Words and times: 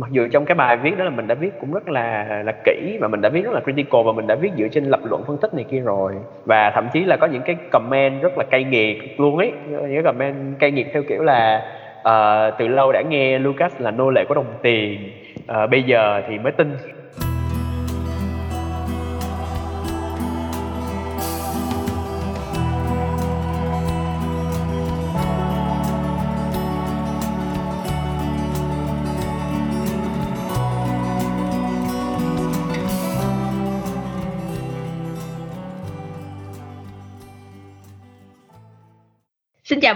mặc 0.00 0.10
dù 0.10 0.28
trong 0.32 0.44
cái 0.44 0.54
bài 0.54 0.76
viết 0.76 0.98
đó 0.98 1.04
là 1.04 1.10
mình 1.10 1.26
đã 1.26 1.34
viết 1.34 1.50
cũng 1.60 1.72
rất 1.72 1.88
là 1.88 2.42
là 2.44 2.52
kỹ 2.64 2.98
và 3.00 3.08
mình 3.08 3.20
đã 3.20 3.28
viết 3.28 3.44
rất 3.44 3.52
là 3.52 3.60
critical 3.60 4.00
và 4.06 4.12
mình 4.12 4.26
đã 4.26 4.34
viết 4.34 4.50
dựa 4.58 4.68
trên 4.68 4.84
lập 4.84 5.00
luận 5.04 5.24
phân 5.26 5.38
tích 5.38 5.54
này 5.54 5.64
kia 5.70 5.80
rồi. 5.80 6.12
Và 6.44 6.70
thậm 6.70 6.88
chí 6.92 7.04
là 7.04 7.16
có 7.16 7.26
những 7.26 7.42
cái 7.42 7.56
comment 7.70 8.22
rất 8.22 8.38
là 8.38 8.44
cay 8.50 8.64
nghiệt 8.64 9.20
luôn 9.20 9.38
ấy. 9.38 9.52
Những 9.70 9.94
cái 9.94 10.02
comment 10.02 10.58
cay 10.58 10.70
nghiệt 10.70 10.86
theo 10.92 11.02
kiểu 11.02 11.22
là 11.22 11.62
uh, 12.00 12.58
từ 12.58 12.68
lâu 12.68 12.92
đã 12.92 13.02
nghe 13.08 13.38
Lucas 13.38 13.80
là 13.80 13.90
nô 13.90 14.10
lệ 14.10 14.24
của 14.28 14.34
đồng 14.34 14.54
tiền 14.62 15.10
uh, 15.52 15.70
bây 15.70 15.82
giờ 15.82 16.22
thì 16.28 16.38
mới 16.38 16.52
tin. 16.52 16.76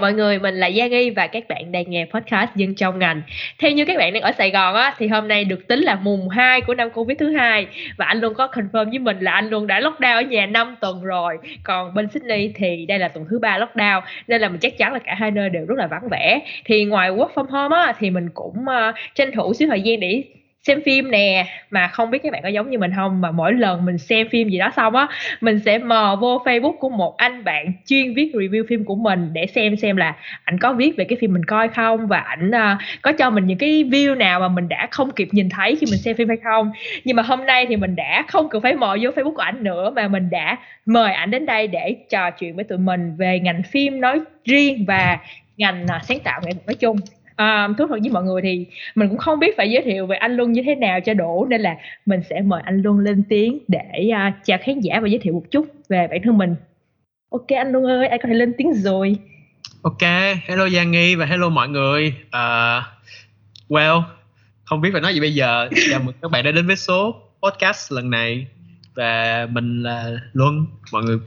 Mọi 0.02 0.12
người, 0.12 0.38
mình 0.38 0.54
là 0.54 0.66
Gia 0.66 0.86
Nghi 0.86 1.10
và 1.10 1.26
các 1.26 1.48
bạn 1.48 1.72
đang 1.72 1.90
nghe 1.90 2.06
podcast 2.14 2.50
Dân 2.56 2.74
trong 2.74 2.98
ngành. 2.98 3.22
Theo 3.58 3.70
như 3.70 3.84
các 3.84 3.98
bạn 3.98 4.12
đang 4.12 4.22
ở 4.22 4.32
Sài 4.32 4.50
Gòn 4.50 4.74
á 4.74 4.94
thì 4.98 5.08
hôm 5.08 5.28
nay 5.28 5.44
được 5.44 5.68
tính 5.68 5.80
là 5.80 5.94
mùng 5.94 6.28
2 6.28 6.60
của 6.60 6.74
năm 6.74 6.90
Covid 6.90 7.18
thứ 7.18 7.30
hai 7.30 7.66
và 7.96 8.06
anh 8.06 8.20
luôn 8.20 8.34
có 8.34 8.46
confirm 8.46 8.90
với 8.90 8.98
mình 8.98 9.20
là 9.20 9.32
anh 9.32 9.50
luôn 9.50 9.66
đã 9.66 9.80
lockdown 9.80 10.14
ở 10.14 10.20
nhà 10.20 10.46
5 10.46 10.76
tuần 10.80 11.02
rồi. 11.02 11.38
Còn 11.64 11.94
bên 11.94 12.08
Sydney 12.08 12.52
thì 12.54 12.86
đây 12.86 12.98
là 12.98 13.08
tuần 13.08 13.26
thứ 13.30 13.38
ba 13.38 13.58
lockdown 13.58 14.00
nên 14.28 14.40
là 14.40 14.48
mình 14.48 14.60
chắc 14.60 14.78
chắn 14.78 14.92
là 14.92 14.98
cả 14.98 15.14
hai 15.14 15.30
nơi 15.30 15.48
đều 15.48 15.64
rất 15.66 15.78
là 15.78 15.86
vắng 15.86 16.08
vẻ. 16.10 16.40
Thì 16.64 16.84
ngoài 16.84 17.10
work 17.10 17.32
from 17.34 17.46
home 17.46 17.76
á 17.76 17.92
thì 17.98 18.10
mình 18.10 18.28
cũng 18.34 18.56
uh, 18.60 18.94
tranh 19.14 19.32
thủ 19.32 19.54
xíu 19.54 19.68
thời 19.68 19.80
gian 19.80 20.00
để 20.00 20.22
xem 20.66 20.82
phim 20.84 21.10
nè 21.10 21.46
mà 21.70 21.88
không 21.88 22.10
biết 22.10 22.18
các 22.22 22.32
bạn 22.32 22.42
có 22.42 22.48
giống 22.48 22.70
như 22.70 22.78
mình 22.78 22.90
không 22.96 23.20
mà 23.20 23.30
mỗi 23.30 23.52
lần 23.52 23.84
mình 23.84 23.98
xem 23.98 24.28
phim 24.28 24.48
gì 24.48 24.58
đó 24.58 24.70
xong 24.76 24.96
á 24.96 25.08
mình 25.40 25.60
sẽ 25.64 25.78
mò 25.78 26.18
vô 26.20 26.42
facebook 26.44 26.76
của 26.76 26.88
một 26.88 27.16
anh 27.16 27.44
bạn 27.44 27.72
chuyên 27.86 28.14
viết 28.14 28.30
review 28.34 28.64
phim 28.68 28.84
của 28.84 28.94
mình 28.94 29.30
để 29.32 29.46
xem 29.46 29.76
xem 29.76 29.96
là 29.96 30.16
ảnh 30.44 30.58
có 30.58 30.72
viết 30.72 30.96
về 30.96 31.04
cái 31.04 31.18
phim 31.20 31.32
mình 31.32 31.44
coi 31.44 31.68
không 31.68 32.06
và 32.06 32.18
ảnh 32.18 32.50
uh, 32.50 32.78
có 33.02 33.12
cho 33.12 33.30
mình 33.30 33.46
những 33.46 33.58
cái 33.58 33.84
view 33.84 34.16
nào 34.16 34.40
mà 34.40 34.48
mình 34.48 34.68
đã 34.68 34.88
không 34.90 35.10
kịp 35.10 35.28
nhìn 35.32 35.48
thấy 35.48 35.76
khi 35.76 35.86
mình 35.90 35.98
xem 35.98 36.16
phim 36.16 36.28
hay 36.28 36.38
không. 36.44 36.72
Nhưng 37.04 37.16
mà 37.16 37.22
hôm 37.22 37.46
nay 37.46 37.66
thì 37.68 37.76
mình 37.76 37.96
đã 37.96 38.24
không 38.28 38.48
cần 38.48 38.62
phải 38.62 38.74
mò 38.74 38.96
vô 39.00 39.10
facebook 39.10 39.34
của 39.34 39.42
ảnh 39.42 39.64
nữa 39.64 39.90
mà 39.90 40.08
mình 40.08 40.30
đã 40.30 40.58
mời 40.86 41.12
ảnh 41.12 41.30
đến 41.30 41.46
đây 41.46 41.66
để 41.66 41.96
trò 42.10 42.30
chuyện 42.30 42.56
với 42.56 42.64
tụi 42.64 42.78
mình 42.78 43.16
về 43.16 43.38
ngành 43.40 43.62
phim 43.62 44.00
nói 44.00 44.20
riêng 44.44 44.84
và 44.88 45.18
ngành 45.56 45.84
uh, 45.84 46.04
sáng 46.04 46.20
tạo 46.20 46.40
nghệ 46.44 46.52
thuật 46.52 46.66
nói 46.66 46.74
chung 46.74 46.96
à, 47.42 47.68
thú 47.78 47.86
thật 47.88 47.98
với 48.00 48.10
mọi 48.10 48.24
người 48.24 48.42
thì 48.42 48.66
mình 48.94 49.08
cũng 49.08 49.18
không 49.18 49.38
biết 49.38 49.56
phải 49.56 49.70
giới 49.70 49.82
thiệu 49.82 50.06
về 50.06 50.16
anh 50.16 50.36
Luân 50.36 50.52
như 50.52 50.62
thế 50.66 50.74
nào 50.74 51.00
cho 51.00 51.14
đủ 51.14 51.46
nên 51.50 51.60
là 51.60 51.76
mình 52.06 52.20
sẽ 52.30 52.40
mời 52.40 52.62
anh 52.64 52.82
Luân 52.82 52.98
lên 52.98 53.22
tiếng 53.28 53.58
để 53.68 54.08
à, 54.14 54.34
uh, 54.38 54.44
chào 54.44 54.58
khán 54.62 54.80
giả 54.80 55.00
và 55.00 55.08
giới 55.08 55.18
thiệu 55.18 55.32
một 55.34 55.44
chút 55.50 55.66
về 55.88 56.06
bản 56.10 56.20
thân 56.24 56.38
mình. 56.38 56.54
Ok 57.30 57.46
anh 57.48 57.72
Luân 57.72 57.84
ơi 57.84 58.08
anh 58.08 58.20
có 58.22 58.28
thể 58.28 58.34
lên 58.34 58.52
tiếng 58.58 58.72
rồi? 58.74 59.16
Ok 59.82 60.02
hello 60.46 60.68
Giang 60.68 60.90
Nghi 60.90 61.14
và 61.14 61.26
hello 61.26 61.48
mọi 61.48 61.68
người. 61.68 62.14
Uh, 62.26 62.82
well 63.68 64.02
không 64.64 64.80
biết 64.80 64.88
phải 64.92 65.00
nói 65.00 65.14
gì 65.14 65.20
bây 65.20 65.34
giờ. 65.34 65.68
Chào 65.90 66.00
mừng 66.02 66.14
các 66.22 66.30
bạn 66.30 66.44
đã 66.44 66.50
đến 66.50 66.66
với 66.66 66.76
số 66.76 67.14
podcast 67.42 67.92
lần 67.92 68.10
này 68.10 68.46
và 68.94 69.46
mình 69.50 69.82
là 69.82 70.10
Luân. 70.32 70.66
Mọi 70.92 71.02
người 71.02 71.18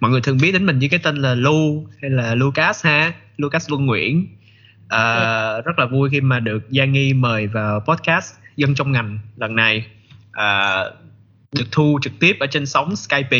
mọi 0.00 0.10
người 0.10 0.20
thường 0.20 0.38
biết 0.42 0.52
đến 0.52 0.66
mình 0.66 0.78
với 0.78 0.88
cái 0.88 1.00
tên 1.02 1.16
là 1.16 1.34
Lu 1.34 1.86
hay 2.02 2.10
là 2.10 2.34
Lucas 2.34 2.84
ha 2.84 3.12
Lucas 3.36 3.70
Luân 3.70 3.86
Nguyễn 3.86 4.26
à, 4.88 5.60
rất 5.64 5.78
là 5.78 5.86
vui 5.86 6.08
khi 6.12 6.20
mà 6.20 6.40
được 6.40 6.62
Giang 6.68 6.92
Nghi 6.92 7.12
mời 7.12 7.46
vào 7.46 7.80
podcast 7.80 8.34
dân 8.56 8.74
trong 8.74 8.92
ngành 8.92 9.18
lần 9.36 9.56
này. 9.56 9.86
À, 10.32 10.84
được 11.52 11.66
thu 11.72 11.98
trực 12.02 12.12
tiếp 12.20 12.36
ở 12.40 12.46
trên 12.46 12.66
sóng 12.66 12.96
Skype 12.96 13.38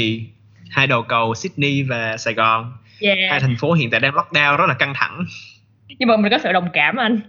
hai 0.70 0.86
đầu 0.86 1.02
cầu 1.02 1.34
Sydney 1.34 1.82
và 1.82 2.16
Sài 2.16 2.34
Gòn. 2.34 2.72
Yeah. 3.00 3.18
hai 3.30 3.40
thành 3.40 3.56
phố 3.56 3.72
hiện 3.72 3.90
tại 3.90 4.00
đang 4.00 4.14
lockdown 4.14 4.56
rất 4.56 4.66
là 4.68 4.74
căng 4.74 4.94
thẳng. 4.94 5.24
Nhưng 5.98 6.08
mà 6.08 6.16
mình 6.16 6.32
có 6.32 6.38
sự 6.42 6.52
đồng 6.52 6.68
cảm 6.72 6.96
anh. 6.96 7.20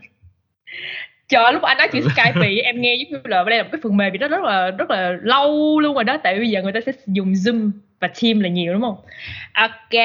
Chờ 1.29 1.51
lúc 1.51 1.61
anh 1.61 1.77
nói 1.77 1.87
chuyện 1.91 2.03
Skype 2.15 2.61
em 2.63 2.81
nghe 2.81 2.95
giống 2.95 3.11
như 3.11 3.19
là 3.23 3.43
đây 3.43 3.57
là 3.57 3.63
một 3.63 3.69
cái 3.71 3.81
phần 3.83 3.97
mềm 3.97 4.11
gì 4.11 4.17
đó 4.17 4.27
rất 4.27 4.43
là 4.43 4.71
rất 4.71 4.89
là 4.89 5.17
lâu 5.21 5.79
luôn 5.79 5.95
rồi 5.95 6.03
đó. 6.03 6.17
Tại 6.23 6.35
bây 6.35 6.49
giờ 6.49 6.61
người 6.61 6.71
ta 6.71 6.79
sẽ 6.85 6.91
dùng 7.05 7.33
Zoom 7.33 7.71
và 7.99 8.09
team 8.21 8.39
là 8.39 8.49
nhiều 8.49 8.73
đúng 8.73 8.81
không? 8.81 8.97
Ok 9.53 10.01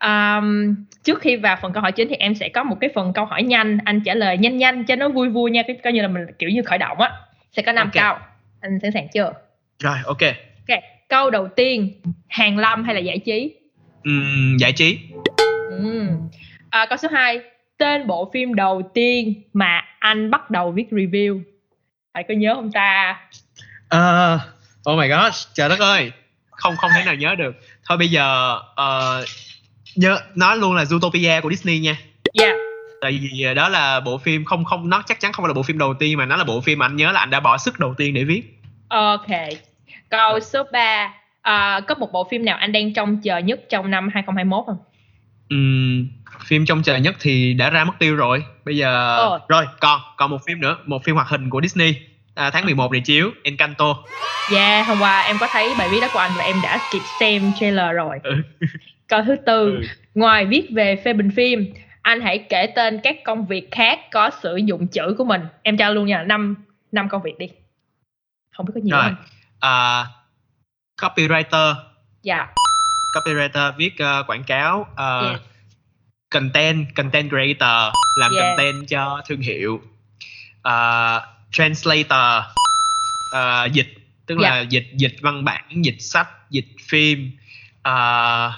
um, 0.00 0.74
trước 1.04 1.20
khi 1.20 1.36
vào 1.36 1.56
phần 1.62 1.72
câu 1.72 1.82
hỏi 1.82 1.92
chính 1.92 2.08
thì 2.08 2.16
em 2.16 2.34
sẽ 2.34 2.48
có 2.48 2.62
một 2.62 2.76
cái 2.80 2.90
phần 2.94 3.12
câu 3.12 3.24
hỏi 3.24 3.42
nhanh. 3.42 3.78
Anh 3.84 4.00
trả 4.04 4.14
lời 4.14 4.38
nhanh 4.38 4.56
nhanh 4.56 4.84
cho 4.84 4.96
nó 4.96 5.08
vui 5.08 5.28
vui 5.28 5.50
nha 5.50 5.62
cái 5.66 5.78
coi 5.84 5.92
như 5.92 6.02
là 6.02 6.08
mình 6.08 6.22
kiểu 6.38 6.50
như 6.50 6.62
khởi 6.62 6.78
động 6.78 7.00
á. 7.00 7.10
Sẽ 7.52 7.62
có 7.62 7.72
năm 7.72 7.90
okay. 7.94 8.04
câu. 8.04 8.26
Anh 8.60 8.78
sẵn 8.82 8.92
sàng 8.92 9.08
chưa? 9.08 9.32
Rồi 9.78 9.96
ok. 10.04 10.22
Ok 10.68 10.78
câu 11.08 11.30
đầu 11.30 11.48
tiên. 11.56 12.00
Hàng 12.28 12.58
lâm 12.58 12.84
hay 12.84 12.94
là 12.94 13.00
giải 13.00 13.18
trí? 13.18 13.54
Uhm, 14.10 14.56
giải 14.56 14.72
trí. 14.72 14.98
Uhm. 15.74 16.28
à, 16.70 16.86
câu 16.86 16.98
số 16.98 17.08
2 17.12 17.40
tên 17.78 18.06
bộ 18.06 18.30
phim 18.32 18.54
đầu 18.54 18.90
tiên 18.94 19.42
mà 19.52 19.82
anh 19.98 20.30
bắt 20.30 20.50
đầu 20.50 20.72
viết 20.72 20.86
review. 20.90 21.42
Hãy 22.14 22.24
có 22.28 22.34
nhớ 22.34 22.54
không 22.54 22.72
ta? 22.72 23.20
Uh, 23.94 24.40
oh 24.90 24.98
my 24.98 25.08
god 25.08 25.46
trời 25.54 25.68
đất 25.68 25.78
ơi. 25.80 26.12
Không 26.50 26.76
không 26.76 26.90
thể 26.94 27.04
nào 27.04 27.14
nhớ 27.14 27.34
được. 27.34 27.56
Thôi 27.84 27.98
bây 27.98 28.08
giờ 28.08 28.56
uh, 28.56 29.28
nhớ 29.96 30.18
nói 30.34 30.56
luôn 30.56 30.74
là 30.74 30.84
Zootopia 30.84 31.40
của 31.40 31.50
Disney 31.50 31.78
nha. 31.78 31.96
Yeah. 32.40 32.56
Tại 33.00 33.20
vì 33.22 33.54
đó 33.54 33.68
là 33.68 34.00
bộ 34.00 34.18
phim 34.18 34.44
không 34.44 34.64
không 34.64 34.90
nó 34.90 35.02
chắc 35.06 35.20
chắn 35.20 35.32
không 35.32 35.42
phải 35.42 35.48
là 35.48 35.54
bộ 35.54 35.62
phim 35.62 35.78
đầu 35.78 35.94
tiên 35.94 36.18
mà 36.18 36.26
nó 36.26 36.36
là 36.36 36.44
bộ 36.44 36.60
phim 36.60 36.78
mà 36.78 36.86
anh 36.86 36.96
nhớ 36.96 37.12
là 37.12 37.20
anh 37.20 37.30
đã 37.30 37.40
bỏ 37.40 37.58
sức 37.58 37.78
đầu 37.78 37.94
tiên 37.98 38.14
để 38.14 38.24
viết. 38.24 38.42
Ok. 38.88 39.26
Câu 40.08 40.40
số 40.40 40.62
3 40.72 41.04
uh, 41.04 41.12
ờ, 41.42 41.80
có 41.88 41.94
một 41.94 42.12
bộ 42.12 42.28
phim 42.30 42.44
nào 42.44 42.56
anh 42.56 42.72
đang 42.72 42.94
trông 42.94 43.20
chờ 43.22 43.38
nhất 43.38 43.60
trong 43.68 43.90
năm 43.90 44.08
2021 44.14 44.64
không? 44.66 44.76
Um, 45.50 46.08
phim 46.46 46.66
trông 46.66 46.82
chờ 46.82 46.96
nhất 46.96 47.16
thì 47.20 47.54
đã 47.54 47.70
ra 47.70 47.84
mất 47.84 47.92
tiêu 47.98 48.16
rồi. 48.16 48.44
Bây 48.64 48.76
giờ 48.76 49.18
oh. 49.34 49.48
rồi 49.48 49.64
còn 49.80 50.00
còn 50.16 50.30
một 50.30 50.38
phim 50.46 50.60
nữa 50.60 50.76
một 50.86 51.04
phim 51.04 51.14
hoạt 51.14 51.28
hình 51.28 51.50
của 51.50 51.60
Disney. 51.62 51.94
À, 52.34 52.50
tháng 52.50 52.64
11 52.64 52.92
này 52.92 53.00
chiếu 53.00 53.30
Encanto. 53.42 53.96
Yeah, 54.52 54.86
hôm 54.86 54.98
qua 55.00 55.20
em 55.20 55.36
có 55.40 55.48
thấy 55.50 55.74
bài 55.78 55.88
viết 55.90 56.00
đó 56.00 56.08
của 56.12 56.18
anh 56.18 56.30
và 56.36 56.44
em 56.44 56.56
đã 56.62 56.78
kịp 56.92 57.02
xem 57.20 57.52
trailer 57.60 57.94
rồi. 57.94 58.18
Câu 59.08 59.22
thứ 59.26 59.36
tư, 59.46 59.74
ừ. 59.74 59.82
ngoài 60.14 60.46
viết 60.46 60.68
về 60.74 60.96
phê 61.04 61.12
bình 61.12 61.30
phim, 61.36 61.72
anh 62.02 62.20
hãy 62.20 62.38
kể 62.48 62.72
tên 62.76 63.00
các 63.02 63.16
công 63.24 63.46
việc 63.46 63.68
khác 63.70 63.98
có 64.10 64.30
sử 64.42 64.56
dụng 64.56 64.86
chữ 64.88 65.14
của 65.18 65.24
mình. 65.24 65.40
Em 65.62 65.76
cho 65.76 65.90
luôn 65.90 66.06
nha, 66.06 66.22
năm 66.22 66.54
năm 66.92 67.08
công 67.08 67.22
việc 67.22 67.38
đi. 67.38 67.46
Không 68.56 68.66
biết 68.66 68.72
có 68.74 68.80
nhiều 68.84 68.96
không? 69.02 69.16
À, 69.60 70.04
copywriter. 71.00 71.74
Dạ. 72.22 72.36
Yeah. 72.36 72.48
Copywriter 73.14 73.72
viết 73.76 73.92
uh, 73.94 74.26
quảng 74.26 74.44
cáo. 74.44 74.80
Uh, 74.92 75.24
yeah. 75.24 75.40
Content, 76.30 76.86
content 76.96 77.30
creator 77.30 77.94
làm 78.20 78.32
yeah. 78.36 78.56
content 78.56 78.88
cho 78.88 79.22
thương 79.28 79.40
hiệu. 79.40 79.80
Uh, 80.68 81.22
translator 81.50 82.44
uh, 83.36 83.72
dịch 83.72 83.94
tức 84.26 84.38
yeah. 84.42 84.52
là 84.52 84.60
dịch 84.60 84.86
dịch 84.92 85.16
văn 85.20 85.44
bản 85.44 85.64
dịch 85.84 85.96
sách 86.00 86.28
dịch 86.50 86.68
phim 86.88 87.30
uh, 87.88 88.52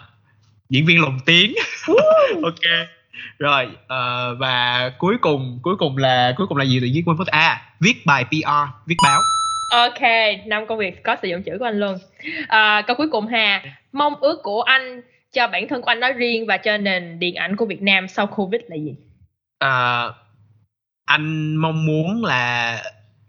diễn 0.70 0.86
viên 0.86 1.00
lồng 1.00 1.18
tiếng. 1.26 1.54
Ok. 2.42 2.88
Rồi 3.38 3.66
uh, 3.66 4.38
và 4.38 4.90
cuối 4.98 5.16
cùng 5.20 5.60
cuối 5.62 5.76
cùng 5.76 5.96
là 5.96 6.34
cuối 6.36 6.46
cùng 6.46 6.56
là 6.56 6.64
gì 6.64 6.80
tự 6.80 6.86
nhiên 6.86 7.04
quên 7.04 7.16
mất? 7.18 7.26
À 7.26 7.62
viết 7.80 8.06
bài 8.06 8.24
PR 8.24 8.50
viết 8.86 8.94
báo. 9.04 9.20
Ok 9.70 10.00
năm 10.46 10.66
công 10.66 10.78
việc 10.78 11.02
có 11.02 11.16
sử 11.22 11.28
dụng 11.28 11.42
chữ 11.42 11.56
của 11.58 11.64
anh 11.64 11.80
luôn. 11.80 11.98
À, 12.48 12.82
câu 12.86 12.96
cuối 12.96 13.08
cùng 13.10 13.26
hà 13.26 13.62
mong 13.92 14.14
ước 14.14 14.40
của 14.42 14.62
anh 14.62 15.00
cho 15.32 15.46
bản 15.46 15.68
thân 15.68 15.82
của 15.82 15.90
anh 15.90 16.00
nói 16.00 16.12
riêng 16.12 16.46
và 16.46 16.56
cho 16.56 16.76
nền 16.76 17.18
điện 17.18 17.34
ảnh 17.34 17.56
của 17.56 17.66
Việt 17.66 17.82
Nam 17.82 18.08
sau 18.08 18.26
Covid 18.26 18.60
là 18.68 18.76
gì? 18.76 18.94
À, 19.58 20.04
anh 21.04 21.56
mong 21.56 21.86
muốn 21.86 22.24
là 22.24 22.82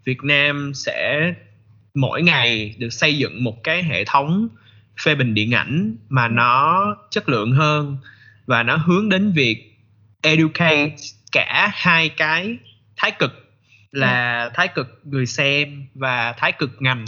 Việt 0.04 0.18
Nam 0.22 0.72
sẽ 0.74 1.32
mỗi 1.94 2.22
ngày 2.22 2.74
được 2.78 2.90
xây 2.90 3.18
dựng 3.18 3.44
một 3.44 3.64
cái 3.64 3.82
hệ 3.82 4.04
thống 4.04 4.48
phê 5.04 5.14
bình 5.14 5.34
điện 5.34 5.54
ảnh 5.54 5.96
mà 6.08 6.28
nó 6.28 6.86
chất 7.10 7.28
lượng 7.28 7.52
hơn 7.52 7.96
và 8.46 8.62
nó 8.62 8.76
hướng 8.76 9.08
đến 9.08 9.32
việc 9.32 9.78
educate 10.22 10.96
cả 11.32 11.70
hai 11.74 12.08
cái 12.08 12.56
thái 12.96 13.10
cực 13.10 13.58
là 13.92 14.50
thái 14.54 14.68
cực 14.68 15.00
người 15.04 15.26
xem 15.26 15.86
và 15.94 16.34
thái 16.38 16.52
cực 16.52 16.70
ngành 16.78 17.04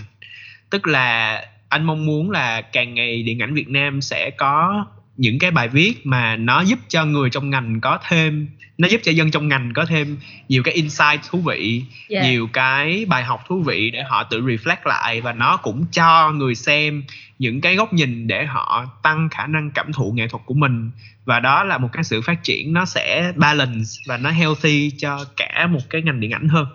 tức 0.71 0.87
là 0.87 1.41
anh 1.69 1.85
mong 1.85 2.07
muốn 2.07 2.31
là 2.31 2.61
càng 2.61 2.95
ngày 2.95 3.23
điện 3.23 3.43
ảnh 3.43 3.55
Việt 3.55 3.69
Nam 3.69 4.01
sẽ 4.01 4.31
có 4.31 4.87
những 5.17 5.39
cái 5.39 5.51
bài 5.51 5.69
viết 5.69 6.07
mà 6.07 6.37
nó 6.37 6.61
giúp 6.61 6.79
cho 6.89 7.05
người 7.05 7.31
trong 7.31 7.51
ngành 7.51 7.81
có 7.81 7.99
thêm 8.09 8.49
nó 8.79 8.89
giúp 8.89 9.01
cho 9.05 9.13
dân 9.13 9.31
trong 9.31 9.49
ngành 9.49 9.73
có 9.75 9.85
thêm 9.85 10.17
nhiều 10.49 10.63
cái 10.63 10.75
insight 10.75 11.21
thú 11.31 11.39
vị 11.39 11.83
Yeah. 12.09 12.25
nhiều 12.25 12.49
cái 12.53 13.05
bài 13.09 13.25
học 13.25 13.45
thú 13.49 13.63
vị 13.63 13.91
để 13.91 14.03
họ 14.03 14.25
tự 14.25 14.41
reflect 14.41 14.77
lại 14.85 15.21
và 15.21 15.33
nó 15.33 15.57
cũng 15.57 15.87
cho 15.93 16.31
người 16.31 16.55
xem 16.55 17.05
những 17.39 17.61
cái 17.61 17.77
góc 17.77 17.93
nhìn 17.93 18.27
để 18.27 18.47
họ 18.47 18.87
tăng 19.03 19.29
khả 19.29 19.47
năng 19.47 19.71
cảm 19.71 19.93
thụ 19.93 20.13
nghệ 20.13 20.29
thuật 20.29 20.43
của 20.47 20.55
mình. 20.55 20.91
Và 21.25 21.41
đó 21.41 21.65
là 21.65 21.79
một 21.79 21.89
cái 21.93 22.05
sự 22.05 22.21
phát 22.21 22.43
triển 22.43 22.73
nó 22.73 22.85
sẽ 22.85 23.33
balance 23.37 23.91
và 24.07 24.17
nó 24.17 24.31
healthy 24.31 24.91
cho 24.99 25.25
cả 25.37 25.67
một 25.67 25.81
cái 25.91 26.03
ngành 26.03 26.21
điện 26.21 26.31
ảnh 26.31 26.49
hơn. 26.49 26.67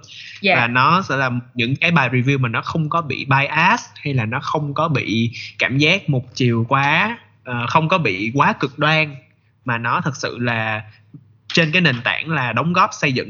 Dạ. 0.42 0.56
và 0.56 0.68
nó 0.68 1.02
sẽ 1.02 1.16
là 1.16 1.32
những 1.54 1.76
cái 1.76 1.92
bài 1.92 2.10
review 2.10 2.40
mà 2.40 2.50
nó 2.50 2.62
không 2.62 2.90
có 2.90 3.02
bị 3.02 3.26
bias 3.26 3.82
hay 3.96 4.14
là 4.14 4.26
nó 4.26 4.40
không 4.40 4.74
có 4.74 4.88
bị 4.88 5.32
cảm 5.60 5.78
giác 5.78 6.10
một 6.10 6.36
chiều 6.36 6.66
quá 6.70 7.18
ờ, 7.44 7.66
không 7.68 7.88
có 7.88 7.98
bị 7.98 8.32
quá 8.34 8.54
cực 8.54 8.80
đoan 8.80 9.16
mà 9.66 9.78
nó 9.78 10.02
thật 10.02 10.16
sự 10.16 10.38
là 10.38 10.84
trên 11.54 11.72
cái 11.72 11.82
nền 11.82 12.02
tảng 12.04 12.30
là 12.30 12.54
đóng 12.54 12.74
góp 12.74 12.90
xây 12.94 13.14
dựng 13.14 13.30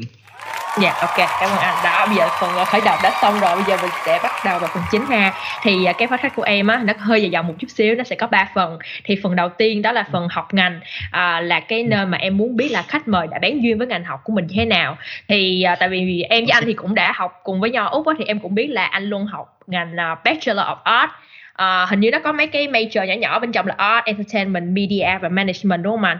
Dạ 0.78 0.92
ok 1.00 1.16
cảm 1.16 1.50
ơn 1.50 1.58
anh 1.58 1.74
đó 1.84 2.06
bây 2.06 2.16
giờ 2.16 2.28
phần 2.40 2.50
ờ, 2.56 2.64
khởi 2.64 2.80
động 2.84 2.98
đã 3.02 3.18
xong 3.22 3.40
rồi 3.40 3.56
bây 3.56 3.64
giờ 3.64 3.76
mình 3.82 3.90
sẽ 4.06 4.18
bắt 4.22 4.32
đầu 4.44 4.58
vào 4.58 4.70
phần 4.74 4.82
chính 4.90 5.06
ha 5.06 5.32
thì 5.62 5.84
ờ, 5.84 5.92
cái 5.92 6.08
podcast 6.08 6.34
của 6.34 6.42
em 6.42 6.66
á 6.66 6.80
nó 6.84 6.92
hơi 6.98 7.22
dài 7.22 7.30
dòng 7.30 7.46
một 7.46 7.54
chút 7.58 7.66
xíu 7.70 7.94
nó 7.94 8.04
sẽ 8.04 8.16
có 8.16 8.26
3 8.26 8.48
phần 8.54 8.78
thì 9.04 9.16
phần 9.22 9.36
đầu 9.36 9.48
tiên 9.48 9.82
đó 9.82 9.92
là 9.92 10.04
phần 10.12 10.28
học 10.30 10.54
ngành 10.54 10.80
à, 11.10 11.40
là 11.40 11.60
cái 11.60 11.82
nơi 11.82 12.06
mà 12.06 12.18
em 12.18 12.36
muốn 12.36 12.56
biết 12.56 12.68
là 12.68 12.82
khách 12.82 13.08
mời 13.08 13.26
đã 13.26 13.38
bán 13.42 13.62
duyên 13.62 13.78
với 13.78 13.86
ngành 13.86 14.04
học 14.04 14.20
của 14.24 14.32
mình 14.32 14.46
như 14.46 14.54
thế 14.56 14.64
nào 14.64 14.98
thì 15.28 15.62
à, 15.62 15.76
tại 15.80 15.88
vì 15.88 16.22
em 16.22 16.44
với 16.44 16.52
anh 16.52 16.64
thì 16.66 16.72
cũng 16.72 16.94
đã 16.94 17.12
học 17.12 17.40
cùng 17.44 17.60
với 17.60 17.70
nhau 17.70 17.88
úc 17.88 18.06
á, 18.06 18.14
thì 18.18 18.24
em 18.24 18.40
cũng 18.40 18.54
biết 18.54 18.66
là 18.66 18.84
anh 18.84 19.04
luôn 19.04 19.26
học 19.26 19.58
ngành 19.66 19.94
là 19.94 20.14
Bachelor 20.24 20.66
of 20.66 20.76
Art 20.84 21.10
À, 21.52 21.86
hình 21.90 22.00
như 22.00 22.10
nó 22.10 22.18
có 22.24 22.32
mấy 22.32 22.46
cái 22.46 22.68
major 22.68 23.08
nhỏ 23.08 23.14
nhỏ 23.14 23.38
bên 23.38 23.52
trong 23.52 23.66
là 23.66 23.74
Art, 23.78 24.04
Entertainment, 24.04 24.64
Media 24.72 25.18
và 25.22 25.28
Management 25.28 25.82
đúng 25.82 25.92
không 25.92 26.04
anh? 26.04 26.18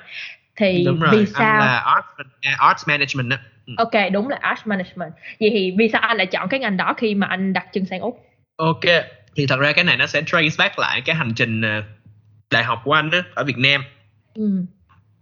Thì 0.57 0.85
đúng 0.87 1.01
rồi 1.01 1.11
vì 1.13 1.19
anh 1.19 1.27
sao? 1.27 1.59
là 1.59 1.79
art 1.79 2.07
à, 2.43 2.57
arts 2.59 2.89
management 2.89 3.31
Ừ. 3.31 3.50
Ok 3.77 3.91
đúng 4.13 4.29
là 4.29 4.39
Art 4.41 4.67
Management. 4.67 5.13
Vậy 5.41 5.51
thì 5.51 5.75
vì 5.79 5.89
sao 5.93 6.01
anh 6.01 6.17
lại 6.17 6.27
chọn 6.27 6.49
cái 6.49 6.61
ngành 6.61 6.77
đó 6.77 6.95
khi 6.99 7.15
mà 7.15 7.27
anh 7.27 7.53
đặt 7.53 7.67
chân 7.73 7.85
sang 7.87 8.01
Úc? 8.01 8.27
ok 8.57 8.81
thì 9.37 9.47
thật 9.47 9.61
ra 9.61 9.73
cái 9.73 9.85
này 9.85 9.97
nó 9.97 10.07
sẽ 10.07 10.23
trace 10.27 10.55
back 10.59 10.79
lại 10.79 11.01
cái 11.01 11.17
hành 11.17 11.33
trình 11.37 11.63
ờ, 11.63 11.83
đại 12.51 12.65
học 12.65 12.81
của 12.85 12.93
anh 12.93 13.11
á, 13.11 13.23
ở 13.35 13.45
Việt 13.45 13.59
Nam 13.59 13.85
Ừ. 14.35 14.65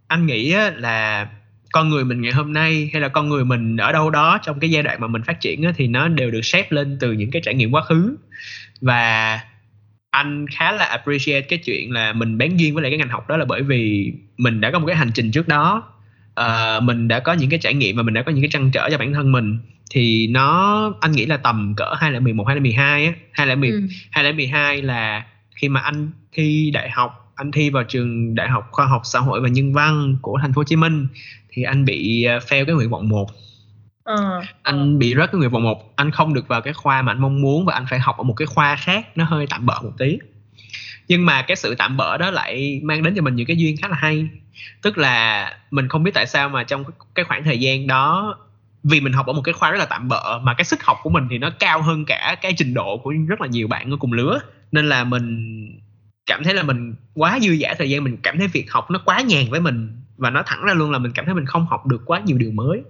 anh 0.07 0.25
nghĩ 0.25 0.51
á, 0.53 0.71
là 0.77 1.27
con 1.71 1.89
người 1.89 2.03
mình 2.05 2.21
ngày 2.21 2.31
hôm 2.31 2.53
nay 2.53 2.89
hay 2.93 3.01
là 3.01 3.07
con 3.07 3.29
người 3.29 3.45
mình 3.45 3.77
ở 3.77 3.91
đâu 3.91 4.09
đó 4.09 4.37
trong 4.43 4.59
cái 4.59 4.71
giai 4.71 4.83
đoạn 4.83 5.01
mà 5.01 5.07
mình 5.07 5.23
phát 5.23 5.41
triển 5.41 5.63
á, 5.63 5.71
thì 5.75 5.87
nó 5.87 6.07
đều 6.07 6.31
được 6.31 6.41
shape 6.41 6.67
lên 6.69 6.97
từ 6.99 7.11
những 7.11 7.31
cái 7.31 7.41
trải 7.45 7.53
nghiệm 7.53 7.71
quá 7.71 7.81
khứ 7.81 8.15
và 8.81 9.39
anh 10.11 10.45
khá 10.47 10.71
là 10.71 10.85
appreciate 10.85 11.41
cái 11.41 11.59
chuyện 11.59 11.91
là 11.91 12.13
mình 12.13 12.37
bén 12.37 12.57
duyên 12.57 12.73
với 12.73 12.83
lại 12.83 12.91
cái 12.91 12.97
ngành 12.97 13.09
học 13.09 13.27
đó 13.29 13.37
là 13.37 13.45
bởi 13.45 13.61
vì 13.61 14.13
mình 14.37 14.61
đã 14.61 14.71
có 14.71 14.79
một 14.79 14.87
cái 14.87 14.95
hành 14.95 15.11
trình 15.13 15.31
trước 15.31 15.47
đó 15.47 15.93
Ờ, 16.39 16.79
mình 16.83 17.07
đã 17.07 17.19
có 17.19 17.33
những 17.33 17.49
cái 17.49 17.59
trải 17.59 17.73
nghiệm 17.73 17.95
và 17.95 18.03
mình 18.03 18.13
đã 18.13 18.21
có 18.21 18.31
những 18.31 18.41
cái 18.41 18.49
trăn 18.51 18.71
trở 18.71 18.89
cho 18.91 18.97
bản 18.97 19.13
thân 19.13 19.31
mình 19.31 19.57
thì 19.91 20.27
nó 20.27 20.93
anh 21.01 21.11
nghĩ 21.11 21.25
là 21.25 21.37
tầm 21.37 21.73
cỡ 21.77 21.93
2011 21.99 22.43
2012 22.47 23.05
á 23.05 23.13
2010 23.31 23.69
Ừ. 23.71 23.87
2012 24.11 24.81
là 24.81 25.25
khi 25.55 25.69
mà 25.69 25.79
anh 25.79 26.11
thi 26.31 26.71
đại 26.73 26.89
học 26.89 27.33
anh 27.35 27.51
thi 27.51 27.69
vào 27.69 27.83
trường 27.83 28.35
đại 28.35 28.49
học 28.49 28.67
khoa 28.71 28.85
học 28.85 29.01
xã 29.03 29.19
hội 29.19 29.41
và 29.41 29.47
nhân 29.49 29.73
văn 29.73 30.17
của 30.21 30.37
thành 30.41 30.53
phố 30.53 30.59
Hồ 30.59 30.63
Chí 30.63 30.75
Minh 30.75 31.07
thì 31.51 31.63
anh 31.63 31.85
bị 31.85 32.27
uh, 32.37 32.43
fail 32.43 32.65
cái 32.65 32.75
nguyện 32.75 32.89
vọng 32.89 33.09
1 33.09 33.29
Ờ. 34.03 34.41
anh 34.63 34.99
bị 34.99 35.13
rớt 35.17 35.31
cái 35.31 35.39
nguyện 35.39 35.49
vọng 35.51 35.63
1 35.63 35.93
anh 35.95 36.11
không 36.11 36.33
được 36.33 36.47
vào 36.47 36.61
cái 36.61 36.73
khoa 36.73 37.01
mà 37.01 37.11
anh 37.11 37.21
mong 37.21 37.41
muốn 37.41 37.65
và 37.65 37.73
anh 37.73 37.85
phải 37.89 37.99
học 37.99 38.17
ở 38.17 38.23
một 38.23 38.33
cái 38.33 38.45
khoa 38.45 38.75
khác 38.75 39.07
nó 39.17 39.25
hơi 39.25 39.47
tạm 39.49 39.65
bợ 39.65 39.81
một 39.83 39.91
tí 39.97 40.17
nhưng 41.09 41.25
mà 41.25 41.41
cái 41.41 41.55
sự 41.55 41.75
tạm 41.75 41.97
bỡ 41.97 42.17
đó 42.17 42.31
lại 42.31 42.81
mang 42.83 43.03
đến 43.03 43.13
cho 43.15 43.21
mình 43.21 43.35
những 43.35 43.45
cái 43.45 43.57
duyên 43.57 43.77
khá 43.77 43.87
là 43.87 43.95
hay. 43.95 44.27
Tức 44.81 44.97
là 44.97 45.53
mình 45.71 45.87
không 45.87 46.03
biết 46.03 46.11
tại 46.13 46.25
sao 46.25 46.49
mà 46.49 46.63
trong 46.63 46.83
cái- 47.15 47.25
khoảng 47.25 47.43
thời 47.43 47.59
gian 47.59 47.87
đó 47.87 48.37
vì 48.83 49.01
mình 49.01 49.13
học 49.13 49.27
ở 49.27 49.33
một 49.33 49.41
cái 49.41 49.53
khoa 49.53 49.71
rất 49.71 49.77
là 49.77 49.85
tạm 49.85 50.07
bợ 50.07 50.39
mà 50.43 50.53
cái 50.53 50.65
sức 50.65 50.83
học 50.83 50.97
của 51.03 51.09
mình 51.09 51.27
thì 51.29 51.37
nó 51.37 51.49
cao 51.59 51.81
hơn 51.81 52.05
cả 52.05 52.35
cái 52.41 52.53
trình 52.57 52.73
độ 52.73 52.97
của 52.97 53.13
rất 53.27 53.41
là 53.41 53.47
nhiều 53.47 53.67
bạn 53.67 53.91
ở 53.91 53.97
cùng 53.97 54.13
lứa. 54.13 54.39
Nên 54.71 54.89
là 54.89 55.03
mình 55.03 55.55
cảm 56.25 56.43
thấy 56.43 56.53
là 56.53 56.63
mình 56.63 56.95
quá 57.13 57.39
dư 57.41 57.57
dả 57.57 57.73
thời 57.77 57.89
gian 57.89 58.03
mình 58.03 58.17
cảm 58.23 58.37
thấy 58.37 58.47
việc 58.47 58.71
học 58.71 58.91
nó 58.91 59.01
quá 59.05 59.21
nhàn 59.21 59.45
với 59.49 59.59
mình 59.59 60.01
và 60.17 60.29
nó 60.29 60.43
thẳng 60.45 60.63
ra 60.63 60.73
luôn 60.73 60.91
là 60.91 60.99
mình 60.99 61.11
cảm 61.11 61.25
thấy 61.25 61.33
mình 61.33 61.45
không 61.45 61.65
học 61.65 61.87
được 61.87 62.01
quá 62.05 62.19
nhiều 62.25 62.37
điều 62.37 62.51
mới. 62.51 62.81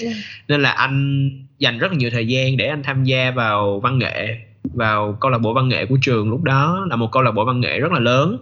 Ừ. 0.00 0.06
nên 0.48 0.62
là 0.62 0.70
anh 0.70 1.30
dành 1.58 1.78
rất 1.78 1.92
là 1.92 1.98
nhiều 1.98 2.10
thời 2.10 2.26
gian 2.26 2.56
để 2.56 2.66
anh 2.66 2.82
tham 2.82 3.04
gia 3.04 3.30
vào 3.30 3.80
văn 3.80 3.98
nghệ 3.98 4.38
vào 4.72 5.18
câu 5.20 5.30
lạc 5.30 5.38
bộ 5.38 5.54
văn 5.54 5.68
nghệ 5.68 5.86
của 5.86 5.98
trường 6.02 6.30
lúc 6.30 6.42
đó 6.42 6.86
là 6.90 6.96
một 6.96 7.08
câu 7.12 7.22
lạc 7.22 7.30
bộ 7.30 7.44
văn 7.44 7.60
nghệ 7.60 7.80
rất 7.80 7.92
là 7.92 8.00
lớn. 8.00 8.38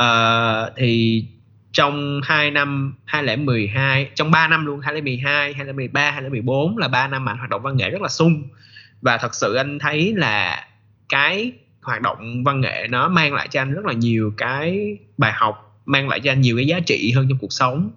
Uh, 0.00 0.72
thì 0.76 1.24
trong 1.72 2.20
2 2.24 2.50
năm 2.50 2.94
2012 3.04 4.10
trong 4.14 4.30
3 4.30 4.48
năm 4.48 4.66
luôn 4.66 4.80
2012 4.80 5.52
2013 5.52 6.10
2014 6.10 6.78
là 6.78 6.88
3 6.88 7.08
năm 7.08 7.24
mà 7.24 7.32
anh 7.32 7.38
hoạt 7.38 7.50
động 7.50 7.62
văn 7.62 7.76
nghệ 7.76 7.90
rất 7.90 8.02
là 8.02 8.08
sung. 8.08 8.42
Và 9.02 9.18
thật 9.18 9.34
sự 9.34 9.54
anh 9.54 9.78
thấy 9.78 10.14
là 10.16 10.66
cái 11.08 11.52
hoạt 11.82 12.02
động 12.02 12.44
văn 12.44 12.60
nghệ 12.60 12.86
nó 12.90 13.08
mang 13.08 13.34
lại 13.34 13.48
cho 13.48 13.62
anh 13.62 13.72
rất 13.72 13.84
là 13.84 13.92
nhiều 13.92 14.32
cái 14.36 14.98
bài 15.18 15.32
học 15.34 15.80
mang 15.86 16.08
lại 16.08 16.20
cho 16.20 16.32
anh 16.32 16.40
nhiều 16.40 16.56
cái 16.56 16.66
giá 16.66 16.80
trị 16.86 17.12
hơn 17.16 17.26
trong 17.28 17.38
cuộc 17.38 17.52
sống 17.52 17.90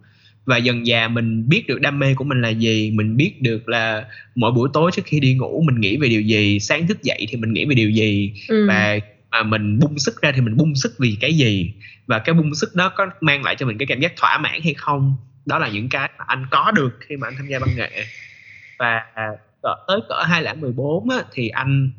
và 0.48 0.58
dần 0.58 0.86
dà 0.86 1.08
mình 1.08 1.50
biết 1.50 1.68
được 1.68 1.82
đam 1.82 2.00
mê 2.00 2.14
của 2.16 2.24
mình 2.24 2.42
là 2.42 2.50
gì 2.50 2.92
mình 2.92 3.18
biết 3.18 3.42
được 3.42 3.70
là 3.70 4.06
mỗi 4.36 4.52
buổi 4.52 4.70
tối 4.74 4.92
trước 4.94 5.02
khi 5.06 5.20
đi 5.20 5.34
ngủ 5.34 5.64
mình 5.66 5.82
nghĩ 5.82 5.98
về 5.98 6.08
điều 6.10 6.22
gì 6.22 6.60
sáng 6.60 6.88
thức 6.88 7.04
dậy 7.04 7.28
thì 7.30 7.38
mình 7.38 7.54
nghĩ 7.54 7.66
về 7.66 7.76
điều 7.76 7.90
gì. 7.90 8.34
Ừ. 8.48 8.68
và 8.68 9.00
mà 9.32 9.44
mình 9.44 9.80
bung 9.80 10.00
sức 10.00 10.22
ra 10.22 10.32
thì 10.36 10.42
mình 10.42 10.58
bung 10.58 10.76
sức 10.76 10.96
vì 11.00 11.18
cái 11.22 11.34
gì? 11.34 11.74
Và 12.08 12.20
cái 12.20 12.34
bung 12.34 12.56
sức 12.56 12.76
đó 12.76 12.90
có 12.90 13.08
mang 13.22 13.44
lại 13.44 13.56
cho 13.56 13.66
mình 13.66 13.78
cái 13.78 13.86
cảm 13.88 14.00
giác 14.00 14.14
thỏa 14.16 14.38
mãn 14.38 14.62
hay 14.64 14.74
không? 14.74 15.16
Đó 15.46 15.60
là 15.60 15.70
những 15.70 15.90
cái 15.90 16.10
mà 16.18 16.26
anh 16.28 16.46
có 16.52 16.72
được 16.72 16.98
khi 17.00 17.16
mà 17.18 17.28
anh 17.28 17.34
tham 17.38 17.48
gia 17.48 17.60
văn 17.60 17.70
nghệ. 17.78 17.90
Và 18.80 19.02
cỡ, 19.64 19.76
tới 19.88 20.00
cỡ 20.10 20.24
2014 20.24 21.10
á, 21.10 21.18
thì 21.34 21.50
anh 21.50 21.92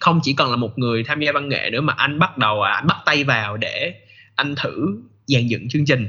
không 0.00 0.20
chỉ 0.22 0.34
còn 0.34 0.50
là 0.50 0.56
một 0.56 0.78
người 0.78 1.04
tham 1.04 1.20
gia 1.20 1.32
văn 1.32 1.48
nghệ 1.48 1.70
nữa 1.70 1.80
mà 1.80 1.92
anh 1.96 2.18
bắt 2.18 2.38
đầu 2.38 2.62
à, 2.62 2.72
anh 2.72 2.86
bắt 2.86 2.96
tay 3.06 3.24
vào 3.24 3.56
để 3.56 3.94
anh 4.34 4.54
thử 4.62 5.02
dàn 5.26 5.46
dựng 5.46 5.68
chương 5.68 5.84
trình 5.84 6.06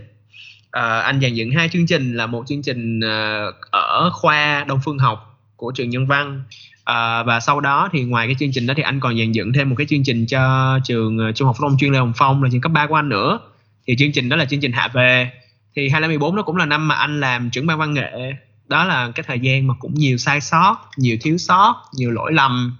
Ờ, 0.75 0.99
anh 0.99 1.21
dàn 1.21 1.33
dựng 1.33 1.51
hai 1.51 1.69
chương 1.69 1.87
trình 1.87 2.13
là 2.13 2.25
một 2.25 2.43
chương 2.47 2.61
trình 2.61 2.99
ờ, 2.99 3.51
ở 3.71 4.09
khoa 4.13 4.65
Đông 4.67 4.79
Phương 4.85 4.99
học 4.99 5.39
của 5.55 5.71
trường 5.75 5.89
Nhân 5.89 6.07
văn. 6.07 6.43
Ờ, 6.83 7.23
và 7.23 7.39
sau 7.39 7.59
đó 7.59 7.89
thì 7.91 8.03
ngoài 8.03 8.27
cái 8.27 8.35
chương 8.39 8.51
trình 8.53 8.67
đó 8.67 8.73
thì 8.77 8.83
anh 8.83 8.99
còn 8.99 9.17
dàn 9.17 9.31
dựng 9.31 9.53
thêm 9.53 9.69
một 9.69 9.75
cái 9.77 9.87
chương 9.87 10.03
trình 10.03 10.25
cho 10.25 10.79
trường 10.83 11.17
ờ, 11.17 11.31
trung 11.31 11.45
học 11.45 11.55
phổ 11.59 11.69
thông 11.69 11.77
chuyên 11.77 11.93
Lê 11.93 11.99
Hồng 11.99 12.13
Phong 12.15 12.43
là 12.43 12.49
trường 12.51 12.61
cấp 12.61 12.71
3 12.71 12.87
của 12.87 12.95
anh 12.95 13.09
nữa. 13.09 13.39
Thì 13.87 13.95
chương 13.95 14.11
trình 14.11 14.29
đó 14.29 14.35
là 14.35 14.45
chương 14.45 14.59
trình 14.59 14.71
hạ 14.71 14.87
về. 14.93 15.31
Thì 15.75 15.89
2014 15.89 16.35
nó 16.35 16.41
cũng 16.41 16.55
là 16.55 16.65
năm 16.65 16.87
mà 16.87 16.95
anh 16.95 17.19
làm 17.19 17.49
trưởng 17.49 17.67
ban 17.67 17.77
văn 17.77 17.93
nghệ. 17.93 18.33
Đó 18.67 18.85
là 18.85 19.11
cái 19.15 19.23
thời 19.27 19.39
gian 19.39 19.67
mà 19.67 19.73
cũng 19.79 19.93
nhiều 19.93 20.17
sai 20.17 20.41
sót 20.41 20.75
nhiều 20.97 21.17
thiếu 21.21 21.37
sót 21.37 21.75
nhiều 21.93 22.11
lỗi 22.11 22.33
lầm. 22.33 22.77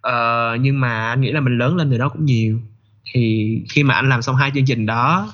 Ờ, 0.00 0.56
nhưng 0.60 0.80
mà 0.80 1.08
anh 1.08 1.20
nghĩ 1.20 1.32
là 1.32 1.40
mình 1.40 1.58
lớn 1.58 1.76
lên 1.76 1.90
từ 1.90 1.98
đó 1.98 2.08
cũng 2.08 2.24
nhiều. 2.24 2.60
Thì 3.12 3.48
khi 3.70 3.82
mà 3.82 3.94
anh 3.94 4.08
làm 4.08 4.22
xong 4.22 4.36
hai 4.36 4.50
chương 4.54 4.66
trình 4.66 4.86
đó 4.86 5.32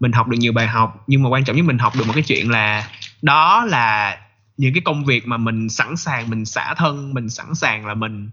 mình 0.00 0.12
học 0.12 0.28
được 0.28 0.36
nhiều 0.40 0.52
bài 0.52 0.66
học, 0.66 1.04
nhưng 1.06 1.22
mà 1.22 1.28
quan 1.28 1.44
trọng 1.44 1.56
nhất 1.56 1.64
mình 1.64 1.78
học 1.78 1.92
được 1.96 2.06
một 2.06 2.12
cái 2.12 2.22
chuyện 2.22 2.50
là 2.50 2.88
đó 3.22 3.64
là 3.64 4.18
những 4.56 4.74
cái 4.74 4.80
công 4.84 5.04
việc 5.04 5.26
mà 5.26 5.36
mình 5.36 5.68
sẵn 5.68 5.96
sàng, 5.96 6.30
mình 6.30 6.44
xả 6.44 6.74
thân, 6.74 7.14
mình 7.14 7.30
sẵn 7.30 7.54
sàng 7.54 7.86
là 7.86 7.94
mình 7.94 8.30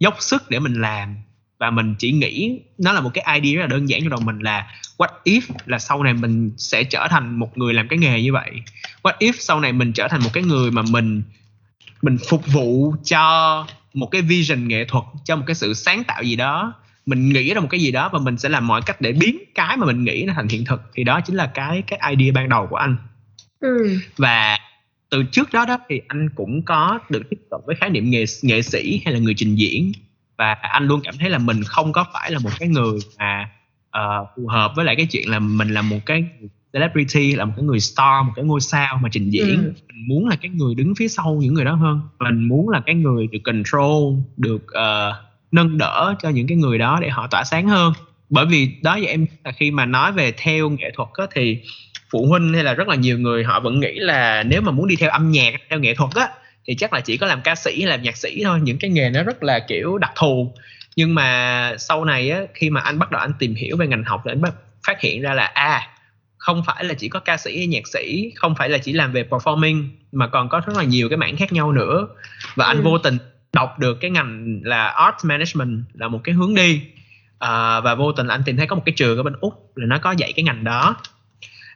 dốc 0.00 0.16
sức 0.20 0.50
để 0.50 0.58
mình 0.58 0.80
làm. 0.80 1.16
Và 1.58 1.70
mình 1.70 1.94
chỉ 1.98 2.12
nghĩ, 2.12 2.60
nó 2.78 2.92
là 2.92 3.00
một 3.00 3.10
cái 3.14 3.40
idea 3.40 3.56
rất 3.56 3.60
là 3.60 3.66
đơn 3.66 3.88
giản 3.88 4.00
trong 4.00 4.10
đầu 4.10 4.20
mình 4.20 4.38
là 4.38 4.66
what 4.96 5.08
if 5.24 5.40
là 5.66 5.78
sau 5.78 6.02
này 6.02 6.14
mình 6.14 6.50
sẽ 6.56 6.84
trở 6.84 7.06
thành 7.10 7.38
một 7.38 7.58
người 7.58 7.74
làm 7.74 7.88
cái 7.88 7.98
nghề 7.98 8.22
như 8.22 8.32
vậy? 8.32 8.50
What 9.02 9.12
if 9.18 9.32
sau 9.38 9.60
này 9.60 9.72
mình 9.72 9.92
trở 9.92 10.08
thành 10.08 10.20
một 10.24 10.30
cái 10.32 10.42
người 10.42 10.70
mà 10.70 10.82
mình 10.82 11.22
mình 12.02 12.18
phục 12.28 12.46
vụ 12.46 12.94
cho 13.04 13.66
một 13.94 14.06
cái 14.06 14.22
vision 14.22 14.68
nghệ 14.68 14.84
thuật, 14.84 15.04
cho 15.24 15.36
một 15.36 15.42
cái 15.46 15.54
sự 15.54 15.74
sáng 15.74 16.04
tạo 16.04 16.22
gì 16.22 16.36
đó? 16.36 16.74
Mình 17.06 17.28
nghĩ 17.28 17.54
ra 17.54 17.60
một 17.60 17.68
cái 17.70 17.80
gì 17.80 17.90
đó 17.92 18.10
và 18.12 18.18
mình 18.18 18.38
sẽ 18.38 18.48
làm 18.48 18.66
mọi 18.66 18.82
cách 18.86 19.00
để 19.00 19.12
biến 19.12 19.38
cái 19.54 19.76
mà 19.76 19.86
mình 19.86 20.04
nghĩ 20.04 20.24
nó 20.26 20.32
thành 20.36 20.48
hiện 20.48 20.64
thực 20.64 20.82
thì 20.94 21.04
đó 21.04 21.20
chính 21.20 21.36
là 21.36 21.46
cái 21.54 21.82
cái 21.86 22.00
idea 22.16 22.32
ban 22.34 22.48
đầu 22.48 22.66
của 22.70 22.76
anh 22.76 22.96
Ừ. 23.60 23.98
và 24.16 24.58
từ 25.10 25.22
trước 25.32 25.52
đó 25.52 25.64
đó 25.66 25.78
thì 25.88 26.00
anh 26.08 26.28
cũng 26.34 26.62
có 26.62 26.98
được 27.10 27.22
tiếp 27.30 27.36
cận 27.50 27.60
với 27.66 27.76
khái 27.76 27.90
niệm 27.90 28.10
nghệ 28.10 28.24
nghệ 28.42 28.62
sĩ 28.62 29.02
hay 29.04 29.14
là 29.14 29.20
người 29.20 29.34
trình 29.36 29.54
diễn 29.54 29.92
và 30.38 30.52
anh 30.52 30.86
luôn 30.86 31.00
cảm 31.04 31.14
thấy 31.20 31.30
là 31.30 31.38
mình 31.38 31.62
không 31.64 31.92
có 31.92 32.04
phải 32.12 32.30
là 32.30 32.38
một 32.38 32.50
cái 32.58 32.68
người 32.68 32.98
mà 33.18 33.50
ờ, 33.90 34.26
phù 34.36 34.46
hợp 34.48 34.72
với 34.76 34.84
lại 34.84 34.96
cái 34.96 35.06
chuyện 35.06 35.30
là 35.30 35.38
mình 35.38 35.68
là 35.68 35.82
một 35.82 35.98
cái 36.06 36.24
celebrity 36.72 37.34
là 37.34 37.44
một 37.44 37.52
cái 37.56 37.64
người 37.64 37.80
star 37.80 38.26
một 38.26 38.32
cái 38.36 38.44
ngôi 38.44 38.60
sao 38.60 38.98
mà 39.02 39.08
trình 39.12 39.30
diễn 39.30 39.56
Ừ. 39.64 39.72
mình 39.88 40.08
muốn 40.08 40.28
là 40.28 40.36
cái 40.36 40.50
người 40.50 40.74
đứng 40.74 40.94
phía 40.94 41.08
sau 41.08 41.38
những 41.40 41.54
người 41.54 41.64
đó 41.64 41.74
hơn 41.74 42.00
mình 42.20 42.48
muốn 42.48 42.68
là 42.68 42.80
cái 42.86 42.94
người 42.94 43.26
được 43.26 43.38
control 43.44 44.14
được 44.36 44.66
ờ, 44.72 45.22
nâng 45.56 45.78
đỡ 45.78 46.14
cho 46.22 46.28
những 46.28 46.46
cái 46.46 46.56
người 46.56 46.78
đó 46.78 46.98
để 47.02 47.08
họ 47.08 47.26
tỏa 47.26 47.44
sáng 47.44 47.68
hơn. 47.68 47.92
Bởi 48.30 48.46
vì 48.46 48.70
đó 48.82 48.96
giờ 48.96 49.08
em 49.08 49.26
là 49.44 49.52
khi 49.52 49.70
mà 49.70 49.86
nói 49.86 50.12
về 50.12 50.32
theo 50.36 50.70
nghệ 50.70 50.90
thuật 50.94 51.08
á, 51.14 51.24
thì 51.34 51.58
phụ 52.10 52.26
huynh 52.26 52.54
hay 52.54 52.64
là 52.64 52.74
rất 52.74 52.88
là 52.88 52.94
nhiều 52.94 53.18
người 53.18 53.44
họ 53.44 53.60
vẫn 53.60 53.80
nghĩ 53.80 53.92
là 53.94 54.42
nếu 54.42 54.60
mà 54.60 54.72
muốn 54.72 54.88
đi 54.88 54.96
theo 54.96 55.10
âm 55.10 55.30
nhạc 55.30 55.54
theo 55.70 55.78
nghệ 55.78 55.94
thuật 55.94 56.10
á 56.14 56.28
thì 56.66 56.74
chắc 56.74 56.92
là 56.92 57.00
chỉ 57.00 57.16
có 57.16 57.26
làm 57.26 57.40
ca 57.42 57.54
sĩ 57.54 57.80
hay 57.80 57.90
làm 57.90 58.02
nhạc 58.02 58.16
sĩ 58.16 58.40
thôi. 58.44 58.58
Những 58.62 58.78
cái 58.78 58.90
nghề 58.90 59.10
nó 59.10 59.22
rất 59.22 59.42
là 59.42 59.58
kiểu 59.58 59.98
đặc 59.98 60.12
thù. 60.16 60.54
Nhưng 60.96 61.14
mà 61.14 61.72
sau 61.78 62.04
này 62.04 62.30
á 62.30 62.40
khi 62.54 62.70
mà 62.70 62.80
anh 62.80 62.98
bắt 62.98 63.10
đầu 63.10 63.20
anh 63.20 63.32
tìm 63.38 63.54
hiểu 63.54 63.76
về 63.76 63.86
ngành 63.86 64.04
học 64.04 64.22
thì 64.24 64.30
anh 64.32 64.40
bắt 64.42 64.52
phát 64.86 65.00
hiện 65.00 65.22
ra 65.22 65.34
là 65.34 65.44
à 65.44 65.88
không 66.38 66.62
phải 66.66 66.84
là 66.84 66.94
chỉ 66.94 67.08
có 67.08 67.20
ca 67.20 67.36
sĩ 67.36 67.56
hay 67.58 67.66
nhạc 67.66 67.88
sĩ 67.88 68.32
không 68.36 68.54
phải 68.54 68.68
là 68.68 68.78
chỉ 68.78 68.92
làm 68.92 69.12
về 69.12 69.24
performing 69.30 69.84
mà 70.12 70.26
còn 70.26 70.48
có 70.48 70.60
rất 70.66 70.76
là 70.76 70.82
nhiều 70.84 71.08
cái 71.08 71.16
mảng 71.16 71.36
khác 71.36 71.52
nhau 71.52 71.72
nữa. 71.72 72.06
Và 72.54 72.64
anh 72.66 72.76
Ừ. 72.76 72.82
vô 72.82 72.98
tình 72.98 73.18
đọc 73.56 73.78
được 73.78 73.94
cái 74.00 74.10
ngành 74.10 74.60
là 74.62 74.88
art 74.88 75.14
management 75.24 75.84
là 75.94 76.08
một 76.08 76.20
cái 76.24 76.34
hướng 76.34 76.54
đi. 76.54 76.80
Uh, 77.44 77.84
và 77.84 77.94
vô 77.94 78.12
tình 78.12 78.28
anh 78.28 78.42
tìm 78.44 78.56
thấy 78.56 78.66
có 78.66 78.76
một 78.76 78.82
cái 78.86 78.94
trường 78.96 79.16
ở 79.16 79.22
bên 79.22 79.34
úc 79.40 79.72
là 79.76 79.86
nó 79.86 79.98
có 79.98 80.12
dạy 80.12 80.32
cái 80.36 80.42
ngành 80.42 80.64
đó. 80.64 80.96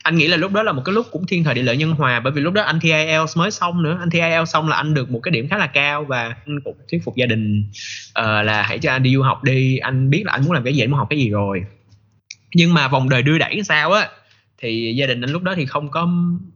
Anh 0.02 0.16
nghĩ 0.16 0.28
là 0.28 0.36
lúc 0.36 0.52
đó 0.52 0.62
là 0.62 0.72
một 0.72 0.82
cái 0.84 0.92
lúc 0.92 1.06
cũng 1.10 1.26
thiên 1.26 1.44
thời 1.44 1.54
địa 1.54 1.62
lợi 1.62 1.76
nhân 1.76 1.92
hòa 1.92 2.20
bởi 2.20 2.32
vì 2.32 2.40
lúc 2.40 2.54
đó 2.54 2.62
anh 2.62 2.80
thi 2.80 2.90
IELTS 2.90 3.36
mới 3.38 3.50
xong 3.50 3.82
nữa. 3.82 3.96
Anh 4.00 4.10
thi 4.10 4.20
IELTS 4.20 4.52
xong 4.52 4.68
là 4.68 4.76
anh 4.76 4.94
được 4.94 5.10
một 5.10 5.20
cái 5.22 5.32
điểm 5.32 5.48
khá 5.48 5.58
là 5.58 5.66
cao 5.66 6.04
và 6.04 6.22
anh 6.46 6.60
cũng 6.64 6.76
thuyết 6.90 7.04
phục 7.04 7.16
gia 7.16 7.26
đình 7.26 7.64
uh, 8.20 8.24
là 8.24 8.62
hãy 8.62 8.78
cho 8.78 8.92
anh 8.92 9.02
đi 9.02 9.14
du 9.14 9.22
học 9.22 9.44
đi. 9.44 9.76
Anh 9.76 10.10
biết 10.10 10.22
là 10.26 10.32
anh 10.32 10.44
muốn 10.44 10.52
làm 10.52 10.64
cái 10.64 10.74
gì 10.74 10.82
anh 10.82 10.90
muốn 10.90 10.98
học 10.98 11.06
cái 11.10 11.18
gì 11.18 11.30
rồi. 11.30 11.64
Nhưng 12.54 12.74
mà 12.74 12.88
vòng 12.88 13.08
đời 13.08 13.22
đưa 13.22 13.38
đẩy 13.38 13.62
sao 13.64 13.92
á 13.92 14.08
thì 14.62 14.94
gia 14.96 15.06
đình 15.06 15.20
anh 15.20 15.30
lúc 15.30 15.42
đó 15.42 15.54
thì 15.56 15.66
không 15.66 15.90
có 15.90 16.08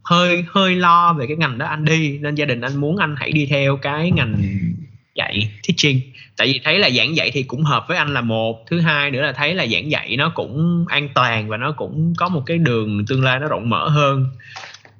hơi 0.03 0.45
hơi 0.47 0.75
lo 0.75 1.13
về 1.13 1.27
cái 1.27 1.37
ngành 1.37 1.57
đó 1.57 1.65
anh 1.65 1.85
đi. 1.85 2.17
Nên 2.17 2.35
gia 2.35 2.45
đình 2.45 2.61
anh 2.61 2.75
muốn 2.75 2.97
anh 2.97 3.15
hãy 3.17 3.31
đi 3.31 3.45
theo 3.45 3.77
cái 3.77 4.11
ngành 4.11 4.37
dạy 5.15 5.51
teaching. 5.67 6.01
Tại 6.37 6.47
vì 6.47 6.61
thấy 6.63 6.79
là 6.79 6.89
giảng 6.89 7.15
dạy 7.15 7.31
thì 7.31 7.43
cũng 7.43 7.63
hợp 7.63 7.85
với 7.87 7.97
anh 7.97 8.13
là 8.13 8.21
một 8.21 8.65
thứ 8.67 8.79
hai 8.79 9.11
nữa 9.11 9.21
là 9.21 9.31
thấy 9.31 9.55
là 9.55 9.67
giảng 9.67 9.91
dạy 9.91 10.15
nó 10.17 10.29
cũng 10.35 10.85
an 10.89 11.09
toàn 11.15 11.49
và 11.49 11.57
nó 11.57 11.71
cũng 11.71 12.13
có 12.17 12.29
một 12.29 12.43
cái 12.45 12.57
đường 12.57 13.05
tương 13.05 13.23
lai 13.23 13.39
nó 13.39 13.47
rộng 13.47 13.69
mở 13.69 13.89
hơn. 13.89 14.25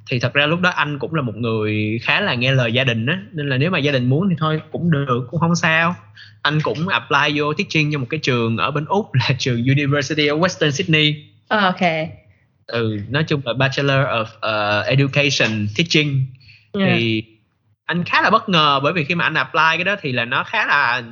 Thì 0.09 0.19
thật 0.19 0.33
ra 0.33 0.45
lúc 0.45 0.61
đó 0.61 0.69
anh 0.69 0.99
cũng 0.99 1.15
là 1.15 1.21
một 1.21 1.35
người 1.35 1.99
khá 2.03 2.21
là 2.21 2.33
nghe 2.33 2.51
lời 2.51 2.73
gia 2.73 2.83
đình 2.83 3.05
á 3.05 3.19
nên 3.31 3.49
là 3.49 3.57
nếu 3.57 3.71
mà 3.71 3.79
gia 3.79 3.91
đình 3.91 4.09
muốn 4.09 4.29
thì 4.29 4.35
thôi 4.39 4.61
cũng 4.71 4.91
được 4.91 5.27
cũng 5.31 5.39
không 5.39 5.55
sao. 5.55 5.95
Anh 6.41 6.61
cũng 6.61 6.87
apply 6.87 7.39
vô 7.39 7.53
teaching 7.53 7.91
cho 7.93 7.99
một 7.99 8.07
cái 8.09 8.19
trường 8.23 8.57
ở 8.57 8.71
bên 8.71 8.85
úc 8.85 9.13
là 9.13 9.29
trường 9.39 9.63
University 9.63 10.27
of 10.27 10.39
Western 10.39 10.71
Sydney. 10.71 11.15
Ờ, 11.47 11.59
ok. 11.59 12.09
Ừ 12.67 12.99
nói 13.09 13.23
chung 13.23 13.41
là 13.45 13.53
Bachelor 13.53 13.97
of 13.97 14.23
uh, 14.23 14.87
Education 14.87 15.67
Teaching. 15.77 16.25
Yeah. 16.73 16.89
thì 16.97 17.23
anh 17.85 18.03
khá 18.03 18.21
là 18.21 18.29
bất 18.29 18.49
ngờ 18.49 18.79
bởi 18.83 18.93
vì 18.93 19.03
khi 19.03 19.15
mà 19.15 19.23
anh 19.23 19.33
apply 19.33 19.75
cái 19.75 19.83
đó 19.83 19.95
thì 20.01 20.11
là 20.11 20.25
nó 20.25 20.43
khá 20.43 20.65
là 20.65 21.03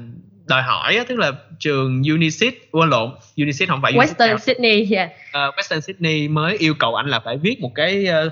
đòi 0.45 0.61
hỏi 0.61 0.99
tức 1.07 1.19
là 1.19 1.31
trường 1.59 2.03
Unisit 2.03 2.53
quên 2.71 2.89
lộn 2.89 3.09
Unisit 3.37 3.69
không 3.69 3.81
phải 3.81 3.93
Unisit 3.93 4.17
Western 4.17 4.37
Sydney 4.37 4.87
yeah. 4.91 5.09
Ờ, 5.31 5.51
Western 5.57 5.79
Sydney 5.79 6.27
mới 6.27 6.57
yêu 6.57 6.73
cầu 6.73 6.95
anh 6.95 7.07
là 7.07 7.19
phải 7.19 7.37
viết 7.37 7.61
một 7.61 7.71
cái 7.75 8.05
ờ, 8.05 8.29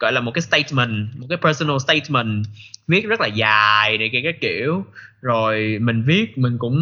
gọi 0.00 0.12
là 0.12 0.20
một 0.20 0.30
cái 0.34 0.42
statement 0.42 1.08
một 1.16 1.26
cái 1.28 1.38
personal 1.38 1.76
statement 1.78 2.46
viết 2.88 3.06
rất 3.06 3.20
là 3.20 3.26
dài 3.26 3.98
để 3.98 4.08
cái 4.12 4.20
cái 4.24 4.32
kiểu. 4.40 4.84
Rồi 5.20 5.78
mình 5.80 6.02
viết 6.06 6.38
mình 6.38 6.58
cũng 6.58 6.76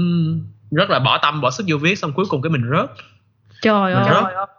rất 0.70 0.90
là 0.90 0.98
bỏ 0.98 1.18
tâm 1.18 1.40
bỏ 1.40 1.50
sức 1.50 1.66
vô 1.68 1.76
viết 1.76 1.98
xong 1.98 2.12
cuối 2.12 2.24
cùng 2.28 2.42
cái 2.42 2.50
mình 2.50 2.70
rớt. 2.70 2.90
Trời 3.62 3.94
Mình 3.94 4.04
ơi. 4.04 4.34
rớt 4.34 4.50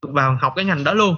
vào 0.00 0.38
học 0.40 0.52
cái 0.56 0.64
ngành 0.64 0.84
đó 0.84 0.94
luôn 0.94 1.16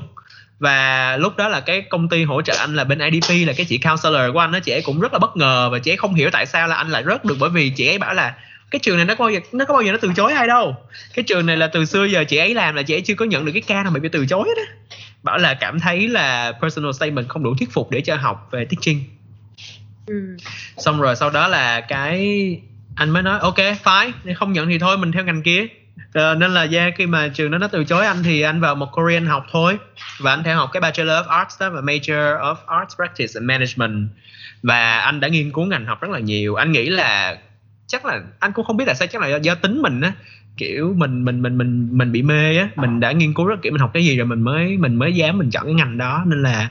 và 0.61 1.17
lúc 1.17 1.37
đó 1.37 1.49
là 1.49 1.61
cái 1.61 1.83
công 1.83 2.09
ty 2.09 2.25
hỗ 2.25 2.43
trợ 2.43 2.57
anh 2.59 2.75
là 2.75 2.85
bên 2.85 2.99
IDP 2.99 3.47
là 3.47 3.53
cái 3.57 3.67
chị 3.69 3.79
counselor 3.79 4.33
của 4.33 4.39
anh 4.39 4.53
đó 4.53 4.59
chị 4.61 4.73
ấy 4.73 4.83
cũng 4.83 5.01
rất 5.01 5.13
là 5.13 5.19
bất 5.19 5.37
ngờ 5.37 5.69
và 5.73 5.79
chị 5.79 5.91
ấy 5.91 5.97
không 5.97 6.15
hiểu 6.15 6.31
tại 6.33 6.47
sao 6.47 6.69
là 6.69 6.75
anh 6.75 6.89
lại 6.89 7.05
rớt 7.07 7.25
được 7.25 7.37
bởi 7.41 7.51
vì 7.51 7.71
chị 7.71 7.87
ấy 7.87 7.99
bảo 7.99 8.15
là 8.15 8.35
cái 8.71 8.79
trường 8.79 8.97
này 8.97 9.05
nó 9.05 9.15
có 9.15 9.25
bao 9.25 9.31
giờ 9.31 9.41
nó 9.53 9.65
có 9.65 9.75
bao 9.75 9.83
giờ 9.83 9.93
nó 9.93 9.99
từ 10.01 10.13
chối 10.17 10.33
ai 10.33 10.47
đâu. 10.47 10.77
Cái 11.15 11.23
trường 11.23 11.47
này 11.47 11.57
là 11.57 11.67
từ 11.67 11.85
xưa 11.85 12.05
giờ 12.05 12.25
chị 12.25 12.37
ấy 12.37 12.55
làm 12.55 12.75
là 12.75 12.83
chị 12.83 12.95
ấy 12.95 13.01
chưa 13.01 13.15
có 13.15 13.25
nhận 13.25 13.45
được 13.45 13.53
cái 13.53 13.63
ca 13.63 13.83
nào 13.83 13.93
bị 13.93 14.09
từ 14.13 14.27
chối 14.27 14.49
đó 14.57 14.63
bảo 15.23 15.39
là 15.39 15.55
cảm 15.55 15.81
thấy 15.81 16.09
là 16.09 16.53
personal 16.61 16.93
statement 16.93 17.29
không 17.29 17.43
đủ 17.43 17.55
thuyết 17.59 17.73
phục 17.73 17.91
để 17.91 18.01
cho 18.01 18.17
học 18.17 18.49
về 18.51 18.65
teaching. 18.65 19.05
Ừ. 20.07 20.37
xong 20.77 21.01
rồi 21.01 21.17
sau 21.17 21.31
đó 21.31 21.49
là 21.49 21.81
cái 21.81 22.21
anh 22.95 23.11
mới 23.11 23.23
nói 23.23 23.39
ok 23.41 23.59
fine 23.85 24.13
không 24.37 24.53
nhận 24.53 24.69
thì 24.69 24.79
thôi 24.79 24.99
mình 24.99 25.13
theo 25.13 25.25
ngành 25.25 25.43
kia 25.43 25.67
Ờ, 26.13 26.35
nên 26.35 26.51
là 26.51 26.67
yeah, 26.73 26.95
khi 26.97 27.07
mà 27.07 27.29
trường 27.29 27.51
đó 27.51 27.59
nó 27.59 27.69
từ 27.69 27.85
chối 27.85 28.07
anh 28.07 28.23
thì 28.23 28.41
anh 28.41 28.61
vào 28.61 28.75
một 28.75 28.87
Korean 28.93 29.27
học 29.27 29.47
thôi. 29.53 29.79
Và 30.21 30.33
anh 30.33 30.43
theo 30.43 30.57
học 30.57 30.71
cái 30.73 30.81
Bachelor 30.81 31.27
of 31.27 31.29
Arts 31.29 31.61
đó 31.61 31.71
và 31.71 31.81
Major 31.81 32.41
of 32.41 32.55
Arts 32.67 32.97
Practice 32.97 33.33
and 33.35 33.45
Management. 33.45 34.09
Và 34.63 34.99
anh 34.99 35.21
đã 35.21 35.29
nghiên 35.29 35.53
cứu 35.53 35.65
ngành 35.65 35.87
học 35.87 36.01
rất 36.01 36.11
là 36.11 36.19
nhiều. 36.19 36.55
Anh 36.55 36.73
nghĩ 36.73 36.91
là 36.91 37.37
chắc 37.87 38.05
là 38.05 38.21
anh 38.39 38.53
cũng 38.53 38.65
không 38.65 38.77
biết 38.77 38.85
tại 38.87 38.95
sao 38.95 39.09
chắc 39.09 39.23
là 39.23 39.29
do, 39.29 39.37
do 39.37 39.55
tính 39.55 39.83
mình 39.83 40.01
á. 40.01 40.13
Kiểu 40.57 40.95
mình 40.97 41.25
mình 41.25 41.43
mình 41.43 41.59
mình 41.59 41.89
mình 41.99 42.13
bị 42.13 42.23
mê 42.23 42.57
á. 42.59 42.69
Mình 42.77 43.01
đã 43.01 43.13
nghiên 43.13 43.35
cứu 43.35 43.47
rất 43.47 43.63
kỹ 43.63 43.71
mình 43.71 43.81
học 43.81 43.91
cái 43.95 44.05
gì 44.05 44.17
rồi 44.17 44.27
mình 44.27 44.43
mới 44.43 44.77
mình 44.77 44.97
mới 44.97 45.13
dám 45.13 45.39
mình 45.39 45.51
chọn 45.51 45.65
cái 45.65 45.75
ngành 45.75 45.99
đó. 45.99 46.23
Nên 46.27 46.43
là 46.43 46.69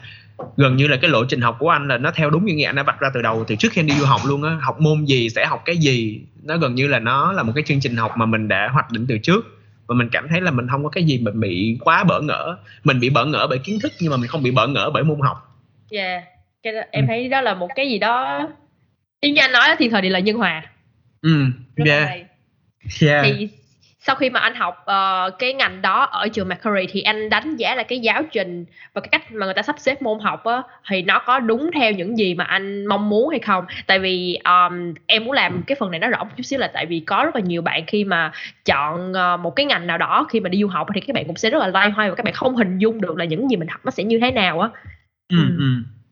gần 0.58 0.76
như 0.76 0.88
là 0.88 0.98
cái 0.98 1.10
lộ 1.10 1.26
trình 1.26 1.42
học 1.42 1.56
của 1.60 1.70
anh 1.70 1.88
là 1.88 1.98
nó 1.98 2.12
theo 2.12 2.30
đúng 2.30 2.46
những 2.46 2.58
gì 2.58 2.64
anh 2.64 2.76
đã 2.76 2.84
vạch 2.84 3.00
ra 3.00 3.10
từ 3.14 3.22
đầu. 3.22 3.44
Từ 3.48 3.56
trước 3.56 3.72
khi 3.72 3.82
anh 3.82 3.88
đi 3.88 3.94
du 3.94 4.06
học 4.06 4.22
luôn 4.26 4.44
á 4.44 4.58
học 4.62 4.82
môn 4.82 5.06
gì 5.06 5.30
sẽ 5.30 5.46
học 5.46 5.62
cái 5.66 5.78
gì 5.78 6.22
nó 6.44 6.58
gần 6.58 6.76
như 6.76 6.88
là 6.88 7.00
nó 7.00 7.32
là 7.32 7.44
một 7.44 7.52
cái 7.56 7.64
chương 7.68 7.80
trình 7.80 7.96
học 7.96 8.12
mà 8.18 8.26
mình 8.26 8.48
đã 8.48 8.70
hoạch 8.74 8.92
định 8.92 9.06
từ 9.10 9.18
trước. 9.18 9.46
Và 9.88 9.96
mình 9.96 10.10
cảm 10.12 10.28
thấy 10.30 10.42
là 10.42 10.52
mình 10.52 10.68
không 10.72 10.84
có 10.84 10.90
cái 10.90 11.04
gì 11.04 11.20
mà 11.20 11.32
bị 11.32 11.78
quá 11.82 12.04
bỡ 12.04 12.22
ngỡ. 12.22 12.58
Mình 12.84 13.00
bị 13.00 13.10
bỡ 13.10 13.26
ngỡ 13.26 13.48
bởi 13.50 13.60
kiến 13.60 13.80
thức 13.84 13.92
nhưng 14.00 14.12
mà 14.12 14.18
mình 14.18 14.28
không 14.28 14.44
bị 14.44 14.52
bỡ 14.52 14.68
ngỡ 14.68 14.90
bởi 14.94 15.04
môn 15.04 15.20
học. 15.22 15.58
Yeah. 15.92 16.24
cái 16.64 16.74
đó, 16.74 16.82
em 16.92 17.04
Ừ. 17.04 17.08
thấy 17.08 17.30
đó 17.30 17.42
là 17.42 17.54
một 17.54 17.70
cái 17.76 17.90
gì 17.90 18.00
đó 18.00 18.48
như 19.22 19.36
anh 19.42 19.52
nói 19.52 19.68
thiên 19.80 19.92
thời 19.92 20.02
địa 20.02 20.10
lợi 20.10 20.22
nhân 20.22 20.38
hòa. 20.38 20.64
Ừ. 21.22 21.46
Là 21.76 21.96
yeah 21.96 22.20
yeah 23.02 23.26
thì 23.26 23.50
sau 24.10 24.16
khi 24.16 24.30
mà 24.30 24.40
anh 24.40 24.56
học 24.56 24.84
ờ, 24.86 25.30
cái 25.40 25.54
ngành 25.54 25.82
đó 25.82 26.04
ở 26.04 26.28
trường 26.28 26.50
Macquarie 26.50 26.88
thì 26.92 27.02
anh 27.02 27.30
đánh 27.30 27.56
giá 27.56 27.76
là 27.76 27.84
cái 27.84 28.00
giáo 28.00 28.24
trình 28.32 28.66
và 28.94 29.02
cái 29.02 29.10
cách 29.12 29.32
mà 29.32 29.46
người 29.46 29.54
ta 29.54 29.62
sắp 29.62 29.76
xếp 29.80 30.02
môn 30.02 30.20
học 30.20 30.44
á 30.44 30.62
thì 30.90 31.02
nó 31.02 31.20
có 31.20 31.40
đúng 31.40 31.70
theo 31.76 31.92
những 31.92 32.18
gì 32.18 32.36
mà 32.36 32.44
anh 32.44 32.86
mong 32.86 33.10
muốn 33.10 33.30
hay 33.30 33.40
không 33.40 33.66
tại 33.88 34.00
vì 34.00 34.40
um, 34.46 34.94
em 35.06 35.26
muốn 35.26 35.34
làm 35.34 35.64
cái 35.68 35.76
phần 35.80 35.92
này 35.92 36.00
nó 36.00 36.08
rõ 36.08 36.24
một 36.24 36.30
chút 36.38 36.44
xíu 36.44 36.60
là 36.60 36.68
tại 36.74 36.86
vì 36.86 37.00
có 37.00 37.22
rất 37.24 37.36
là 37.36 37.42
nhiều 37.42 37.62
bạn 37.62 37.84
khi 37.88 38.04
mà 38.04 38.32
chọn 38.66 39.14
ờ, 39.14 39.38
một 39.38 39.56
cái 39.56 39.66
ngành 39.66 39.88
nào 39.88 39.98
đó 39.98 40.28
khi 40.30 40.40
mà 40.40 40.50
đi 40.50 40.62
du 40.62 40.68
học 40.68 40.88
thì 40.96 41.02
các 41.02 41.14
bạn 41.14 41.24
cũng 41.28 41.36
sẽ 41.36 41.50
rất 41.50 41.60
là 41.60 41.68
loay 41.68 41.90
hoay 41.90 42.10
và 42.10 42.16
các 42.16 42.24
bạn 42.26 42.34
không 42.34 42.56
hình 42.56 42.78
dung 42.78 43.02
được 43.02 43.18
là 43.18 43.26
những 43.26 43.50
gì 43.50 43.56
mình 43.56 43.68
học 43.68 43.82
nó 43.84 43.92
sẽ 43.92 44.04
như 44.04 44.20
thế 44.22 44.32
nào 44.32 44.60
á 44.60 44.70
ừ, 45.30 45.38
Ừ. 45.38 45.56
ừ. 45.58 45.66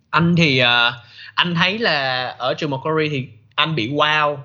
anh 0.09 0.35
thì 0.35 0.59
ờ, 0.59 0.93
anh 1.35 1.55
thấy 1.55 1.77
là 1.79 2.27
ở 2.37 2.53
trường 2.53 2.71
Macquarie 2.71 3.09
thì 3.09 3.27
anh 3.55 3.75
bị 3.75 3.89
wow 3.91 4.37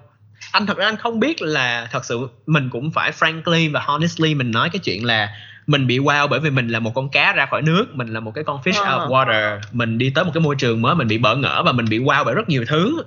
anh 0.52 0.66
thật 0.66 0.76
ra 0.76 0.84
anh 0.86 0.96
không 0.96 1.20
biết 1.20 1.42
là 1.42 1.88
thật 1.92 2.04
sự 2.04 2.28
mình 2.46 2.70
cũng 2.70 2.90
phải 2.90 3.12
frankly 3.12 3.72
và 3.72 3.80
honestly 3.80 4.34
mình 4.34 4.50
nói 4.50 4.70
cái 4.72 4.80
chuyện 4.84 5.04
là 5.04 5.28
mình 5.66 5.86
bị 5.86 5.98
wow 5.98 6.28
bởi 6.28 6.40
vì 6.40 6.50
mình 6.50 6.68
là 6.68 6.80
một 6.80 6.92
con 6.94 7.08
cá 7.08 7.32
ra 7.32 7.46
khỏi 7.46 7.62
nước 7.62 7.86
mình 7.94 8.08
là 8.08 8.20
một 8.20 8.32
cái 8.34 8.44
con 8.44 8.60
fish 8.64 8.84
Ờ. 8.84 8.94
out 8.94 9.02
of 9.02 9.08
water 9.08 9.60
mình 9.72 9.98
đi 9.98 10.10
tới 10.14 10.24
một 10.24 10.30
cái 10.34 10.40
môi 10.40 10.54
trường 10.58 10.82
mới 10.82 10.94
mình 10.94 11.08
bị 11.08 11.18
bỡ 11.18 11.36
ngỡ 11.36 11.62
và 11.66 11.72
mình 11.72 11.86
bị 11.90 11.98
wow 11.98 12.24
bởi 12.24 12.34
rất 12.34 12.48
nhiều 12.48 12.64
thứ. 12.68 13.02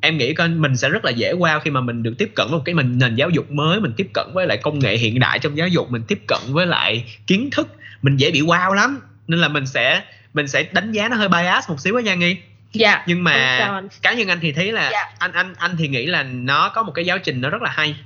Em 0.00 0.18
nghĩ 0.18 0.34
coi 0.34 0.48
mình 0.48 0.76
sẽ 0.76 0.88
rất 0.88 1.04
là 1.04 1.10
dễ 1.10 1.32
wow 1.32 1.60
khi 1.60 1.70
mà 1.70 1.80
mình 1.80 2.02
được 2.02 2.14
tiếp 2.18 2.32
cận 2.34 2.46
với 2.50 2.58
một 2.58 2.62
cái 2.64 2.74
mình 2.74 2.98
nền 2.98 3.14
giáo 3.14 3.30
dục 3.30 3.50
mới 3.50 3.80
mình 3.80 3.92
tiếp 3.96 4.08
cận 4.14 4.26
với 4.32 4.46
lại 4.46 4.56
công 4.56 4.78
nghệ 4.78 4.96
hiện 4.96 5.18
đại 5.18 5.38
trong 5.38 5.56
giáo 5.56 5.68
dục 5.68 5.90
mình 5.90 6.02
tiếp 6.08 6.22
cận 6.26 6.38
với 6.48 6.66
lại 6.66 7.04
kiến 7.26 7.48
thức. 7.52 7.68
Mình 8.02 8.16
dễ 8.16 8.30
bị 8.30 8.40
wow 8.40 8.72
lắm. 8.72 9.00
Nên 9.26 9.40
là 9.40 9.48
mình 9.48 9.66
sẽ 9.66 10.02
mình 10.34 10.48
sẽ 10.48 10.62
đánh 10.72 10.92
giá 10.92 11.08
nó 11.08 11.16
hơi 11.16 11.28
bias 11.28 11.68
một 11.68 11.80
xíu 11.80 11.96
á 11.96 12.02
nha 12.02 12.14
nghi 12.14 12.36
dạ 12.72 13.04
nhưng 13.06 13.24
mà 13.24 13.58
cá 14.02 14.12
nhân 14.12 14.28
anh 14.28 14.38
thì 14.40 14.52
thấy 14.52 14.72
là 14.72 14.90
Dạ. 14.92 15.04
anh 15.18 15.32
anh 15.32 15.54
anh 15.58 15.76
thì 15.78 15.88
nghĩ 15.88 16.06
là 16.06 16.22
nó 16.22 16.68
có 16.68 16.82
một 16.82 16.92
cái 16.94 17.04
giáo 17.04 17.18
trình 17.18 17.40
nó 17.40 17.50
rất 17.50 17.62
là 17.62 17.70
hay. 17.70 17.96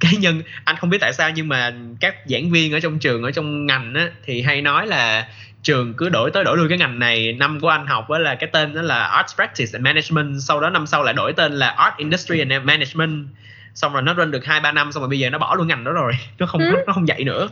Cá 0.00 0.08
nhân 0.18 0.42
anh 0.64 0.76
không 0.76 0.90
biết 0.90 0.98
tại 1.00 1.12
sao 1.12 1.30
nhưng 1.30 1.48
mà 1.48 1.72
các 2.00 2.14
giảng 2.26 2.50
viên 2.50 2.72
ở 2.72 2.80
trong 2.80 2.98
trường 2.98 3.22
ở 3.22 3.30
trong 3.30 3.66
ngành 3.66 3.94
á 3.94 4.08
thì 4.24 4.42
hay 4.42 4.62
nói 4.62 4.86
là 4.86 5.28
trường 5.62 5.94
cứ 5.94 6.08
đổi 6.08 6.30
tới 6.30 6.44
đổi 6.44 6.56
lui 6.56 6.68
cái 6.68 6.78
ngành 6.78 6.98
này. 6.98 7.32
Năm 7.32 7.60
của 7.60 7.68
anh 7.68 7.86
học 7.86 8.08
á 8.10 8.18
là 8.18 8.34
cái 8.34 8.48
tên 8.52 8.74
đó 8.74 8.82
là 8.82 9.04
Arts 9.04 9.34
Practice 9.34 9.70
and 9.72 9.84
Management 9.84 10.36
sau 10.42 10.60
đó 10.60 10.70
năm 10.70 10.86
sau 10.86 11.02
lại 11.02 11.14
đổi 11.14 11.32
tên 11.32 11.52
là 11.52 11.68
Art 11.70 11.94
Industry 11.96 12.38
and 12.38 12.52
Management. 12.64 13.26
Xong 13.74 13.92
rồi 13.92 14.02
nó 14.02 14.14
run 14.14 14.30
được 14.30 14.44
hai 14.44 14.60
ba 14.60 14.72
năm 14.72 14.92
xong 14.92 15.00
rồi 15.02 15.08
bây 15.08 15.18
giờ 15.18 15.30
nó 15.30 15.38
bỏ 15.38 15.54
luôn 15.54 15.68
ngành 15.68 15.84
đó 15.84 15.92
rồi. 15.92 16.12
Nó 16.38 16.46
không 16.46 16.60
Ừ. 16.60 16.76
nó 16.86 16.92
không 16.92 17.08
dạy 17.08 17.24
nữa. 17.24 17.48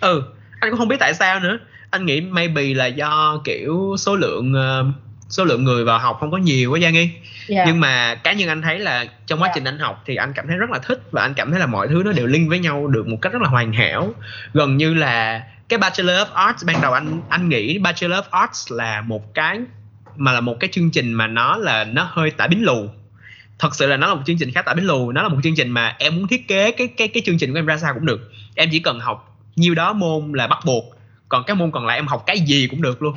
Ừ 0.00 0.22
anh 0.60 0.70
cũng 0.70 0.78
không 0.78 0.88
biết 0.88 0.96
tại 1.00 1.14
sao 1.14 1.40
nữa. 1.40 1.58
Anh 1.90 2.06
nghĩ 2.06 2.20
maybe 2.20 2.62
là 2.74 2.86
do 2.86 3.40
kiểu 3.44 3.96
số 3.98 4.16
lượng 4.16 4.54
ờ, 4.54 4.84
số 5.28 5.44
lượng 5.44 5.64
người 5.64 5.84
vào 5.84 5.98
học 5.98 6.16
không 6.20 6.30
có 6.30 6.36
nhiều 6.38 6.70
quá 6.70 6.80
Giang 6.80 6.92
nghi. 6.92 7.10
Dạ. 7.48 7.64
nhưng 7.66 7.80
mà 7.80 8.14
cá 8.14 8.32
nhân 8.32 8.48
anh 8.48 8.62
thấy 8.62 8.78
là 8.78 9.04
trong 9.26 9.42
quá 9.42 9.48
Dạ. 9.48 9.52
trình 9.54 9.64
anh 9.64 9.78
học 9.78 10.02
thì 10.06 10.16
anh 10.16 10.32
cảm 10.32 10.46
thấy 10.48 10.56
rất 10.56 10.70
là 10.70 10.78
thích 10.78 11.02
và 11.10 11.22
anh 11.22 11.34
cảm 11.34 11.50
thấy 11.50 11.60
là 11.60 11.66
mọi 11.66 11.88
thứ 11.88 12.02
nó 12.04 12.12
đều 12.12 12.26
link 12.26 12.48
với 12.48 12.58
nhau 12.58 12.86
được 12.86 13.06
một 13.08 13.16
cách 13.22 13.32
rất 13.32 13.42
là 13.42 13.48
hoàn 13.48 13.72
hảo. 13.72 14.14
Gần 14.52 14.76
như 14.76 14.94
là 14.94 15.42
cái 15.68 15.78
Bachelor 15.78 16.16
of 16.16 16.32
Arts 16.32 16.64
ban 16.64 16.80
đầu 16.80 16.92
anh 16.92 17.20
anh 17.28 17.48
nghĩ 17.48 17.78
Bachelor 17.78 18.18
of 18.18 18.22
Arts 18.30 18.72
là 18.72 19.00
một 19.00 19.34
cái 19.34 19.60
mà 20.16 20.32
là 20.32 20.40
một 20.40 20.56
cái 20.60 20.70
chương 20.72 20.90
trình 20.90 21.12
mà 21.12 21.26
nó 21.26 21.56
là 21.56 21.84
nó 21.84 22.08
hơi 22.10 22.30
tả 22.30 22.46
bính 22.46 22.64
lù. 22.64 22.88
Thật 23.58 23.74
sự 23.74 23.86
là 23.86 23.96
nó 23.96 24.06
là 24.08 24.14
một 24.14 24.22
chương 24.26 24.38
trình 24.38 24.50
khá 24.50 24.62
tả 24.62 24.74
bính 24.74 24.86
lù 24.86 25.12
nó 25.12 25.22
là 25.22 25.28
một 25.28 25.38
chương 25.42 25.56
trình 25.56 25.70
mà 25.70 25.96
em 25.98 26.16
muốn 26.16 26.28
thiết 26.28 26.48
kế 26.48 26.72
cái 26.72 26.88
cái 26.88 27.08
cái 27.08 27.22
chương 27.26 27.38
trình 27.38 27.52
của 27.52 27.58
em 27.58 27.66
ra 27.66 27.76
sao 27.76 27.94
cũng 27.94 28.06
được. 28.06 28.30
Em 28.54 28.68
chỉ 28.72 28.78
cần 28.78 29.00
học 29.00 29.38
nhiêu 29.56 29.74
đó 29.74 29.92
môn 29.92 30.32
là 30.32 30.46
bắt 30.46 30.58
buộc 30.64 30.84
còn 31.28 31.44
các 31.46 31.54
môn 31.54 31.70
còn 31.70 31.86
lại 31.86 31.98
em 31.98 32.06
học 32.06 32.22
cái 32.26 32.40
gì 32.40 32.66
cũng 32.70 32.82
được 32.82 33.02
luôn 33.02 33.14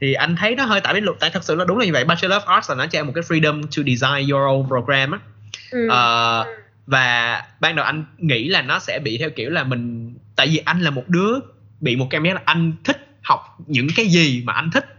thì 0.00 0.12
anh 0.12 0.36
thấy 0.36 0.54
nó 0.54 0.64
hơi 0.64 0.80
tả 0.80 0.92
bính 0.92 1.04
lù 1.04 1.12
tại 1.20 1.30
thật 1.30 1.44
sự 1.44 1.54
là 1.54 1.64
đúng 1.64 1.78
là 1.78 1.84
như 1.84 1.92
vậy. 1.92 2.04
Bachelor 2.04 2.42
of 2.42 2.46
Arts 2.46 2.70
là 2.70 2.76
nó 2.76 2.86
cho 2.86 2.98
em 2.98 3.06
một 3.06 3.12
cái 3.14 3.22
freedom 3.22 3.62
to 3.62 3.82
design 3.86 4.30
your 4.30 4.42
own 4.42 4.68
program 4.68 5.10
á. 5.10 5.18
Ừ. 5.70 5.88
Ờ, 5.88 6.44
và 6.86 7.42
ban 7.60 7.76
đầu 7.76 7.84
anh 7.84 8.04
nghĩ 8.18 8.48
là 8.48 8.62
nó 8.62 8.78
sẽ 8.78 8.98
bị 8.98 9.18
theo 9.18 9.30
kiểu 9.30 9.50
là 9.50 9.64
mình 9.64 10.14
tại 10.36 10.46
vì 10.46 10.56
anh 10.58 10.80
là 10.80 10.90
một 10.90 11.08
đứa 11.08 11.38
bị 11.80 11.96
một 11.96 12.08
giác 12.10 12.34
là 12.34 12.40
anh 12.44 12.72
thích 12.84 13.18
học 13.22 13.58
những 13.66 13.86
cái 13.96 14.06
gì 14.06 14.42
mà 14.44 14.52
anh 14.52 14.70
thích 14.70 14.95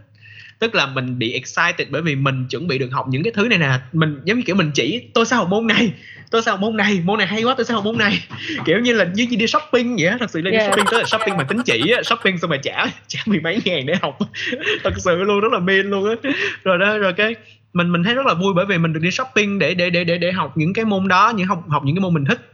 tức 0.58 0.74
là 0.74 0.86
mình 0.86 1.18
bị 1.18 1.32
excited 1.32 1.88
bởi 1.90 2.02
vì 2.02 2.16
mình 2.16 2.46
chuẩn 2.50 2.68
bị 2.68 2.78
được 2.78 2.88
học 2.92 3.06
những 3.08 3.22
cái 3.22 3.32
thứ 3.36 3.48
này 3.48 3.58
nè. 3.58 3.70
Mình 3.92 4.20
giống 4.24 4.38
như 4.38 4.42
kiểu 4.46 4.56
mình 4.56 4.70
chỉ 4.74 5.02
tôi 5.14 5.26
sẽ 5.26 5.36
học 5.36 5.48
môn 5.48 5.66
này 5.66 5.92
tôi 6.30 6.42
sẽ 6.42 6.50
học 6.50 6.60
môn 6.60 6.76
này 6.76 7.00
môn 7.04 7.18
này 7.18 7.26
hay 7.26 7.42
quá 7.42 7.54
tôi 7.56 7.66
sẽ 7.66 7.74
học 7.74 7.84
môn 7.84 7.98
này. 7.98 8.24
Kiểu 8.66 8.78
như 8.78 8.92
là 8.92 9.04
như, 9.14 9.26
như 9.30 9.36
đi 9.36 9.46
shopping 9.46 9.96
vậy 9.96 10.06
á 10.06 10.16
thật 10.20 10.30
sự 10.30 10.40
là 10.40 10.50
Yeah. 10.50 10.62
đi 10.62 10.66
shopping 10.70 10.84
tới 10.90 11.00
là 11.00 11.06
shopping 11.06 11.36
mà 11.36 11.44
tính 11.44 11.58
chỉ 11.64 11.92
shopping 12.04 12.38
xong 12.38 12.50
rồi 12.50 12.60
trả 12.62 12.86
trả 13.06 13.20
mười 13.26 13.40
mấy 13.40 13.62
ngàn 13.64 13.86
để 13.86 13.94
học. 14.02 14.18
Thật 14.84 14.94
sự 14.96 15.22
luôn 15.22 15.40
rất 15.40 15.52
là 15.52 15.58
mean 15.58 15.90
luôn 15.90 16.08
á. 16.08 16.30
Rồi 16.64 16.78
đó 16.78 16.98
rồi 16.98 17.12
cái 17.12 17.34
mình 17.72 17.92
mình 17.92 18.04
thấy 18.04 18.14
rất 18.14 18.26
là 18.26 18.34
vui 18.34 18.54
bởi 18.56 18.66
vì 18.66 18.78
mình 18.78 18.92
được 18.92 19.00
đi 19.02 19.10
shopping 19.10 19.58
để 19.58 19.74
để 19.74 19.90
để 19.90 20.04
để 20.04 20.18
để 20.18 20.32
học 20.32 20.56
những 20.56 20.72
cái 20.72 20.84
môn 20.84 21.08
đó 21.08 21.32
những 21.36 21.46
học 21.46 21.64
học 21.68 21.82
những 21.84 21.96
cái 21.96 22.00
môn 22.00 22.14
mình 22.14 22.24
thích. 22.24 22.52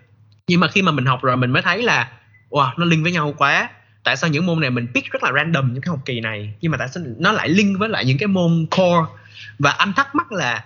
Nhưng 0.48 0.60
mà 0.60 0.68
khi 0.68 0.82
mà 0.82 0.92
mình 0.92 1.04
học 1.04 1.22
rồi 1.22 1.36
mình 1.36 1.50
mới 1.50 1.62
thấy 1.62 1.82
là 1.82 2.08
wow 2.50 2.70
nó 2.76 2.84
link 2.84 3.02
với 3.02 3.12
nhau 3.12 3.34
quá 3.38 3.68
tại 4.04 4.16
sao 4.16 4.30
những 4.30 4.46
môn 4.46 4.60
này 4.60 4.70
mình 4.70 4.86
pick 4.94 5.10
rất 5.10 5.22
là 5.22 5.32
random 5.34 5.72
những 5.72 5.82
cái 5.82 5.88
học 5.90 6.00
kỳ 6.04 6.20
này? 6.20 6.54
Nhưng 6.60 6.72
mà 6.72 6.78
tại 6.78 6.88
sao 6.88 7.04
nó 7.18 7.32
lại 7.32 7.48
link 7.48 7.78
với 7.78 7.88
lại 7.88 8.04
những 8.04 8.18
cái 8.18 8.26
môn 8.26 8.66
core? 8.70 9.12
Và 9.58 9.70
anh 9.70 9.92
thắc 9.96 10.14
mắc 10.14 10.32
là 10.32 10.64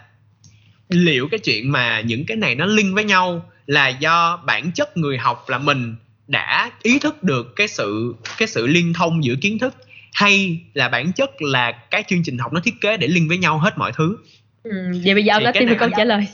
liệu 0.88 1.28
cái 1.30 1.38
chuyện 1.38 1.72
mà 1.72 2.00
những 2.00 2.26
cái 2.26 2.36
này 2.36 2.54
nó 2.54 2.66
link 2.66 2.94
với 2.94 3.04
nhau 3.04 3.50
là 3.66 3.88
do 3.88 4.42
bản 4.46 4.72
chất 4.72 4.96
người 4.96 5.18
học 5.18 5.44
là 5.48 5.58
mình 5.58 5.96
đã 6.28 6.70
ý 6.82 6.98
thức 6.98 7.22
được 7.22 7.56
cái 7.56 7.68
sự 7.68 8.14
cái 8.38 8.48
sự 8.48 8.66
liên 8.66 8.92
thông 8.92 9.24
giữa 9.24 9.34
kiến 9.40 9.58
thức 9.58 9.74
hay 10.12 10.60
là 10.74 10.88
bản 10.88 11.12
chất 11.12 11.42
là 11.42 11.72
cái 11.72 12.04
chương 12.08 12.22
trình 12.24 12.38
học 12.38 12.52
nó 12.52 12.60
thiết 12.60 12.74
kế 12.80 12.96
để 12.96 13.08
link 13.08 13.28
với 13.28 13.38
nhau 13.38 13.58
hết 13.58 13.78
mọi 13.78 13.92
thứ? 13.96 14.16
Ừ, 14.62 14.70
vậy 15.04 15.14
bây 15.14 15.24
giờ 15.24 15.32
ông 15.32 15.40
Thì 15.40 15.44
đã 15.44 15.52
cái 15.52 15.66
tìm 15.66 15.78
câu 15.78 15.88
trả 15.96 16.04
lời 16.04 16.26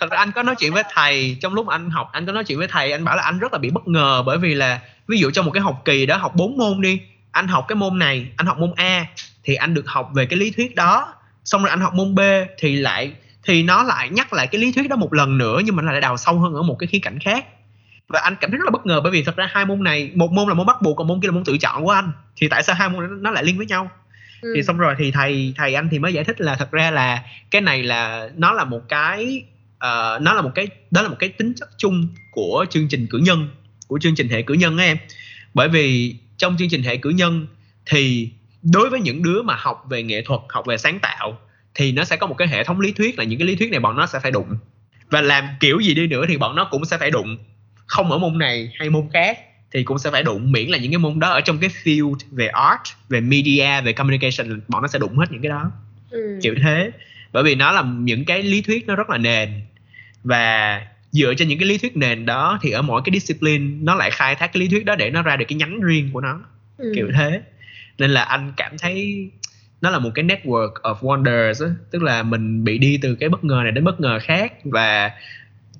thật 0.00 0.10
ra 0.10 0.18
anh 0.18 0.32
có 0.32 0.42
nói 0.42 0.54
chuyện 0.58 0.72
với 0.72 0.82
thầy 0.94 1.36
trong 1.40 1.54
lúc 1.54 1.68
anh 1.68 1.90
học 1.90 2.08
anh 2.12 2.26
có 2.26 2.32
nói 2.32 2.44
chuyện 2.44 2.58
với 2.58 2.68
thầy 2.68 2.92
anh 2.92 3.04
bảo 3.04 3.16
là 3.16 3.22
anh 3.22 3.38
rất 3.38 3.52
là 3.52 3.58
bị 3.58 3.70
bất 3.70 3.88
ngờ 3.88 4.22
bởi 4.26 4.38
vì 4.38 4.54
là 4.54 4.80
ví 5.08 5.18
dụ 5.18 5.30
trong 5.30 5.44
một 5.44 5.50
cái 5.50 5.62
học 5.62 5.82
kỳ 5.84 6.06
đó 6.06 6.16
học 6.16 6.32
4 6.34 6.56
môn 6.56 6.80
đi 6.80 7.00
anh 7.34 7.48
học 7.48 7.64
cái 7.68 7.76
môn 7.76 7.98
này 7.98 8.26
anh 8.36 8.46
học 8.46 8.58
môn 8.58 8.72
A 8.76 9.06
thì 9.44 9.54
anh 9.54 9.74
được 9.74 9.88
học 9.88 10.10
về 10.14 10.26
cái 10.26 10.38
lý 10.38 10.50
thuyết 10.50 10.74
đó. 10.74 11.14
Xong 11.44 11.62
rồi 11.62 11.70
anh 11.70 11.80
học 11.80 11.94
môn 11.94 12.14
B 12.14 12.20
thì 12.58 12.76
lại 12.76 13.12
thì 13.42 13.62
nó 13.62 13.82
lại 13.82 14.08
nhắc 14.08 14.32
lại 14.32 14.46
cái 14.46 14.60
lý 14.60 14.72
thuyết 14.72 14.88
đó 14.88 14.96
một 14.96 15.12
lần 15.12 15.38
nữa 15.38 15.60
nhưng 15.64 15.76
mà 15.76 15.82
lại 15.82 16.00
đào 16.00 16.16
sâu 16.16 16.38
hơn 16.38 16.54
ở 16.54 16.62
một 16.62 16.76
cái 16.78 16.86
khía 16.86 16.98
cạnh 16.98 17.18
khác. 17.18 17.46
Và 18.08 18.20
anh 18.20 18.36
cảm 18.40 18.50
thấy 18.50 18.58
rất 18.58 18.64
là 18.64 18.70
bất 18.70 18.86
ngờ 18.86 19.00
bởi 19.00 19.12
vì 19.12 19.24
thật 19.24 19.36
ra 19.36 19.48
hai 19.50 19.64
môn 19.64 19.82
này 19.82 20.10
một 20.14 20.32
môn 20.32 20.48
là 20.48 20.54
môn 20.54 20.66
bắt 20.66 20.82
buộc 20.82 20.96
còn 20.96 21.06
môn 21.06 21.20
kia 21.20 21.28
là 21.28 21.32
môn 21.32 21.44
tự 21.44 21.58
chọn 21.58 21.84
của 21.84 21.90
anh. 21.90 22.12
Thì 22.36 22.48
tại 22.48 22.62
sao 22.62 22.76
hai 22.76 22.88
môn 22.88 23.22
nó 23.22 23.30
lại 23.30 23.44
liên 23.44 23.56
với 23.56 23.66
nhau? 23.66 23.90
Ừ. 24.40 24.52
thì 24.56 24.62
xong 24.62 24.78
rồi 24.78 24.94
thì 24.98 25.10
thầy 25.10 25.54
thầy 25.56 25.74
anh 25.74 25.88
thì 25.90 25.98
mới 25.98 26.12
giải 26.12 26.24
thích 26.24 26.40
là 26.40 26.54
thật 26.54 26.70
ra 26.70 26.90
là 26.90 27.22
cái 27.50 27.62
này 27.62 27.82
là 27.82 28.28
nó 28.36 28.52
là 28.52 28.64
một 28.64 28.80
cái 28.88 29.44
ờ, 29.84 30.18
nó 30.22 30.34
là 30.34 30.42
một 30.42 30.50
cái 30.54 30.68
đó 30.90 31.02
là 31.02 31.08
một 31.08 31.16
cái 31.18 31.28
tính 31.28 31.52
chất 31.56 31.68
chung 31.78 32.08
của 32.32 32.66
chương 32.70 32.88
trình 32.88 33.06
cử 33.10 33.18
nhân 33.18 33.48
của 33.86 33.98
chương 33.98 34.14
trình 34.14 34.28
hệ 34.28 34.42
cử 34.42 34.54
nhân 34.54 34.78
á 34.78 34.84
em. 34.84 34.96
Bởi 35.54 35.68
vì 35.68 36.16
trong 36.36 36.56
chương 36.58 36.68
trình 36.68 36.82
hệ 36.82 36.96
cử 36.96 37.10
nhân 37.10 37.46
thì 37.86 38.30
đối 38.62 38.90
với 38.90 39.00
những 39.00 39.22
đứa 39.22 39.42
mà 39.42 39.56
học 39.58 39.84
về 39.88 40.02
nghệ 40.02 40.22
thuật 40.22 40.40
học 40.48 40.66
về 40.66 40.76
sáng 40.76 40.98
tạo 40.98 41.38
thì 41.74 41.92
nó 41.92 42.04
sẽ 42.04 42.16
có 42.16 42.26
một 42.26 42.34
cái 42.38 42.48
hệ 42.48 42.64
thống 42.64 42.80
lý 42.80 42.92
thuyết 42.92 43.18
là 43.18 43.24
những 43.24 43.38
cái 43.38 43.48
lý 43.48 43.56
thuyết 43.56 43.70
này 43.70 43.80
bọn 43.80 43.96
nó 43.96 44.06
sẽ 44.06 44.18
phải 44.22 44.30
đụng. 44.30 44.56
Và 45.10 45.20
làm 45.20 45.44
kiểu 45.60 45.80
gì 45.80 45.94
đi 45.94 46.06
nữa 46.06 46.24
thì 46.28 46.36
bọn 46.36 46.56
nó 46.56 46.68
cũng 46.70 46.84
sẽ 46.84 46.98
phải 46.98 47.10
đụng. 47.10 47.38
Không 47.86 48.10
ở 48.10 48.18
môn 48.18 48.38
này 48.38 48.72
hay 48.74 48.90
môn 48.90 49.08
khác 49.12 49.38
thì 49.72 49.82
cũng 49.82 49.98
sẽ 49.98 50.10
phải 50.10 50.22
đụng. 50.22 50.52
Miễn 50.52 50.68
là 50.68 50.78
những 50.78 50.92
cái 50.92 50.98
môn 50.98 51.18
đó 51.18 51.30
ở 51.30 51.40
trong 51.40 51.58
cái 51.58 51.70
field 51.84 52.16
về 52.30 52.46
art 52.46 52.80
về 53.08 53.20
media 53.20 53.80
về 53.84 53.92
communication 53.92 54.60
bọn 54.68 54.82
nó 54.82 54.88
sẽ 54.88 54.98
đụng 54.98 55.16
hết 55.16 55.26
những 55.30 55.42
cái 55.42 55.50
đó. 55.50 55.70
Ừ. 56.10 56.38
kiểu 56.42 56.54
thế. 56.62 56.90
Bởi 57.32 57.42
vì 57.42 57.54
nó 57.54 57.72
là 57.72 57.82
những 57.82 58.24
cái 58.24 58.42
lý 58.42 58.62
thuyết 58.62 58.86
nó 58.86 58.96
rất 58.96 59.10
là 59.10 59.18
nền 59.18 59.60
và 60.24 60.80
dựa 61.12 61.34
trên 61.34 61.48
những 61.48 61.58
cái 61.58 61.68
lý 61.68 61.78
thuyết 61.78 61.96
nền 61.96 62.26
đó 62.26 62.58
thì 62.62 62.70
ở 62.70 62.82
mỗi 62.82 63.02
cái 63.04 63.12
discipline 63.12 63.64
nó 63.82 63.94
lại 63.94 64.10
khai 64.10 64.34
thác 64.34 64.52
cái 64.52 64.60
lý 64.60 64.68
thuyết 64.68 64.84
đó 64.84 64.96
để 64.96 65.10
nó 65.10 65.22
ra 65.22 65.36
được 65.36 65.44
cái 65.48 65.56
nhánh 65.56 65.80
riêng 65.80 66.10
của 66.12 66.20
nó. 66.20 66.40
Ừ. 66.78 66.92
kiểu 66.96 67.08
thế. 67.14 67.40
Nên 67.98 68.10
là 68.10 68.22
anh 68.22 68.52
cảm 68.56 68.78
thấy 68.78 69.28
nó 69.80 69.90
là 69.90 69.98
một 69.98 70.10
cái 70.14 70.24
network 70.24 70.72
of 70.72 70.94
wonders 70.94 71.66
á. 71.66 71.74
Tức 71.90 72.02
là 72.02 72.22
mình 72.22 72.64
bị 72.64 72.78
đi 72.78 72.98
từ 73.02 73.14
cái 73.14 73.28
bất 73.28 73.44
ngờ 73.44 73.60
này 73.62 73.72
đến 73.72 73.84
bất 73.84 74.00
ngờ 74.00 74.18
khác. 74.22 74.52
Và 74.64 75.10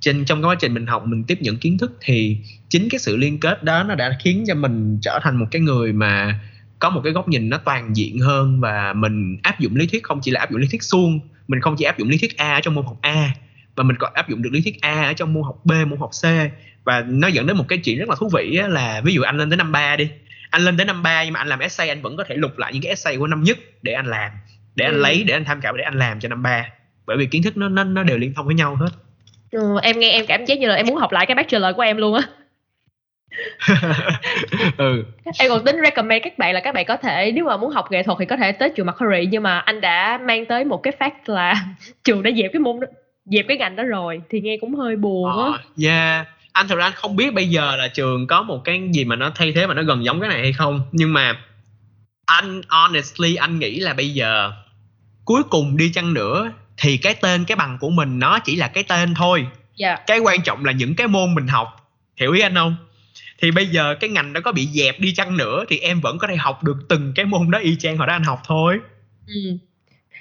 trên 0.00 0.24
trong 0.24 0.42
cái 0.42 0.50
quá 0.50 0.54
trình 0.54 0.74
mình 0.74 0.86
học 0.86 1.06
mình 1.06 1.24
tiếp 1.24 1.38
nhận 1.40 1.56
kiến 1.56 1.78
thức 1.78 1.98
thì 2.00 2.36
chính 2.68 2.88
cái 2.88 2.98
sự 2.98 3.16
liên 3.16 3.40
kết 3.40 3.62
đó 3.62 3.82
nó 3.82 3.94
đã 3.94 4.16
khiến 4.22 4.44
cho 4.46 4.54
mình 4.54 4.98
trở 5.02 5.18
thành 5.22 5.36
một 5.36 5.46
cái 5.50 5.62
người 5.62 5.92
mà 5.92 6.40
có 6.78 6.90
một 6.90 7.00
cái 7.04 7.12
góc 7.12 7.28
nhìn 7.28 7.48
nó 7.48 7.58
toàn 7.58 7.96
diện 7.96 8.18
hơn. 8.18 8.60
Và 8.60 8.92
mình 8.92 9.38
áp 9.42 9.60
dụng 9.60 9.76
lý 9.76 9.86
thuyết 9.86 10.02
không 10.02 10.20
chỉ 10.22 10.30
là 10.30 10.40
áp 10.40 10.50
dụng 10.50 10.60
lý 10.60 10.68
thuyết 10.70 10.82
suông 10.82 11.20
mình 11.48 11.60
không 11.60 11.76
chỉ 11.78 11.84
áp 11.84 11.98
dụng 11.98 12.08
lý 12.08 12.18
thuyết 12.18 12.36
A 12.36 12.54
ở 12.54 12.60
trong 12.60 12.74
môn 12.74 12.84
học 12.84 12.98
A 13.00 13.34
mà 13.76 13.82
mình 13.84 13.96
còn 13.96 14.12
áp 14.14 14.28
dụng 14.28 14.42
được 14.42 14.50
lý 14.52 14.60
thuyết 14.62 14.80
A 14.80 15.02
ở 15.02 15.12
trong 15.12 15.34
môn 15.34 15.42
học 15.42 15.56
B 15.64 15.72
môn 15.86 15.98
học 15.98 16.10
C. 16.22 16.24
Và 16.84 17.04
nó 17.08 17.28
dẫn 17.28 17.46
đến 17.46 17.56
một 17.56 17.64
cái 17.68 17.78
chuyện 17.78 17.98
rất 17.98 18.08
là 18.08 18.14
thú 18.18 18.28
vị 18.34 18.60
là 18.68 19.00
ví 19.04 19.14
dụ 19.14 19.22
anh 19.22 19.38
lên 19.38 19.50
tới 19.50 19.56
năm 19.56 19.72
ba 19.72 19.96
đi. 19.96 20.10
Anh 20.50 20.62
lên 20.62 20.76
tới 20.76 20.86
năm 20.86 21.02
ba 21.02 21.24
nhưng 21.24 21.32
mà 21.32 21.40
anh 21.40 21.48
làm 21.48 21.58
essay 21.58 21.88
anh 21.88 22.02
vẫn 22.02 22.16
có 22.16 22.24
thể 22.28 22.34
lục 22.34 22.58
lại 22.58 22.72
những 22.72 22.82
cái 22.82 22.88
essay 22.90 23.16
của 23.16 23.26
năm 23.26 23.42
nhất 23.42 23.58
để 23.82 23.92
anh 23.92 24.06
làm 24.06 24.30
để 24.74 24.84
anh 24.84 24.94
Ừ. 24.94 25.00
lấy 25.00 25.24
để 25.26 25.34
anh 25.34 25.44
tham 25.44 25.60
khảo 25.60 25.72
để 25.76 25.84
anh 25.84 25.98
làm 25.98 26.20
cho 26.20 26.28
năm 26.28 26.42
ba. 26.42 26.66
Bởi 27.06 27.16
vì 27.16 27.26
kiến 27.26 27.42
thức 27.42 27.56
nó 27.56 27.68
nó 27.68 27.84
nó 27.84 28.02
đều 28.02 28.18
liên 28.18 28.34
thông 28.34 28.46
với 28.46 28.54
nhau 28.54 28.76
hết. 28.76 28.88
Ừ, 29.50 29.78
em 29.82 29.98
nghe 29.98 30.10
em 30.10 30.26
cảm 30.26 30.44
giác 30.44 30.58
như 30.58 30.68
là 30.68 30.74
em 30.74 30.86
muốn 30.86 30.96
học 30.96 31.12
lại 31.12 31.26
cái 31.26 31.34
bachelor 31.34 31.76
của 31.76 31.82
em 31.82 31.96
luôn 31.96 32.14
á. 32.14 32.22
Ừ. 34.76 35.04
Em 35.38 35.48
còn 35.50 35.64
tính 35.64 35.76
recommend 35.84 36.24
các 36.24 36.38
bạn 36.38 36.54
là 36.54 36.60
các 36.60 36.74
bạn 36.74 36.84
có 36.88 36.96
thể 36.96 37.32
nếu 37.34 37.44
mà 37.44 37.56
muốn 37.56 37.70
học 37.70 37.86
nghệ 37.90 38.02
thuật 38.02 38.18
thì 38.18 38.26
có 38.26 38.36
thể 38.36 38.52
tới 38.52 38.70
trường 38.76 38.86
Macquarie. 38.86 39.26
Nhưng 39.26 39.42
mà 39.42 39.58
anh 39.58 39.80
đã 39.80 40.18
mang 40.18 40.46
tới 40.46 40.64
một 40.64 40.82
cái 40.82 40.92
fact 40.98 41.34
là 41.34 41.54
trường 42.04 42.22
đã 42.22 42.30
dẹp 42.36 42.50
cái 42.52 42.60
môn 42.60 42.80
đó, 42.80 42.86
dẹp 43.26 43.44
cái 43.48 43.56
ngành 43.56 43.76
đó 43.76 43.82
rồi 43.82 44.20
thì 44.30 44.40
nghe 44.40 44.56
cũng 44.60 44.74
hơi 44.74 44.96
buồn 44.96 45.30
á. 45.30 45.34
Ờ, 45.34 45.58
yeah. 45.82 46.28
Anh 46.52 46.68
thật 46.68 46.76
ra 46.76 46.84
anh 46.84 46.92
không 46.96 47.16
biết 47.16 47.34
bây 47.34 47.48
giờ 47.48 47.76
là 47.76 47.88
trường 47.88 48.26
có 48.26 48.42
một 48.42 48.64
cái 48.64 48.82
gì 48.92 49.04
mà 49.04 49.16
nó 49.16 49.30
thay 49.34 49.52
thế 49.52 49.66
mà 49.66 49.74
nó 49.74 49.82
gần 49.82 50.04
giống 50.04 50.20
cái 50.20 50.28
này 50.28 50.40
hay 50.40 50.52
không 50.52 50.80
nhưng 50.92 51.12
mà 51.12 51.40
anh 52.26 52.62
honestly 52.68 53.34
anh 53.34 53.58
nghĩ 53.58 53.80
là 53.80 53.94
bây 53.94 54.10
giờ 54.10 54.52
cuối 55.24 55.42
cùng 55.50 55.76
đi 55.76 55.90
chăng 55.94 56.14
nữa 56.14 56.52
thì 56.76 56.96
cái 56.96 57.14
tên 57.14 57.44
cái 57.44 57.56
bằng 57.56 57.78
của 57.80 57.90
mình 57.90 58.18
nó 58.18 58.38
chỉ 58.38 58.56
là 58.56 58.68
cái 58.68 58.84
tên 58.84 59.14
thôi. 59.14 59.46
Dạ. 59.76 59.96
Cái 60.06 60.18
quan 60.18 60.42
trọng 60.42 60.64
là 60.64 60.72
những 60.72 60.94
cái 60.94 61.06
môn 61.06 61.34
mình 61.34 61.46
học 61.46 61.90
hiểu 62.16 62.32
ý 62.32 62.40
anh 62.40 62.54
không? 62.54 62.76
Thì 63.42 63.50
bây 63.50 63.66
giờ 63.66 63.94
cái 64.00 64.10
ngành 64.10 64.32
đó 64.32 64.40
có 64.44 64.52
bị 64.52 64.66
dẹp 64.66 65.00
đi 65.00 65.14
chăng 65.14 65.36
nữa 65.36 65.64
thì 65.68 65.78
em 65.78 66.00
vẫn 66.00 66.18
có 66.18 66.26
thể 66.26 66.36
học 66.36 66.64
được 66.64 66.76
từng 66.88 67.12
cái 67.14 67.24
môn 67.24 67.50
đó 67.50 67.58
y 67.58 67.76
chang 67.76 67.96
hồi 67.96 68.06
đó 68.06 68.12
anh 68.12 68.24
học 68.24 68.40
thôi. 68.46 68.78
Ừ. 69.26 69.56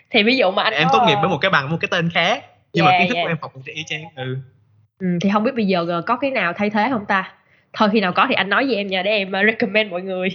thì 0.10 0.24
ví 0.24 0.38
dụ 0.38 0.52
mà 0.52 0.64
anh 0.64 0.74
em 0.74 0.88
có, 0.92 1.00
tốt 1.00 1.06
nghiệp 1.08 1.16
với 1.22 1.30
một 1.30 1.38
cái 1.38 1.52
bằng 1.52 1.70
một 1.70 1.78
cái 1.82 1.88
tên 1.92 2.10
khác 2.10 2.46
nhưng 2.74 2.86
mà 2.86 2.92
Yeah, 2.92 3.02
kiến 3.02 3.10
thức 3.10 3.16
yeah. 3.16 3.26
của 3.26 3.30
em 3.32 3.38
học 3.42 3.52
cũng 3.54 3.64
y 3.66 3.84
chang 3.84 4.02
ừ. 4.16 4.38
Ừ, 5.00 5.08
thì 5.22 5.30
không 5.34 5.44
biết 5.44 5.56
bây 5.56 5.66
giờ 5.68 6.02
có 6.06 6.16
cái 6.16 6.32
nào 6.32 6.54
thay 6.54 6.70
thế 6.70 6.88
không 6.92 7.06
ta? 7.06 7.34
Thôi 7.74 7.90
khi 7.94 8.00
nào 8.00 8.14
có 8.14 8.26
thì 8.30 8.36
anh 8.36 8.50
nói 8.50 8.66
với 8.66 8.76
em 8.76 8.88
nha 8.88 9.04
để 9.04 9.12
em 9.12 9.28
uh, 9.28 9.46
recommend 9.46 9.92
mọi 9.92 10.02
người. 10.02 10.30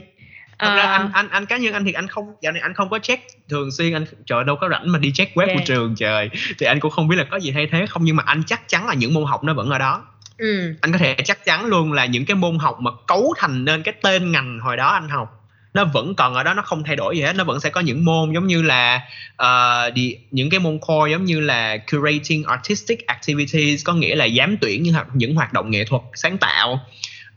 Thật 0.59 0.77
ra 0.77 0.83
À, 0.83 0.93
anh 0.93 1.11
anh 1.13 1.29
anh 1.29 1.47
cá 1.47 1.57
nhân 1.57 1.73
anh 1.73 1.85
thì 1.85 1.93
anh 1.93 2.07
không 2.09 2.35
dạo 2.41 2.53
này 2.53 2.63
anh 2.63 2.75
không 2.75 2.89
có 2.89 2.99
check 2.99 3.23
thường 3.49 3.71
xuyên 3.71 3.93
anh 3.93 4.05
trời 4.27 4.45
đâu 4.45 4.57
có 4.57 4.69
rảnh 4.69 4.93
mà 4.93 4.99
đi 4.99 5.13
check 5.13 5.37
web 5.37 5.47
của 5.47 5.53
Yeah. 5.53 5.67
trường 5.67 5.95
trời. 5.97 6.31
Thì 6.59 6.67
anh 6.67 6.81
cũng 6.81 6.91
không 6.91 7.09
biết 7.09 7.17
là 7.17 7.25
có 7.31 7.37
gì 7.37 7.53
thay 7.53 7.67
thế 7.73 7.87
không 7.87 8.05
nhưng 8.05 8.17
mà 8.17 8.23
anh 8.27 8.43
chắc 8.47 8.69
chắn 8.69 8.87
là 8.87 8.95
những 8.95 9.15
môn 9.15 9.25
học 9.25 9.45
nó 9.45 9.55
vẫn 9.55 9.71
ở 9.71 9.79
đó. 9.79 10.05
Ừ, 10.39 10.75
anh 10.81 10.93
có 10.93 10.99
thể 10.99 11.17
chắc 11.25 11.45
chắn 11.45 11.65
luôn 11.65 11.93
là 11.93 12.07
những 12.07 12.25
cái 12.25 12.35
môn 12.35 12.59
học 12.59 12.77
mà 12.81 12.91
cấu 13.07 13.35
thành 13.37 13.65
nên 13.65 13.83
cái 13.83 13.95
tên 14.03 14.33
ngành 14.33 14.59
hồi 14.61 14.77
đó 14.77 14.89
anh 14.89 15.09
học 15.09 15.48
nó 15.75 15.85
vẫn 15.85 16.15
còn 16.15 16.35
ở 16.35 16.43
đó 16.43 16.55
nó 16.55 16.63
không 16.63 16.85
thay 16.85 16.97
đổi 16.97 17.17
gì 17.17 17.23
hết. 17.23 17.33
Nó 17.37 17.45
vẫn 17.45 17.61
sẽ 17.61 17.71
có 17.71 17.81
những 17.81 18.05
môn 18.05 18.33
giống 18.33 18.47
như 18.47 18.63
là 18.63 19.01
uh, 19.43 19.95
đi, 19.95 20.17
những 20.31 20.51
cái 20.51 20.61
môn 20.61 20.79
core 20.79 21.13
giống 21.13 21.25
như 21.25 21.41
là 21.41 21.77
curating 21.93 22.45
artistic 22.45 23.07
activities 23.07 23.85
có 23.85 23.95
nghĩa 23.95 24.15
là 24.17 24.29
giám 24.39 24.57
tuyển 24.61 24.83
những 24.83 24.95
những 25.15 25.35
hoạt 25.35 25.53
động 25.53 25.71
nghệ 25.71 25.85
thuật 25.85 26.03
sáng 26.15 26.39
tạo. 26.39 26.87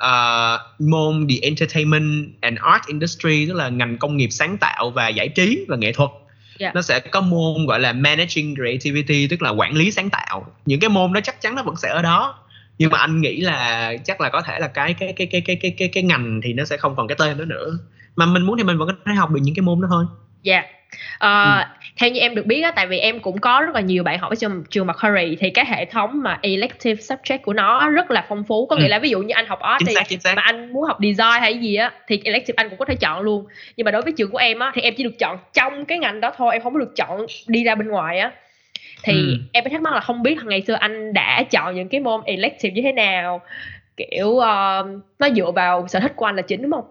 Uh, 0.04 0.62
môn 0.80 1.28
the 1.30 1.36
entertainment 1.42 2.28
and 2.42 2.58
art 2.60 2.88
industry 2.88 3.46
tức 3.46 3.54
là 3.54 3.70
ngành 3.70 3.98
công 3.98 4.18
nghiệp 4.18 4.30
sáng 4.32 4.58
tạo 4.58 4.92
và 4.92 5.08
giải 5.08 5.30
trí 5.30 5.66
và 5.68 5.78
nghệ 5.78 5.92
thuật. 5.92 6.10
Yeah. 6.60 6.76
nó 6.76 6.82
sẽ 6.82 7.00
có 7.00 7.22
môn 7.22 7.66
gọi 7.66 7.80
là 7.80 7.94
managing 7.94 8.56
creativity 8.56 9.28
tức 9.28 9.42
là 9.42 9.50
quản 9.50 9.74
lý 9.74 9.92
sáng 9.92 10.10
tạo. 10.10 10.46
Những 10.66 10.80
cái 10.80 10.90
môn 10.90 11.14
đó 11.14 11.20
chắc 11.24 11.42
chắn 11.42 11.56
nó 11.56 11.64
vẫn 11.64 11.76
sẽ 11.76 11.90
ở 11.90 12.02
đó. 12.02 12.40
Nhưng 12.78 12.92
mà 12.92 12.98
anh 12.98 13.22
nghĩ 13.22 13.42
là 13.42 13.94
chắc 14.06 14.22
là 14.22 14.30
có 14.30 14.42
thể 14.42 14.60
là 14.60 14.68
cái 14.68 14.94
cái 14.94 15.14
cái 15.16 15.28
cái 15.28 15.42
cái 15.42 15.56
cái 15.56 15.72
cái, 15.78 15.88
cái 15.88 16.04
ngành 16.04 16.42
thì 16.44 16.54
nó 16.54 16.66
sẽ 16.66 16.78
không 16.78 16.96
còn 16.96 17.08
cái 17.08 17.16
tên 17.20 17.38
đó 17.38 17.46
nữa 17.46 17.78
mà 18.16 18.26
mình 18.26 18.44
muốn 18.44 18.58
thì 18.58 18.64
mình 18.64 18.78
vẫn 18.78 18.88
có 18.88 18.94
thể 19.06 19.14
học 19.14 19.30
được 19.32 19.40
những 19.44 19.56
cái 19.56 19.62
môn 19.64 19.82
đó 19.82 19.88
thôi. 19.92 20.06
Dạ. 20.44 20.64
Ờ, 21.20 21.58
Ừ. 21.60 21.64
theo 21.98 22.10
như 22.10 22.20
em 22.20 22.36
được 22.36 22.46
biết 22.46 22.62
á 22.62 22.72
tại 22.72 22.88
vì 22.88 23.00
em 23.00 23.20
cũng 23.20 23.38
có 23.38 23.62
rất 23.62 23.76
là 23.76 23.82
nhiều 23.82 24.04
bạn 24.04 24.20
học 24.20 24.30
ở 24.30 24.36
trong 24.36 24.64
trường 24.70 24.88
Macquarie 24.88 25.36
thì 25.40 25.50
cái 25.50 25.66
hệ 25.68 25.86
thống 25.86 26.22
mà 26.24 26.40
elective 26.42 27.02
subject 27.02 27.38
của 27.44 27.54
nó 27.54 27.90
rất 27.90 28.12
là 28.12 28.26
phong 28.30 28.44
phú. 28.44 28.66
Có 28.66 28.76
nghĩa 28.76 28.84
Ừ. 28.84 28.88
là 28.90 29.00
ví 29.00 29.10
dụ 29.10 29.20
như 29.22 29.34
anh 29.34 29.46
học 29.48 29.60
art 29.60 29.84
thì 29.88 29.96
xác 29.96 30.04
chính 30.10 30.20
xác. 30.20 30.34
mà 30.36 30.42
anh 30.42 30.74
muốn 30.74 30.84
học 30.84 30.98
design 31.02 31.42
hay 31.42 31.58
gì 31.58 31.76
á 31.76 31.92
thì 32.08 32.22
elective 32.24 32.54
anh 32.58 32.70
cũng 32.70 32.78
có 32.80 32.86
thể 32.86 32.96
chọn 32.96 33.22
luôn. 33.22 33.46
Nhưng 33.78 33.86
mà 33.86 33.92
đối 33.92 34.02
với 34.02 34.14
trường 34.18 34.32
của 34.32 34.38
em 34.38 34.60
á 34.60 34.72
thì 34.76 34.82
em 34.82 34.94
chỉ 34.98 35.04
được 35.04 35.20
chọn 35.20 35.38
trong 35.54 35.86
cái 35.86 36.00
ngành 36.00 36.22
đó 36.22 36.32
thôi 36.38 36.54
em 36.54 36.62
không 36.64 36.74
có 36.74 36.80
được 36.80 36.92
chọn 36.96 37.26
đi 37.48 37.64
ra 37.64 37.76
bên 37.76 37.88
ngoài 37.88 38.20
á. 38.20 38.32
Thì 39.04 39.14
Ừ. 39.14 39.38
em 39.54 39.64
mới 39.64 39.70
thắc 39.72 39.82
mắc 39.82 39.94
là 39.94 40.00
không 40.00 40.24
biết 40.24 40.38
ngày 40.46 40.62
xưa 40.62 40.74
anh 40.74 41.14
đã 41.14 41.44
chọn 41.52 41.76
những 41.76 41.90
cái 41.90 42.00
môn 42.02 42.22
elective 42.26 42.74
như 42.76 42.82
thế 42.82 42.92
nào? 42.92 43.42
Kiểu 43.98 44.38
ờ, 44.38 44.88
nó 45.20 45.30
dựa 45.30 45.52
vào 45.52 45.88
sở 45.88 46.00
thích 46.00 46.14
của 46.16 46.26
anh 46.26 46.36
là 46.36 46.42
chính 46.42 46.62
đúng 46.62 46.72
không 46.72 46.86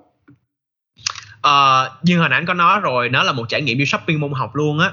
Ờ, 1.43 1.91
như 2.03 2.19
hồi 2.19 2.29
nãy 2.29 2.39
anh 2.39 2.47
có 2.47 2.55
nói 2.55 2.81
rồi 2.81 3.09
nó 3.09 3.23
là 3.23 3.33
một 3.33 3.49
trải 3.49 3.63
nghiệm 3.63 3.79
đi 3.79 3.87
shopping 3.87 4.21
môn 4.21 4.33
học 4.33 4.57
luôn 4.57 4.79
á. 4.79 4.93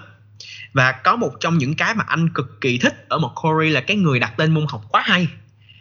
Và 0.73 0.91
có 0.91 1.15
một 1.15 1.31
trong 1.39 1.57
những 1.57 1.75
cái 1.75 1.93
mà 1.95 2.03
anh 2.07 2.29
cực 2.29 2.62
kỳ 2.62 2.77
thích 2.77 3.05
ở 3.10 3.17
một 3.17 3.31
Corey 3.36 3.69
là 3.69 3.81
cái 3.81 3.97
người 3.97 4.19
đặt 4.19 4.33
tên 4.38 4.53
môn 4.53 4.65
học 4.69 4.81
quá 4.89 5.01
hay. 5.05 5.27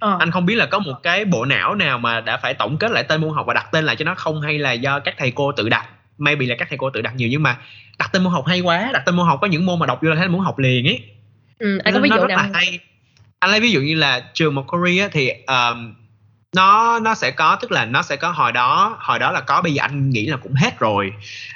Ờ. 0.01 0.17
anh 0.21 0.31
không 0.31 0.47
biết 0.47 0.55
là 0.55 0.67
có 0.67 0.79
một 0.79 1.03
cái 1.03 1.25
bộ 1.25 1.45
não 1.45 1.75
nào 1.75 1.99
mà 1.99 2.21
đã 2.21 2.37
phải 2.37 2.55
tổng 2.55 2.77
kết 2.79 2.91
lại 2.91 3.05
tên 3.05 3.21
môn 3.21 3.35
học 3.35 3.47
và 3.47 3.55
đặt 3.55 3.67
tên 3.73 3.85
lại 3.85 3.97
cho 3.97 4.05
nó 4.05 4.15
không 4.15 4.41
hay 4.41 4.59
là 4.59 4.73
do 4.73 5.01
các 5.01 5.15
thầy 5.19 5.31
cô 5.31 5.53
tự 5.53 5.69
đặt. 5.69 5.89
Maybe 6.19 6.47
là 6.47 6.55
các 6.59 6.69
thầy 6.69 6.79
cô 6.79 6.91
tự 6.91 7.03
đặt 7.03 7.17
nhiều 7.17 7.29
nhưng 7.29 7.43
mà 7.43 7.59
đặt 7.99 8.11
tên 8.13 8.25
môn 8.25 8.33
học 8.33 8.47
hay 8.47 8.61
quá 8.61 8.91
đặt 8.93 9.03
tên 9.07 9.17
môn 9.17 9.27
học 9.27 9.39
có 9.43 9.47
những 9.47 9.67
môn 9.67 9.79
mà 9.79 9.87
đọc 9.87 9.99
vô 10.03 10.11
là 10.11 10.17
thấy 10.17 10.29
muốn 10.29 10.41
học 10.41 10.59
liền 10.59 10.87
ấy. 10.87 11.05
Ừ, 11.59 11.79
anh 11.85 11.95
có 11.95 12.01
ví 12.01 12.11
dụ 12.15 12.27
nào 12.27 12.49
hay. 12.55 12.79
Anh 13.39 13.51
lấy 13.51 13.61
ví 13.61 13.71
dụ 13.71 13.81
như 13.81 13.95
là 13.95 14.31
trường 14.35 14.55
Macquarie 14.55 15.03
á, 15.03 15.09
thì 15.13 15.31
um, 15.47 15.95
nó 16.57 16.99
nó 16.99 17.15
sẽ 17.15 17.31
có 17.31 17.57
tức 17.61 17.73
là 17.73 17.85
nó 17.85 18.03
sẽ 18.03 18.17
có 18.17 18.31
hồi 18.31 18.53
đó 18.53 18.97
hồi 19.01 19.19
đó 19.19 19.33
là 19.33 19.41
có 19.41 19.63
bây 19.63 19.75
giờ 19.75 19.83
anh 19.83 20.11
nghĩ 20.11 20.27
là 20.27 20.37
cũng 20.37 20.55
hết 20.55 20.79
rồi. 20.79 21.13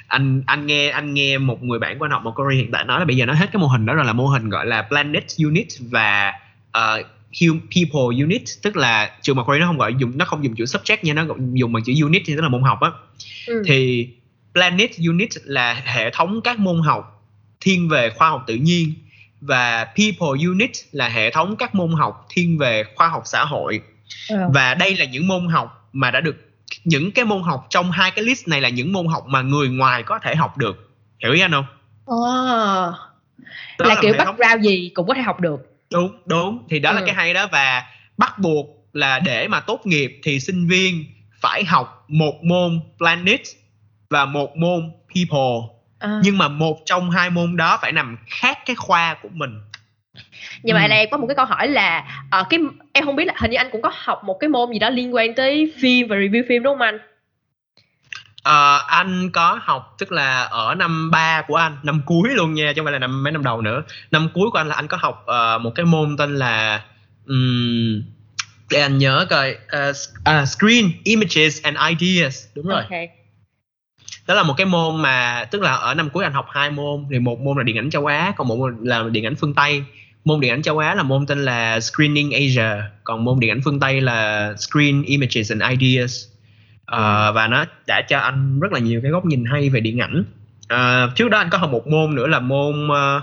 Anh 0.07 0.43
anh 0.45 0.65
nghe 0.67 0.89
anh 0.89 1.13
nghe 1.13 1.37
một 1.37 1.63
người 1.63 1.79
bạn 1.79 1.99
của 1.99 2.05
anh 2.05 2.11
học 2.11 2.23
Macquarie 2.25 2.59
hiện 2.59 2.71
tại 2.71 2.83
nói 2.83 2.99
là 2.99 3.05
bây 3.05 3.17
giờ 3.17 3.25
nó 3.25 3.33
hết 3.33 3.49
cái 3.53 3.59
mô 3.59 3.67
hình 3.67 3.85
đó 3.85 3.93
rồi 3.93 4.05
là 4.05 4.13
mô 4.13 4.27
hình 4.27 4.49
gọi 4.49 4.65
là 4.65 4.81
Planet 4.81 5.23
Unit 5.43 5.67
và 5.79 6.33
uh, 6.77 7.05
People 7.75 8.21
Unit. 8.23 8.41
Tức 8.61 8.77
là 8.77 9.11
trường 9.21 9.35
Macquarie 9.35 9.59
nó 9.59 9.67
không 9.67 9.77
gọi 9.77 9.95
dùng 9.97 10.17
nó 10.17 10.25
không 10.25 10.43
dùng 10.43 10.55
chữ 10.55 10.63
subject 10.63 10.97
nha 11.01 11.13
nó 11.13 11.25
dùng 11.53 11.73
bằng 11.73 11.83
chữ 11.83 11.93
unit 12.01 12.21
thì 12.25 12.35
tức 12.35 12.41
là 12.41 12.49
môn 12.49 12.63
học 12.63 12.81
á. 12.81 12.91
Ừ. 13.47 13.63
thì 13.65 14.09
Planet 14.53 14.91
Unit 15.07 15.29
là 15.43 15.73
hệ 15.73 16.09
thống 16.09 16.41
các 16.41 16.59
môn 16.59 16.81
học 16.81 17.27
thiên 17.59 17.89
về 17.89 18.09
khoa 18.09 18.29
học 18.29 18.43
tự 18.47 18.55
nhiên 18.55 18.93
và 19.41 19.85
People 19.85 20.45
Unit 20.45 20.71
là 20.91 21.09
hệ 21.09 21.31
thống 21.31 21.55
các 21.55 21.75
môn 21.75 21.91
học 21.91 22.25
thiên 22.29 22.57
về 22.57 22.83
khoa 22.95 23.07
học 23.07 23.23
xã 23.25 23.45
hội 23.45 23.81
Ờ. 24.29 24.49
và 24.53 24.73
đây 24.73 24.95
là 24.95 25.05
những 25.05 25.27
môn 25.27 25.47
học 25.47 25.89
mà 25.93 26.11
đã 26.11 26.21
được 26.21 26.35
những 26.83 27.11
cái 27.11 27.25
môn 27.25 27.41
học 27.41 27.67
trong 27.69 27.91
hai 27.91 28.11
cái 28.11 28.25
list 28.25 28.47
này 28.47 28.61
là 28.61 28.69
những 28.69 28.93
môn 28.93 29.07
học 29.07 29.23
mà 29.27 29.41
người 29.41 29.69
ngoài 29.69 30.03
có 30.03 30.19
thể 30.19 30.35
học 30.35 30.57
được. 30.57 30.89
Hiểu 31.23 31.31
ý 31.33 31.39
anh 31.41 31.51
không? 31.51 31.65
Ờ, 32.05 32.93
Đó 33.79 33.85
là 33.85 33.95
kiểu 34.01 34.13
background 34.17 34.65
gì 34.65 34.91
cũng 34.95 35.07
có 35.07 35.13
thể 35.13 35.21
học 35.21 35.39
được. 35.39 35.75
Đúng 35.91 36.11
đúng. 36.25 36.63
Thì 36.69 36.79
đó 36.79 36.91
là 36.91 36.99
Ừ. 36.99 37.05
cái 37.05 37.15
hay 37.15 37.33
đó. 37.33 37.47
Và 37.51 37.83
bắt 38.17 38.39
buộc 38.39 38.67
là 38.93 39.19
để 39.19 39.47
mà 39.47 39.59
tốt 39.59 39.81
nghiệp 39.85 40.19
thì 40.23 40.39
sinh 40.39 40.67
viên 40.67 41.05
phải 41.41 41.63
học 41.65 42.05
một 42.07 42.43
môn 42.43 42.79
planet 42.97 43.41
và 44.09 44.25
một 44.25 44.57
môn 44.57 44.91
people. 45.15 45.77
À. 45.99 46.19
nhưng 46.23 46.37
mà 46.37 46.47
một 46.47 46.77
trong 46.85 47.11
hai 47.11 47.29
môn 47.29 47.57
đó 47.57 47.79
phải 47.81 47.91
nằm 47.91 48.17
khác 48.27 48.57
cái 48.65 48.75
khoa 48.75 49.15
của 49.21 49.29
mình 49.33 49.61
nhưng 50.63 50.75
mà 50.75 50.81
Ừ. 50.81 50.85
ở 50.85 50.87
đây 50.87 51.07
có 51.11 51.17
một 51.17 51.27
cái 51.27 51.35
câu 51.35 51.45
hỏi 51.45 51.67
là 51.67 52.03
ờ, 52.31 52.43
cái 52.49 52.59
em 52.93 53.05
không 53.05 53.15
biết 53.15 53.25
là 53.25 53.33
hình 53.37 53.51
như 53.51 53.57
anh 53.57 53.69
cũng 53.71 53.81
có 53.81 53.91
học 53.93 54.23
một 54.23 54.37
cái 54.39 54.49
môn 54.49 54.71
gì 54.71 54.79
đó 54.79 54.89
liên 54.89 55.15
quan 55.15 55.33
tới 55.35 55.73
phim 55.81 56.07
và 56.07 56.15
review 56.15 56.43
phim 56.49 56.63
đúng 56.63 56.73
không 56.73 56.81
anh? 56.81 56.99
Ờ, 58.43 58.83
anh 58.87 59.29
có 59.33 59.59
học 59.63 59.95
tức 59.97 60.11
là 60.11 60.43
ở 60.43 60.75
năm 60.75 61.11
3 61.11 61.41
của 61.47 61.55
anh 61.55 61.77
năm 61.83 62.01
cuối 62.05 62.29
luôn 62.33 62.53
nha 62.53 62.73
chứ 62.75 62.79
không 62.79 62.85
phải 62.85 62.93
là 62.93 62.99
năm 62.99 63.23
mấy 63.23 63.31
năm 63.31 63.43
đầu 63.43 63.61
nữa. 63.61 63.83
Năm 64.11 64.29
cuối 64.33 64.49
của 64.51 64.57
anh 64.57 64.67
là 64.67 64.75
anh 64.75 64.87
có 64.87 64.97
học 64.97 65.23
ờ, 65.25 65.57
một 65.57 65.71
cái 65.75 65.85
môn 65.85 66.17
tên 66.17 66.35
là 66.35 66.81
um, 67.27 68.01
để 68.69 68.81
anh 68.81 68.97
nhớ 68.97 69.25
coi 69.29 69.55
ờ, 69.67 69.91
à, 70.23 70.45
screen 70.45 70.91
images 71.03 71.63
and 71.63 71.77
ideas. 71.89 72.45
Đúng 72.55 72.67
rồi. 72.67 72.81
Ok. 72.81 72.99
Đó 74.27 74.33
là 74.33 74.43
một 74.43 74.53
cái 74.57 74.65
môn 74.65 75.01
mà 75.01 75.45
tức 75.51 75.61
là 75.61 75.73
ở 75.73 75.93
năm 75.93 76.09
cuối 76.09 76.23
anh 76.23 76.33
học 76.33 76.45
hai 76.49 76.71
môn 76.71 77.05
thì 77.11 77.19
một 77.19 77.39
môn 77.39 77.57
là 77.57 77.63
điện 77.63 77.77
ảnh 77.77 77.89
châu 77.89 78.05
Á 78.05 78.33
còn 78.35 78.47
một 78.47 78.55
môn 78.55 78.77
là 78.81 79.03
điện 79.11 79.25
ảnh 79.25 79.35
phương 79.35 79.53
Tây 79.53 79.83
môn 80.25 80.39
điện 80.39 80.51
ảnh 80.51 80.61
châu 80.61 80.77
Á 80.77 80.95
là 80.95 81.03
môn 81.03 81.25
tên 81.25 81.45
là 81.45 81.79
Screening 81.79 82.31
Asia 82.31 82.81
còn 83.03 83.23
môn 83.23 83.39
điện 83.39 83.51
ảnh 83.51 83.61
phương 83.65 83.79
Tây 83.79 84.01
là 84.01 84.53
Screen 84.57 85.03
Images 85.03 85.51
and 85.51 85.81
Ideas. 85.81 86.25
Ờ, 86.85 87.31
và 87.31 87.47
nó 87.47 87.65
đã 87.87 88.01
cho 88.09 88.19
anh 88.19 88.59
rất 88.59 88.71
là 88.71 88.79
nhiều 88.79 89.01
cái 89.01 89.11
góc 89.11 89.25
nhìn 89.25 89.45
hay 89.45 89.69
về 89.69 89.79
điện 89.79 89.99
ảnh. 89.99 90.23
Ờ, 90.67 91.11
trước 91.15 91.29
đó 91.29 91.37
anh 91.37 91.49
có 91.49 91.57
học 91.57 91.69
một 91.69 91.87
môn 91.87 92.15
nữa 92.15 92.27
là 92.27 92.39
môn 92.39 92.87
ờ, 92.89 93.21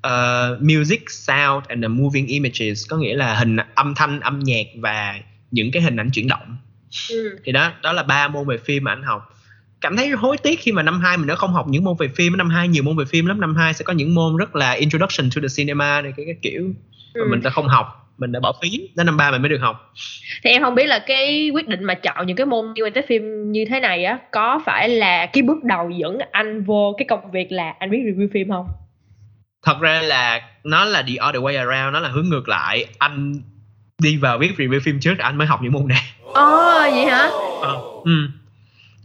ờ, 0.00 0.58
Music, 0.60 1.10
Sound 1.10 1.66
and 1.68 1.82
the 1.82 1.88
Moving 1.88 2.26
Images 2.26 2.86
có 2.88 2.96
nghĩa 2.96 3.16
là 3.16 3.34
hình 3.34 3.56
âm 3.74 3.94
thanh, 3.94 4.20
âm 4.20 4.38
nhạc 4.38 4.66
và 4.76 5.20
những 5.50 5.70
cái 5.70 5.82
hình 5.82 5.96
ảnh 5.96 6.10
chuyển 6.10 6.28
động. 6.28 6.56
Ừ. 7.10 7.38
thì 7.44 7.52
đó 7.52 7.72
đó 7.82 7.92
là 7.92 8.02
ba 8.02 8.28
môn 8.28 8.46
về 8.46 8.58
phim 8.58 8.84
mà 8.84 8.92
anh 8.92 9.02
học 9.02 9.37
cảm 9.80 9.96
thấy 9.96 10.08
hối 10.10 10.36
tiếc 10.38 10.60
khi 10.60 10.72
mà 10.72 10.82
năm 10.82 11.00
2 11.00 11.16
mình 11.16 11.26
đã 11.26 11.34
không 11.34 11.52
học 11.52 11.66
những 11.68 11.84
môn 11.84 11.96
về 11.98 12.08
phim. 12.08 12.36
Năm 12.36 12.50
2 12.50 12.68
nhiều 12.68 12.82
môn 12.82 12.96
về 12.96 13.04
phim 13.04 13.26
lắm. 13.26 13.40
Năm 13.40 13.56
2 13.56 13.74
sẽ 13.74 13.84
có 13.84 13.92
những 13.92 14.14
môn 14.14 14.36
rất 14.36 14.56
là 14.56 14.72
introduction 14.72 15.30
to 15.34 15.40
the 15.42 15.48
cinema 15.56 16.00
này 16.00 16.12
cái, 16.16 16.26
cái 16.26 16.36
kiểu. 16.42 16.62
Mà 17.14 17.20
Ừ. 17.24 17.28
mình 17.30 17.40
đã 17.42 17.50
không 17.50 17.68
học 17.68 17.94
mình 18.18 18.32
đã 18.32 18.40
bỏ 18.40 18.52
phí 18.62 18.88
đến 18.96 19.06
năm 19.06 19.16
3 19.16 19.30
mình 19.30 19.42
mới 19.42 19.48
được 19.48 19.58
học. 19.60 19.92
Thì 20.44 20.50
em 20.50 20.62
không 20.62 20.74
biết 20.74 20.86
là 20.86 20.98
cái 20.98 21.50
quyết 21.54 21.68
định 21.68 21.84
mà 21.84 21.94
chọn 21.94 22.26
những 22.26 22.36
cái 22.36 22.46
môn 22.46 22.66
liên 22.76 22.84
quan 22.84 22.92
tới 22.92 23.04
phim 23.08 23.52
như 23.52 23.64
thế 23.68 23.80
này 23.80 24.04
á 24.04 24.18
có 24.32 24.60
phải 24.66 24.88
là 24.88 25.26
cái 25.26 25.42
bước 25.42 25.64
đầu 25.64 25.90
dẫn 25.90 26.18
anh 26.32 26.64
vô 26.64 26.94
cái 26.98 27.06
công 27.08 27.30
việc 27.30 27.52
là 27.52 27.74
anh 27.78 27.90
biết 27.90 27.98
review 27.98 28.28
phim 28.32 28.48
không? 28.48 28.66
Thật 29.66 29.80
ra 29.80 30.02
là 30.02 30.40
nó 30.64 30.84
là 30.84 31.02
the 31.02 31.14
other 31.28 31.42
way 31.42 31.56
around 31.68 31.92
nó 31.94 32.00
là 32.00 32.08
hướng 32.08 32.28
ngược 32.28 32.48
lại. 32.48 32.86
Anh 32.98 33.34
đi 34.02 34.16
vào 34.16 34.38
viết 34.38 34.50
review 34.56 34.80
phim 34.82 35.00
trước 35.00 35.18
anh 35.18 35.38
mới 35.38 35.46
học 35.46 35.60
những 35.62 35.72
môn 35.72 35.88
này. 35.88 36.02
Ồ 36.34 36.78
vậy 36.90 37.06
hả? 37.06 37.28
Ờ, 37.62 37.76
ừ. 38.04 38.28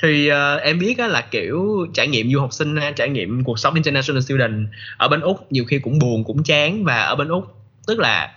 Thì 0.03 0.27
ờ, 0.27 0.55
em 0.55 0.79
biết 0.79 0.97
á 0.97 1.07
là 1.07 1.21
kiểu 1.21 1.87
trải 1.93 2.07
nghiệm 2.07 2.31
du 2.31 2.39
học 2.39 2.53
sinh 2.53 2.75
trải 2.95 3.09
nghiệm 3.09 3.43
cuộc 3.43 3.59
sống 3.59 3.73
international 3.73 4.21
student 4.21 4.67
ở 4.97 5.07
bên 5.07 5.21
úc 5.21 5.51
nhiều 5.51 5.65
khi 5.65 5.79
cũng 5.79 5.99
buồn 5.99 6.23
cũng 6.23 6.43
chán. 6.43 6.83
Và 6.83 6.99
ở 6.99 7.15
bên 7.15 7.27
úc 7.27 7.45
tức 7.87 7.99
là 7.99 8.35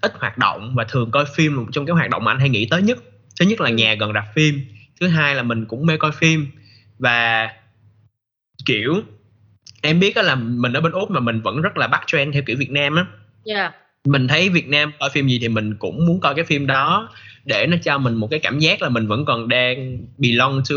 ít 0.00 0.12
hoạt 0.14 0.38
động 0.38 0.74
và 0.74 0.84
thường 0.84 1.10
coi 1.10 1.24
phim 1.34 1.56
là 1.56 1.60
một 1.60 1.68
trong 1.72 1.86
cái 1.86 1.94
hoạt 1.94 2.10
động 2.10 2.24
mà 2.24 2.32
anh 2.32 2.38
hay 2.38 2.48
nghĩ 2.48 2.66
tới 2.70 2.82
nhất. 2.82 2.98
Thứ 3.40 3.46
nhất 3.46 3.60
là 3.60 3.68
Ừ. 3.68 3.74
nhà 3.74 3.94
gần 3.94 4.12
rạp 4.14 4.24
phim 4.34 4.60
thứ 5.00 5.06
hai 5.08 5.34
là 5.34 5.42
mình 5.42 5.66
cũng 5.66 5.86
mê 5.86 5.96
coi 5.96 6.12
phim. 6.12 6.46
Và 6.98 7.48
kiểu 8.66 9.00
em 9.82 10.00
biết 10.00 10.16
á 10.16 10.22
là 10.22 10.34
mình 10.34 10.72
ở 10.72 10.80
bên 10.80 10.92
úc 10.92 11.10
mà 11.10 11.20
mình 11.20 11.40
vẫn 11.40 11.62
rất 11.62 11.76
là 11.76 11.86
bắt 11.86 12.02
trend 12.06 12.34
theo 12.34 12.42
kiểu 12.46 12.56
việt 12.56 12.70
nam 12.70 12.96
á. 12.96 13.04
Dạ 13.44 13.72
mình 14.04 14.28
thấy 14.28 14.48
Việt 14.48 14.68
Nam 14.68 14.92
coi 15.00 15.10
phim 15.10 15.28
gì 15.28 15.38
thì 15.38 15.48
mình 15.48 15.74
cũng 15.78 16.06
muốn 16.06 16.20
coi 16.20 16.34
cái 16.34 16.44
phim 16.44 16.66
đó 16.66 17.08
để 17.48 17.66
nó 17.66 17.76
cho 17.82 17.98
mình 17.98 18.14
một 18.14 18.28
cái 18.30 18.40
cảm 18.40 18.58
giác 18.58 18.82
là 18.82 18.88
mình 18.88 19.06
vẫn 19.06 19.24
còn 19.24 19.48
đang 19.48 19.98
belong 20.18 20.62
to 20.70 20.76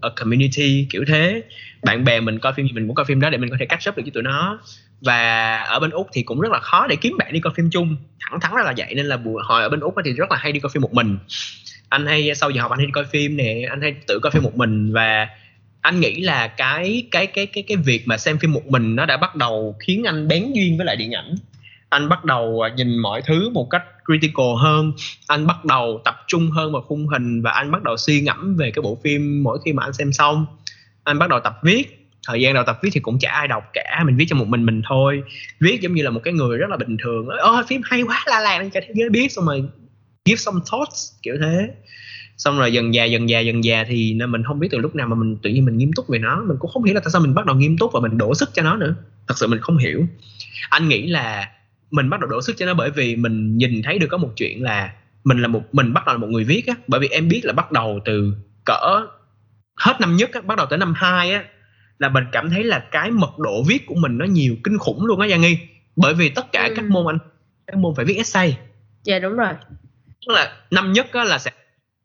a 0.00 0.08
community, 0.16 0.86
kiểu 0.90 1.04
thế. 1.08 1.42
Bạn 1.82 2.04
bè 2.04 2.20
mình 2.20 2.38
coi 2.38 2.52
phim 2.52 2.66
gì 2.66 2.72
mình 2.72 2.86
muốn 2.86 2.94
coi 2.94 3.04
phim 3.04 3.20
đó 3.20 3.30
để 3.30 3.38
mình 3.38 3.50
có 3.50 3.56
thể 3.60 3.66
catch 3.66 3.88
up 3.88 3.96
được 3.96 4.02
với 4.02 4.10
tụi 4.10 4.22
nó. 4.22 4.60
Và 5.00 5.56
ở 5.56 5.80
bên 5.80 5.90
úc 5.90 6.08
thì 6.12 6.22
cũng 6.22 6.40
rất 6.40 6.52
là 6.52 6.58
khó 6.58 6.86
để 6.86 6.96
kiếm 6.96 7.16
bạn 7.18 7.32
đi 7.32 7.40
coi 7.40 7.52
phim 7.56 7.70
chung. 7.70 7.96
Thẳng 8.20 8.40
thắn 8.40 8.52
là 8.64 8.74
vậy, 8.76 8.94
nên 8.94 9.06
là 9.06 9.16
buổi 9.16 9.42
hồi 9.44 9.62
ở 9.62 9.68
bên 9.68 9.80
úc 9.80 9.94
thì 10.04 10.12
rất 10.12 10.30
là 10.30 10.36
hay 10.36 10.52
đi 10.52 10.60
coi 10.60 10.70
phim 10.74 10.82
một 10.82 10.92
mình. 10.92 11.18
Anh 11.88 12.06
hay, 12.06 12.34
sau 12.34 12.50
giờ 12.50 12.62
học 12.62 12.70
anh 12.70 12.78
hay 12.78 12.86
đi 12.86 12.92
coi 12.92 13.04
phim 13.04 13.36
nè, 13.36 13.66
anh 13.70 13.80
hay 13.80 13.94
tự 14.06 14.18
coi 14.22 14.30
phim 14.30 14.42
một 14.42 14.56
mình. 14.56 14.92
Và 14.92 15.28
anh 15.80 16.00
nghĩ 16.00 16.20
là 16.20 16.48
cái 16.48 17.06
cái 17.10 17.26
cái 17.26 17.46
cái 17.46 17.64
cái 17.68 17.76
việc 17.76 18.02
mà 18.06 18.16
xem 18.18 18.38
phim 18.38 18.52
một 18.52 18.66
mình 18.66 18.96
nó 18.96 19.06
đã 19.06 19.16
bắt 19.16 19.36
đầu 19.36 19.76
khiến 19.80 20.04
anh 20.04 20.28
bén 20.28 20.52
duyên 20.52 20.76
với 20.76 20.86
lại 20.86 20.96
điện 20.96 21.12
ảnh 21.12 21.34
anh 21.92 22.08
bắt 22.08 22.24
đầu 22.24 22.60
à, 22.60 22.74
nhìn 22.76 22.98
mọi 22.98 23.22
thứ 23.22 23.50
một 23.50 23.70
cách 23.70 23.82
critical 24.06 24.46
hơn. 24.58 24.92
Anh 25.26 25.46
bắt 25.46 25.64
đầu 25.64 26.00
tập 26.04 26.14
trung 26.26 26.50
hơn 26.50 26.72
vào 26.72 26.82
khung 26.82 27.06
hình 27.06 27.42
và 27.42 27.50
anh 27.50 27.70
bắt 27.70 27.82
đầu 27.82 27.96
suy 27.96 28.20
ngẫm 28.20 28.56
về 28.56 28.70
cái 28.70 28.82
bộ 28.82 28.98
phim 29.04 29.42
mỗi 29.42 29.58
khi 29.64 29.72
mà 29.72 29.82
anh 29.82 29.92
xem 29.92 30.12
xong. 30.12 30.46
Anh 31.04 31.18
bắt 31.18 31.28
đầu 31.28 31.40
tập 31.40 31.58
viết. 31.62 32.08
Thời 32.26 32.40
gian 32.40 32.54
đầu 32.54 32.64
tập 32.66 32.78
viết 32.82 32.90
thì 32.92 33.00
cũng 33.00 33.18
chả 33.18 33.30
ai 33.30 33.48
đọc 33.48 33.64
cả 33.72 34.02
mình 34.06 34.16
viết 34.16 34.24
cho 34.28 34.36
một 34.36 34.48
mình 34.48 34.66
mình 34.66 34.82
thôi. 34.88 35.22
Viết 35.60 35.80
giống 35.80 35.94
như 35.94 36.02
là 36.02 36.10
một 36.10 36.20
cái 36.24 36.34
người 36.34 36.58
rất 36.58 36.70
là 36.70 36.76
bình 36.76 36.96
thường 37.02 37.28
Ơ, 37.28 37.64
phim 37.68 37.80
hay 37.84 38.02
quá 38.02 38.24
la 38.26 38.40
làng 38.40 38.70
cho 38.70 38.80
thế 38.86 38.94
giới 38.94 39.10
biết. 39.10 39.32
Xong 39.32 39.46
rồi 39.46 39.64
give 40.24 40.36
some 40.36 40.60
thoughts 40.70 41.12
kiểu 41.22 41.34
thế. 41.40 41.68
Xong 42.36 42.58
rồi 42.58 42.72
dần 42.72 42.94
già 42.94 43.04
dần 43.04 43.28
già 43.28 43.40
dần 43.40 43.64
già 43.64 43.84
thì 43.88 44.14
nên 44.14 44.30
mình 44.30 44.42
không 44.44 44.58
biết 44.58 44.68
từ 44.70 44.78
lúc 44.78 44.94
nào 44.94 45.08
mà 45.08 45.16
mình 45.16 45.36
tự 45.42 45.50
nhiên 45.50 45.64
mình 45.64 45.78
nghiêm 45.78 45.92
túc 45.92 46.08
về 46.08 46.18
nó. 46.18 46.42
Mình 46.46 46.56
cũng 46.60 46.70
không 46.70 46.84
hiểu 46.84 46.94
là 46.94 47.00
tại 47.00 47.10
sao 47.12 47.22
mình 47.22 47.34
bắt 47.34 47.46
đầu 47.46 47.56
nghiêm 47.56 47.78
túc 47.78 47.92
và 47.92 48.00
mình 48.00 48.18
đổ 48.18 48.34
sức 48.34 48.50
cho 48.54 48.62
nó 48.62 48.76
nữa. 48.76 48.94
Thật 49.28 49.34
sự 49.38 49.46
mình 49.46 49.60
không 49.60 49.76
hiểu. 49.76 50.06
Anh 50.70 50.88
nghĩ 50.88 51.06
là 51.06 51.48
mình 51.92 52.10
bắt 52.10 52.20
đầu 52.20 52.30
đổ 52.30 52.42
sức 52.42 52.56
cho 52.56 52.66
nó 52.66 52.74
bởi 52.74 52.90
vì 52.90 53.16
mình 53.16 53.56
nhìn 53.56 53.82
thấy 53.82 53.98
được 53.98 54.06
có 54.10 54.16
một 54.18 54.30
chuyện 54.36 54.62
là 54.62 54.92
mình 55.24 55.42
là 55.42 55.48
một 55.48 55.62
mình 55.72 55.92
bắt 55.92 56.06
đầu 56.06 56.14
là 56.14 56.18
một 56.18 56.26
người 56.30 56.44
viết 56.44 56.66
á. 56.66 56.74
Bởi 56.86 57.00
vì 57.00 57.08
em 57.08 57.28
biết 57.28 57.40
là 57.44 57.52
bắt 57.52 57.72
đầu 57.72 58.00
từ 58.04 58.34
cỡ 58.64 59.06
hết 59.76 60.00
năm 60.00 60.16
nhất 60.16 60.30
á 60.32 60.40
bắt 60.40 60.58
đầu 60.58 60.66
tới 60.66 60.78
năm 60.78 60.94
hai 60.96 61.32
á 61.32 61.44
là 61.98 62.08
mình 62.08 62.24
cảm 62.32 62.50
thấy 62.50 62.64
là 62.64 62.78
cái 62.90 63.10
mật 63.10 63.38
độ 63.38 63.62
viết 63.68 63.86
của 63.86 63.94
mình 63.94 64.18
nó 64.18 64.24
nhiều 64.24 64.56
kinh 64.64 64.78
khủng 64.78 65.06
luôn 65.06 65.20
á 65.20 65.28
Giang 65.28 65.40
Nghi. 65.40 65.58
Bởi 65.96 66.14
vì 66.14 66.28
tất 66.28 66.52
cả 66.52 66.64
Ừ. 66.68 66.74
các 66.76 66.84
môn 66.84 67.06
anh 67.08 67.18
các 67.66 67.76
môn 67.78 67.94
phải 67.96 68.04
viết 68.04 68.14
essay. 68.16 68.58
Dạ 69.02 69.18
đúng 69.18 69.36
rồi. 69.36 69.52
Tức 70.26 70.34
là 70.34 70.52
năm 70.70 70.92
nhất 70.92 71.12
á 71.12 71.24
là 71.24 71.38
sẽ 71.38 71.50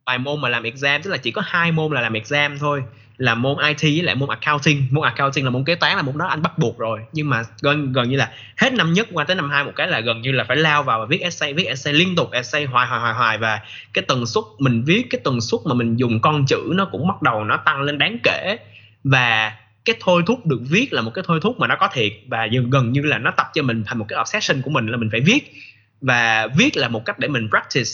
vài 0.05 0.17
môn 0.17 0.41
mà 0.41 0.49
làm 0.49 0.63
exam 0.63 1.01
tức 1.01 1.11
là 1.11 1.17
chỉ 1.17 1.31
có 1.31 1.41
hai 1.45 1.71
môn 1.71 1.93
là 1.93 2.01
làm 2.01 2.13
exam 2.13 2.57
thôi 2.59 2.83
là 3.17 3.35
môn 3.35 3.57
IT 3.67 3.81
với 3.81 4.01
lại 4.01 4.15
môn 4.15 4.29
accounting. 4.29 4.87
Môn 4.91 5.03
accounting 5.03 5.45
là 5.45 5.51
môn 5.51 5.63
kế 5.63 5.75
toán, 5.75 5.95
là 5.95 6.01
môn 6.01 6.17
đó 6.17 6.25
anh 6.25 6.41
bắt 6.41 6.57
buộc 6.57 6.77
rồi. 6.77 6.99
Nhưng 7.13 7.29
mà 7.29 7.43
gần 7.61 7.93
gần 7.93 8.09
như 8.09 8.17
là 8.17 8.31
hết 8.57 8.73
năm 8.73 8.93
nhất, 8.93 9.07
qua 9.11 9.23
tới 9.23 9.35
năm 9.35 9.49
hai 9.49 9.63
một 9.63 9.71
cái 9.75 9.87
là 9.87 9.99
gần 9.99 10.21
như 10.21 10.31
là 10.31 10.43
phải 10.43 10.57
lao 10.57 10.83
vào 10.83 10.99
và 10.99 11.05
viết 11.05 11.21
essay 11.21 11.53
viết 11.53 11.63
essay 11.63 11.93
liên 11.93 12.15
tục, 12.15 12.31
essay 12.31 12.65
hoài 12.65 12.87
hoài 12.87 13.01
hoài 13.01 13.13
hoài. 13.13 13.37
Và 13.37 13.59
cái 13.93 14.03
tần 14.07 14.25
suất 14.25 14.43
mình 14.59 14.83
viết, 14.83 15.07
cái 15.09 15.21
tần 15.23 15.41
suất 15.41 15.61
mà 15.65 15.73
mình 15.73 15.97
dùng 15.97 16.19
con 16.21 16.45
chữ 16.45 16.73
nó 16.75 16.85
cũng 16.91 17.07
bắt 17.07 17.21
đầu 17.21 17.43
nó 17.43 17.57
tăng 17.57 17.81
lên 17.81 17.97
đáng 17.97 18.17
kể. 18.23 18.57
Và 19.03 19.51
cái 19.85 19.95
thôi 19.99 20.23
thúc 20.25 20.45
được 20.45 20.59
viết 20.69 20.93
là 20.93 21.01
một 21.01 21.11
cái 21.13 21.23
thôi 21.27 21.39
thúc 21.43 21.59
mà 21.59 21.67
nó 21.67 21.75
có 21.75 21.89
thiệt. 21.93 22.13
Và 22.27 22.47
gần 22.51 22.69
gần 22.69 22.91
như 22.91 23.01
là 23.01 23.17
nó 23.17 23.31
tập 23.31 23.47
cho 23.53 23.63
mình 23.63 23.83
thành 23.85 23.97
một 23.97 24.05
cái 24.07 24.19
obsession 24.21 24.61
của 24.61 24.69
mình 24.69 24.87
là 24.87 24.97
mình 24.97 25.09
phải 25.11 25.21
viết. 25.21 25.53
Và 26.01 26.47
viết 26.57 26.77
là 26.77 26.87
một 26.87 27.05
cách 27.05 27.19
để 27.19 27.27
mình 27.27 27.49
practice 27.49 27.89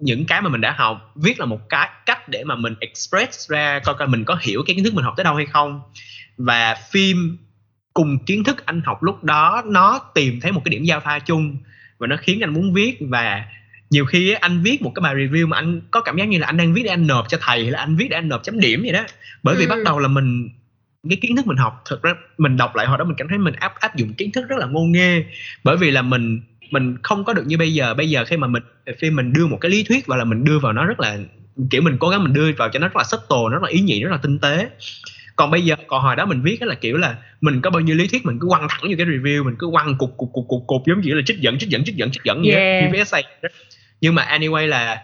những 0.00 0.26
cái 0.26 0.42
mà 0.42 0.48
mình 0.48 0.60
đã 0.60 0.72
học 0.72 1.12
viết 1.14 1.40
là 1.40 1.46
một 1.46 1.68
cái 1.68 1.88
cách 2.06 2.28
để 2.28 2.44
mà 2.44 2.56
mình 2.56 2.74
express 2.80 3.50
ra 3.50 3.78
coi 3.84 3.94
coi 3.94 4.08
mình 4.08 4.24
có 4.24 4.38
hiểu 4.40 4.62
cái 4.66 4.76
kiến 4.76 4.84
thức 4.84 4.94
mình 4.94 5.04
học 5.04 5.14
tới 5.16 5.24
đâu 5.24 5.34
hay 5.34 5.46
không. 5.46 5.80
Và 6.36 6.74
phim 6.90 7.38
cùng 7.94 8.18
kiến 8.18 8.44
thức 8.44 8.66
anh 8.66 8.80
học 8.84 9.02
lúc 9.02 9.24
đó 9.24 9.62
nó 9.66 9.98
tìm 10.14 10.40
thấy 10.40 10.52
một 10.52 10.62
cái 10.64 10.70
điểm 10.70 10.84
giao 10.84 11.00
thoa 11.00 11.18
chung 11.18 11.56
và 11.98 12.06
nó 12.06 12.16
khiến 12.16 12.40
anh 12.40 12.54
muốn 12.54 12.72
viết. 12.72 12.98
Và 13.00 13.44
nhiều 13.90 14.04
khi 14.04 14.32
anh 14.32 14.62
viết 14.62 14.82
một 14.82 14.92
cái 14.94 15.00
bài 15.00 15.14
review 15.14 15.46
mà 15.48 15.56
anh 15.56 15.80
có 15.90 16.00
cảm 16.00 16.16
giác 16.16 16.28
như 16.28 16.38
là 16.38 16.46
anh 16.46 16.56
đang 16.56 16.74
viết 16.74 16.82
để 16.84 16.90
anh 16.90 17.06
nộp 17.06 17.28
cho 17.28 17.38
thầy 17.40 17.62
hay 17.62 17.70
là 17.70 17.78
anh 17.78 17.96
viết 17.96 18.06
để 18.10 18.16
anh 18.16 18.28
nộp 18.28 18.42
chấm 18.42 18.60
điểm 18.60 18.82
vậy 18.82 18.92
đó. 18.92 19.04
Bởi 19.42 19.56
vì 19.56 19.64
Ừ. 19.64 19.68
bắt 19.68 19.78
đầu 19.84 19.98
là 19.98 20.08
mình 20.08 20.48
cái 21.10 21.18
kiến 21.22 21.36
thức 21.36 21.46
mình 21.46 21.56
học 21.56 21.82
thực 21.90 22.02
ra 22.02 22.14
mình 22.38 22.56
đọc 22.56 22.76
lại 22.76 22.86
hồi 22.86 22.98
đó 22.98 23.04
mình 23.04 23.16
cảm 23.18 23.28
thấy 23.28 23.38
mình 23.38 23.54
áp 23.54 23.74
áp 23.80 23.96
dụng 23.96 24.14
kiến 24.14 24.32
thức 24.32 24.48
rất 24.48 24.58
là 24.58 24.66
ngô 24.66 24.80
nghê. 24.80 25.24
Bởi 25.64 25.76
vì 25.76 25.90
là 25.90 26.02
mình 26.02 26.40
mình 26.70 26.96
không 27.02 27.24
có 27.24 27.32
được 27.32 27.46
như 27.46 27.58
bây 27.58 27.74
giờ 27.74 27.94
bây 27.94 28.10
giờ 28.10 28.24
khi 28.24 28.36
mà 28.36 28.46
mình 28.46 28.62
khi 28.98 29.10
mình 29.10 29.32
đưa 29.32 29.46
một 29.46 29.58
cái 29.60 29.70
lý 29.70 29.82
thuyết 29.82 30.06
và 30.06 30.16
là 30.16 30.24
mình 30.24 30.44
đưa 30.44 30.58
vào 30.58 30.72
nó 30.72 30.86
rất 30.86 31.00
là 31.00 31.18
kiểu 31.70 31.82
mình 31.82 31.96
cố 31.98 32.08
gắng 32.08 32.24
mình 32.24 32.32
đưa 32.32 32.52
vào 32.52 32.68
cho 32.72 32.78
nó 32.78 32.88
rất 32.88 32.96
là 32.96 33.04
subtle 33.04 33.52
rất 33.52 33.62
là 33.62 33.68
ý 33.68 33.80
nhị 33.80 34.02
rất 34.02 34.10
là 34.10 34.16
tinh 34.16 34.38
tế 34.38 34.68
còn 35.36 35.50
bây 35.50 35.62
giờ 35.62 35.76
còn 35.86 36.02
hồi 36.02 36.16
đó 36.16 36.26
mình 36.26 36.42
viết 36.42 36.62
là 36.62 36.74
kiểu 36.74 36.96
là 36.96 37.16
mình 37.40 37.60
có 37.60 37.70
bao 37.70 37.80
nhiêu 37.80 37.96
lý 37.96 38.08
thuyết 38.08 38.26
mình 38.26 38.38
cứ 38.40 38.48
quăng 38.48 38.66
thẳng 38.70 38.88
như 38.88 38.96
cái 38.96 39.06
review 39.06 39.44
mình 39.44 39.54
cứ 39.58 39.68
quăng 39.72 39.98
cục 39.98 40.16
cục 40.16 40.30
cục 40.32 40.44
cục 40.48 40.64
cục 40.66 40.82
giống 40.86 41.00
như 41.00 41.14
là 41.14 41.22
trích 41.26 41.38
dẫn 41.38 41.58
trích 41.58 41.68
dẫn 41.68 41.84
trích 41.84 41.96
dẫn 41.96 42.10
trích 42.10 42.24
dẫn 42.24 42.42
như 42.42 42.50
Yeah. 42.50 42.92
như 42.92 42.98
essay 42.98 43.24
đó. 43.42 43.48
nhưng 44.00 44.14
mà 44.14 44.22
anyway 44.22 44.66
là 44.66 45.02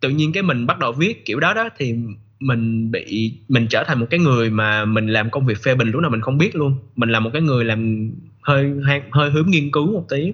tự 0.00 0.08
nhiên 0.08 0.32
cái 0.32 0.42
mình 0.42 0.66
bắt 0.66 0.78
đầu 0.78 0.92
viết 0.92 1.24
kiểu 1.24 1.40
đó 1.40 1.54
đó 1.54 1.68
thì 1.78 1.94
mình 2.40 2.90
bị 2.90 3.32
mình 3.48 3.66
trở 3.66 3.84
thành 3.84 4.00
một 4.00 4.06
cái 4.10 4.20
người 4.20 4.50
mà 4.50 4.84
mình 4.84 5.06
làm 5.06 5.30
công 5.30 5.46
việc 5.46 5.62
phê 5.62 5.74
bình 5.74 5.90
lúc 5.90 6.02
nào 6.02 6.10
mình 6.10 6.20
không 6.20 6.38
biết 6.38 6.56
luôn 6.56 6.78
mình 6.96 7.10
là 7.10 7.20
một 7.20 7.30
cái 7.32 7.42
người 7.42 7.64
làm 7.64 8.10
hơi, 8.42 8.72
hơi 9.10 9.30
hướng 9.30 9.50
nghiên 9.50 9.70
cứu 9.70 9.92
một 9.92 10.06
tí 10.10 10.32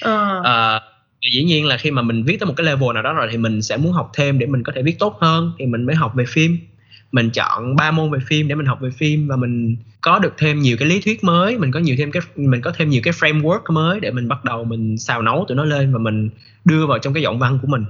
Ờ, 0.00 0.40
và 0.44 0.80
dĩ 1.32 1.42
nhiên 1.42 1.66
là 1.66 1.76
khi 1.76 1.90
mà 1.90 2.02
mình 2.02 2.22
viết 2.22 2.40
tới 2.40 2.46
một 2.46 2.54
cái 2.56 2.66
level 2.66 2.92
nào 2.94 3.02
đó 3.02 3.12
rồi 3.12 3.28
thì 3.30 3.36
mình 3.36 3.62
sẽ 3.62 3.76
muốn 3.76 3.92
học 3.92 4.10
thêm 4.14 4.38
để 4.38 4.46
mình 4.46 4.62
có 4.62 4.72
thể 4.76 4.82
viết 4.82 4.98
tốt 4.98 5.16
hơn 5.20 5.52
thì 5.58 5.66
mình 5.66 5.84
mới 5.86 5.96
học 5.96 6.12
về 6.14 6.24
phim. 6.28 6.58
Mình 7.12 7.30
chọn 7.30 7.76
ba 7.76 7.90
môn 7.90 8.10
về 8.10 8.18
phim 8.26 8.48
để 8.48 8.54
mình 8.54 8.66
học 8.66 8.78
về 8.80 8.90
phim 8.98 9.28
và 9.28 9.36
mình 9.36 9.76
có 10.00 10.18
được 10.18 10.34
thêm 10.38 10.60
nhiều 10.60 10.76
cái 10.80 10.88
lý 10.88 11.00
thuyết 11.00 11.24
mới 11.24 11.58
mình 11.58 11.72
có 11.72 11.80
nhiều 11.80 11.96
thêm 11.98 12.10
cái 12.10 12.22
mình 12.36 12.60
có 12.60 12.72
thêm 12.76 12.90
nhiều 12.90 13.00
cái 13.04 13.12
framework 13.12 13.72
mới 13.72 14.00
để 14.00 14.10
mình 14.10 14.28
bắt 14.28 14.44
đầu 14.44 14.64
mình 14.64 14.98
xào 14.98 15.22
nấu 15.22 15.44
tụi 15.48 15.56
nó 15.56 15.64
lên 15.64 15.92
và 15.92 15.98
mình 15.98 16.30
đưa 16.64 16.86
vào 16.86 16.98
trong 16.98 17.14
cái 17.14 17.22
giọng 17.22 17.38
văn 17.38 17.58
của 17.62 17.68
mình. 17.68 17.84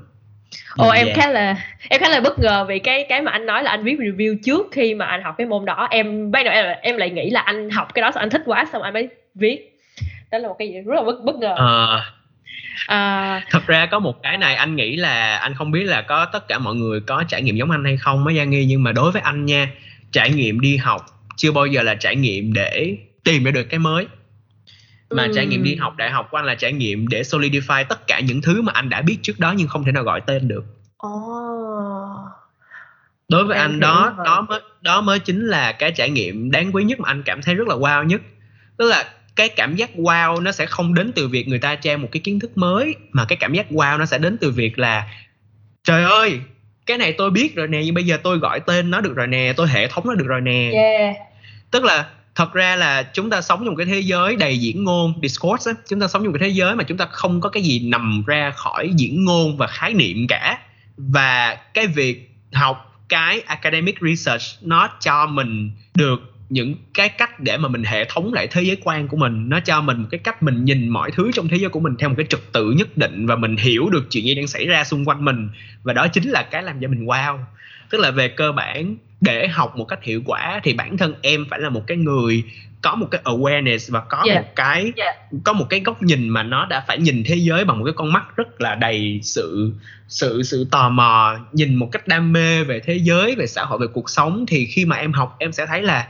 Ồ 0.76 0.90
em 0.90 1.06
Yeah. 1.06 1.18
khá 1.18 1.30
là 1.30 1.56
em 1.88 2.00
khá 2.00 2.08
là 2.08 2.20
bất 2.20 2.38
ngờ 2.38 2.64
vì 2.68 2.78
cái 2.78 3.06
cái 3.08 3.22
mà 3.22 3.32
anh 3.32 3.46
nói 3.46 3.62
là 3.62 3.70
anh 3.70 3.84
viết 3.84 3.98
review 3.98 4.36
trước 4.44 4.66
khi 4.72 4.94
mà 4.94 5.06
anh 5.06 5.22
học 5.22 5.34
cái 5.38 5.46
môn 5.46 5.64
đó. 5.64 5.88
Em 5.90 6.30
ban 6.30 6.44
đầu 6.44 6.54
em, 6.54 6.76
em 6.82 6.96
lại 6.96 7.10
nghĩ 7.10 7.30
là 7.30 7.40
anh 7.40 7.70
học 7.70 7.94
cái 7.94 8.02
đó 8.02 8.10
xong 8.10 8.20
anh 8.20 8.30
thích 8.30 8.42
quá 8.46 8.66
xong 8.72 8.82
anh 8.82 8.94
mới 8.94 9.08
viết 9.34 9.73
đó 10.34 10.38
là 10.38 10.48
một 10.48 10.56
cái 10.58 10.68
gì 10.68 10.80
rất 10.80 10.94
là 10.94 11.02
bất 11.02 11.20
bất 11.24 11.36
ngờ. 11.36 11.54
Ờ, 11.56 12.02
à, 12.86 13.40
thật 13.50 13.66
ra 13.66 13.86
có 13.86 13.98
một 13.98 14.22
cái 14.22 14.38
này 14.38 14.54
anh 14.54 14.76
nghĩ 14.76 14.96
là 14.96 15.36
anh 15.36 15.54
không 15.54 15.70
biết 15.70 15.84
là 15.84 16.02
có 16.02 16.26
tất 16.26 16.48
cả 16.48 16.58
mọi 16.58 16.74
người 16.74 17.00
có 17.00 17.24
trải 17.28 17.42
nghiệm 17.42 17.56
giống 17.56 17.70
anh 17.70 17.84
hay 17.84 17.96
không 17.96 18.24
mới 18.24 18.34
gia 18.34 18.44
nghi 18.44 18.64
nhưng 18.64 18.82
mà 18.82 18.92
đối 18.92 19.12
với 19.12 19.22
anh 19.22 19.46
nha 19.46 19.70
trải 20.12 20.30
nghiệm 20.30 20.60
đi 20.60 20.76
học 20.76 21.06
chưa 21.36 21.52
bao 21.52 21.66
giờ 21.66 21.82
là 21.82 21.94
trải 21.94 22.16
nghiệm 22.16 22.52
để 22.52 22.96
tìm 23.24 23.44
ra 23.44 23.50
được 23.50 23.64
cái 23.64 23.78
mới. 23.78 24.06
Mà 25.10 25.22
Ừm. 25.22 25.32
trải 25.34 25.46
nghiệm 25.46 25.62
đi 25.62 25.74
học 25.74 25.96
đại 25.96 26.10
học 26.10 26.28
của 26.30 26.36
anh 26.36 26.46
là 26.46 26.54
trải 26.54 26.72
nghiệm 26.72 27.08
để 27.08 27.22
solidify 27.22 27.84
tất 27.88 28.06
cả 28.06 28.20
những 28.20 28.42
thứ 28.42 28.62
mà 28.62 28.72
anh 28.72 28.88
đã 28.88 29.02
biết 29.02 29.18
trước 29.22 29.38
đó 29.38 29.54
nhưng 29.56 29.68
không 29.68 29.84
thể 29.84 29.92
nào 29.92 30.02
gọi 30.02 30.20
tên 30.20 30.48
được. 30.48 30.64
Ồ. 30.96 31.10
Đối 33.28 33.44
với 33.44 33.56
Em 33.56 33.64
anh 33.70 33.80
đó 33.80 34.14
rồi. 34.16 34.24
đó 34.26 34.46
mới 34.48 34.60
đó 34.80 35.00
mới 35.00 35.18
chính 35.18 35.46
là 35.46 35.72
cái 35.72 35.92
trải 35.92 36.10
nghiệm 36.10 36.50
đáng 36.50 36.70
quý 36.74 36.84
nhất 36.84 37.00
mà 37.00 37.08
anh 37.08 37.22
cảm 37.22 37.42
thấy 37.42 37.54
rất 37.54 37.68
là 37.68 37.74
wow 37.74 38.02
nhất. 38.04 38.20
Tức 38.76 38.88
là 38.90 39.04
cái 39.36 39.48
cảm 39.48 39.76
giác 39.76 39.90
wow 39.96 40.42
nó 40.42 40.52
sẽ 40.52 40.66
không 40.66 40.94
đến 40.94 41.12
từ 41.12 41.28
việc 41.28 41.48
người 41.48 41.58
ta 41.58 41.74
trao 41.74 41.98
một 41.98 42.08
cái 42.12 42.20
kiến 42.20 42.40
thức 42.40 42.58
mới 42.58 42.94
mà 43.12 43.24
cái 43.24 43.36
cảm 43.36 43.54
giác 43.54 43.66
wow 43.70 43.98
nó 43.98 44.06
sẽ 44.06 44.18
đến 44.18 44.38
từ 44.40 44.50
việc 44.50 44.78
là 44.78 45.08
trời 45.84 46.04
ơi 46.04 46.40
cái 46.86 46.98
này 46.98 47.14
tôi 47.18 47.30
biết 47.30 47.54
rồi 47.54 47.68
nè 47.68 47.82
nhưng 47.84 47.94
bây 47.94 48.04
giờ 48.04 48.18
tôi 48.22 48.38
gọi 48.38 48.60
tên 48.60 48.90
nó 48.90 49.00
được 49.00 49.16
rồi 49.16 49.26
nè 49.26 49.52
tôi 49.56 49.68
hệ 49.68 49.88
thống 49.88 50.04
nó 50.06 50.14
được 50.14 50.26
rồi 50.26 50.40
nè. 50.40 50.70
Yeah. 50.72 51.16
Tức 51.70 51.84
là 51.84 52.06
thật 52.34 52.52
ra 52.52 52.76
là 52.76 53.02
chúng 53.02 53.30
ta 53.30 53.40
sống 53.40 53.62
trong 53.64 53.76
cái 53.76 53.86
thế 53.86 54.00
giới 54.00 54.36
đầy 54.36 54.58
diễn 54.58 54.84
ngôn 54.84 55.14
discourse 55.22 55.70
á 55.70 55.74
chúng 55.88 56.00
ta 56.00 56.08
sống 56.08 56.24
trong 56.24 56.32
cái 56.32 56.48
thế 56.48 56.54
giới 56.54 56.74
mà 56.74 56.84
chúng 56.84 56.98
ta 56.98 57.06
không 57.10 57.40
có 57.40 57.48
cái 57.48 57.62
gì 57.62 57.80
nằm 57.88 58.22
ra 58.26 58.50
khỏi 58.50 58.90
diễn 58.96 59.24
ngôn 59.24 59.56
và 59.56 59.66
khái 59.66 59.94
niệm 59.94 60.26
cả. 60.28 60.58
Và 60.96 61.58
cái 61.74 61.86
việc 61.86 62.30
học 62.52 63.04
cái 63.08 63.40
academic 63.40 63.98
research 64.00 64.42
nó 64.62 64.88
cho 65.00 65.26
mình 65.26 65.70
được 65.94 66.33
những 66.48 66.74
cái 66.94 67.08
cách 67.08 67.40
để 67.40 67.56
mà 67.56 67.68
mình 67.68 67.84
hệ 67.84 68.04
thống 68.04 68.32
lại 68.32 68.46
thế 68.50 68.62
giới 68.62 68.76
quan 68.84 69.08
của 69.08 69.16
mình 69.16 69.48
nó 69.48 69.60
cho 69.60 69.80
mình 69.80 69.96
một 69.96 70.08
cái 70.10 70.18
cách 70.18 70.42
mình 70.42 70.64
nhìn 70.64 70.88
mọi 70.88 71.10
thứ 71.10 71.30
trong 71.34 71.48
thế 71.48 71.56
giới 71.56 71.68
của 71.68 71.80
mình 71.80 71.94
theo 71.98 72.08
một 72.08 72.14
cái 72.18 72.26
trật 72.28 72.52
tự 72.52 72.70
nhất 72.70 72.96
định 72.96 73.26
và 73.26 73.36
mình 73.36 73.56
hiểu 73.56 73.90
được 73.90 74.06
chuyện 74.10 74.24
gì 74.24 74.34
đang 74.34 74.46
xảy 74.46 74.66
ra 74.66 74.84
xung 74.84 75.04
quanh 75.04 75.24
mình 75.24 75.48
và 75.82 75.92
đó 75.92 76.08
chính 76.08 76.30
là 76.30 76.42
cái 76.42 76.62
làm 76.62 76.80
cho 76.80 76.88
mình 76.88 77.06
wow 77.06 77.38
tức 77.90 77.98
là 78.00 78.10
về 78.10 78.28
cơ 78.28 78.52
bản 78.52 78.96
để 79.20 79.48
học 79.48 79.76
một 79.76 79.84
cách 79.84 80.02
hiệu 80.02 80.22
quả 80.26 80.60
thì 80.62 80.74
bản 80.74 80.96
thân 80.98 81.14
em 81.22 81.46
phải 81.50 81.60
là 81.60 81.68
một 81.68 81.82
cái 81.86 81.96
người 81.96 82.44
có 82.82 82.94
một 82.94 83.06
cái 83.10 83.20
awareness 83.24 83.92
và 83.92 84.00
có 84.00 84.22
Yeah. 84.26 84.42
một 84.42 84.48
cái 84.56 84.92
Yeah. 84.96 85.16
có 85.44 85.52
một 85.52 85.66
cái 85.70 85.80
góc 85.80 86.02
nhìn 86.02 86.28
mà 86.28 86.42
nó 86.42 86.66
đã 86.66 86.84
phải 86.86 86.98
nhìn 86.98 87.22
thế 87.26 87.34
giới 87.34 87.64
bằng 87.64 87.78
một 87.78 87.84
cái 87.84 87.94
con 87.96 88.12
mắt 88.12 88.36
rất 88.36 88.60
là 88.60 88.74
đầy 88.74 89.20
sự 89.22 89.72
sự 90.08 90.42
sự 90.42 90.66
tò 90.70 90.88
mò 90.88 91.38
nhìn 91.52 91.74
một 91.74 91.88
cách 91.92 92.08
đam 92.08 92.32
mê 92.32 92.64
về 92.64 92.80
thế 92.80 92.94
giới 92.94 93.34
về 93.34 93.46
xã 93.46 93.64
hội 93.64 93.78
về 93.78 93.86
cuộc 93.92 94.10
sống 94.10 94.44
thì 94.48 94.66
khi 94.66 94.84
mà 94.84 94.96
em 94.96 95.12
học 95.12 95.36
em 95.38 95.52
sẽ 95.52 95.66
thấy 95.66 95.82
là 95.82 96.08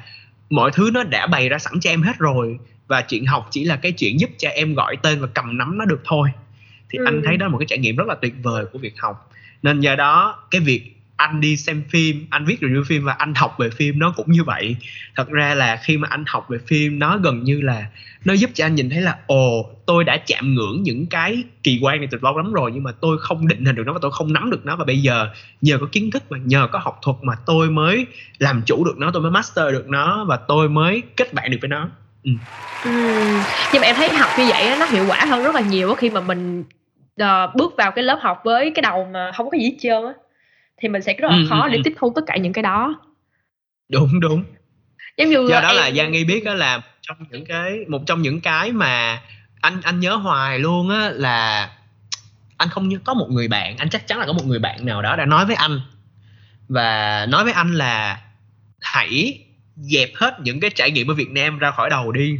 mọi 0.50 0.70
thứ 0.74 0.90
nó 0.92 1.02
đã 1.02 1.26
bày 1.26 1.48
ra 1.48 1.58
sẵn 1.58 1.80
cho 1.80 1.90
em 1.90 2.02
hết 2.02 2.18
rồi. 2.18 2.58
Và 2.86 3.00
chuyện 3.02 3.26
học 3.26 3.48
chỉ 3.50 3.64
là 3.64 3.76
cái 3.76 3.92
chuyện 3.92 4.20
giúp 4.20 4.30
cho 4.38 4.48
em 4.48 4.74
gọi 4.74 4.96
tên 5.02 5.20
và 5.20 5.26
cầm 5.34 5.58
nắm 5.58 5.78
nó 5.78 5.84
được 5.84 6.00
thôi. 6.04 6.28
Thì 6.90 6.98
Ừ. 6.98 7.04
anh 7.04 7.22
thấy 7.24 7.36
đó 7.36 7.46
là 7.46 7.52
một 7.52 7.58
cái 7.58 7.66
trải 7.66 7.78
nghiệm 7.78 7.96
rất 7.96 8.08
là 8.08 8.14
tuyệt 8.14 8.34
vời 8.42 8.64
của 8.72 8.78
việc 8.78 8.94
học. 8.98 9.30
Nên 9.62 9.80
do 9.80 9.96
đó 9.96 10.42
cái 10.50 10.60
việc 10.60 10.93
anh 11.16 11.40
đi 11.40 11.56
xem 11.56 11.82
phim 11.90 12.26
anh 12.30 12.44
viết 12.44 12.60
review 12.60 12.84
phim 12.84 13.04
và 13.04 13.12
anh 13.12 13.34
học 13.34 13.56
về 13.58 13.70
phim 13.70 13.98
nó 13.98 14.12
cũng 14.16 14.32
như 14.32 14.44
vậy. 14.44 14.76
Thật 15.16 15.28
ra 15.28 15.54
là 15.54 15.80
khi 15.82 15.96
mà 15.96 16.08
anh 16.10 16.24
học 16.26 16.46
về 16.48 16.58
phim 16.66 16.98
nó 16.98 17.18
gần 17.18 17.44
như 17.44 17.60
là 17.60 17.86
nó 18.24 18.34
giúp 18.34 18.50
cho 18.54 18.66
anh 18.66 18.74
nhìn 18.74 18.90
thấy 18.90 19.00
là 19.00 19.18
ồ 19.26 19.70
tôi 19.86 20.04
đã 20.04 20.16
chạm 20.26 20.54
ngưỡng 20.54 20.82
những 20.82 21.06
cái 21.06 21.44
kỳ 21.62 21.78
quan 21.82 21.98
này 21.98 22.08
từ 22.10 22.18
lâu 22.22 22.36
lắm 22.36 22.52
rồi 22.52 22.70
nhưng 22.74 22.82
mà 22.82 22.92
tôi 23.00 23.18
không 23.20 23.48
định 23.48 23.64
hình 23.64 23.74
được 23.74 23.86
nó 23.86 23.92
và 23.92 23.98
tôi 24.02 24.10
không 24.10 24.32
nắm 24.32 24.50
được 24.50 24.66
nó. 24.66 24.76
Và 24.76 24.84
bây 24.84 24.98
giờ 24.98 25.28
nhờ 25.60 25.78
có 25.80 25.86
kiến 25.92 26.10
thức 26.10 26.22
và 26.28 26.38
nhờ 26.44 26.68
có 26.72 26.78
học 26.78 26.98
thuật 27.02 27.16
mà 27.22 27.34
tôi 27.46 27.70
mới 27.70 28.06
làm 28.38 28.62
chủ 28.66 28.84
được 28.84 28.98
nó 28.98 29.10
tôi 29.10 29.22
mới 29.22 29.30
master 29.30 29.72
được 29.72 29.88
nó 29.88 30.24
và 30.24 30.36
tôi 30.36 30.68
mới 30.68 31.02
kết 31.16 31.34
bạn 31.34 31.50
được 31.50 31.58
với 31.60 31.68
nó. 31.68 31.88
Ừm, 32.24 32.38
nhưng 33.72 33.80
mà 33.80 33.86
em 33.86 33.96
thấy 33.96 34.08
học 34.08 34.30
như 34.38 34.44
vậy 34.48 34.76
nó 34.80 34.86
hiệu 34.86 35.04
quả 35.08 35.24
hơn 35.24 35.44
rất 35.44 35.54
là 35.54 35.60
nhiều 35.60 35.94
khi 35.94 36.10
mà 36.10 36.20
mình 36.20 36.64
uh, 37.22 37.54
bước 37.56 37.74
vào 37.78 37.90
cái 37.90 38.04
lớp 38.04 38.18
học 38.22 38.40
với 38.44 38.72
cái 38.74 38.82
đầu 38.82 39.08
mà 39.12 39.32
không 39.34 39.50
có 39.50 39.58
gì 39.58 39.64
hết 39.64 39.76
trơn 39.80 40.04
á 40.04 40.12
thì 40.76 40.88
mình 40.88 41.02
sẽ 41.02 41.14
rất 41.14 41.28
là 41.30 41.36
Ừ, 41.36 41.46
khó 41.48 41.62
ừ, 41.62 41.68
để 41.70 41.76
ừ. 41.76 41.80
tiếp 41.84 41.94
thu 41.98 42.12
tất 42.16 42.22
cả 42.26 42.36
những 42.36 42.52
cái 42.52 42.62
đó. 42.62 43.00
Đúng 43.88 44.20
đúng. 44.20 44.44
Giống 45.18 45.28
như 45.28 45.46
do 45.48 45.56
ờ, 45.56 45.62
đó 45.62 45.72
là 45.72 45.84
em- 45.84 45.96
Giang 45.96 46.12
nghi 46.12 46.24
biết 46.24 46.44
đó 46.44 46.54
là 46.54 46.80
trong 47.02 47.16
những 47.30 47.44
cái 47.44 47.78
một 47.88 48.02
trong 48.06 48.22
những 48.22 48.40
cái 48.40 48.72
mà 48.72 49.22
anh 49.60 49.80
anh 49.82 50.00
nhớ 50.00 50.14
hoài 50.14 50.58
luôn 50.58 50.90
á 50.90 51.10
là 51.14 51.70
anh 52.56 52.68
không 52.68 52.88
nhớ 52.88 52.98
có 53.04 53.14
một 53.14 53.26
người 53.30 53.48
bạn 53.48 53.76
anh 53.76 53.90
chắc 53.90 54.06
chắn 54.06 54.18
là 54.18 54.26
có 54.26 54.32
một 54.32 54.44
người 54.46 54.58
bạn 54.58 54.86
nào 54.86 55.02
đó 55.02 55.16
đã 55.16 55.24
nói 55.24 55.46
với 55.46 55.56
anh. 55.56 55.80
Và 56.68 57.26
nói 57.28 57.44
với 57.44 57.52
anh 57.52 57.74
là 57.74 58.20
hãy 58.80 59.38
dẹp 59.76 60.10
hết 60.14 60.40
những 60.40 60.60
cái 60.60 60.70
trải 60.70 60.90
nghiệm 60.90 61.10
ở 61.10 61.14
Việt 61.14 61.30
Nam 61.30 61.58
ra 61.58 61.70
khỏi 61.70 61.90
đầu 61.90 62.12
đi. 62.12 62.38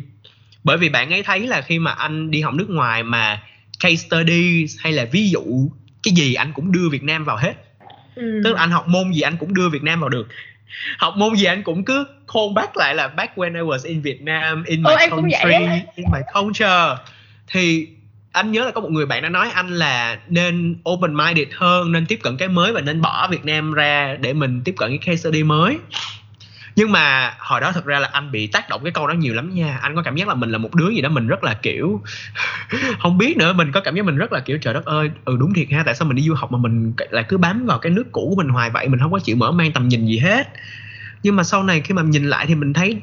Bởi 0.64 0.76
vì 0.76 0.88
bạn 0.88 1.10
ấy 1.10 1.22
thấy 1.22 1.46
là 1.46 1.60
khi 1.60 1.78
mà 1.78 1.90
anh 1.90 2.30
đi 2.30 2.40
học 2.40 2.54
nước 2.54 2.70
ngoài 2.70 3.02
mà 3.02 3.42
case 3.80 3.96
study 3.96 4.66
hay 4.78 4.92
là 4.92 5.04
ví 5.04 5.30
dụ 5.30 5.42
cái 6.02 6.14
gì 6.14 6.34
anh 6.34 6.52
cũng 6.52 6.72
đưa 6.72 6.88
Việt 6.88 7.02
Nam 7.02 7.24
vào 7.24 7.36
hết 7.36 7.63
Ừm. 8.16 8.42
tức 8.44 8.52
là 8.52 8.60
anh 8.60 8.70
học 8.70 8.88
môn 8.88 9.12
gì 9.12 9.20
anh 9.20 9.36
cũng 9.36 9.54
đưa 9.54 9.68
Việt 9.68 9.82
Nam 9.82 10.00
vào 10.00 10.08
được. 10.08 10.28
Học 10.98 11.14
môn 11.16 11.34
gì 11.34 11.44
anh 11.44 11.62
cũng 11.62 11.84
cứ 11.84 12.06
call 12.34 12.46
back 12.54 12.76
lại 12.76 12.94
là 12.94 13.08
back 13.08 13.38
when 13.38 13.54
I 13.54 13.60
was 13.60 13.88
in 13.88 14.00
Vietnam 14.00 14.64
in 14.64 14.82
my 14.82 14.90
vậy 14.94 15.08
country 15.10 15.82
in 15.94 16.06
my 16.12 16.20
culture. 16.34 16.94
Thì 17.48 17.88
anh 18.32 18.52
nhớ 18.52 18.64
là 18.64 18.70
có 18.70 18.80
một 18.80 18.90
người 18.90 19.06
bạn 19.06 19.22
đã 19.22 19.28
nói 19.28 19.50
anh 19.50 19.68
là 19.68 20.18
nên 20.28 20.76
open 20.90 21.16
minded 21.16 21.48
hơn 21.54 21.92
nên 21.92 22.06
tiếp 22.06 22.18
cận 22.22 22.36
cái 22.36 22.48
mới 22.48 22.72
và 22.72 22.80
nên 22.80 23.00
bỏ 23.00 23.28
Việt 23.30 23.44
Nam 23.44 23.72
ra 23.72 24.16
để 24.20 24.32
mình 24.32 24.62
tiếp 24.64 24.74
cận 24.76 24.88
cái 24.88 24.98
case 24.98 25.16
study 25.16 25.42
mới 25.42 25.78
nhưng 26.76 26.92
mà 26.92 27.34
hồi 27.38 27.60
đó 27.60 27.72
thật 27.72 27.84
ra 27.84 27.98
là 27.98 28.08
anh 28.12 28.30
bị 28.30 28.46
tác 28.46 28.68
động 28.68 28.80
cái 28.84 28.92
câu 28.92 29.06
đó 29.06 29.14
nhiều 29.14 29.34
lắm 29.34 29.54
nha. 29.54 29.78
Anh 29.82 29.96
có 29.96 30.02
cảm 30.02 30.16
giác 30.16 30.28
là 30.28 30.34
mình 30.34 30.50
là 30.50 30.58
một 30.58 30.74
đứa 30.74 30.90
gì 30.90 31.00
đó 31.00 31.08
mình 31.08 31.26
rất 31.26 31.44
là, 31.44 31.54
kiểu, 31.54 32.02
không 33.00 33.18
biết 33.18 33.36
nữa. 33.36 33.52
Mình 33.52 33.72
có 33.72 33.80
cảm 33.80 33.94
giác 33.94 34.04
mình 34.04 34.16
rất 34.16 34.32
là, 34.32 34.40
kiểu, 34.40 34.58
trời 34.58 34.74
đất 34.74 34.84
ơi 34.84 35.10
ừ 35.24 35.36
đúng 35.40 35.54
thiệt 35.54 35.68
ha, 35.70 35.82
tại 35.86 35.94
sao 35.94 36.08
mình 36.08 36.16
đi 36.16 36.22
du 36.22 36.34
học 36.34 36.52
mà 36.52 36.58
mình 36.58 36.92
lại 37.10 37.24
cứ 37.28 37.38
bám 37.38 37.66
vào 37.66 37.78
cái 37.78 37.92
nước 37.92 38.12
cũ 38.12 38.26
của 38.30 38.42
mình 38.42 38.48
hoài 38.52 38.70
vậy? 38.70 38.88
Mình 38.88 39.00
không 39.00 39.12
có 39.12 39.18
chịu 39.18 39.36
mở 39.36 39.52
mang 39.52 39.72
tầm 39.72 39.88
nhìn 39.88 40.06
gì 40.06 40.18
hết. 40.18 40.48
Nhưng 41.22 41.36
mà 41.36 41.42
sau 41.42 41.62
này 41.64 41.80
khi 41.80 41.94
mà 41.94 42.02
nhìn 42.02 42.24
lại 42.24 42.46
thì 42.46 42.54
mình 42.54 42.72
thấy 42.72 43.00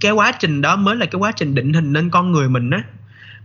cái 0.00 0.12
quá 0.12 0.32
trình 0.40 0.62
đó 0.62 0.76
mới 0.76 0.96
là 0.96 1.06
cái 1.06 1.18
quá 1.18 1.32
trình 1.32 1.54
định 1.54 1.72
hình 1.72 1.92
nên 1.92 2.10
con 2.10 2.32
người 2.32 2.48
mình 2.48 2.70
á 2.70 2.82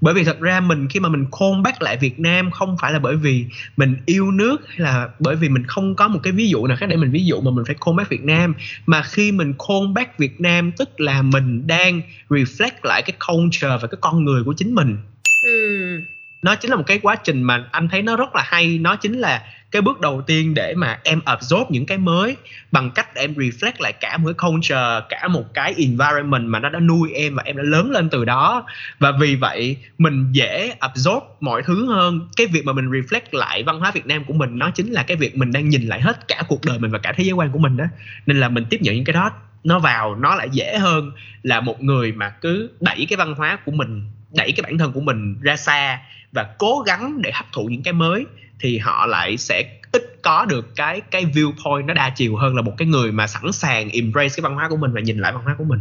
bởi 0.03 0.13
vì 0.13 0.23
thật 0.23 0.39
ra 0.39 0.59
mình 0.59 0.87
khi 0.89 0.99
mà 0.99 1.09
mình 1.09 1.25
khôn 1.31 1.63
back 1.63 1.81
lại 1.81 1.97
Việt 1.97 2.19
Nam 2.19 2.51
không 2.51 2.77
phải 2.81 2.93
là 2.93 2.99
bởi 2.99 3.15
vì 3.15 3.45
mình 3.77 3.95
yêu 4.05 4.31
nước 4.31 4.57
hay 4.67 4.79
là 4.79 5.09
bởi 5.19 5.35
vì 5.35 5.49
mình 5.49 5.65
không 5.67 5.95
có 5.95 6.07
một 6.07 6.19
cái 6.23 6.33
ví 6.33 6.49
dụ 6.49 6.67
nào 6.67 6.77
khác 6.77 6.85
để 6.89 6.95
mình 6.95 7.11
ví 7.11 7.25
dụ 7.25 7.41
mà 7.41 7.51
mình 7.51 7.65
phải 7.65 7.75
khôn 7.79 7.95
back 7.95 8.09
Việt 8.09 8.23
Nam. 8.23 8.53
Mà 8.85 9.01
khi 9.03 9.31
mình 9.31 9.53
khôn 9.57 9.93
back 9.93 10.17
Việt 10.17 10.41
Nam 10.41 10.71
tức 10.71 10.99
là 10.99 11.21
mình 11.21 11.67
đang 11.67 12.01
reflect 12.29 12.71
lại 12.83 13.01
cái 13.01 13.17
culture 13.27 13.67
và 13.81 13.87
cái 13.87 13.97
con 14.01 14.25
người 14.25 14.43
của 14.43 14.53
chính 14.57 14.75
mình. 14.75 14.97
Ừm. 15.45 16.01
nó 16.41 16.55
chính 16.55 16.71
là 16.71 16.77
một 16.77 16.83
cái 16.87 16.99
quá 16.99 17.15
trình 17.15 17.43
mà 17.43 17.65
anh 17.71 17.89
thấy 17.89 18.01
nó 18.01 18.15
rất 18.15 18.35
là 18.35 18.43
hay. 18.45 18.77
Nó 18.77 18.95
chính 18.95 19.19
là 19.19 19.43
cái 19.73 19.81
bước 19.81 20.01
đầu 20.01 20.21
tiên 20.21 20.53
để 20.53 20.73
mà 20.77 20.99
em 21.03 21.21
absorb 21.25 21.71
những 21.71 21.85
cái 21.85 21.97
mới 21.97 22.35
bằng 22.71 22.91
cách 22.91 23.15
em 23.15 23.33
reflect 23.33 23.73
lại 23.79 23.93
cả 23.93 24.17
một 24.17 24.25
cái 24.25 24.49
culture, 24.49 24.99
cả 25.09 25.27
một 25.27 25.53
cái 25.53 25.73
environment 25.77 26.47
mà 26.47 26.59
nó 26.59 26.69
đã 26.69 26.79
nuôi 26.79 27.11
em 27.13 27.35
và 27.35 27.43
em 27.45 27.57
đã 27.57 27.63
lớn 27.63 27.91
lên 27.91 28.09
từ 28.09 28.25
đó. 28.25 28.65
Và 28.99 29.11
vì 29.19 29.35
vậy, 29.35 29.77
mình 29.97 30.31
dễ 30.31 30.73
absorb 30.79 31.23
mọi 31.39 31.63
thứ 31.63 31.93
hơn. 31.93 32.27
Cái 32.37 32.47
việc 32.47 32.65
mà 32.65 32.73
mình 32.73 32.85
reflect 32.85 33.21
lại 33.31 33.63
văn 33.63 33.79
hóa 33.79 33.91
Việt 33.91 34.05
Nam 34.05 34.23
của 34.23 34.33
mình, 34.33 34.59
nó 34.59 34.69
chính 34.69 34.91
là 34.91 35.03
cái 35.03 35.17
việc 35.17 35.37
mình 35.37 35.51
đang 35.51 35.69
nhìn 35.69 35.81
lại 35.81 36.01
hết 36.01 36.27
cả 36.27 36.43
cuộc 36.47 36.65
đời 36.65 36.79
mình 36.79 36.91
và 36.91 36.99
cả 36.99 37.13
thế 37.17 37.23
giới 37.23 37.33
quan 37.33 37.51
của 37.51 37.59
mình 37.59 37.77
đó. 37.77 37.85
Nên 38.25 38.39
là 38.39 38.49
mình 38.49 38.65
tiếp 38.69 38.81
nhận 38.81 38.95
những 38.95 39.05
cái 39.05 39.13
đó, 39.13 39.31
nó 39.63 39.79
vào, 39.79 40.15
nó 40.15 40.35
lại 40.35 40.49
dễ 40.51 40.77
hơn 40.77 41.11
là 41.43 41.61
một 41.61 41.83
người 41.83 42.11
mà 42.11 42.29
cứ 42.29 42.69
đẩy 42.79 43.05
cái 43.09 43.17
văn 43.17 43.33
hóa 43.33 43.57
của 43.65 43.71
mình, 43.71 44.11
đẩy 44.35 44.51
cái 44.51 44.63
bản 44.63 44.77
thân 44.77 44.91
của 44.91 45.01
mình 45.01 45.35
ra 45.41 45.55
xa 45.55 45.99
và 46.31 46.43
cố 46.57 46.83
gắng 46.85 47.21
để 47.21 47.31
hấp 47.33 47.45
thụ 47.51 47.65
những 47.65 47.83
cái 47.83 47.93
mới 47.93 48.25
thì 48.59 48.77
họ 48.77 49.05
lại 49.05 49.37
sẽ 49.37 49.79
ít 49.91 50.19
có 50.23 50.45
được 50.45 50.75
cái 50.75 51.01
cái 51.01 51.25
viewpoint 51.25 51.85
nó 51.85 51.93
đa 51.93 52.09
chiều 52.15 52.35
hơn 52.35 52.55
là 52.55 52.61
một 52.61 52.73
cái 52.77 52.87
người 52.87 53.11
mà 53.11 53.27
sẵn 53.27 53.51
sàng 53.51 53.89
embrace 53.89 54.33
cái 54.37 54.41
văn 54.41 54.55
hóa 54.55 54.69
của 54.69 54.77
mình 54.77 54.91
và 54.93 55.01
nhìn 55.01 55.17
lại 55.17 55.31
văn 55.33 55.43
hóa 55.43 55.55
của 55.57 55.63
mình. 55.63 55.79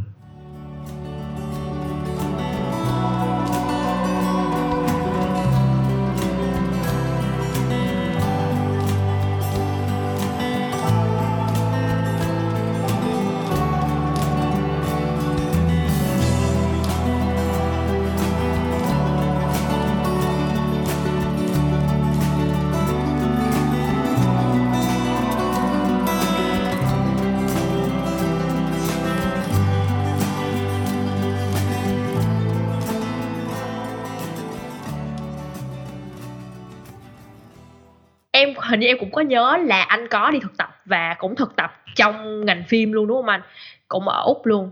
Nhớ 39.22 39.56
là 39.64 39.82
anh 39.82 40.08
có 40.08 40.30
đi 40.30 40.38
thực 40.40 40.56
tập 40.56 40.80
và 40.84 41.14
cũng 41.18 41.36
thực 41.36 41.56
tập 41.56 41.82
trong 41.94 42.46
ngành 42.46 42.64
phim 42.68 42.92
luôn 42.92 43.06
đúng 43.06 43.16
không 43.16 43.28
anh? 43.28 43.40
Cũng 43.88 44.08
ở 44.08 44.22
úc 44.22 44.46
luôn. 44.46 44.70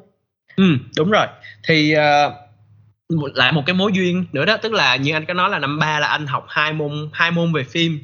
Ừ 0.57 0.77
đúng 0.97 1.11
rồi. 1.11 1.27
Thì 1.65 1.93
ờ, 1.93 2.33
uh, 3.15 3.37
lại 3.37 3.53
một 3.53 3.63
cái 3.67 3.75
mối 3.75 3.93
duyên 3.95 4.25
nữa 4.33 4.45
đó. 4.45 4.57
Tức 4.57 4.73
là 4.73 4.97
như 4.97 5.13
anh 5.13 5.25
có 5.25 5.35
nói 5.35 5.51
là 5.51 5.59
năm 5.59 5.79
ba 5.79 6.01
là 6.01 6.07
anh 6.07 6.27
học 6.27 6.47
hai 6.49 6.73
môn 6.73 7.11
hai 7.13 7.31
môn 7.31 7.53
về 7.53 7.65
phim. 7.65 8.01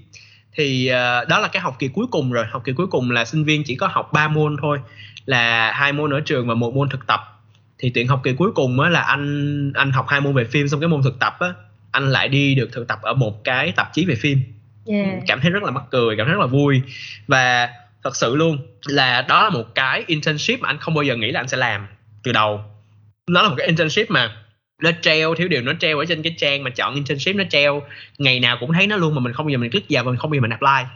Thì 0.53 0.91
uh, 0.91 1.29
đó 1.29 1.39
là 1.39 1.49
cái 1.49 1.63
học 1.63 1.77
kỳ 1.79 1.89
cuối 1.89 2.07
cùng 2.11 2.33
rồi. 2.33 2.45
Học 2.51 2.63
kỳ 2.65 2.73
cuối 2.73 2.87
cùng 2.87 3.11
là 3.11 3.25
sinh 3.25 3.45
viên 3.45 3.65
chỉ 3.65 3.77
có 3.77 3.87
học 3.87 4.13
3 4.13 4.29
môn 4.29 4.57
thôi. 4.63 4.81
Là 5.25 5.73
hai 5.73 5.93
môn 5.93 6.11
ở 6.11 6.21
trường 6.21 6.49
và 6.49 6.55
một 6.55 6.75
môn 6.75 6.89
thực 6.89 7.07
tập. 7.07 7.21
Thì 7.79 7.91
tuyển 7.95 8.09
học 8.09 8.21
kỳ 8.25 8.33
cuối 8.33 8.53
cùng 8.55 8.81
á 8.81 8.91
là 8.91 9.01
anh 9.01 9.73
anh 9.75 9.93
học 9.93 10.07
hai 10.09 10.21
môn 10.21 10.35
về 10.35 10.45
phim 10.45 10.69
xong 10.69 10.81
cái 10.81 10.89
môn 10.89 11.03
thực 11.03 11.19
tập 11.21 11.37
á 11.41 11.55
anh 11.97 12.11
lại 12.11 12.29
đi 12.29 12.55
được 12.55 12.69
thực 12.73 12.89
tập 12.89 12.99
ở 13.03 13.15
một 13.15 13.45
cái 13.45 13.73
tạp 13.73 13.93
chí 13.93 14.05
về 14.07 14.15
phim 14.15 14.41
yeah. 14.87 15.23
cảm 15.27 15.41
thấy 15.41 15.51
rất 15.51 15.63
là 15.63 15.71
mắc 15.71 15.85
cười 15.91 16.17
cảm 16.17 16.27
thấy 16.27 16.35
rất 16.35 16.41
là 16.41 16.47
vui. 16.47 16.83
Và 17.27 17.69
thật 18.05 18.17
sự 18.17 18.37
luôn 18.37 18.59
là 18.87 19.23
đó 19.23 19.43
là 19.43 19.51
một 19.51 19.75
cái 19.75 20.05
internship 20.07 20.61
mà 20.61 20.69
anh 20.69 20.79
không 20.79 20.95
bao 20.95 21.03
giờ 21.03 21.17
nghĩ 21.17 21.33
là 21.33 21.41
anh 21.41 21.49
sẽ 21.49 21.57
làm 21.57 21.87
từ 22.23 22.33
đầu. 22.33 22.61
Nó 23.31 23.43
là 23.43 23.49
một 23.49 23.55
cái 23.59 23.67
internship 23.67 24.11
mà 24.11 24.37
nó 24.83 24.91
treo 25.01 25.35
thiếu 25.35 25.49
điều 25.49 25.63
nó 25.63 25.73
treo 25.81 25.99
ở 25.99 26.05
trên 26.05 26.23
cái 26.23 26.35
trang 26.39 26.65
mà 26.65 26.71
chọn 26.71 26.95
internship 26.95 27.37
nó 27.37 27.45
treo. 27.51 27.83
Ngày 28.19 28.41
nào 28.41 28.57
cũng 28.61 28.73
thấy 28.73 28.87
nó 28.87 28.97
luôn 28.97 29.15
mà 29.15 29.21
mình 29.21 29.33
không 29.33 29.47
bao 29.47 29.51
giờ 29.51 29.59
mình 29.59 29.71
click 29.71 29.87
vào 29.91 30.05
và 30.05 30.11
mình 30.11 30.19
không 30.19 30.31
bao 30.31 30.37
giờ 30.37 30.41
mình 30.41 30.51
apply. 30.51 30.91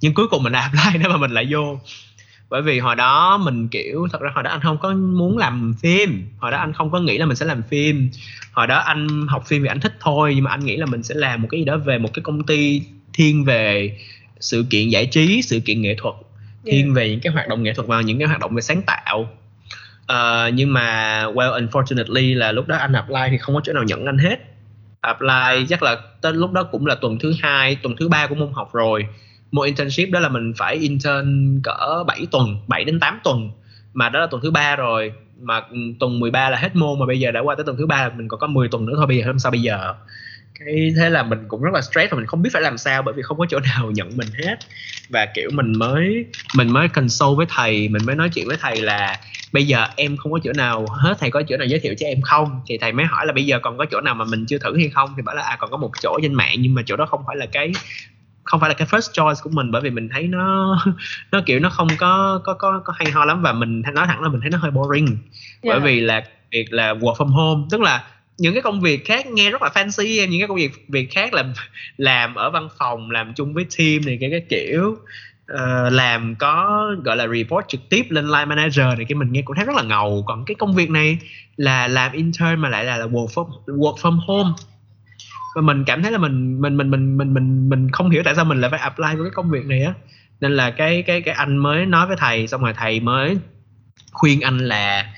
Nhưng 0.00 0.14
cuối 0.14 0.28
cùng 0.28 0.42
mình 0.42 0.52
apply 0.52 0.98
nếu 1.00 1.10
mà 1.10 1.16
mình 1.16 1.30
lại 1.30 1.46
vô. 1.50 1.78
Bởi 2.50 2.62
vì 2.62 2.78
hồi 2.78 2.96
đó 2.96 3.38
mình 3.38 3.68
kiểu 3.68 4.08
thật 4.12 4.20
ra 4.20 4.30
hồi 4.34 4.42
đó 4.44 4.50
anh 4.50 4.60
không 4.60 4.78
có 4.78 4.92
muốn 4.92 5.38
làm 5.38 5.74
phim. 5.82 6.26
Hồi 6.38 6.50
đó 6.50 6.58
anh 6.58 6.72
không 6.72 6.90
có 6.90 7.00
nghĩ 7.00 7.18
là 7.18 7.26
mình 7.26 7.36
sẽ 7.36 7.46
làm 7.46 7.62
phim. 7.62 8.10
Hồi 8.52 8.66
đó 8.66 8.78
anh 8.78 9.26
học 9.28 9.44
phim 9.46 9.62
vì 9.62 9.68
anh 9.68 9.80
thích 9.80 9.96
thôi 10.00 10.32
nhưng 10.34 10.44
mà 10.44 10.50
anh 10.50 10.64
nghĩ 10.64 10.76
là 10.76 10.86
mình 10.86 11.02
sẽ 11.02 11.14
làm 11.14 11.42
một 11.42 11.48
cái 11.50 11.60
gì 11.60 11.64
đó 11.64 11.76
về 11.76 11.98
một 11.98 12.10
cái 12.14 12.22
công 12.22 12.46
ty 12.46 12.82
thiên 13.14 13.44
về 13.44 13.98
sự 14.40 14.64
kiện 14.70 14.88
giải 14.88 15.06
trí 15.06 15.42
sự 15.42 15.60
kiện 15.60 15.82
nghệ 15.82 15.94
thuật 15.98 16.14
thiên 16.66 16.84
yeah. 16.84 16.96
về 16.96 17.10
những 17.10 17.20
cái 17.20 17.32
hoạt 17.32 17.48
động 17.48 17.62
nghệ 17.62 17.74
thuật 17.74 17.88
và 17.88 18.00
những 18.00 18.18
cái 18.18 18.28
hoạt 18.28 18.40
động 18.40 18.54
về 18.54 18.60
sáng 18.60 18.82
tạo. 18.82 19.28
Uh, 20.12 20.54
nhưng 20.54 20.72
mà 20.72 21.22
well 21.24 21.66
unfortunately 21.66 22.38
là 22.38 22.52
lúc 22.52 22.68
đó 22.68 22.76
anh 22.76 22.92
apply 22.92 23.20
thì 23.30 23.38
không 23.38 23.54
có 23.54 23.60
chỗ 23.64 23.72
nào 23.72 23.84
nhận 23.84 24.06
anh 24.06 24.18
hết. 24.18 24.36
Apply 25.00 25.66
chắc 25.68 25.82
là 25.82 25.96
tới 26.20 26.32
lúc 26.32 26.52
đó 26.52 26.62
cũng 26.62 26.86
là 26.86 26.94
tuần 26.94 27.18
thứ 27.18 27.32
hai 27.40 27.76
tuần 27.82 27.96
thứ 27.96 28.08
ba 28.08 28.26
của 28.26 28.34
môn 28.34 28.52
học 28.52 28.70
rồi. 28.72 29.06
Một 29.50 29.62
internship 29.62 30.10
đó 30.10 30.20
là 30.20 30.28
mình 30.28 30.52
phải 30.56 30.74
intern 30.74 31.60
cỡ 31.62 32.04
7 32.06 32.26
tuần 32.30 32.56
7 32.66 32.84
đến 32.84 33.00
8 33.00 33.18
tuần. 33.24 33.50
Mà 33.94 34.08
đó 34.08 34.20
là 34.20 34.26
tuần 34.26 34.42
thứ 34.42 34.50
ba 34.50 34.76
rồi. 34.76 35.12
Mà 35.40 35.60
tuần 36.00 36.20
13 36.20 36.50
là 36.50 36.58
hết 36.58 36.76
môn 36.76 36.98
mà 37.00 37.06
bây 37.06 37.20
giờ 37.20 37.30
đã 37.30 37.40
qua 37.40 37.54
tới 37.54 37.64
tuần 37.64 37.76
thứ 37.76 37.86
ba 37.86 38.02
là 38.02 38.14
mình 38.16 38.28
còn 38.28 38.40
có 38.40 38.46
10 38.46 38.68
tuần 38.68 38.86
nữa 38.86 38.94
thôi 38.96 39.06
bây 39.06 39.16
giờ 39.16 39.22
không 39.26 39.38
sao 39.38 39.52
bây 39.52 39.62
giờ 39.62 39.94
cái 40.58 40.92
thế 40.96 41.10
là 41.10 41.22
mình 41.22 41.38
cũng 41.48 41.62
rất 41.62 41.74
là 41.74 41.80
stress 41.80 42.12
và 42.12 42.16
mình 42.16 42.26
không 42.26 42.42
biết 42.42 42.50
phải 42.52 42.62
làm 42.62 42.78
sao 42.78 43.02
bởi 43.02 43.14
vì 43.14 43.22
không 43.22 43.38
có 43.38 43.46
chỗ 43.48 43.60
nào 43.60 43.90
nhận 43.90 44.16
mình 44.16 44.28
hết. 44.44 44.56
Và 45.08 45.26
kiểu 45.34 45.50
mình 45.52 45.72
mới 45.78 46.26
mình 46.54 46.72
mới 46.72 46.88
consult 46.88 47.36
với 47.36 47.46
thầy 47.48 47.88
mình 47.88 48.02
mới 48.06 48.16
nói 48.16 48.28
chuyện 48.34 48.46
với 48.48 48.56
thầy 48.60 48.76
là 48.82 49.20
bây 49.52 49.66
giờ 49.66 49.86
em 49.96 50.16
không 50.16 50.32
có 50.32 50.38
chỗ 50.44 50.52
nào 50.52 50.86
hết 50.90 51.16
thầy 51.20 51.30
có 51.30 51.42
chỗ 51.48 51.56
nào 51.56 51.66
giới 51.66 51.80
thiệu 51.80 51.94
cho 51.98 52.06
em 52.06 52.22
không? 52.22 52.60
Thì 52.66 52.78
thầy 52.78 52.92
mới 52.92 53.06
hỏi 53.06 53.26
là 53.26 53.32
bây 53.32 53.46
giờ 53.46 53.58
còn 53.62 53.78
có 53.78 53.86
chỗ 53.90 54.00
nào 54.00 54.14
mà 54.14 54.24
mình 54.24 54.46
chưa 54.46 54.58
thử 54.58 54.76
hay 54.76 54.88
không? 54.88 55.10
Thì 55.16 55.22
bảo 55.22 55.34
là 55.34 55.42
à 55.42 55.56
còn 55.60 55.70
có 55.70 55.76
một 55.76 55.90
chỗ 56.00 56.18
trên 56.22 56.34
mạng 56.34 56.56
nhưng 56.58 56.74
mà 56.74 56.82
chỗ 56.86 56.96
đó 56.96 57.06
không 57.06 57.22
phải 57.26 57.36
là 57.36 57.46
cái 57.46 57.72
không 58.44 58.60
phải 58.60 58.70
là 58.70 58.74
cái 58.74 58.88
first 58.88 59.12
choice 59.12 59.40
của 59.42 59.50
mình 59.50 59.70
bởi 59.70 59.82
vì 59.82 59.90
mình 59.90 60.08
thấy 60.12 60.22
nó 60.22 60.78
nó 61.32 61.40
kiểu 61.46 61.60
nó 61.60 61.70
không 61.70 61.88
có 61.98 62.40
có 62.44 62.54
có 62.54 62.80
có 62.84 62.92
hay 62.96 63.10
ho 63.10 63.24
lắm. 63.24 63.42
Và 63.42 63.52
mình 63.52 63.82
nói 63.94 64.06
thẳng 64.06 64.22
là 64.22 64.28
mình 64.28 64.40
thấy 64.40 64.50
nó 64.50 64.58
hơi 64.58 64.70
boring 64.70 65.06
yeah. 65.06 65.18
bởi 65.62 65.80
vì 65.80 66.00
là 66.00 66.22
việc 66.50 66.72
là 66.72 66.94
work 66.94 67.14
from 67.14 67.28
home 67.28 67.62
tức 67.70 67.80
là 67.80 68.04
những 68.38 68.52
cái 68.52 68.62
công 68.62 68.80
việc 68.80 69.04
khác 69.04 69.26
nghe 69.26 69.50
rất 69.50 69.62
là 69.62 69.68
fancy 69.74 70.20
em 70.20 70.30
những 70.30 70.40
cái 70.40 70.48
công 70.48 70.56
việc 70.56 70.72
việc 70.88 71.10
khác 71.10 71.34
làm 71.34 71.52
làm 71.96 72.34
ở 72.34 72.50
văn 72.50 72.68
phòng 72.78 73.10
làm 73.10 73.34
chung 73.34 73.54
với 73.54 73.66
team 73.78 74.00
này 74.06 74.18
cái 74.20 74.30
cái 74.30 74.44
kiểu 74.48 74.96
uh, 75.52 75.92
làm 75.92 76.34
có 76.38 76.86
gọi 77.04 77.16
là 77.16 77.26
report 77.26 77.68
trực 77.68 77.80
tiếp 77.90 78.02
lên 78.08 78.26
line 78.26 78.44
manager 78.44 78.86
này 78.86 79.04
cái 79.08 79.14
mình 79.14 79.32
nghe 79.32 79.42
cũng 79.42 79.56
thấy 79.56 79.64
rất 79.64 79.76
là 79.76 79.82
ngầu. 79.82 80.24
Còn 80.26 80.44
cái 80.44 80.54
công 80.54 80.74
việc 80.74 80.90
này 80.90 81.18
là 81.56 81.88
làm 81.88 82.12
intern 82.12 82.60
mà 82.60 82.68
lại 82.68 82.84
là, 82.84 82.96
là 82.96 83.06
work 83.06 83.26
from 83.26 83.48
work 83.66 83.96
from 83.96 84.18
home. 84.26 84.50
Và 85.54 85.62
mình 85.62 85.84
cảm 85.84 86.02
thấy 86.02 86.12
là 86.12 86.18
mình 86.18 86.60
mình 86.60 86.76
mình 86.76 86.90
mình 86.90 87.16
mình 87.18 87.34
mình 87.34 87.68
mình 87.68 87.90
không 87.90 88.10
hiểu 88.10 88.22
tại 88.24 88.34
sao 88.34 88.44
mình 88.44 88.60
lại 88.60 88.70
phải 88.70 88.80
apply 88.80 89.06
với 89.16 89.24
cái 89.24 89.34
công 89.34 89.50
việc 89.50 89.66
này 89.66 89.82
á. 89.82 89.94
Nên 90.40 90.52
là 90.56 90.70
cái 90.70 91.02
cái 91.02 91.20
cái 91.20 91.34
anh 91.34 91.56
mới 91.56 91.86
nói 91.86 92.06
với 92.06 92.16
thầy 92.16 92.46
xong 92.46 92.62
rồi 92.62 92.72
thầy 92.76 93.00
mới 93.00 93.38
khuyên 94.12 94.40
anh 94.40 94.58
là 94.58 95.12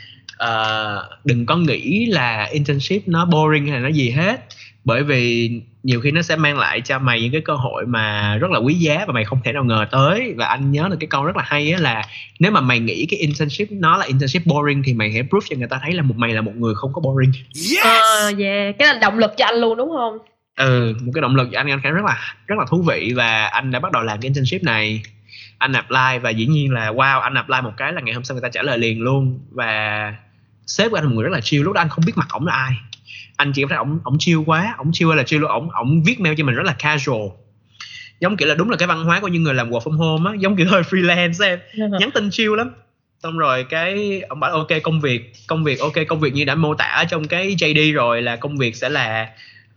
uh, 0.44 1.24
đừng 1.24 1.46
có 1.46 1.56
nghĩ 1.56 2.06
là 2.06 2.48
internship 2.52 3.08
nó 3.08 3.24
boring 3.24 3.66
hay 3.66 3.80
nó 3.80 3.88
gì 3.88 4.10
hết. 4.10 4.44
Bởi 4.84 5.02
vì 5.02 5.50
nhiều 5.82 6.00
khi 6.00 6.10
nó 6.10 6.22
sẽ 6.22 6.36
mang 6.36 6.58
lại 6.58 6.80
cho 6.80 6.98
mày 6.98 7.20
những 7.20 7.32
cái 7.32 7.40
cơ 7.40 7.54
hội 7.54 7.86
mà 7.86 8.36
rất 8.36 8.50
là 8.50 8.58
quý 8.58 8.74
giá 8.74 9.04
và 9.06 9.12
mày 9.12 9.24
không 9.24 9.40
thể 9.44 9.52
nào 9.52 9.64
ngờ 9.64 9.86
tới. 9.90 10.34
Và 10.36 10.46
anh 10.46 10.72
nhớ 10.72 10.88
được 10.90 10.96
cái 11.00 11.06
câu 11.06 11.24
rất 11.24 11.36
là 11.36 11.42
hay 11.46 11.72
á 11.72 11.78
là 11.80 12.02
nếu 12.40 12.52
mà 12.52 12.60
mày 12.60 12.80
nghĩ 12.80 13.06
cái 13.10 13.20
internship 13.20 13.68
nó 13.70 13.96
là 13.96 14.06
internship 14.06 14.46
boring 14.46 14.82
thì 14.82 14.94
mày 14.94 15.12
hãy 15.12 15.22
proof 15.22 15.40
cho 15.50 15.56
người 15.56 15.68
ta 15.68 15.80
thấy 15.82 15.92
là 15.92 16.02
một 16.02 16.16
mày 16.16 16.32
là 16.32 16.40
một 16.40 16.52
người 16.56 16.74
không 16.74 16.92
có 16.92 17.00
boring. 17.00 17.32
Yes! 17.54 18.32
Uh, 18.32 18.38
yeah. 18.38 18.78
Cái 18.78 18.94
là 18.94 18.98
động 19.00 19.18
lực 19.18 19.30
cho 19.36 19.44
anh 19.44 19.54
luôn 19.54 19.76
đúng 19.76 19.90
không? 19.96 20.18
Ừ 20.56 20.94
một 21.00 21.12
cái 21.14 21.22
động 21.22 21.36
lực 21.36 21.48
cho 21.52 21.60
anh 21.60 21.70
anh 21.70 21.80
thấy 21.82 21.92
rất 21.92 22.04
là 22.04 22.18
rất 22.46 22.58
là 22.58 22.64
thú 22.70 22.82
vị 22.82 23.12
và 23.16 23.46
anh 23.46 23.70
đã 23.70 23.80
bắt 23.80 23.92
đầu 23.92 24.02
làm 24.02 24.20
cái 24.20 24.26
internship 24.26 24.62
này. 24.62 25.02
Anh 25.58 25.72
apply 25.72 26.18
và 26.22 26.30
dĩ 26.30 26.46
nhiên 26.46 26.72
là 26.72 26.92
wow 26.92 27.20
anh 27.20 27.34
apply 27.34 27.56
một 27.62 27.72
cái 27.76 27.92
là 27.92 28.00
ngày 28.00 28.14
hôm 28.14 28.24
sau 28.24 28.34
người 28.34 28.42
ta 28.42 28.48
trả 28.48 28.62
lời 28.62 28.78
liền 28.78 29.00
luôn. 29.00 29.40
Và 29.50 30.14
sếp 30.66 30.90
của 30.90 30.96
anh 30.96 31.04
là 31.04 31.08
một 31.10 31.14
người 31.14 31.24
rất 31.24 31.32
là 31.32 31.40
chill 31.40 31.64
lúc 31.64 31.74
đó 31.74 31.80
anh 31.80 31.88
không 31.88 32.04
biết 32.06 32.12
mặt 32.16 32.26
ổng 32.30 32.46
là 32.46 32.52
ai. 32.52 32.72
Anh 33.36 33.52
chỉ 33.52 33.64
thấy 33.68 33.78
ổng 33.78 33.98
ổng 34.04 34.16
chill 34.18 34.38
quá 34.46 34.74
ổng 34.78 34.90
chill 34.92 35.14
là 35.14 35.22
chill 35.22 35.42
luôn 35.42 35.50
ổng 35.50 35.70
ổng 35.70 36.02
viết 36.02 36.20
mail 36.20 36.34
cho 36.38 36.44
mình 36.44 36.54
rất 36.54 36.66
là 36.66 36.76
casual. 36.78 37.30
Giống 38.20 38.36
kiểu 38.36 38.48
là 38.48 38.54
đúng 38.54 38.70
là 38.70 38.76
cái 38.76 38.88
văn 38.88 39.04
hóa 39.04 39.20
của 39.20 39.28
những 39.28 39.42
người 39.42 39.54
làm 39.54 39.70
work 39.70 39.80
from 39.80 39.96
home 39.96 40.30
á 40.30 40.36
giống 40.40 40.56
kiểu 40.56 40.66
hơi 40.68 40.82
freelance 40.82 41.44
em. 41.44 41.58
Nhắn 42.00 42.10
tin 42.14 42.30
chill 42.30 42.56
lắm. 42.56 42.70
Xong 43.22 43.38
rồi 43.38 43.64
cái 43.64 44.22
ông 44.28 44.40
bảo 44.40 44.50
ok 44.50 44.68
công 44.82 45.00
việc 45.00 45.32
công 45.46 45.64
việc 45.64 45.80
ok 45.80 45.92
công 46.08 46.20
việc 46.20 46.34
như 46.34 46.44
đã 46.44 46.54
mô 46.54 46.74
tả 46.74 47.04
trong 47.10 47.28
cái 47.28 47.54
JD 47.58 47.94
rồi 47.94 48.22
là 48.22 48.36
công 48.36 48.56
việc 48.56 48.76
sẽ 48.76 48.88
là 48.88 49.28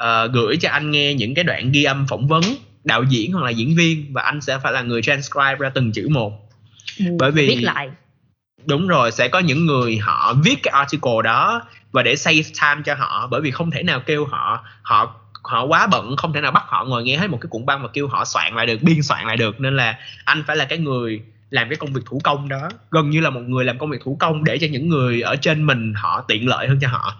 uh, 0.03 0.31
gửi 0.33 0.57
cho 0.57 0.69
anh 0.69 0.91
nghe 0.91 1.13
những 1.13 1.33
cái 1.33 1.43
đoạn 1.43 1.71
ghi 1.71 1.83
âm 1.83 2.07
phỏng 2.07 2.27
vấn 2.27 2.43
đạo 2.83 3.03
diễn 3.03 3.31
hoặc 3.31 3.43
là 3.43 3.49
diễn 3.49 3.75
viên 3.75 4.13
và 4.13 4.21
anh 4.21 4.41
sẽ 4.41 4.59
phải 4.63 4.73
là 4.73 4.81
người 4.81 5.01
transcribe 5.01 5.55
ra 5.59 5.69
từng 5.69 5.91
chữ 5.91 6.07
một. 6.09 6.49
Ừ, 6.99 7.05
bởi 7.19 7.31
vì 7.31 7.47
viết 7.47 7.61
lại 7.61 7.89
đúng 8.65 8.87
rồi, 8.87 9.11
sẽ 9.11 9.27
có 9.27 9.39
những 9.39 9.65
người 9.65 9.97
họ 9.97 10.33
viết 10.43 10.55
cái 10.63 10.71
article 10.71 11.21
đó 11.23 11.61
và 11.91 12.03
để 12.03 12.15
save 12.15 12.41
time 12.41 12.81
cho 12.85 12.95
họ, 12.95 13.27
bởi 13.31 13.41
vì 13.41 13.51
không 13.51 13.71
thể 13.71 13.83
nào 13.83 13.99
kêu 14.05 14.25
họ 14.25 14.63
họ 14.81 15.15
họ 15.43 15.63
quá 15.63 15.87
bận, 15.87 16.15
không 16.17 16.33
thể 16.33 16.41
nào 16.41 16.51
bắt 16.51 16.63
họ 16.67 16.85
ngồi 16.85 17.03
nghe 17.03 17.17
hết 17.17 17.29
một 17.29 17.37
cái 17.41 17.47
cuộn 17.49 17.65
băng 17.65 17.81
và 17.83 17.89
kêu 17.93 18.07
họ 18.07 18.25
soạn 18.25 18.55
lại 18.55 18.65
được, 18.65 18.81
biên 18.81 19.01
soạn 19.01 19.25
lại 19.27 19.37
được. 19.37 19.59
Nên 19.59 19.75
là 19.75 19.97
anh 20.25 20.43
phải 20.47 20.55
là 20.55 20.65
cái 20.65 20.77
người 20.77 21.21
làm 21.49 21.69
cái 21.69 21.75
công 21.75 21.93
việc 21.93 22.01
thủ 22.05 22.21
công 22.23 22.49
đó, 22.49 22.69
gần 22.91 23.09
như 23.09 23.21
là 23.21 23.29
một 23.29 23.41
người 23.41 23.65
làm 23.65 23.79
công 23.79 23.89
việc 23.89 24.01
thủ 24.03 24.17
công 24.19 24.43
để 24.43 24.57
cho 24.57 24.67
những 24.71 24.89
người 24.89 25.21
ở 25.21 25.35
trên 25.35 25.65
mình 25.65 25.93
họ 25.93 26.21
tiện 26.27 26.47
lợi 26.47 26.67
hơn 26.67 26.79
cho 26.81 26.87
họ. 26.87 27.13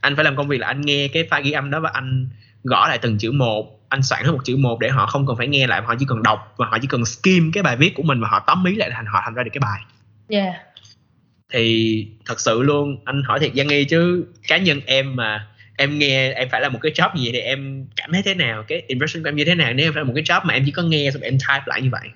Anh 0.00 0.16
phải 0.16 0.24
làm 0.24 0.36
công 0.36 0.48
việc 0.48 0.58
là 0.58 0.66
anh 0.66 0.80
nghe 0.80 1.08
cái 1.08 1.28
file 1.30 1.42
ghi 1.42 1.52
âm 1.52 1.70
đó 1.70 1.80
và 1.80 1.90
anh 1.92 2.28
gõ 2.64 2.88
lại 2.88 2.98
từng 2.98 3.18
chữ 3.18 3.32
một, 3.32 3.80
anh 3.88 4.02
soạn 4.02 4.24
hết 4.24 4.30
một 4.32 4.44
chữ 4.44 4.56
một 4.56 4.80
để 4.80 4.88
họ 4.88 5.06
không 5.06 5.26
cần 5.26 5.36
phải 5.36 5.46
nghe 5.46 5.66
lại, 5.66 5.82
họ 5.82 5.94
chỉ 5.98 6.06
cần 6.08 6.22
đọc 6.22 6.54
và 6.56 6.66
họ 6.66 6.78
chỉ 6.78 6.88
cần 6.88 7.04
skim 7.04 7.52
cái 7.52 7.62
bài 7.62 7.76
viết 7.76 7.94
của 7.94 8.02
mình 8.02 8.20
và 8.20 8.28
họ 8.28 8.40
tóm 8.40 8.64
ý 8.64 8.74
lại 8.74 8.90
thành, 8.92 9.06
họ 9.06 9.20
thành 9.24 9.34
ra 9.34 9.42
được 9.42 9.50
cái 9.52 9.60
bài 9.60 9.80
yeah. 10.28 10.54
Thì 11.52 12.06
thật 12.24 12.40
sự 12.40 12.62
luôn 12.62 12.96
anh 13.04 13.22
hỏi 13.22 13.40
thiệt 13.40 13.50
Giang 13.54 13.66
Nghi 13.66 13.84
chứ 13.84 14.26
cá 14.48 14.58
nhân 14.58 14.80
em 14.86 15.16
mà 15.16 15.46
em 15.76 15.98
nghe 15.98 16.32
em 16.32 16.48
phải 16.48 16.60
là 16.60 16.68
một 16.68 16.78
cái 16.82 16.92
job 16.92 17.16
gì 17.16 17.32
thì 17.32 17.38
em 17.38 17.86
cảm 17.96 18.12
thấy 18.12 18.22
thế 18.22 18.34
nào? 18.34 18.64
Cái 18.68 18.82
impression 18.86 19.22
của 19.22 19.28
em 19.28 19.36
như 19.36 19.44
thế 19.44 19.54
nào? 19.54 19.72
Nếu 19.72 19.86
em 19.86 19.92
phải 19.92 20.00
là 20.00 20.04
một 20.04 20.12
cái 20.14 20.24
job 20.24 20.40
mà 20.44 20.54
em 20.54 20.62
chỉ 20.66 20.72
có 20.72 20.82
nghe 20.82 21.10
xong 21.10 21.22
em 21.22 21.38
type 21.38 21.62
lại 21.66 21.82
như 21.82 21.88
vậy. 21.92 22.08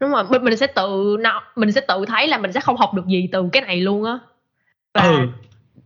Đúng 0.00 0.10
rồi 0.10 0.24
mình 0.42 0.56
sẽ 0.56 0.66
tự 0.66 1.16
nó 1.20 1.42
mình 1.56 1.72
sẽ 1.72 1.80
tự 1.88 2.04
thấy 2.08 2.28
là 2.28 2.38
mình 2.38 2.52
sẽ 2.52 2.60
không 2.60 2.76
học 2.76 2.94
được 2.94 3.06
gì 3.06 3.28
từ 3.32 3.48
cái 3.52 3.62
này 3.62 3.80
luôn 3.80 4.04
á. 4.04 4.18
Ừ. 4.92 5.26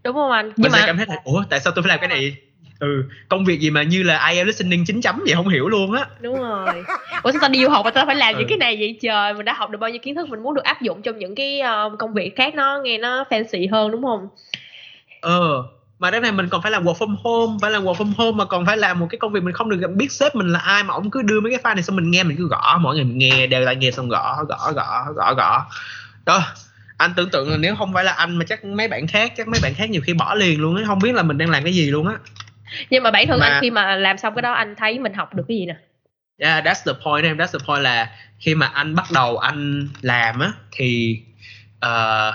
Đúng 0.05 0.15
không 0.15 0.31
anh? 0.31 0.47
Nhưng 0.47 0.63
mình 0.63 0.73
mà 0.73 0.79
sẽ 0.79 0.87
cảm 0.87 0.97
thấy 0.97 1.07
là 1.09 1.17
ủa 1.25 1.45
tại 1.51 1.61
sao 1.61 1.73
tôi 1.77 1.83
phải 1.83 1.89
làm 1.89 1.99
cái 1.99 2.09
này 2.09 2.37
ừ 2.85 3.05
công 3.29 3.45
việc 3.45 3.61
gì 3.61 3.71
mà 3.71 3.83
như 3.83 4.03
là 4.03 4.19
ai 4.19 4.45
listening 4.45 4.85
chín 4.87 5.01
chấm 5.01 5.21
vậy 5.27 5.35
không 5.35 5.49
hiểu 5.49 5.69
luôn 5.69 5.93
á. 5.93 6.07
Đúng 6.21 6.39
rồi. 6.39 6.85
Ủa 7.23 7.33
sao 7.33 7.41
tao 7.41 7.51
đi 7.51 7.63
du 7.63 7.69
học 7.69 7.85
mà 7.85 7.91
tao 7.91 8.07
phải 8.07 8.17
làm 8.17 8.35
ừ. 8.35 8.39
những 8.39 8.49
cái 8.49 8.59
này 8.59 8.77
vậy 8.77 8.99
trời? 9.03 9.35
Mình 9.35 9.45
đã 9.45 9.53
học 9.53 9.71
được 9.71 9.79
bao 9.79 9.91
nhiêu 9.91 10.01
kiến 10.03 10.15
thức 10.15 10.29
mình 10.29 10.43
muốn 10.43 10.55
được 10.55 10.65
áp 10.65 10.83
dụng 10.83 11.03
trong 11.03 11.19
những 11.19 11.35
cái 11.35 11.63
uh, 11.63 11.99
công 11.99 12.15
việc 12.15 12.37
khác 12.37 12.55
nó 12.55 12.81
nghe 12.85 12.99
nó 12.99 13.25
fancy 13.31 13.69
hơn 13.73 13.91
đúng 13.91 14.03
không? 14.03 14.29
Ờ 15.21 15.63
mà 15.99 16.11
cái 16.11 16.21
này 16.21 16.33
mình 16.33 16.49
còn 16.49 16.63
phải 16.63 16.73
làm 16.73 16.85
work 16.85 16.95
from 16.95 17.17
home 17.23 17.59
phải 17.63 17.71
làm 17.71 17.85
work 17.85 17.95
from 17.95 18.13
home 18.17 18.37
mà 18.37 18.45
còn 18.45 18.67
phải 18.67 18.77
làm 18.77 19.01
một 19.01 19.07
cái 19.11 19.19
công 19.19 19.33
việc 19.33 19.43
mình 19.43 19.55
không 19.55 19.71
được 19.71 19.91
biết 19.95 20.13
sếp 20.13 20.35
mình 20.35 20.53
là 20.53 20.59
ai 20.59 20.85
mà 20.85 20.95
ông 20.95 21.11
cứ 21.11 21.23
đưa 21.23 21.41
mấy 21.41 21.53
cái 21.53 21.61
file 21.63 21.75
này 21.75 21.83
xong 21.83 21.97
mình 21.97 22.11
nghe 22.11 22.23
mình 22.23 22.37
cứ 22.37 22.49
gõ 22.49 22.79
mỗi 22.81 22.97
ngày 22.97 23.05
mình 23.05 23.19
nghe 23.19 23.47
đều 23.47 23.65
tai 23.67 23.77
nghe 23.77 23.91
xong 23.91 24.09
gõ 24.09 24.45
gõ 24.49 24.73
gõ 24.73 25.13
gõ 25.15 25.35
gõ. 25.35 25.67
Đó 26.25 26.43
anh 26.97 27.13
tưởng 27.17 27.31
tượng 27.31 27.51
là 27.51 27.57
nếu 27.57 27.77
không 27.77 27.93
phải 27.93 28.05
là 28.05 28.13
anh 28.13 28.37
mà 28.37 28.45
chắc 28.45 28.65
mấy 28.65 28.89
bạn 28.89 29.07
khác 29.07 29.33
chắc 29.37 29.49
mấy 29.49 29.61
bạn 29.63 29.75
khác 29.75 29.91
nhiều 29.91 30.03
khi 30.05 30.15
bỏ 30.15 30.35
liền 30.35 30.61
luôn 30.61 30.75
ấy 30.75 30.85
không 30.87 30.99
biết 30.99 31.15
là 31.15 31.23
mình 31.23 31.39
đang 31.39 31.51
làm 31.51 31.65
cái 31.65 31.75
gì 31.75 31.91
luôn 31.91 32.09
á 32.09 32.15
nhưng 32.91 33.03
mà 33.03 33.11
bản 33.11 33.27
thân 33.27 33.41
mà... 33.41 33.47
anh 33.47 33.61
khi 33.61 33.71
mà 33.71 33.97
làm 33.97 34.19
xong 34.19 34.35
cái 34.35 34.43
đó 34.43 34.53
anh 34.53 34.75
thấy 34.77 34.99
mình 34.99 35.15
học 35.15 35.35
được 35.35 35.45
cái 35.49 35.57
gì 35.57 35.67
nè? 35.67 35.77
Yeah 36.39 36.65
that's 36.65 36.85
the 36.87 36.93
point 37.05 37.25
em. 37.25 37.37
That's 37.37 37.59
the 37.59 37.65
point 37.67 37.83
là 37.83 38.11
khi 38.39 38.55
mà 38.55 38.67
anh 38.67 38.95
bắt 38.95 39.07
đầu 39.15 39.37
anh 39.39 39.89
làm 40.03 40.41
á 40.41 40.53
thì 40.73 41.21
uh, 41.87 42.35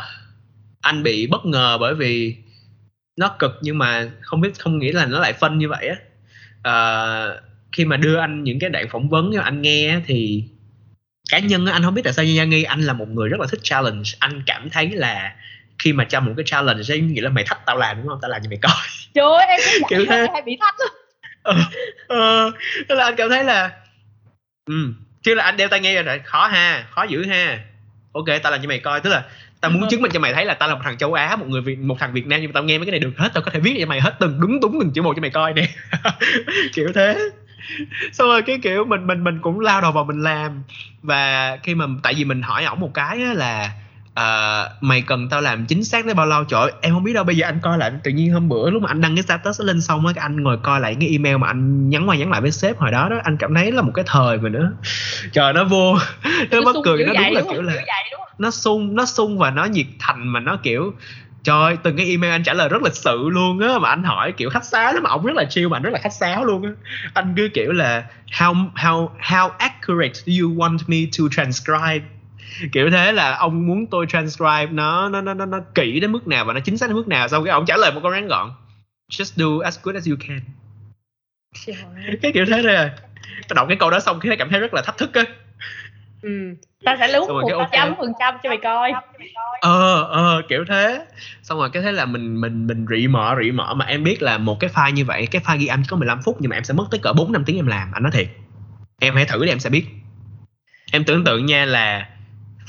anh 0.81 1.03
bị 1.03 1.27
bất 1.27 1.45
ngờ 1.45 1.77
bởi 1.79 1.95
vì 1.95 2.35
nó 3.17 3.35
cực 3.39 3.59
nhưng 3.61 3.77
mà 3.77 4.09
không 4.21 4.41
biết 4.41 4.59
không 4.59 4.79
nghĩ 4.79 4.91
là 4.91 5.05
nó 5.05 5.19
lại 5.19 5.33
phân 5.33 5.57
như 5.57 5.69
vậy 5.69 5.87
á. 5.87 5.95
Uh, 6.59 7.43
khi 7.71 7.85
mà 7.85 7.97
đưa 7.97 8.17
anh 8.17 8.43
những 8.43 8.59
cái 8.59 8.69
đoạn 8.69 8.85
phỏng 8.91 9.09
vấn 9.09 9.31
cho 9.35 9.41
anh 9.41 9.61
nghe 9.61 9.99
thì 10.05 10.43
cá 11.31 11.39
nhân 11.39 11.65
anh 11.65 11.83
không 11.83 11.93
biết 11.93 12.01
tại 12.03 12.13
sao 12.13 12.25
như 12.25 12.45
nghi 12.45 12.63
anh 12.63 12.81
là 12.81 12.93
một 12.93 13.09
người 13.09 13.29
rất 13.29 13.39
là 13.39 13.47
thích 13.51 13.59
challenge. 13.63 14.09
Anh 14.19 14.43
cảm 14.45 14.69
thấy 14.69 14.89
là 14.91 15.35
khi 15.79 15.93
mà 15.93 16.03
cho 16.03 16.19
một 16.19 16.31
cái 16.37 16.43
challenge 16.45 16.83
ấy 16.89 16.99
nghĩa 16.99 17.21
là 17.21 17.29
mày 17.29 17.43
thách 17.43 17.65
tao 17.65 17.77
làm 17.77 17.97
đúng 17.97 18.07
không? 18.07 18.19
Tao 18.21 18.31
làm 18.31 18.41
cho 18.43 18.49
mày 18.49 18.59
coi. 18.61 18.87
Trời 19.13 19.25
ơi 19.25 19.45
em 19.47 19.59
kiểu 19.89 20.05
thế. 20.09 20.27
hay 20.33 20.41
bị 20.41 20.57
thách 20.59 20.75
ờ, 21.43 21.55
ờ, 22.07 22.51
là 22.95 23.03
anh 23.03 23.15
cảm 23.15 23.29
thấy 23.29 23.43
là 23.43 23.71
ừ 24.65 24.93
chứ 25.21 25.35
là 25.35 25.43
anh 25.43 25.57
đeo 25.57 25.67
tai 25.67 25.79
nghe 25.79 26.03
rồi 26.03 26.19
khó 26.25 26.47
ha 26.47 26.87
khó 26.91 27.03
dữ 27.03 27.25
ha. 27.25 27.59
Ok 28.13 28.25
tao 28.43 28.51
làm 28.51 28.61
cho 28.61 28.67
mày 28.67 28.79
coi. 28.79 29.01
Tức 29.01 29.09
là 29.09 29.23
tao 29.61 29.71
muốn 29.71 29.89
chứng 29.89 30.01
minh 30.01 30.11
cho 30.11 30.19
mày 30.19 30.33
thấy 30.33 30.45
là 30.45 30.53
tao 30.53 30.69
là 30.69 30.75
một 30.75 30.81
thằng 30.83 30.97
châu 30.97 31.13
á 31.13 31.35
một 31.35 31.45
người 31.47 31.61
việt 31.61 31.79
một 31.79 31.95
thằng 31.99 32.13
việt 32.13 32.27
nam 32.27 32.41
nhưng 32.41 32.49
mà 32.49 32.53
tao 32.53 32.63
nghe 32.63 32.77
mấy 32.77 32.85
cái 32.85 32.91
này 32.91 32.99
được 32.99 33.11
hết 33.17 33.29
tao 33.33 33.43
có 33.43 33.51
thể 33.51 33.59
viết 33.59 33.77
cho 33.79 33.85
mày 33.85 34.01
hết 34.01 34.15
từng 34.19 34.39
đúng 34.39 34.59
đúng 34.59 34.79
từng 34.79 34.91
chữ 34.91 35.01
một 35.01 35.13
cho 35.15 35.21
mày 35.21 35.29
coi 35.29 35.53
nè. 35.53 35.67
Kiểu 36.73 36.91
thế. 36.95 37.29
Xong 38.11 38.27
rồi 38.27 38.41
cái 38.41 38.59
kiểu 38.63 38.85
mình 38.85 39.07
mình 39.07 39.23
mình 39.23 39.39
cũng 39.41 39.59
lao 39.59 39.81
đầu 39.81 39.91
vào 39.91 40.03
mình 40.03 40.23
làm. 40.23 40.63
Và 41.01 41.57
khi 41.63 41.75
mà 41.75 41.85
tại 42.03 42.13
vì 42.13 42.23
mình 42.23 42.41
hỏi 42.41 42.65
ổng 42.65 42.79
một 42.79 42.91
cái 42.93 43.17
là 43.17 43.71
uh, 44.19 44.83
mày 44.83 45.01
cần 45.01 45.29
tao 45.29 45.41
làm 45.41 45.65
chính 45.65 45.83
xác 45.83 46.05
tới 46.05 46.13
bao 46.13 46.25
lâu? 46.25 46.43
Trời 46.43 46.71
em 46.81 46.93
không 46.93 47.03
biết 47.03 47.13
đâu 47.13 47.23
bây 47.23 47.37
giờ 47.37 47.47
anh 47.47 47.59
coi 47.61 47.77
lại 47.77 47.91
tự 48.03 48.11
nhiên 48.11 48.33
hôm 48.33 48.49
bữa 48.49 48.69
lúc 48.69 48.81
mà 48.81 48.87
anh 48.87 49.01
đăng 49.01 49.15
cái 49.15 49.23
status 49.23 49.61
lên 49.61 49.81
xong 49.81 50.07
á 50.07 50.13
cái 50.13 50.21
anh 50.21 50.43
ngồi 50.43 50.57
coi 50.63 50.79
lại 50.79 50.97
cái 50.99 51.09
email 51.09 51.37
mà 51.37 51.47
anh 51.47 51.89
nhắn 51.89 52.09
qua 52.09 52.15
nhắn 52.15 52.31
lại 52.31 52.41
với 52.41 52.51
sếp 52.51 52.77
hồi 52.77 52.91
đó 52.91 53.09
đó 53.09 53.15
anh 53.23 53.37
cảm 53.37 53.55
thấy 53.55 53.71
là 53.71 53.81
một 53.81 53.91
cái 53.93 54.05
thời 54.07 54.37
mà 54.37 54.49
nữa 54.49 54.71
trời 55.31 55.53
nó 55.53 55.63
vô 55.63 55.97
nó 56.51 56.61
mất 56.61 56.75
cười 56.83 57.05
nó 57.05 57.13
đúng 57.13 57.33
là 57.33 57.41
kiểu 57.51 57.61
là 57.61 57.73
nó 58.37 58.51
sung 58.51 58.95
nó 58.95 59.05
sung 59.05 59.37
và 59.37 59.51
nó 59.51 59.65
nhiệt 59.65 59.85
thành 59.99 60.27
mà 60.27 60.39
nó 60.39 60.57
kiểu 60.63 60.93
trời 61.43 61.77
từng 61.83 61.97
cái 61.97 62.05
email 62.05 62.31
anh 62.33 62.43
trả 62.43 62.53
lời 62.53 62.69
rất 62.69 62.83
lịch 62.83 62.95
sự 62.95 63.29
luôn 63.31 63.59
á 63.59 63.79
mà 63.79 63.89
anh 63.89 64.03
hỏi 64.03 64.31
kiểu 64.31 64.49
khách 64.49 64.65
sáo 64.65 64.93
lắm 64.93 65.03
mà 65.03 65.09
ông 65.09 65.25
rất 65.25 65.35
là 65.35 65.45
chill 65.49 65.67
mà 65.67 65.77
anh 65.77 65.83
rất 65.83 65.93
là 65.93 65.99
khách 65.99 66.13
sáo 66.13 66.45
luôn 66.45 66.63
á. 66.63 66.69
Anh 67.13 67.33
cứ 67.37 67.49
kiểu 67.53 67.71
là 67.71 68.03
how 68.31 68.69
how 68.75 69.09
how 69.21 69.49
accurate 69.49 70.13
do 70.13 70.33
you 70.41 70.49
want 70.55 70.77
me 70.87 70.97
to 71.17 71.23
transcribe 71.31 72.05
kiểu 72.71 72.89
thế 72.91 73.11
là 73.11 73.35
ông 73.35 73.67
muốn 73.67 73.87
tôi 73.87 74.05
transcribe 74.09 74.67
nó 74.71 75.09
nó 75.09 75.21
nó 75.21 75.33
nó, 75.33 75.45
nó 75.45 75.59
kỹ 75.75 75.99
đến 75.99 76.11
mức 76.11 76.27
nào 76.27 76.45
và 76.45 76.53
nó 76.53 76.59
chính 76.59 76.77
xác 76.77 76.87
đến 76.87 76.95
mức 76.95 77.07
nào. 77.07 77.27
Xong 77.27 77.43
cái 77.45 77.51
ông 77.51 77.65
trả 77.65 77.77
lời 77.77 77.91
một 77.91 77.99
câu 78.03 78.11
ngắn 78.11 78.27
gọn. 78.27 78.51
Just 79.11 79.33
do 79.35 79.63
as 79.65 79.79
good 79.83 79.95
as 79.95 80.07
you 80.09 80.15
can. 80.27 80.39
Cái 82.21 82.31
kiểu 82.33 82.45
thế 82.45 82.61
thôi 82.63 82.75
à. 82.75 82.95
Đọc 83.55 83.67
cái 83.67 83.77
câu 83.77 83.89
đó 83.89 83.99
xong 83.99 84.19
cái 84.19 84.37
cảm 84.37 84.49
thấy 84.49 84.59
rất 84.59 84.73
là 84.73 84.81
thách 84.81 84.97
thức 84.97 85.13
á. 85.13 85.23
Ừ. 86.21 86.55
Ta 86.83 86.97
sẽ 86.99 87.07
lút 87.07 87.29
một 87.29 87.69
trăm 87.71 87.95
phần 87.97 88.11
trăm 88.19 88.35
cho 88.43 88.49
mày 88.49 88.57
coi. 88.63 88.91
Ờ 89.61 90.03
ờ 90.03 90.41
kiểu 90.49 90.65
thế. 90.67 91.05
Xong 91.43 91.57
rồi 91.57 91.69
cái 91.73 91.83
thế 91.83 91.91
là 91.91 92.05
mình 92.05 92.41
mình 92.41 92.67
mình 92.67 92.85
rỉ 92.89 93.07
mở 93.07 93.35
rỉ 93.43 93.51
mở 93.51 93.73
mà 93.73 93.85
em 93.85 94.03
biết 94.03 94.21
là 94.21 94.37
một 94.37 94.59
cái 94.59 94.69
file 94.73 94.91
như 94.91 95.05
vậy 95.05 95.27
cái 95.31 95.41
file 95.45 95.57
ghi 95.57 95.67
âm 95.67 95.83
chỉ 95.83 95.87
có 95.89 95.97
15 95.97 96.21
phút 96.21 96.37
nhưng 96.39 96.49
mà 96.49 96.57
em 96.57 96.63
sẽ 96.63 96.73
mất 96.73 96.85
tới 96.91 96.99
cỡ 97.03 97.13
4 97.13 97.31
năm 97.31 97.43
tiếng 97.45 97.55
em 97.55 97.67
làm. 97.67 97.91
Anh 97.91 98.03
nói 98.03 98.11
thiệt. 98.11 98.27
Em 99.01 99.15
hãy 99.15 99.25
thử 99.25 99.45
để 99.45 99.51
em 99.51 99.59
sẽ 99.59 99.69
biết. 99.69 99.85
Em 100.91 101.03
tưởng 101.03 101.23
tượng 101.23 101.45
nha 101.45 101.65
là 101.65 102.09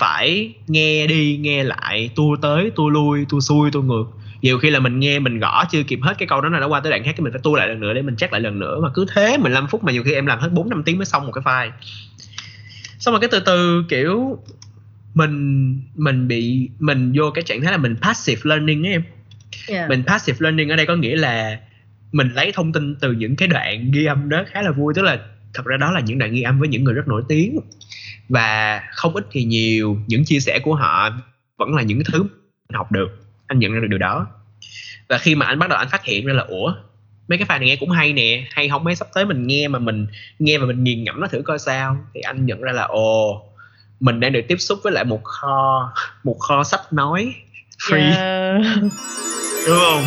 phải 0.01 0.53
nghe 0.69 1.07
đi 1.07 1.37
nghe 1.37 1.65
lại. 1.65 2.11
Tua 2.17 2.37
tới 2.43 2.71
tua 2.77 2.89
lui 2.89 3.27
tua 3.29 3.41
xuôi 3.41 3.71
tua 3.71 3.83
ngược. 3.83 4.05
Nhiều 4.43 4.59
khi 4.59 4.71
là 4.71 4.81
mình 4.81 5.01
nghe 5.01 5.19
mình 5.19 5.39
gõ 5.39 5.65
chưa 5.71 5.83
kịp 5.83 5.99
hết 6.03 6.15
cái 6.19 6.29
câu 6.29 6.41
đó 6.41 6.49
là 6.49 6.61
nó 6.61 6.69
qua 6.69 6.81
tới 6.81 6.91
đoạn 6.91 7.05
khác 7.05 7.13
cái 7.17 7.25
mình 7.25 7.33
phải 7.33 7.41
tua 7.45 7.57
lại 7.57 7.69
lần 7.69 7.81
nữa 7.81 7.93
để 7.95 8.03
mình 8.03 8.17
check 8.17 8.33
lại 8.33 8.41
lần 8.41 8.59
nữa. 8.59 8.81
Mà 8.83 8.89
cứ 8.95 9.07
thế 9.15 9.37
15 9.39 9.67
phút 9.67 9.85
mà 9.85 9.93
nhiều 9.93 10.03
khi 10.05 10.13
em 10.13 10.27
làm 10.27 10.39
hết 10.39 10.49
4 10.53 10.69
năm 10.69 10.83
tiếng 10.83 10.99
mới 10.99 11.07
xong 11.07 11.27
một 11.27 11.33
cái 11.33 11.45
file. 11.45 11.71
Xong 12.99 13.13
rồi 13.13 13.21
cái 13.21 13.29
từ 13.33 13.41
từ 13.41 13.85
kiểu 13.89 14.39
mình 15.15 15.79
mình 15.95 16.29
bị 16.29 16.69
mình 16.79 17.13
vô 17.17 17.31
cái 17.31 17.45
trạng 17.45 17.63
thái 17.63 17.73
là 17.73 17.79
mình 17.79 17.97
passive 18.03 18.41
learning 18.45 18.87
ấy 18.87 18.93
em. 18.93 19.03
Yeah. 19.69 19.89
mình 19.89 20.03
passive 20.07 20.39
learning 20.41 20.69
ở 20.69 20.77
đây 20.77 20.87
có 20.87 20.97
nghĩa 20.97 21.17
là 21.17 21.59
mình 22.13 22.29
lấy 22.35 22.53
thông 22.53 22.73
tin 22.73 22.95
từ 22.95 23.13
những 23.13 23.37
cái 23.37 23.49
đoạn 23.49 23.91
ghi 23.93 24.05
âm 24.05 24.29
đó 24.29 24.45
khá 24.51 24.63
là 24.63 24.71
vui. 24.71 24.95
Tức 24.97 25.03
là 25.03 25.19
thật 25.55 25.65
ra 25.65 25.77
đó 25.77 25.91
là 25.91 26.01
những 26.01 26.19
đoạn 26.19 26.33
ghi 26.33 26.43
âm 26.43 26.61
với 26.61 26.69
những 26.69 26.85
người 26.85 26.95
rất 26.95 27.09
nổi 27.09 27.23
tiếng 27.29 27.61
và 28.31 28.83
không 28.93 29.15
ít 29.15 29.27
thì 29.31 29.45
nhiều 29.45 29.99
những 30.07 30.25
chia 30.25 30.41
sẻ 30.41 30.59
của 30.63 30.75
họ 30.75 31.11
vẫn 31.57 31.75
là 31.75 31.83
những 31.83 32.03
thứ 32.05 32.23
mình 32.23 32.77
học 32.77 32.93
được 32.93 33.09
anh 33.47 33.59
nhận 33.59 33.73
ra 33.73 33.81
được 33.81 33.89
điều 33.91 33.99
đó. 33.99 34.27
Và 35.09 35.19
khi 35.19 35.35
mà 35.35 35.47
anh 35.47 35.59
bắt 35.59 35.69
đầu 35.71 35.79
anh 35.79 35.89
phát 35.89 36.05
hiện 36.05 36.27
ra 36.27 36.33
là 36.33 36.43
ủa 36.43 36.75
mấy 37.29 37.39
cái 37.39 37.47
file 37.49 37.59
này 37.59 37.69
nghe 37.69 37.77
cũng 37.77 37.91
hay 37.91 38.13
nè 38.13 38.47
hay 38.51 38.69
không 38.69 38.85
mấy 38.85 38.95
sắp 38.95 39.09
tới 39.15 39.25
mình 39.25 39.47
nghe 39.47 39.69
mà 39.69 39.79
mình 39.79 40.07
nghe 40.39 40.59
mà 40.59 40.67
mình 40.67 40.85
nghiền 40.85 41.05
ngẫm 41.05 41.21
nó 41.21 41.27
thử 41.27 41.43
coi 41.43 41.59
sao. 41.59 41.97
Thì 42.15 42.21
anh 42.21 42.47
nhận 42.47 42.61
ra 42.61 42.73
là 42.73 42.83
ồ 42.83 43.43
mình 44.01 44.21
đang 44.21 44.33
được 44.33 44.43
tiếp 44.49 44.57
xúc 44.57 44.79
với 44.85 44.93
lại 44.93 45.05
một 45.05 45.25
kho 45.25 45.93
một 46.25 46.37
kho 46.39 46.65
sách 46.65 46.93
nói 46.93 47.35
free. 47.79 48.17
Yeah. 48.17 48.63
đúng 49.67 49.79
không 49.79 50.05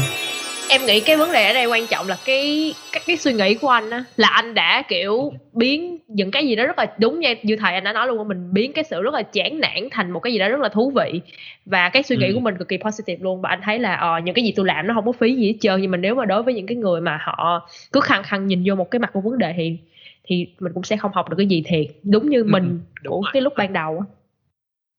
em 0.70 0.86
nghĩ 0.86 1.00
cái 1.00 1.18
vấn 1.18 1.32
đề 1.32 1.48
ở 1.48 1.54
đây 1.54 1.66
quan 1.66 1.88
trọng 1.88 2.08
là 2.08 2.18
cái 2.26 2.74
các 2.92 3.04
cái 3.08 3.18
suy 3.18 3.34
nghĩ 3.34 3.54
của 3.54 3.70
anh 3.70 3.90
á 3.90 4.04
là 4.18 4.28
anh 4.28 4.54
đã 4.54 4.84
kiểu 4.88 5.34
biến 5.54 5.98
những 6.08 6.32
cái 6.32 6.48
gì 6.48 6.56
đó 6.56 6.66
rất 6.66 6.78
là 6.78 6.94
đúng 6.98 7.20
như 7.20 7.36
như 7.44 7.56
thầy 7.56 7.74
anh 7.74 7.84
đã 7.84 7.94
nói 7.94 8.08
luôn 8.08 8.28
mình 8.28 8.54
biến 8.54 8.74
cái 8.74 8.84
sự 8.84 9.02
rất 9.02 9.14
là 9.14 9.24
chán 9.24 9.60
nản 9.60 9.88
thành 9.92 10.12
một 10.12 10.20
cái 10.20 10.34
gì 10.34 10.40
đó 10.40 10.50
rất 10.50 10.60
là 10.60 10.70
thú 10.70 10.92
vị. 10.96 11.22
Và 11.66 11.90
cái 11.90 12.04
suy 12.04 12.16
nghĩ 12.18 12.28
ừ. 12.28 12.34
của 12.34 12.40
mình 12.40 12.58
cực 12.58 12.68
kỳ 12.68 12.78
positive 12.78 13.24
luôn 13.24 13.42
và 13.42 13.50
anh 13.50 13.60
thấy 13.64 13.80
là 13.80 13.96
ờ 13.96 14.20
những 14.24 14.36
cái 14.36 14.46
gì 14.46 14.54
tôi 14.56 14.66
làm 14.66 14.88
nó 14.88 14.94
không 14.94 15.06
có 15.06 15.12
phí 15.12 15.36
gì 15.36 15.48
hết 15.48 15.58
trơn 15.62 15.82
nhưng 15.82 15.92
mà 15.92 15.98
nếu 15.98 16.16
mà 16.16 16.26
đối 16.26 16.44
với 16.44 16.54
những 16.54 16.66
cái 16.66 16.78
người 16.78 17.02
mà 17.02 17.20
họ 17.22 17.70
cứ 17.92 18.00
khăng 18.00 18.24
khăng 18.24 18.48
nhìn 18.48 18.64
vô 18.66 18.76
một 18.76 18.92
cái 18.92 19.00
mặt 19.00 19.10
của 19.14 19.22
vấn 19.22 19.38
đề 19.38 19.54
thì 19.58 19.78
thì 20.24 20.48
mình 20.60 20.74
cũng 20.74 20.84
sẽ 20.84 20.98
không 20.98 21.12
học 21.14 21.30
được 21.30 21.36
cái 21.38 21.48
gì 21.48 21.64
thiệt 21.66 21.86
đúng 22.04 22.30
như 22.30 22.40
ừ, 22.42 22.48
mình 22.50 22.80
của 23.04 23.22
cái 23.34 23.42
lúc 23.42 23.54
ban 23.58 23.74
đầu 23.74 24.00
á. 24.00 24.06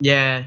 Yeah 0.05 0.45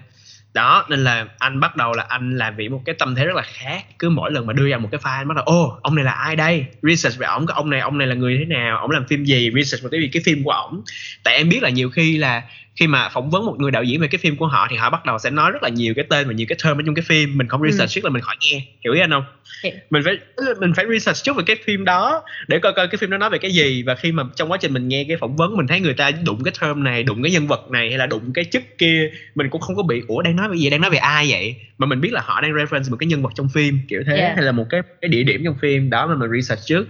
đó, 0.57 0.85
nên 0.89 1.03
là 1.03 1.25
anh 1.39 1.59
bắt 1.59 1.75
đầu 1.75 1.93
là 1.93 2.05
anh 2.09 2.37
làm 2.37 2.55
việc 2.55 2.71
một 2.71 2.81
cái 2.85 2.95
tâm 2.99 3.15
thế 3.15 3.25
rất 3.25 3.35
là 3.35 3.41
khác. 3.41 3.85
Cứ 3.99 4.09
mỗi 4.09 4.31
lần 4.31 4.45
mà 4.45 4.53
đưa 4.53 4.69
ra 4.69 4.77
một 4.77 4.89
cái 4.91 5.01
file, 5.03 5.17
anh 5.17 5.27
bắt 5.27 5.35
đầu 5.35 5.43
ô 5.45 5.79
ông 5.83 5.95
này 5.95 6.05
là 6.05 6.11
ai 6.11 6.35
đây? 6.35 6.65
Research 6.81 7.17
về 7.17 7.27
ổng, 7.27 7.47
cái 7.47 7.55
ông 7.55 7.69
này 7.69 7.79
ông 7.79 7.97
này 7.97 8.07
là 8.07 8.15
người 8.15 8.37
thế 8.39 8.45
nào? 8.45 8.77
Ổng 8.77 8.91
làm 8.91 9.07
phim 9.07 9.25
gì? 9.25 9.51
Research 9.55 9.83
một 9.83 9.89
cái 9.91 10.01
gì? 10.01 10.09
Cái 10.13 10.21
phim 10.25 10.43
của 10.43 10.51
ổng. 10.51 10.81
Tại 11.23 11.35
em 11.35 11.49
biết 11.49 11.63
là 11.63 11.69
nhiều 11.69 11.89
khi 11.89 12.17
là 12.17 12.43
khi 12.77 12.87
mà 12.87 13.09
phỏng 13.09 13.29
vấn 13.29 13.45
một 13.45 13.55
người 13.59 13.71
đạo 13.71 13.83
diễn 13.83 14.01
về 14.01 14.07
cái 14.07 14.19
phim 14.19 14.35
của 14.35 14.47
họ 14.47 14.67
thì 14.69 14.75
họ 14.75 14.89
bắt 14.89 15.05
đầu 15.05 15.19
sẽ 15.19 15.29
nói 15.29 15.51
rất 15.51 15.63
là 15.63 15.69
nhiều 15.69 15.93
cái 15.95 16.05
tên 16.09 16.27
và 16.27 16.33
nhiều 16.33 16.47
cái 16.49 16.57
term 16.63 16.79
ở 16.79 16.83
trong 16.85 16.95
cái 16.95 17.03
phim. 17.07 17.37
Mình 17.37 17.47
không 17.47 17.61
ừ. 17.61 17.69
research 17.71 17.91
trước 17.91 18.03
là 18.03 18.09
mình 18.09 18.21
khỏi 18.21 18.35
nghe 18.41 18.61
hiểu 18.83 18.93
ý 18.93 18.99
anh 18.99 19.09
không? 19.09 19.23
Yeah. 19.63 19.75
mình 19.89 20.03
phải 20.05 20.17
mình 20.59 20.73
phải 20.75 20.85
research 20.89 21.23
trước 21.23 21.35
về 21.35 21.43
cái 21.47 21.55
phim 21.65 21.85
đó 21.85 22.23
để 22.47 22.59
coi 22.59 22.73
coi 22.73 22.87
cái 22.87 22.97
phim 22.97 23.09
đó 23.09 23.17
nói 23.17 23.29
về 23.29 23.37
cái 23.37 23.51
gì. 23.51 23.83
Và 23.83 23.95
khi 23.95 24.11
mà 24.11 24.23
trong 24.35 24.51
quá 24.51 24.57
trình 24.61 24.73
mình 24.73 24.87
nghe 24.87 25.05
cái 25.07 25.17
phỏng 25.17 25.35
vấn 25.35 25.57
mình 25.57 25.67
thấy 25.67 25.79
người 25.79 25.93
ta 25.93 26.11
đụng 26.11 26.43
cái 26.43 26.53
term 26.61 26.83
này 26.83 27.03
đụng 27.03 27.23
cái 27.23 27.31
nhân 27.31 27.47
vật 27.47 27.71
này 27.71 27.89
hay 27.89 27.97
là 27.97 28.05
đụng 28.05 28.33
cái 28.33 28.45
chức 28.45 28.63
kia 28.77 29.11
mình 29.35 29.49
cũng 29.49 29.61
không 29.61 29.75
có 29.75 29.83
bị 29.83 30.01
ủa 30.07 30.21
đang 30.21 30.35
nói 30.35 30.49
về 30.49 30.57
gì? 30.57 30.69
Đang 30.69 30.81
nói 30.81 30.89
về 30.89 30.97
ai 30.97 31.27
vậy? 31.29 31.55
Mà 31.77 31.87
mình 31.87 32.01
biết 32.01 32.13
là 32.13 32.21
họ 32.25 32.41
đang 32.41 32.51
reference 32.51 32.91
một 32.91 32.97
cái 32.99 33.07
nhân 33.07 33.21
vật 33.21 33.31
trong 33.35 33.49
phim 33.49 33.79
kiểu 33.87 34.03
thế 34.07 34.17
yeah. 34.17 34.35
hay 34.35 34.45
là 34.45 34.51
một 34.51 34.65
cái 34.69 34.81
cái 35.01 35.09
địa 35.09 35.23
điểm 35.23 35.41
trong 35.45 35.55
phim. 35.61 35.89
Đó 35.89 36.07
mà 36.07 36.15
mình 36.15 36.41
research 36.41 36.65
trước. 36.65 36.87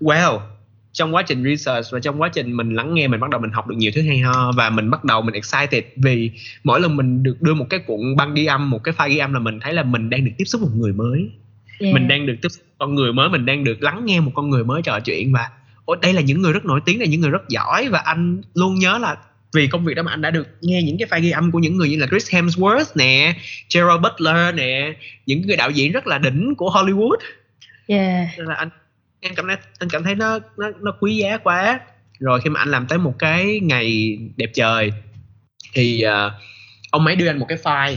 Well 0.00 0.40
trong 0.98 1.14
quá 1.14 1.22
trình 1.22 1.44
research 1.44 1.86
và 1.92 2.00
trong 2.00 2.20
quá 2.20 2.28
trình 2.28 2.52
mình 2.52 2.74
lắng 2.74 2.94
nghe 2.94 3.08
mình 3.08 3.20
bắt 3.20 3.30
đầu 3.30 3.40
mình 3.40 3.50
học 3.50 3.66
được 3.66 3.76
nhiều 3.78 3.90
thứ 3.94 4.02
hay 4.02 4.18
ho 4.18 4.52
và 4.52 4.70
mình 4.70 4.90
bắt 4.90 5.04
đầu 5.04 5.22
mình 5.22 5.34
excited 5.34 5.84
vì 5.96 6.30
mỗi 6.64 6.80
lần 6.80 6.96
mình 6.96 7.22
được 7.22 7.42
đưa 7.42 7.54
một 7.54 7.66
cái 7.70 7.80
cuộn 7.86 8.16
băng 8.16 8.34
ghi 8.34 8.46
âm 8.46 8.70
một 8.70 8.84
cái 8.84 8.94
file 8.94 9.08
ghi 9.08 9.18
âm 9.18 9.32
là 9.32 9.40
mình 9.40 9.60
thấy 9.60 9.74
là 9.74 9.82
mình 9.82 10.10
đang 10.10 10.24
được 10.24 10.32
tiếp 10.38 10.44
xúc 10.44 10.60
một 10.60 10.70
người 10.74 10.92
mới 10.92 11.30
yeah. 11.78 11.94
mình 11.94 12.08
đang 12.08 12.26
được 12.26 12.34
tiếp 12.42 12.48
xúc 12.48 12.64
con 12.78 12.94
người 12.94 13.12
mới 13.12 13.28
mình 13.28 13.46
đang 13.46 13.64
được 13.64 13.82
lắng 13.82 14.02
nghe 14.04 14.20
một 14.20 14.32
con 14.34 14.50
người 14.50 14.64
mới 14.64 14.82
trò 14.82 15.00
chuyện 15.00 15.32
và 15.32 15.50
Ủa, 15.86 15.94
đây 15.94 16.12
là 16.12 16.20
những 16.20 16.42
người 16.42 16.52
rất 16.52 16.64
nổi 16.64 16.80
tiếng 16.84 17.00
là 17.00 17.06
những 17.06 17.20
người 17.20 17.30
rất 17.30 17.48
giỏi 17.48 17.88
và 17.88 17.98
anh 17.98 18.42
luôn 18.54 18.74
nhớ 18.74 18.98
là 18.98 19.16
vì 19.52 19.66
công 19.66 19.84
việc 19.84 19.94
đó 19.94 20.02
mà 20.02 20.10
anh 20.10 20.22
đã 20.22 20.30
được 20.30 20.48
nghe 20.60 20.82
những 20.82 20.98
cái 20.98 21.08
file 21.08 21.22
ghi 21.22 21.30
âm 21.30 21.50
của 21.50 21.58
những 21.58 21.76
người 21.76 21.88
như 21.88 21.96
là 21.98 22.06
Chris 22.06 22.34
Hemsworth 22.34 22.84
nè, 22.94 23.36
Gerald 23.74 24.00
Butler 24.02 24.54
nè, 24.54 24.92
những 25.26 25.46
người 25.46 25.56
đạo 25.56 25.70
diễn 25.70 25.92
rất 25.92 26.06
là 26.06 26.18
đỉnh 26.18 26.54
của 26.54 26.70
Hollywood. 26.70 27.16
yeah 27.86 28.28
Nên 28.38 28.46
là 28.46 28.54
anh 28.54 28.68
em 29.20 29.34
cảm 29.34 29.46
thấy 29.46 29.56
anh 29.78 29.88
cảm 29.90 30.04
thấy 30.04 30.14
nó 30.14 30.38
nó 30.56 30.70
nó 30.80 30.92
quý 31.00 31.16
giá 31.16 31.38
quá. 31.38 31.80
Rồi 32.18 32.40
khi 32.40 32.50
mà 32.50 32.60
anh 32.60 32.70
làm 32.70 32.86
tới 32.86 32.98
một 32.98 33.14
cái 33.18 33.60
ngày 33.62 34.18
đẹp 34.36 34.50
trời 34.54 34.92
thì 35.72 36.04
uh, 36.06 36.32
ông 36.90 37.06
ấy 37.06 37.16
đưa 37.16 37.26
anh 37.26 37.38
một 37.38 37.46
cái 37.48 37.58
file 37.58 37.96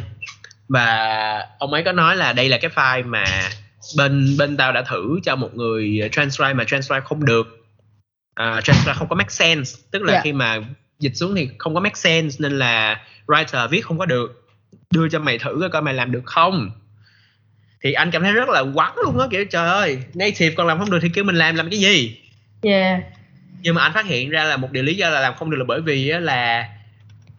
và 0.67 1.47
ông 1.59 1.73
ấy 1.73 1.83
có 1.83 1.91
nói 1.91 2.15
là 2.15 2.33
đây 2.33 2.49
là 2.49 2.57
cái 2.61 2.71
file 2.75 3.05
mà 3.05 3.49
bên 3.97 4.35
bên 4.37 4.57
tao 4.57 4.71
đã 4.71 4.81
thử 4.81 5.19
cho 5.23 5.35
một 5.35 5.55
người 5.55 6.09
transcribe 6.11 6.53
mà 6.53 6.63
transcribe 6.63 7.01
không 7.01 7.25
được 7.25 7.47
uh, 8.41 8.63
transcribe 8.63 8.93
không 8.93 9.09
có 9.09 9.15
make 9.15 9.29
sense 9.29 9.81
tức 9.91 10.01
là 10.01 10.13
Dạ. 10.13 10.21
khi 10.23 10.33
mà 10.33 10.59
dịch 10.99 11.15
xuống 11.15 11.35
thì 11.35 11.49
không 11.57 11.73
có 11.73 11.79
make 11.79 11.95
sense 11.95 12.37
nên 12.39 12.59
là 12.59 13.01
writer 13.27 13.67
viết 13.67 13.85
không 13.85 13.99
có 13.99 14.05
được 14.05 14.47
đưa 14.91 15.09
cho 15.09 15.19
mày 15.19 15.37
thử 15.37 15.57
coi 15.59 15.69
coi 15.69 15.81
mày 15.81 15.93
làm 15.93 16.11
được 16.11 16.21
không 16.25 16.71
thì 17.83 17.93
anh 17.93 18.11
cảm 18.11 18.23
thấy 18.23 18.31
rất 18.31 18.49
là 18.49 18.63
quắn 18.73 18.91
luôn 19.03 19.19
á 19.19 19.27
kiểu 19.31 19.45
trời 19.45 19.67
ơi 19.67 19.97
native 20.13 20.55
còn 20.55 20.67
làm 20.67 20.79
không 20.79 20.91
được 20.91 20.99
thì 21.01 21.09
kêu 21.13 21.23
mình 21.23 21.35
làm 21.35 21.55
làm 21.55 21.69
cái 21.69 21.79
gì? 21.79 22.17
Yeah. 22.61 23.01
Nhưng 23.61 23.75
mà 23.75 23.81
anh 23.81 23.93
phát 23.93 24.05
hiện 24.05 24.29
ra 24.29 24.43
là 24.43 24.57
một 24.57 24.71
điều 24.71 24.83
lý 24.83 24.95
do 24.95 25.09
là 25.09 25.19
làm 25.21 25.33
không 25.35 25.49
được 25.49 25.57
là 25.57 25.65
bởi 25.67 25.81
vì 25.81 26.09
á 26.09 26.19
là 26.19 26.69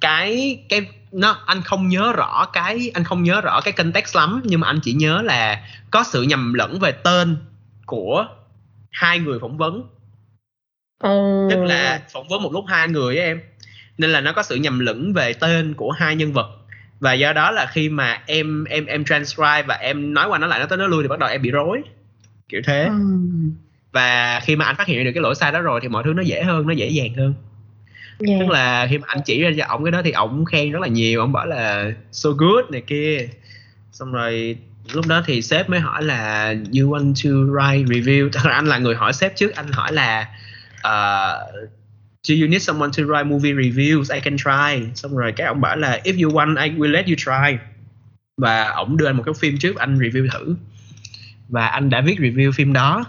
cái 0.00 0.58
cái 0.68 0.86
nó 1.12 1.42
anh 1.46 1.62
không 1.62 1.88
nhớ 1.88 2.12
rõ 2.12 2.46
cái 2.52 2.90
anh 2.94 3.04
không 3.04 3.22
nhớ 3.22 3.40
rõ 3.40 3.60
cái 3.60 3.72
context 3.72 4.16
lắm 4.16 4.42
nhưng 4.44 4.60
mà 4.60 4.66
anh 4.66 4.80
chỉ 4.82 4.92
nhớ 4.92 5.22
là 5.22 5.68
có 5.90 6.04
sự 6.12 6.22
nhầm 6.22 6.54
lẫn 6.54 6.78
về 6.78 6.92
tên 6.92 7.36
của 7.86 8.26
hai 8.90 9.18
người 9.18 9.38
phỏng 9.40 9.58
vấn. 9.58 9.78
Oh. 11.06 11.50
tức 11.50 11.62
là 11.64 12.02
phỏng 12.12 12.28
vấn 12.28 12.42
một 12.42 12.52
lúc 12.52 12.64
hai 12.68 12.88
người 12.88 13.18
á 13.18 13.24
em. 13.24 13.40
Nên 13.98 14.10
là 14.10 14.20
nó 14.20 14.32
có 14.32 14.42
sự 14.42 14.56
nhầm 14.56 14.78
lẫn 14.78 15.12
về 15.12 15.32
tên 15.32 15.74
của 15.74 15.90
hai 15.90 16.16
nhân 16.16 16.32
vật 16.32 16.61
và 17.02 17.12
do 17.12 17.32
đó 17.32 17.50
là 17.50 17.66
khi 17.66 17.88
mà 17.88 18.22
em 18.26 18.64
em 18.64 18.86
em 18.86 19.04
transcribe 19.04 19.62
và 19.62 19.74
em 19.74 20.14
nói 20.14 20.28
qua 20.28 20.38
nói 20.38 20.48
lại 20.48 20.60
nó 20.60 20.66
tới 20.66 20.78
nó 20.78 20.86
lui 20.86 21.02
thì 21.02 21.08
bắt 21.08 21.18
đầu 21.18 21.28
em 21.28 21.42
bị 21.42 21.50
rối. 21.50 21.82
Kiểu 22.48 22.60
thế. 22.66 22.84
Ừm. 22.84 23.54
và 23.92 24.40
khi 24.44 24.56
mà 24.56 24.64
anh 24.64 24.76
phát 24.76 24.86
hiện 24.86 25.04
được 25.04 25.10
cái 25.14 25.22
lỗi 25.22 25.34
sai 25.34 25.52
đó 25.52 25.60
rồi 25.60 25.80
thì 25.82 25.88
mọi 25.88 26.02
thứ 26.04 26.12
nó 26.12 26.22
dễ 26.22 26.42
hơn 26.42 26.66
nó 26.66 26.72
dễ 26.72 26.88
dàng 26.88 27.14
hơn. 27.14 27.34
Yeah. 28.28 28.40
tức 28.40 28.48
là 28.48 28.86
khi 28.90 28.98
mà 28.98 29.04
anh 29.08 29.18
chỉ 29.24 29.42
ra 29.42 29.50
cho 29.58 29.64
ổng 29.68 29.84
cái 29.84 29.92
đó 29.92 30.02
thì 30.04 30.10
ổng 30.10 30.44
khen 30.44 30.72
rất 30.72 30.82
là 30.82 30.88
nhiều 30.88 31.20
ổng 31.20 31.32
bảo 31.32 31.46
là 31.46 31.92
so 32.12 32.30
good 32.30 32.64
này 32.70 32.82
kia. 32.86 33.28
Xong 33.92 34.12
rồi 34.12 34.56
lúc 34.92 35.06
đó 35.06 35.22
thì 35.26 35.42
sếp 35.42 35.70
mới 35.70 35.80
hỏi 35.80 36.02
là 36.02 36.48
you 36.48 36.90
want 36.90 37.14
to 37.24 37.30
write 37.30 37.86
review? 37.86 38.28
Thật 38.32 38.40
ra 38.44 38.52
anh 38.52 38.66
là 38.66 38.78
người 38.78 38.94
hỏi 38.94 39.12
sếp 39.12 39.36
trước 39.36 39.54
anh 39.54 39.72
hỏi 39.72 39.92
là 39.92 40.28
uh, 40.78 41.70
do 42.22 42.34
you 42.34 42.48
need 42.50 42.62
someone 42.62 42.90
to 42.98 43.02
write 43.02 43.26
movie 43.26 43.52
reviews? 43.52 44.14
I 44.14 44.20
can 44.20 44.36
try. 44.36 44.86
Xong 44.94 45.16
rồi 45.16 45.32
cái 45.32 45.46
ông 45.46 45.60
bảo 45.60 45.76
là 45.76 46.00
if 46.04 46.24
you 46.24 46.30
want 46.36 46.62
I 46.62 46.70
will 46.70 46.90
let 46.90 47.06
you 47.06 47.14
try. 47.18 47.58
Và 48.36 48.68
ổng 48.68 48.96
đưa 48.96 49.06
anh 49.06 49.16
một 49.16 49.22
cái 49.26 49.34
phim 49.40 49.58
trước 49.58 49.76
anh 49.76 49.98
review 49.98 50.28
thử. 50.32 50.56
Và 51.48 51.66
anh 51.66 51.90
đã 51.90 52.00
viết 52.00 52.16
review 52.18 52.52
phim 52.52 52.72
đó. 52.72 53.04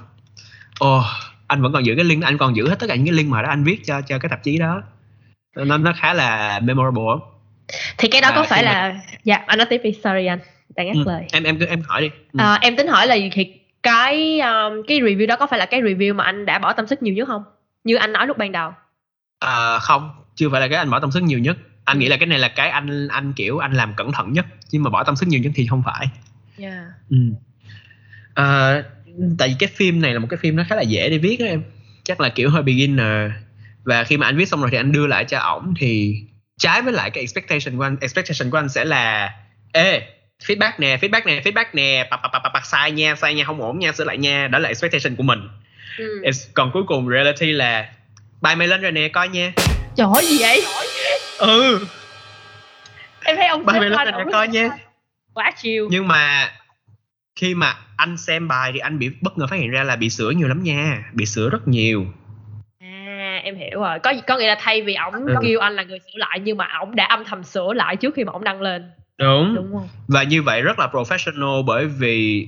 Ồ 0.79 1.03
anh 1.47 1.61
vẫn 1.61 1.73
còn 1.73 1.85
giữ 1.85 1.95
cái 1.95 2.05
link 2.05 2.23
anh 2.23 2.37
còn 2.37 2.55
giữ 2.55 2.69
hết 2.69 2.79
tất 2.79 2.87
cả 2.89 2.95
những 2.95 3.05
cái 3.05 3.13
link 3.13 3.29
mà 3.29 3.41
đó 3.41 3.49
anh 3.49 3.63
viết 3.63 3.85
cho 3.85 4.01
cho 4.01 4.19
cái 4.19 4.29
tạp 4.29 4.43
chí 4.43 4.57
đó. 4.57 4.81
Nó 5.55 5.77
nó 5.77 5.93
khá 5.97 6.13
là 6.13 6.59
memorable 6.59 7.03
thì 7.97 8.07
cái 8.07 8.21
đó 8.21 8.27
À, 8.29 8.35
có 8.35 8.43
phải 8.43 8.59
khi 8.61 8.65
mà- 8.65 8.71
là 8.71 9.01
dạ 9.23 9.35
anh 9.47 9.57
nói 9.57 9.67
tiếp 9.69 9.81
đi. 9.83 9.91
Sorry 10.03 10.25
anh 10.25 10.39
đang 10.75 10.87
ngắt 10.87 10.95
ừ. 10.95 11.03
lời. 11.05 11.23
em 11.33 11.43
em 11.43 11.59
cứ 11.59 11.65
em 11.65 11.81
hỏi 11.81 12.01
đi. 12.01 12.09
Ừ. 12.33 12.37
À, 12.37 12.57
em 12.61 12.75
tính 12.75 12.87
hỏi 12.87 13.07
là 13.07 13.17
thì 13.31 13.53
cái 13.83 14.39
um, 14.39 14.73
cái 14.87 14.99
review 15.01 15.27
đó 15.27 15.35
có 15.35 15.47
phải 15.47 15.59
là 15.59 15.65
cái 15.65 15.81
review 15.81 16.15
mà 16.15 16.23
anh 16.23 16.45
đã 16.45 16.59
bỏ 16.59 16.73
tâm 16.73 16.87
sức 16.87 17.03
nhiều 17.03 17.13
nhất 17.13 17.27
không? 17.27 17.43
Như 17.83 17.95
anh 17.95 18.13
nói 18.13 18.27
lúc 18.27 18.37
ban 18.37 18.51
đầu 18.51 18.71
À, 19.43 19.79
không 19.79 20.11
chưa 20.35 20.49
phải 20.49 20.61
là 20.61 20.67
cái 20.67 20.77
anh 20.77 20.89
bỏ 20.89 20.99
tâm 20.99 21.11
sức 21.11 21.23
nhiều 21.23 21.39
nhất. 21.39 21.57
Anh 21.85 21.99
nghĩ 21.99 22.07
là 22.07 22.17
cái 22.17 22.27
này 22.27 22.39
là 22.39 22.47
cái 22.47 22.69
anh 22.69 23.07
anh 23.07 23.33
kiểu 23.33 23.57
anh 23.57 23.73
làm 23.73 23.93
cẩn 23.93 24.11
thận 24.11 24.33
nhất. 24.33 24.45
Nhưng 24.71 24.83
mà 24.83 24.89
bỏ 24.89 25.03
tâm 25.03 25.15
sức 25.15 25.27
nhiều 25.27 25.41
nhất 25.41 25.51
thì 25.55 25.67
không 25.67 25.83
phải. 25.85 26.07
Yeah. 26.57 26.83
ừ. 27.09 27.17
à, 28.33 28.73
tại 29.37 29.47
vì 29.47 29.55
cái 29.59 29.69
phim 29.75 30.01
này 30.01 30.13
là 30.13 30.19
một 30.19 30.27
cái 30.29 30.37
phim 30.37 30.55
nó 30.55 30.63
khá 30.69 30.75
là 30.75 30.81
dễ 30.81 31.09
để 31.09 31.17
viết 31.17 31.37
đó 31.39 31.45
em. 31.45 31.63
Chắc 32.03 32.21
là 32.21 32.29
kiểu 32.29 32.49
hơi 32.49 32.63
beginner. 32.63 33.31
Và 33.83 34.03
khi 34.03 34.17
mà 34.17 34.25
anh 34.25 34.37
viết 34.37 34.47
xong 34.47 34.61
rồi 34.61 34.71
thì 34.71 34.77
anh 34.77 34.91
đưa 34.91 35.07
lại 35.07 35.25
cho 35.25 35.39
ổng 35.39 35.73
thì 35.77 36.21
trái 36.57 36.81
với 36.81 36.93
lại 36.93 37.09
cái 37.09 37.21
expectation 37.21 37.77
của 37.77 37.83
anh 37.83 37.97
expectation 38.01 38.51
của 38.51 38.57
anh 38.57 38.69
sẽ 38.69 38.85
là 38.85 39.33
ê 39.73 40.01
feedback 40.45 40.71
nè 40.77 40.97
feedback 40.97 41.21
nè 41.25 41.41
feedback 41.41 41.65
nè 41.73 42.07
bạc 42.11 42.19
bạc 42.23 42.39
bạc 42.43 42.49
bạc, 42.53 42.65
sai 42.65 42.91
nha 42.91 43.15
sai 43.15 43.33
nha 43.33 43.43
không 43.43 43.61
ổn 43.61 43.79
nha 43.79 43.91
sửa 43.91 44.03
lại 44.03 44.17
nha. 44.17 44.47
Đó 44.47 44.59
là 44.59 44.69
expectation 44.69 45.15
của 45.15 45.23
mình. 45.23 45.39
Ừ. 45.97 46.21
Còn 46.53 46.71
cuối 46.73 46.83
cùng 46.87 47.09
reality 47.09 47.51
là 47.51 47.89
bài 48.43 48.55
mày 48.55 48.67
lên 48.67 48.81
rồi 48.81 48.91
nè 48.91 49.07
coi 49.07 49.27
nha. 49.29 49.53
Trời 49.95 50.07
ơi 50.15 50.25
gì 50.25 50.37
vậy? 50.39 50.61
Ừ. 51.37 51.85
Em 53.23 53.35
thấy 53.35 53.47
ông 53.47 53.65
bài 53.65 53.79
mày 53.79 53.89
lên 53.89 53.99
anh 53.99 54.13
rồi 54.13 54.25
nè 54.25 54.31
coi 54.31 54.47
nha. 54.47 54.69
Quá 55.33 55.51
chill 55.57 55.85
nhưng 55.89 56.07
mà 56.07 56.51
khi 57.35 57.55
mà 57.55 57.75
anh 57.97 58.17
xem 58.17 58.47
bài 58.47 58.71
thì 58.73 58.79
anh 58.79 58.99
bị 58.99 59.09
bất 59.21 59.37
ngờ 59.37 59.47
phát 59.47 59.55
hiện 59.59 59.71
ra 59.71 59.83
là 59.83 59.95
bị 59.95 60.09
sửa 60.09 60.29
nhiều 60.29 60.47
lắm 60.47 60.63
nha. 60.63 61.03
Bị 61.13 61.25
sửa 61.25 61.49
rất 61.49 61.67
nhiều. 61.67 62.05
À 62.79 63.41
em 63.43 63.55
hiểu 63.55 63.79
rồi. 63.81 63.99
Có 63.99 64.13
có 64.27 64.37
nghĩa 64.37 64.47
là 64.47 64.57
thay 64.59 64.81
vì 64.81 64.95
ổng 64.95 65.13
Ừ. 65.13 65.35
kêu 65.43 65.59
anh 65.59 65.75
là 65.75 65.83
người 65.83 65.99
sửa 65.99 66.17
lại 66.19 66.39
nhưng 66.39 66.57
mà 66.57 66.67
ổng 66.79 66.95
đã 66.95 67.05
âm 67.05 67.25
thầm 67.25 67.43
sửa 67.43 67.73
lại 67.73 67.95
trước 67.95 68.13
khi 68.15 68.23
mà 68.23 68.31
ổng 68.31 68.43
đăng 68.43 68.61
lên. 68.61 68.91
Đúng. 69.19 69.55
Đúng 69.55 69.69
không? 69.73 69.87
Và 70.07 70.23
như 70.23 70.41
vậy 70.41 70.61
rất 70.61 70.79
là 70.79 70.87
professional 70.87 71.65
bởi 71.65 71.85
vì 71.85 72.47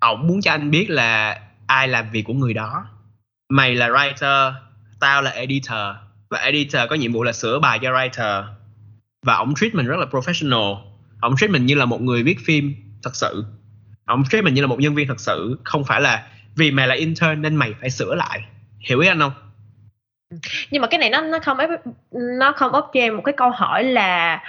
ổng 0.00 0.26
muốn 0.26 0.40
cho 0.40 0.50
anh 0.50 0.70
biết 0.70 0.86
là 0.90 1.40
ai 1.66 1.88
làm 1.88 2.10
việc 2.10 2.22
của 2.22 2.32
người 2.32 2.54
đó. 2.54 2.86
Mày 3.48 3.74
là 3.74 3.88
writer 3.88 4.52
tao 5.00 5.22
là 5.22 5.30
editor. 5.30 5.78
Và 6.30 6.38
editor 6.38 6.82
có 6.90 6.96
nhiệm 6.96 7.12
vụ 7.12 7.22
là 7.22 7.32
sửa 7.32 7.58
bài 7.58 7.78
cho 7.82 7.90
writer. 7.90 8.44
Và 9.26 9.34
ổng 9.34 9.54
treat 9.54 9.74
mình 9.74 9.86
rất 9.86 9.96
là 9.98 10.06
professional. 10.10 10.76
Ổng 11.20 11.36
treat 11.36 11.50
mình 11.50 11.66
như 11.66 11.74
là 11.74 11.84
một 11.84 12.00
người 12.00 12.22
viết 12.22 12.36
phim 12.44 12.74
thật 13.02 13.16
sự. 13.16 13.44
Ổng 14.06 14.24
treat 14.30 14.44
mình 14.44 14.54
như 14.54 14.60
là 14.60 14.66
một 14.66 14.80
nhân 14.80 14.94
viên 14.94 15.08
thật 15.08 15.20
sự. 15.20 15.58
Không 15.64 15.84
phải 15.84 16.00
là 16.00 16.26
vì 16.56 16.70
mày 16.70 16.86
là 16.86 16.94
intern 16.94 17.42
nên 17.42 17.56
mày 17.56 17.74
phải 17.80 17.90
sửa 17.90 18.14
lại. 18.14 18.40
Hiểu 18.78 19.00
ý 19.00 19.08
anh 19.08 19.20
không? 19.20 19.32
Nhưng 20.70 20.82
mà 20.82 20.88
cái 20.88 20.98
này 20.98 21.10
nó 21.10 21.20
nó 21.20 21.38
không 21.38 21.58
ép 21.58 21.70
nó 22.38 22.52
không 22.52 22.72
ốp 22.72 22.90
cho 22.94 23.00
em 23.00 23.16
một 23.16 23.22
cái 23.24 23.34
câu 23.36 23.50
hỏi 23.50 23.84
là 23.84 24.42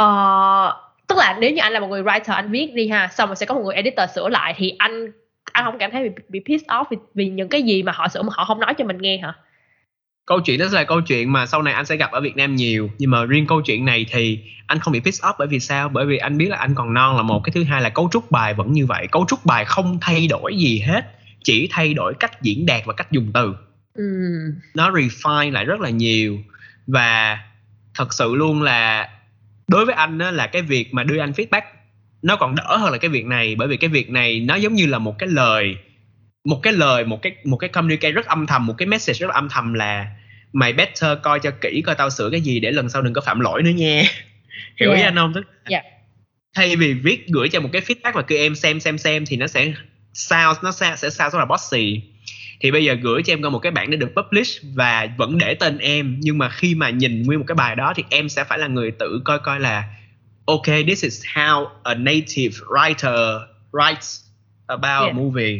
uh, 0.00 0.74
tức 1.06 1.18
là 1.18 1.36
nếu 1.40 1.50
như 1.50 1.60
anh 1.60 1.72
là 1.72 1.80
một 1.80 1.86
người 1.86 2.02
writer 2.02 2.34
anh 2.34 2.50
viết 2.50 2.74
đi 2.74 2.88
ha 2.88 3.08
xong 3.08 3.28
rồi 3.28 3.36
sẽ 3.36 3.46
có 3.46 3.54
một 3.54 3.60
người 3.64 3.74
editor 3.74 4.10
sửa 4.14 4.28
lại 4.28 4.54
thì 4.56 4.74
anh 4.78 5.12
anh 5.52 5.64
không 5.64 5.78
cảm 5.78 5.90
thấy 5.90 6.08
bị, 6.08 6.22
bị 6.28 6.40
pissed 6.46 6.68
off 6.68 6.84
vì, 6.90 6.96
vì 7.14 7.28
những 7.28 7.48
cái 7.48 7.62
gì 7.62 7.82
mà 7.82 7.92
họ 7.92 8.08
sửa 8.08 8.22
mà 8.22 8.32
họ 8.32 8.44
không 8.44 8.60
nói 8.60 8.74
cho 8.74 8.84
mình 8.84 8.98
nghe 8.98 9.18
hả? 9.18 9.34
Câu 10.28 10.40
chuyện 10.40 10.58
đó 10.58 10.66
sẽ 10.70 10.74
là 10.74 10.84
câu 10.84 11.00
chuyện 11.00 11.32
mà 11.32 11.46
sau 11.46 11.62
này 11.62 11.74
anh 11.74 11.86
sẽ 11.86 11.96
gặp 11.96 12.10
ở 12.10 12.20
Việt 12.20 12.36
Nam 12.36 12.56
nhiều. 12.56 12.90
Nhưng 12.98 13.10
mà 13.10 13.24
riêng 13.24 13.46
câu 13.46 13.60
chuyện 13.60 13.84
này 13.84 14.06
thì 14.10 14.40
anh 14.66 14.78
không 14.78 14.92
bị 14.92 15.00
piss 15.00 15.22
off 15.22 15.32
bởi 15.38 15.48
vì 15.48 15.60
sao? 15.60 15.88
Bởi 15.88 16.06
vì 16.06 16.16
anh 16.16 16.38
biết 16.38 16.48
là 16.48 16.56
anh 16.56 16.74
còn 16.74 16.94
non 16.94 17.16
là 17.16 17.22
một 17.22 17.40
cái 17.44 17.52
thứ 17.52 17.64
hai 17.64 17.82
là 17.82 17.88
cấu 17.88 18.08
trúc 18.12 18.30
bài 18.30 18.54
vẫn 18.54 18.72
như 18.72 18.86
vậy. 18.86 19.06
Cấu 19.12 19.26
trúc 19.28 19.46
bài 19.46 19.64
không 19.64 19.98
thay 20.00 20.26
đổi 20.26 20.56
gì 20.56 20.78
hết 20.78 21.04
chỉ 21.44 21.68
thay 21.70 21.94
đổi 21.94 22.14
cách 22.20 22.42
diễn 22.42 22.66
đạt 22.66 22.82
và 22.86 22.92
cách 22.92 23.12
dùng 23.12 23.30
từ. 23.34 23.54
Ừm, 23.94 24.54
nó 24.74 24.90
refine 24.90 25.52
lại 25.52 25.64
rất 25.64 25.80
là 25.80 25.90
nhiều. 25.90 26.38
Và 26.86 27.38
thật 27.94 28.14
sự 28.14 28.34
luôn 28.34 28.62
là 28.62 29.08
đối 29.68 29.84
với 29.84 29.94
anh 29.94 30.18
á, 30.18 30.30
là 30.30 30.46
cái 30.46 30.62
việc 30.62 30.94
mà 30.94 31.04
đưa 31.04 31.18
anh 31.18 31.32
feedback 31.32 31.62
nó 32.22 32.36
còn 32.36 32.54
đỡ 32.54 32.76
hơn 32.76 32.92
là 32.92 32.98
cái 32.98 33.08
việc 33.08 33.26
này. 33.26 33.54
Bởi 33.58 33.68
vì 33.68 33.76
cái 33.76 33.90
việc 33.90 34.10
này 34.10 34.40
nó 34.40 34.54
giống 34.54 34.74
như 34.74 34.86
là 34.86 34.98
một 34.98 35.18
cái 35.18 35.28
lời 35.28 35.76
một 36.48 36.60
cái 36.62 36.72
lời 36.72 37.04
một 37.04 37.22
cái 37.22 37.32
một 37.44 37.56
cái 37.56 37.68
communicate 37.70 38.12
rất 38.12 38.26
âm 38.26 38.46
thầm 38.46 38.66
một 38.66 38.74
cái 38.78 38.86
message 38.88 39.18
rất 39.18 39.30
âm 39.30 39.48
thầm 39.48 39.74
là 39.74 40.06
mày 40.52 40.72
better 40.72 41.18
coi 41.22 41.40
cho 41.40 41.50
kỹ 41.60 41.82
coi 41.86 41.94
tao 41.94 42.10
sửa 42.10 42.30
cái 42.30 42.40
gì 42.40 42.60
để 42.60 42.70
lần 42.70 42.88
sau 42.88 43.02
đừng 43.02 43.12
có 43.14 43.20
phạm 43.20 43.40
lỗi 43.40 43.62
nữa 43.62 43.70
nha 43.70 44.02
hiểu 44.80 44.90
ý 44.92 44.96
Yeah. 45.00 45.08
anh 45.08 45.16
không 45.16 45.32
tức 45.34 45.44
Dạ. 45.68 45.80
thay 46.54 46.76
vì 46.76 46.94
viết 46.94 47.26
gửi 47.28 47.48
cho 47.48 47.60
một 47.60 47.68
cái 47.72 47.82
feedback 47.82 48.12
và 48.14 48.22
kêu 48.22 48.38
em 48.38 48.54
xem 48.54 48.80
xem 48.80 48.98
xem 48.98 49.24
thì 49.26 49.36
nó 49.36 49.46
sẽ 49.46 49.72
sound 50.12 50.58
nó 50.62 50.72
sẽ 50.72 50.94
sẽ 50.96 51.10
sound 51.10 51.32
rất 51.32 51.38
là 51.38 51.44
bossy 51.44 52.02
thì 52.60 52.70
bây 52.70 52.84
giờ 52.84 52.94
gửi 53.02 53.22
cho 53.22 53.32
em 53.32 53.42
coi 53.42 53.50
một 53.50 53.58
cái 53.58 53.72
bản 53.72 53.90
để 53.90 53.96
được 53.96 54.10
publish 54.16 54.62
và 54.74 55.08
vẫn 55.18 55.38
để 55.38 55.54
tên 55.54 55.78
em 55.78 56.16
nhưng 56.20 56.38
mà 56.38 56.48
khi 56.48 56.74
mà 56.74 56.90
nhìn 56.90 57.22
nguyên 57.22 57.38
một 57.38 57.44
cái 57.48 57.54
bài 57.54 57.76
đó 57.76 57.92
thì 57.96 58.04
em 58.10 58.28
sẽ 58.28 58.44
phải 58.44 58.58
là 58.58 58.66
người 58.66 58.90
tự 58.90 59.20
coi 59.24 59.38
coi 59.38 59.60
là 59.60 59.84
ok 60.46 60.66
this 60.66 61.04
is 61.04 61.24
how 61.34 61.66
a 61.84 61.94
native 61.94 62.54
writer 62.70 63.40
writes 63.72 64.20
about 64.66 65.02
Yeah. 65.02 65.16
a 65.16 65.18
movie 65.18 65.58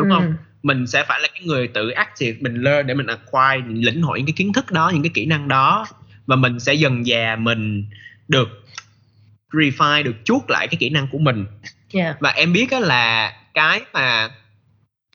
đúng 0.00 0.10
ừm, 0.10 0.20
không 0.20 0.36
mình 0.62 0.86
sẽ 0.86 1.04
phải 1.04 1.20
là 1.20 1.28
cái 1.34 1.42
người 1.44 1.68
tự 1.68 1.90
active 1.90 2.38
mình 2.40 2.62
learn 2.62 2.86
để 2.86 2.94
mình 2.94 3.06
acquire 3.06 3.66
mình 3.66 3.84
lĩnh 3.84 4.02
hội 4.02 4.18
những 4.18 4.26
cái 4.26 4.34
kiến 4.36 4.52
thức 4.52 4.70
đó 4.70 4.90
những 4.94 5.02
cái 5.02 5.10
kỹ 5.14 5.26
năng 5.26 5.48
đó. 5.48 5.86
Và 6.26 6.36
mình 6.36 6.60
sẽ 6.60 6.74
dần 6.74 7.04
dà 7.04 7.36
mình 7.36 7.84
được 8.28 8.48
refine 9.52 10.02
được 10.02 10.16
chuốt 10.24 10.42
lại 10.48 10.66
cái 10.68 10.76
kỹ 10.80 10.90
năng 10.90 11.08
của 11.08 11.18
mình. 11.18 11.46
Yeah. 11.92 12.20
và 12.20 12.30
em 12.30 12.52
biết 12.52 12.72
là 12.72 13.32
cái 13.54 13.80
mà 13.92 14.30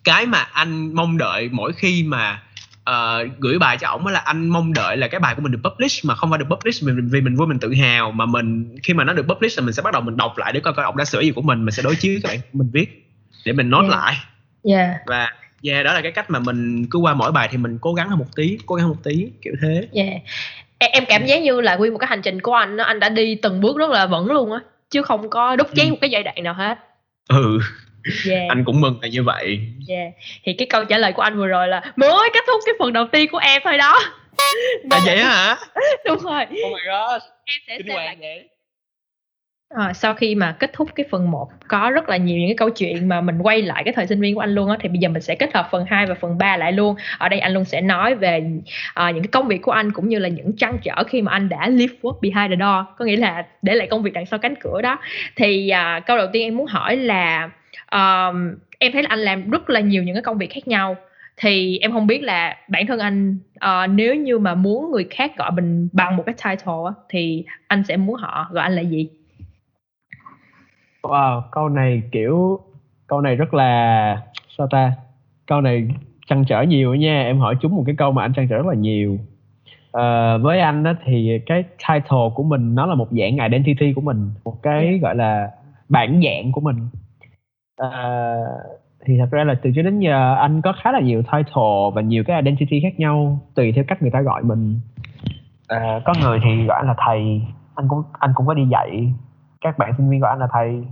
cái 0.03 0.25
mà 0.25 0.39
anh 0.39 0.95
mong 0.95 1.17
đợi 1.17 1.49
mỗi 1.51 1.73
khi 1.73 2.03
mà 2.03 2.41
ờ, 2.83 3.27
gửi 3.39 3.59
bài 3.59 3.77
cho 3.77 3.87
ổng 3.87 4.07
là 4.07 4.19
anh 4.19 4.49
mong 4.49 4.73
đợi 4.73 4.97
là 4.97 5.07
cái 5.07 5.19
bài 5.19 5.35
của 5.35 5.41
mình 5.41 5.51
được 5.51 5.59
publish 5.63 6.05
mà 6.05 6.15
không 6.15 6.29
phải 6.29 6.39
được 6.39 6.45
publish 6.49 6.83
vì 6.83 6.93
mình 6.93 7.09
vì 7.09 7.21
mình 7.21 7.35
vui 7.35 7.47
mình 7.47 7.59
tự 7.59 7.73
hào 7.73 8.11
mà 8.11 8.25
mình 8.25 8.75
khi 8.83 8.93
mà 8.93 9.03
nó 9.03 9.13
được 9.13 9.25
publish 9.27 9.59
là 9.59 9.65
mình 9.65 9.73
sẽ 9.73 9.81
bắt 9.81 9.93
đầu 9.93 10.01
mình 10.01 10.17
đọc 10.17 10.37
lại 10.37 10.53
để 10.53 10.59
coi 10.59 10.73
coi 10.73 10.85
ổng 10.85 10.97
đã 10.97 11.05
sửa 11.05 11.21
gì 11.21 11.31
của 11.31 11.41
mình 11.41 11.65
mình 11.65 11.71
sẽ 11.71 11.83
đối 11.83 11.95
chiếu 11.95 12.13
với 12.13 12.21
các 12.21 12.29
bạn 12.29 12.39
mình 12.53 12.69
viết 12.73 13.09
để 13.45 13.53
mình 13.53 13.69
nốt 13.69 13.81
Yeah. 13.81 13.91
lại 13.91 14.17
yeah. 14.69 14.89
và 15.05 15.31
yeah 15.63 15.85
đó 15.85 15.93
là 15.93 16.01
cái 16.01 16.11
cách 16.11 16.29
mà 16.29 16.39
mình 16.39 16.85
cứ 16.91 16.99
qua 16.99 17.13
mỗi 17.13 17.31
bài 17.31 17.47
thì 17.51 17.57
mình 17.57 17.77
cố 17.81 17.93
gắng 17.93 18.09
hơn 18.09 18.19
một 18.19 18.35
tí 18.35 18.57
cố 18.65 18.75
gắng 18.75 18.85
hơn 18.85 18.95
một 18.95 19.03
tí 19.03 19.27
kiểu 19.41 19.53
thế. 19.61 19.87
Yeah 19.93 20.21
em, 20.77 20.91
em 20.93 21.05
cảm 21.05 21.25
giác 21.25 21.41
như 21.41 21.61
là 21.61 21.75
nguyên 21.75 21.93
một 21.93 21.99
cái 21.99 22.07
hành 22.07 22.21
trình 22.21 22.41
của 22.41 22.53
anh 22.53 22.77
anh 22.77 22.99
đã 22.99 23.09
đi 23.09 23.35
từng 23.35 23.61
bước 23.61 23.77
rất 23.77 23.89
là 23.89 24.05
vững 24.05 24.31
luôn 24.31 24.51
á 24.51 24.59
chứ 24.89 25.01
không 25.01 25.29
có 25.29 25.55
đúc 25.55 25.67
cháy 25.75 25.85
ừ. 25.85 25.89
một 25.89 25.97
cái 26.01 26.09
giai 26.09 26.23
đoạn 26.23 26.43
nào 26.43 26.53
hết. 26.53 26.77
Ừ. 27.29 27.59
Yeah. 28.29 28.49
anh 28.49 28.63
cũng 28.65 28.81
mừng 28.81 28.99
là 29.01 29.07
như 29.07 29.23
vậy. 29.23 29.59
Yeah. 29.87 30.11
thì 30.43 30.53
cái 30.53 30.67
câu 30.69 30.85
trả 30.85 30.97
lời 30.97 31.13
của 31.13 31.21
anh 31.21 31.37
vừa 31.37 31.47
rồi 31.47 31.67
là 31.67 31.81
mới 31.95 32.29
kết 32.33 32.43
thúc 32.47 32.61
cái 32.65 32.75
phần 32.79 32.93
đầu 32.93 33.07
tiên 33.11 33.29
của 33.31 33.37
em 33.37 33.61
thôi 33.65 33.77
đó. 33.77 33.99
À 34.89 34.99
vậy 35.05 35.17
hả? 35.17 35.57
Đúng 36.05 36.19
rồi. 36.19 36.43
Oh 36.43 36.73
my 36.73 36.81
god 36.85 37.21
em 37.45 37.59
sẽ 37.67 37.77
xem 37.77 37.95
lại 37.95 38.17
vậy 38.19 38.49
À, 39.69 39.93
sau 39.93 40.13
khi 40.13 40.35
mà 40.35 40.51
kết 40.51 40.73
thúc 40.73 40.89
cái 40.95 41.05
phần 41.11 41.31
1 41.31 41.49
có 41.67 41.91
rất 41.93 42.09
là 42.09 42.17
nhiều 42.17 42.37
những 42.37 42.47
cái 42.47 42.55
câu 42.55 42.69
chuyện 42.69 43.07
mà 43.07 43.21
mình 43.21 43.37
quay 43.41 43.61
lại 43.61 43.83
cái 43.83 43.93
thời 43.93 44.07
sinh 44.07 44.21
viên 44.21 44.35
của 44.35 44.41
anh 44.41 44.55
luôn 44.55 44.69
á 44.69 44.77
thì 44.79 44.89
bây 44.89 44.97
giờ 44.97 45.09
mình 45.09 45.21
sẽ 45.21 45.35
kết 45.35 45.53
hợp 45.53 45.67
phần 45.71 45.85
2 45.87 46.05
và 46.05 46.15
phần 46.15 46.37
3 46.37 46.57
lại 46.57 46.71
luôn. 46.71 46.95
Ở 47.17 47.29
đây 47.29 47.39
anh 47.39 47.53
luôn 47.53 47.65
sẽ 47.65 47.81
nói 47.81 48.15
về 48.15 48.37
uh, 48.37 49.15
những 49.15 49.23
cái 49.23 49.29
công 49.31 49.47
việc 49.47 49.61
của 49.61 49.71
anh 49.71 49.91
cũng 49.91 50.09
như 50.09 50.19
là 50.19 50.29
những 50.29 50.55
trăn 50.57 50.77
trở 50.83 51.03
khi 51.03 51.21
mà 51.21 51.31
anh 51.31 51.49
đã 51.49 51.69
leave 51.69 51.93
work 52.01 52.19
behind 52.21 52.49
the 52.49 52.55
door, 52.59 52.85
có 52.97 53.05
nghĩa 53.05 53.17
là 53.17 53.45
để 53.61 53.75
lại 53.75 53.87
công 53.91 54.03
việc 54.03 54.13
đằng 54.13 54.25
sau 54.25 54.39
cánh 54.39 54.55
cửa 54.55 54.81
đó. 54.81 54.99
Thì 55.35 55.71
uh, 55.73 56.05
câu 56.05 56.17
đầu 56.17 56.27
tiên 56.33 56.43
em 56.43 56.57
muốn 56.57 56.67
hỏi 56.67 56.97
là 56.97 57.49
uh, 57.95 58.35
em 58.79 58.91
thấy 58.91 59.03
là 59.03 59.09
anh 59.09 59.19
làm 59.19 59.49
rất 59.49 59.69
là 59.69 59.79
nhiều 59.79 60.03
những 60.03 60.15
cái 60.15 60.23
công 60.23 60.37
việc 60.37 60.53
khác 60.53 60.67
nhau 60.67 60.95
thì 61.37 61.79
em 61.81 61.91
không 61.91 62.07
biết 62.07 62.23
là 62.23 62.57
bản 62.67 62.87
thân 62.87 62.99
anh 62.99 63.37
uh, 63.65 63.89
nếu 63.89 64.15
như 64.15 64.39
mà 64.39 64.55
muốn 64.55 64.91
người 64.91 65.07
khác 65.09 65.31
gọi 65.37 65.51
mình 65.51 65.89
bằng 65.93 66.15
một 66.17 66.23
cái 66.25 66.35
title 66.43 66.91
thì 67.09 67.43
anh 67.67 67.83
sẽ 67.83 67.97
muốn 67.97 68.15
họ 68.15 68.47
gọi 68.51 68.63
anh 68.63 68.75
là 68.75 68.81
gì? 68.81 69.09
Wow, 71.09 71.41
câu 71.51 71.69
này 71.69 72.01
kiểu 72.11 72.59
câu 73.07 73.21
này 73.21 73.35
rất 73.35 73.53
là 73.53 74.21
sao 74.57 74.67
ta? 74.67 74.93
Câu 75.47 75.61
này 75.61 75.87
trăn 76.27 76.45
trở 76.45 76.61
nhiều 76.61 76.95
nha. 76.95 77.23
Em 77.23 77.39
hỏi 77.39 77.55
chúng 77.61 77.75
một 77.75 77.83
cái 77.85 77.95
câu 77.97 78.11
mà 78.11 78.21
anh 78.21 78.33
trăn 78.33 78.47
trở 78.49 78.57
rất 78.57 78.65
là 78.65 78.75
nhiều. 78.75 79.17
À, 79.91 80.37
với 80.37 80.59
anh 80.59 80.83
đó 80.83 80.93
thì 81.05 81.39
cái 81.45 81.63
title 81.63 82.29
của 82.35 82.43
mình 82.43 82.75
nó 82.75 82.85
là 82.85 82.95
một 82.95 83.07
dạng 83.11 83.37
identity 83.37 83.93
của 83.93 84.01
mình, 84.01 84.31
một 84.43 84.63
cái 84.63 84.85
yeah. 84.85 85.01
gọi 85.01 85.15
là 85.15 85.51
bản 85.89 86.21
dạng 86.25 86.51
của 86.51 86.61
mình. 86.61 86.87
À, 87.77 88.35
thì 89.05 89.17
thật 89.19 89.27
ra 89.31 89.43
là 89.43 89.55
từ 89.63 89.71
trước 89.75 89.81
đến 89.81 89.99
giờ 89.99 90.35
anh 90.35 90.61
có 90.61 90.73
khá 90.81 90.91
là 90.91 90.99
nhiều 90.99 91.21
title 91.21 91.91
và 91.93 92.01
nhiều 92.01 92.23
cái 92.23 92.41
identity 92.41 92.79
khác 92.81 92.99
nhau 92.99 93.39
tùy 93.55 93.71
theo 93.71 93.83
cách 93.87 94.01
người 94.01 94.11
ta 94.11 94.21
gọi 94.21 94.43
mình. 94.43 94.79
À, 95.67 96.01
có 96.05 96.13
người 96.21 96.39
thì 96.43 96.65
gọi 96.65 96.85
là 96.85 96.95
thầy, 96.97 97.41
anh 97.75 97.87
cũng 97.87 98.03
anh 98.19 98.31
cũng 98.35 98.47
có 98.47 98.53
đi 98.53 98.65
dạy 98.71 99.13
các 99.65 99.77
bạn 99.77 99.93
sinh 99.97 100.09
viên 100.09 100.19
gọi 100.19 100.29
anh 100.29 100.39
là 100.39 100.47
thầy 100.51 100.87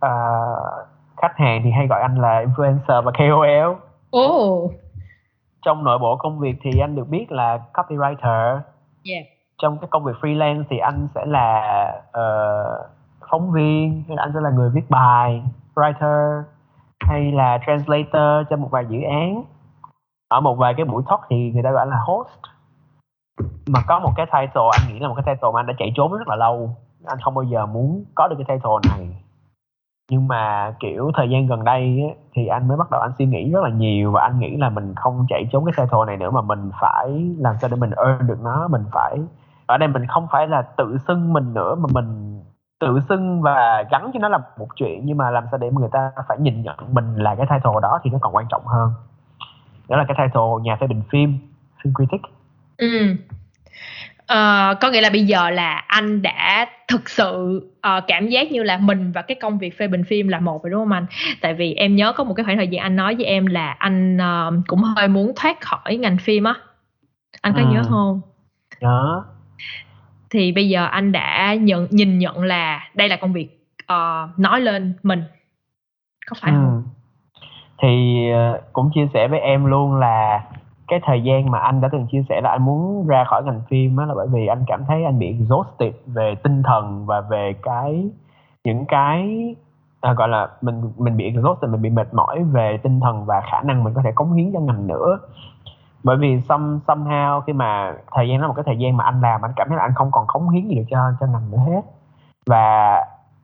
à, 0.00 0.10
khách 1.16 1.36
hàng 1.36 1.60
thì 1.64 1.70
hay 1.70 1.86
gọi 1.86 2.00
anh 2.00 2.14
là 2.18 2.44
influencer 2.44 3.02
và 3.02 3.12
KOL 3.18 3.76
oh. 4.16 4.72
trong 5.62 5.84
nội 5.84 5.98
bộ 5.98 6.16
công 6.16 6.38
việc 6.38 6.56
thì 6.62 6.70
anh 6.80 6.96
được 6.96 7.08
biết 7.08 7.32
là 7.32 7.58
copywriter. 7.72 8.60
Yeah. 9.10 9.26
trong 9.58 9.78
cái 9.78 9.88
công 9.90 10.04
việc 10.04 10.12
freelance 10.20 10.64
thì 10.70 10.78
anh 10.78 11.08
sẽ 11.14 11.24
là 11.26 11.62
uh, 12.08 12.90
phóng 13.30 13.52
viên 13.52 14.04
hay 14.08 14.16
là 14.16 14.22
anh 14.22 14.30
sẽ 14.34 14.40
là 14.40 14.50
người 14.50 14.70
viết 14.70 14.90
bài 14.90 15.42
writer 15.74 16.42
hay 17.00 17.32
là 17.32 17.58
translator 17.66 18.48
cho 18.50 18.56
một 18.56 18.68
vài 18.70 18.86
dự 18.88 18.98
án. 19.02 19.44
Ở 20.28 20.40
một 20.40 20.54
vài 20.54 20.74
cái 20.76 20.86
buổi 20.86 21.02
talk 21.08 21.20
thì 21.30 21.50
người 21.50 21.62
ta 21.62 21.70
gọi 21.70 21.86
là 21.86 21.96
host. 22.06 22.38
Mà 23.66 23.80
có 23.86 23.98
một 23.98 24.12
cái 24.16 24.26
title 24.26 24.68
anh 24.72 24.92
nghĩ 24.92 24.98
là 24.98 25.08
một 25.08 25.14
cái 25.14 25.34
title 25.34 25.50
mà 25.54 25.60
anh 25.60 25.66
đã 25.66 25.74
chạy 25.78 25.92
trốn 25.96 26.12
rất 26.12 26.28
là 26.28 26.36
lâu 26.36 26.76
anh 27.06 27.18
không 27.20 27.34
bao 27.34 27.42
giờ 27.42 27.66
muốn 27.66 28.04
có 28.14 28.28
được 28.28 28.36
cái 28.38 28.56
title 28.56 28.90
này. 28.96 29.16
Nhưng 30.10 30.28
mà 30.28 30.74
kiểu 30.80 31.10
thời 31.14 31.30
gian 31.30 31.46
gần 31.46 31.64
đây 31.64 31.80
ấy, 31.80 32.14
thì 32.32 32.46
anh 32.46 32.68
mới 32.68 32.76
bắt 32.76 32.90
đầu 32.90 33.00
anh 33.00 33.12
suy 33.18 33.26
nghĩ 33.26 33.50
rất 33.50 33.60
là 33.62 33.70
nhiều 33.70 34.12
và 34.12 34.22
anh 34.22 34.38
nghĩ 34.38 34.56
là 34.56 34.70
mình 34.70 34.94
không 34.94 35.26
chạy 35.28 35.48
trốn 35.52 35.64
cái 35.64 35.72
title 35.76 36.04
này 36.06 36.16
nữa 36.16 36.30
mà 36.30 36.42
mình 36.42 36.70
phải 36.80 37.34
làm 37.38 37.54
sao 37.60 37.70
để 37.70 37.76
mình 37.76 37.90
earn 37.90 38.26
được 38.26 38.38
nó 38.42 38.68
mình 38.68 38.84
phải 38.92 39.18
ở 39.66 39.78
đây 39.78 39.88
mình 39.88 40.06
không 40.06 40.26
phải 40.30 40.46
là 40.46 40.62
tự 40.62 40.98
xưng 40.98 41.32
mình 41.32 41.54
nữa 41.54 41.74
mà 41.74 41.86
mình 41.92 42.40
tự 42.80 43.00
xưng 43.00 43.42
và 43.42 43.84
gắn 43.90 44.10
cho 44.14 44.20
nó 44.20 44.28
là 44.28 44.38
một 44.58 44.68
chuyện. 44.76 45.00
Nhưng 45.04 45.16
mà 45.16 45.30
làm 45.30 45.44
sao 45.50 45.58
để 45.58 45.70
người 45.70 45.88
ta 45.92 46.12
phải 46.28 46.38
nhìn 46.38 46.62
nhận 46.62 46.76
mình 46.94 47.16
là 47.16 47.34
cái 47.34 47.46
title 47.50 47.80
đó 47.82 47.98
thì 48.02 48.10
nó 48.10 48.18
còn 48.20 48.34
quan 48.34 48.46
trọng 48.48 48.66
hơn. 48.66 48.92
Đó 49.88 49.96
là 49.96 50.04
cái 50.08 50.16
title 50.18 50.62
nhà 50.62 50.76
phê 50.80 50.86
bình 50.86 51.02
phim 51.10 51.38
phim 51.82 51.94
critic. 51.94 52.20
Ừ. 52.76 53.16
Ờ, 54.26 54.74
có 54.80 54.90
nghĩa 54.90 55.00
là 55.00 55.10
bây 55.10 55.24
giờ 55.24 55.50
là 55.50 55.74
anh 55.86 56.22
đã 56.22 56.66
thực 56.88 57.08
sự 57.08 57.60
uh, 57.76 58.04
cảm 58.06 58.28
giác 58.28 58.52
như 58.52 58.62
là 58.62 58.78
mình 58.78 59.12
và 59.12 59.22
cái 59.22 59.34
công 59.34 59.58
việc 59.58 59.78
phê 59.78 59.88
bình 59.88 60.04
phim 60.04 60.28
là 60.28 60.40
một 60.40 60.62
rồi 60.62 60.70
đúng 60.70 60.80
không 60.80 60.92
anh? 60.92 61.06
Tại 61.40 61.54
vì 61.54 61.74
em 61.74 61.96
nhớ 61.96 62.12
có 62.12 62.24
một 62.24 62.34
cái 62.34 62.44
khoảng 62.44 62.56
thời 62.56 62.68
gian 62.68 62.82
anh 62.82 62.96
nói 62.96 63.14
với 63.14 63.24
em 63.24 63.46
là 63.46 63.70
anh 63.78 64.16
uh, 64.16 64.54
cũng 64.66 64.82
hơi 64.82 65.08
muốn 65.08 65.32
thoát 65.36 65.60
khỏi 65.60 65.96
ngành 65.96 66.18
phim 66.18 66.44
á. 66.44 66.54
Anh 67.40 67.52
có 67.56 67.60
ừ. 67.60 67.66
nhớ 67.72 67.82
không? 67.88 68.20
Nhớ. 68.80 69.22
Thì 70.30 70.52
bây 70.52 70.68
giờ 70.68 70.86
anh 70.86 71.12
đã 71.12 71.54
nhận 71.54 71.86
nhìn 71.90 72.18
nhận 72.18 72.42
là 72.42 72.88
đây 72.94 73.08
là 73.08 73.16
công 73.16 73.32
việc 73.32 73.68
uh, 73.92 74.38
nói 74.38 74.60
lên 74.60 74.94
mình. 75.02 75.22
Có 76.26 76.36
phải 76.40 76.52
ừ. 76.52 76.56
không? 76.56 76.82
Thì 77.82 78.24
uh, 78.30 78.72
cũng 78.72 78.90
chia 78.94 79.06
sẻ 79.14 79.28
với 79.28 79.40
em 79.40 79.64
luôn 79.64 79.94
là 79.94 80.40
cái 80.88 81.00
thời 81.02 81.22
gian 81.22 81.50
mà 81.50 81.58
anh 81.58 81.80
đã 81.80 81.88
từng 81.92 82.06
chia 82.06 82.22
sẻ 82.28 82.40
là 82.44 82.50
anh 82.50 82.62
muốn 82.62 83.06
ra 83.06 83.24
khỏi 83.24 83.42
ngành 83.44 83.60
phim 83.68 83.96
á 83.96 84.06
là 84.06 84.14
bởi 84.14 84.26
vì 84.32 84.46
anh 84.46 84.64
cảm 84.66 84.84
thấy 84.88 85.04
anh 85.04 85.18
bị 85.18 85.26
exhausted 85.26 85.94
về 86.06 86.34
tinh 86.42 86.62
thần 86.62 87.06
và 87.06 87.20
về 87.20 87.54
cái 87.62 88.08
những 88.64 88.84
cái 88.86 89.54
à, 90.00 90.12
gọi 90.12 90.28
là 90.28 90.48
mình 90.60 90.92
mình 90.96 91.16
bị 91.16 91.24
exhausted 91.24 91.70
mình 91.70 91.82
bị 91.82 91.90
mệt 91.90 92.14
mỏi 92.14 92.42
về 92.42 92.78
tinh 92.82 93.00
thần 93.00 93.24
và 93.24 93.40
khả 93.50 93.62
năng 93.62 93.84
mình 93.84 93.94
có 93.94 94.02
thể 94.04 94.12
cống 94.14 94.32
hiến 94.32 94.52
cho 94.52 94.60
ngành 94.60 94.86
nữa. 94.86 95.18
Bởi 96.04 96.16
vì 96.16 96.40
some 96.40 96.78
somehow 96.86 97.40
khi 97.40 97.52
mà 97.52 97.94
thời 98.12 98.28
gian 98.28 98.40
đó 98.40 98.48
một 98.48 98.54
cái 98.56 98.64
thời 98.66 98.78
gian 98.78 98.96
mà 98.96 99.04
anh 99.04 99.20
làm 99.20 99.44
anh 99.44 99.52
cảm 99.56 99.68
thấy 99.68 99.76
là 99.76 99.82
anh 99.82 99.94
không 99.94 100.10
còn 100.10 100.26
cống 100.26 100.48
hiến 100.48 100.68
gì 100.68 100.74
được 100.74 100.84
cho 100.90 100.98
cho 101.20 101.26
ngành 101.26 101.50
nữa 101.50 101.58
hết. 101.66 101.80
Và 102.46 102.98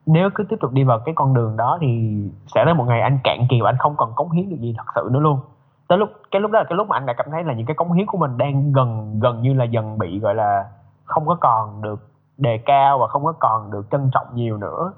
nếu 0.05 0.29
cứ 0.35 0.43
tiếp 0.43 0.55
tục 0.61 0.71
đi 0.71 0.83
vào 0.83 0.99
cái 0.99 1.15
con 1.15 1.33
đường 1.33 1.57
đó 1.57 1.77
thì 1.81 2.21
sẽ 2.55 2.65
đến 2.65 2.77
một 2.77 2.85
ngày 2.87 3.01
anh 3.01 3.19
cạn 3.23 3.47
kiệt 3.49 3.59
và 3.63 3.69
anh 3.69 3.77
không 3.77 3.95
còn 3.97 4.13
cống 4.15 4.31
hiến 4.31 4.49
được 4.49 4.59
gì 4.59 4.75
thật 4.77 4.85
sự 4.95 5.09
nữa 5.11 5.19
luôn 5.19 5.39
tới 5.91 5.97
lúc 5.97 6.09
cái 6.31 6.41
lúc 6.41 6.51
đó 6.51 6.59
là 6.59 6.65
cái 6.69 6.75
lúc 6.75 6.87
mà 6.87 6.97
anh 6.97 7.05
đã 7.05 7.13
cảm 7.13 7.27
thấy 7.31 7.43
là 7.43 7.53
những 7.53 7.65
cái 7.65 7.75
cống 7.75 7.91
hiến 7.91 8.05
của 8.05 8.17
mình 8.17 8.37
đang 8.37 8.71
gần 8.71 9.19
gần 9.19 9.41
như 9.41 9.53
là 9.53 9.63
dần 9.63 9.97
bị 9.97 10.19
gọi 10.19 10.35
là 10.35 10.65
không 11.05 11.25
có 11.27 11.37
còn 11.41 11.81
được 11.81 11.99
đề 12.37 12.57
cao 12.57 12.97
và 12.99 13.07
không 13.07 13.25
có 13.25 13.33
còn 13.39 13.71
được 13.71 13.85
trân 13.91 14.09
trọng 14.13 14.25
nhiều 14.33 14.57
nữa. 14.57 14.91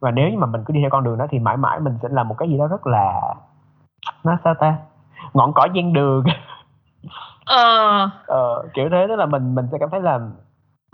Và 0.00 0.10
nếu 0.10 0.30
như 0.30 0.38
mà 0.38 0.46
mình 0.46 0.64
cứ 0.64 0.74
đi 0.74 0.80
theo 0.80 0.90
con 0.90 1.04
đường 1.04 1.18
đó 1.18 1.26
thì 1.30 1.38
mãi 1.38 1.56
mãi 1.56 1.80
mình 1.80 1.98
sẽ 2.02 2.08
làm 2.08 2.28
một 2.28 2.34
cái 2.38 2.48
gì 2.48 2.58
đó 2.58 2.66
rất 2.66 2.86
là 2.86 3.34
nó 4.24 4.36
sao 4.44 4.54
ta? 4.54 4.76
Ngọn 5.34 5.52
cỏ 5.54 5.66
gian 5.74 5.92
đường. 5.92 6.24
Ờ. 7.46 8.10
Ờ, 8.26 8.68
kiểu 8.74 8.88
thế 8.90 9.06
đó 9.06 9.16
là 9.16 9.26
mình 9.26 9.54
mình 9.54 9.68
sẽ 9.72 9.78
cảm 9.80 9.90
thấy 9.90 10.00
là 10.00 10.20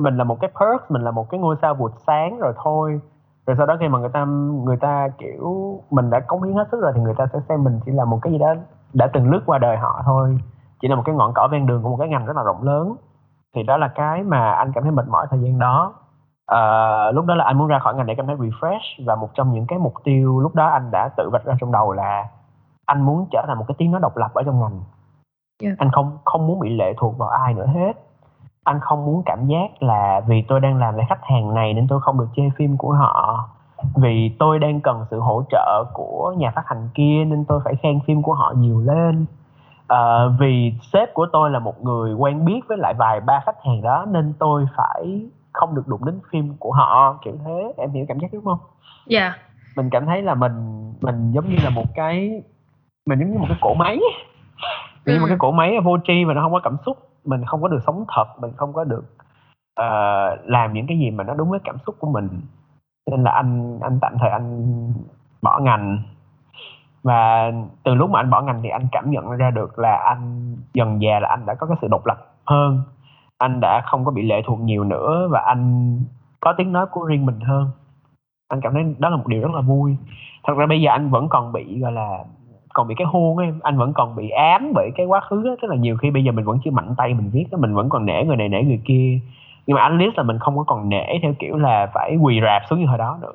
mình 0.02 0.16
là 0.16 0.24
một 0.24 0.40
cái 0.40 0.50
perk 0.60 0.90
mình 0.90 1.02
là 1.02 1.10
một 1.10 1.30
cái 1.30 1.40
ngôi 1.40 1.56
sao 1.62 1.74
vụt 1.74 1.92
sáng 2.06 2.38
rồi 2.38 2.52
thôi. 2.64 3.00
Rồi 3.46 3.56
sau 3.56 3.66
đó 3.66 3.76
khi 3.80 3.88
mà 3.88 3.98
người 3.98 4.08
ta 4.12 4.24
người 4.64 4.76
ta 4.76 5.08
kiểu 5.18 5.80
mình 5.90 6.10
đã 6.10 6.20
cống 6.20 6.42
hiến 6.42 6.54
hết 6.54 6.68
sức 6.70 6.80
rồi 6.80 6.92
thì 6.94 7.00
người 7.00 7.14
ta 7.18 7.26
sẽ 7.32 7.38
xem 7.48 7.64
mình 7.64 7.80
chỉ 7.86 7.92
là 7.92 8.04
một 8.04 8.18
cái 8.22 8.32
gì 8.32 8.38
đó 8.38 8.54
đã 8.94 9.06
từng 9.12 9.30
lướt 9.30 9.42
qua 9.46 9.58
đời 9.58 9.76
họ 9.76 10.02
thôi. 10.04 10.38
Chỉ 10.80 10.88
là 10.88 10.96
một 10.96 11.02
cái 11.04 11.14
ngọn 11.14 11.32
cỏ 11.34 11.48
ven 11.52 11.66
đường 11.66 11.82
của 11.82 11.88
một 11.88 11.96
cái 11.98 12.08
ngành 12.08 12.26
rất 12.26 12.36
là 12.36 12.42
rộng 12.42 12.62
lớn. 12.62 12.96
Thì 13.54 13.62
đó 13.62 13.76
là 13.76 13.88
cái 13.88 14.22
mà 14.22 14.50
anh 14.50 14.72
cảm 14.72 14.82
thấy 14.82 14.92
mệt 14.92 15.08
mỏi 15.08 15.26
thời 15.30 15.40
gian 15.40 15.58
đó. 15.58 15.94
À, 16.46 17.10
lúc 17.10 17.26
đó 17.26 17.34
là 17.34 17.44
anh 17.44 17.58
muốn 17.58 17.68
ra 17.68 17.78
khỏi 17.78 17.94
ngành 17.94 18.06
để 18.06 18.14
cảm 18.14 18.26
thấy 18.26 18.36
refresh 18.36 19.04
và 19.06 19.16
một 19.16 19.28
trong 19.34 19.52
những 19.52 19.66
cái 19.66 19.78
mục 19.78 19.94
tiêu 20.04 20.40
lúc 20.40 20.54
đó 20.54 20.66
anh 20.66 20.88
đã 20.92 21.08
tự 21.16 21.30
vạch 21.32 21.44
ra 21.44 21.54
trong 21.60 21.72
đầu 21.72 21.92
là 21.92 22.28
anh 22.86 23.00
muốn 23.00 23.26
trở 23.30 23.44
thành 23.48 23.58
một 23.58 23.64
cái 23.68 23.74
tiếng 23.78 23.90
nói 23.90 24.00
độc 24.00 24.16
lập 24.16 24.34
ở 24.34 24.42
trong 24.42 24.60
ngành. 24.60 24.80
Yeah. 25.62 25.78
anh 25.78 25.90
không 25.90 26.18
không 26.24 26.46
muốn 26.46 26.60
bị 26.60 26.76
lệ 26.76 26.94
thuộc 26.96 27.18
vào 27.18 27.28
ai 27.28 27.54
nữa 27.54 27.66
hết. 27.66 27.92
Anh 28.64 28.80
không 28.80 29.04
muốn 29.06 29.22
cảm 29.26 29.46
giác 29.46 29.82
là 29.82 30.20
vì 30.26 30.44
tôi 30.48 30.60
đang 30.60 30.76
làm 30.78 30.94
với 30.96 31.04
khách 31.08 31.22
hàng 31.22 31.54
này 31.54 31.74
nên 31.74 31.88
tôi 31.88 32.00
không 32.00 32.18
được 32.18 32.28
chơi 32.36 32.50
phim 32.56 32.76
của 32.76 32.92
họ 32.92 33.48
vì 33.96 34.30
tôi 34.38 34.58
đang 34.58 34.80
cần 34.80 35.04
sự 35.10 35.20
hỗ 35.20 35.42
trợ 35.50 35.84
của 35.94 36.34
nhà 36.38 36.52
phát 36.54 36.62
hành 36.66 36.88
kia 36.94 37.24
nên 37.26 37.44
tôi 37.44 37.60
phải 37.64 37.74
khen 37.82 38.00
phim 38.06 38.22
của 38.22 38.34
họ 38.34 38.54
nhiều 38.56 38.80
lên. 38.80 39.26
À, 39.88 40.28
vì 40.38 40.74
sếp 40.92 41.14
của 41.14 41.26
tôi 41.32 41.50
là 41.50 41.58
một 41.58 41.82
người 41.82 42.14
quen 42.14 42.44
biết 42.44 42.60
với 42.68 42.78
lại 42.78 42.94
vài 42.98 43.20
ba 43.20 43.40
khách 43.46 43.64
hàng 43.64 43.82
đó 43.82 44.04
nên 44.08 44.32
tôi 44.38 44.66
phải 44.76 45.28
không 45.52 45.74
được 45.74 45.88
đụng 45.88 46.04
đến 46.04 46.20
phim 46.30 46.54
của 46.58 46.72
họ 46.72 47.18
kiểu 47.24 47.34
thế. 47.44 47.72
Em 47.76 47.90
hiểu 47.90 48.04
cảm 48.08 48.18
giác 48.18 48.28
đúng 48.32 48.44
không? 48.44 48.58
Dạ. 49.06 49.20
Yeah. 49.20 49.38
mình 49.76 49.90
cảm 49.90 50.06
thấy 50.06 50.22
là 50.22 50.34
mình 50.34 50.84
mình 51.00 51.32
giống 51.32 51.48
như 51.48 51.56
là 51.64 51.70
một 51.70 51.86
cái 51.94 52.42
mình 53.06 53.18
giống 53.18 53.32
như 53.32 53.38
một 53.38 53.46
cái 53.48 53.58
cỗ 53.60 53.74
máy. 53.74 53.98
Như 55.06 55.14
ừ. 55.14 55.20
một 55.20 55.26
cái 55.28 55.36
cỗ 55.38 55.50
máy 55.50 55.80
vô 55.84 55.96
tri 56.04 56.24
mà 56.24 56.34
nó 56.34 56.42
không 56.42 56.52
có 56.52 56.60
cảm 56.64 56.76
xúc. 56.86 56.98
Mình 57.24 57.44
không 57.46 57.62
có 57.62 57.68
được 57.68 57.80
sống 57.86 58.04
thật 58.16 58.24
mình 58.40 58.52
không 58.56 58.72
có 58.72 58.84
được 58.84 59.04
uh, 59.80 60.50
làm 60.50 60.72
những 60.72 60.86
cái 60.86 60.98
gì 60.98 61.10
mà 61.10 61.24
nó 61.24 61.34
đúng 61.34 61.50
với 61.50 61.60
cảm 61.64 61.76
xúc 61.86 61.96
của 61.98 62.10
mình 62.10 62.28
nên 63.10 63.22
là 63.22 63.30
anh 63.30 63.78
anh 63.80 63.98
tạm 64.00 64.12
thời 64.20 64.30
anh 64.30 64.66
bỏ 65.42 65.60
ngành. 65.62 66.02
Và 67.02 67.52
từ 67.84 67.94
lúc 67.94 68.10
mà 68.10 68.20
anh 68.20 68.30
bỏ 68.30 68.42
ngành 68.42 68.62
thì 68.62 68.68
anh 68.68 68.88
cảm 68.92 69.10
nhận 69.10 69.30
ra 69.30 69.50
được 69.50 69.78
là 69.78 69.96
anh 69.96 70.56
dần 70.74 71.02
già 71.02 71.20
là 71.20 71.28
anh 71.28 71.46
đã 71.46 71.54
có 71.54 71.66
cái 71.66 71.76
sự 71.80 71.88
độc 71.90 72.06
lập 72.06 72.18
hơn. 72.46 72.82
Anh 73.38 73.60
đã 73.60 73.82
không 73.84 74.04
có 74.04 74.10
bị 74.10 74.22
lệ 74.22 74.42
thuộc 74.46 74.60
nhiều 74.60 74.84
nữa 74.84 75.28
và 75.30 75.40
anh 75.40 75.96
có 76.40 76.52
tiếng 76.52 76.72
nói 76.72 76.86
của 76.86 77.04
riêng 77.04 77.26
mình 77.26 77.40
hơn. 77.40 77.70
Anh 78.48 78.60
cảm 78.60 78.72
thấy 78.72 78.94
đó 78.98 79.08
là 79.08 79.16
một 79.16 79.26
điều 79.26 79.42
rất 79.42 79.50
là 79.54 79.60
vui. 79.60 79.96
Thật 80.44 80.54
ra 80.56 80.66
bây 80.66 80.80
giờ 80.80 80.90
anh 80.90 81.10
vẫn 81.10 81.28
còn 81.28 81.52
bị, 81.52 81.80
gọi 81.80 81.92
là, 81.92 82.24
còn 82.74 82.88
bị 82.88 82.94
cái 82.94 83.06
huông 83.06 83.36
ấy. 83.36 83.52
Anh 83.62 83.78
vẫn 83.78 83.92
còn 83.92 84.16
bị 84.16 84.28
ám 84.28 84.72
bởi 84.74 84.90
cái 84.94 85.06
quá 85.06 85.20
khứ 85.20 85.48
ấy. 85.48 85.56
tức 85.62 85.68
là 85.68 85.76
nhiều 85.76 85.96
khi 85.96 86.10
bây 86.10 86.24
giờ 86.24 86.32
mình 86.32 86.44
vẫn 86.44 86.58
chưa 86.64 86.70
mạnh 86.70 86.94
tay 86.96 87.14
mình 87.14 87.30
viết 87.32 87.46
á, 87.52 87.58
mình 87.60 87.74
vẫn 87.74 87.88
còn 87.88 88.06
nể 88.06 88.24
người 88.24 88.36
này 88.36 88.48
nể 88.48 88.62
người 88.62 88.80
kia 88.84 89.20
nhưng 89.66 89.74
mà 89.74 89.82
anh 89.82 89.98
list 89.98 90.16
là 90.16 90.22
mình 90.22 90.38
không 90.38 90.56
có 90.56 90.64
còn 90.64 90.88
nể 90.88 91.18
theo 91.22 91.34
kiểu 91.38 91.56
là 91.56 91.90
phải 91.94 92.16
quỳ 92.16 92.40
rạp 92.42 92.62
xuống 92.70 92.80
như 92.80 92.86
hồi 92.86 92.98
đó 92.98 93.18
nữa 93.22 93.32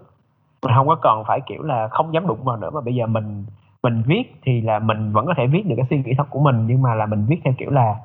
mình 0.63 0.75
không 0.75 0.87
có 0.87 0.95
còn 0.95 1.23
phải 1.27 1.41
kiểu 1.45 1.63
là 1.63 1.87
không 1.87 2.13
dám 2.13 2.27
đụng 2.27 2.43
vào 2.43 2.57
nữa 2.57 2.69
mà 2.73 2.81
bây 2.81 2.95
giờ 2.95 3.07
mình 3.07 3.45
mình 3.83 4.03
viết 4.05 4.35
thì 4.43 4.61
là 4.61 4.79
mình 4.79 5.11
vẫn 5.11 5.25
có 5.25 5.33
thể 5.37 5.47
viết 5.47 5.65
được 5.65 5.75
cái 5.77 5.85
suy 5.89 5.97
nghĩ 5.97 6.13
thật 6.17 6.27
của 6.29 6.39
mình 6.39 6.67
nhưng 6.67 6.81
mà 6.81 6.95
là 6.95 7.05
mình 7.05 7.25
viết 7.27 7.39
theo 7.43 7.53
kiểu 7.57 7.69
là 7.69 7.95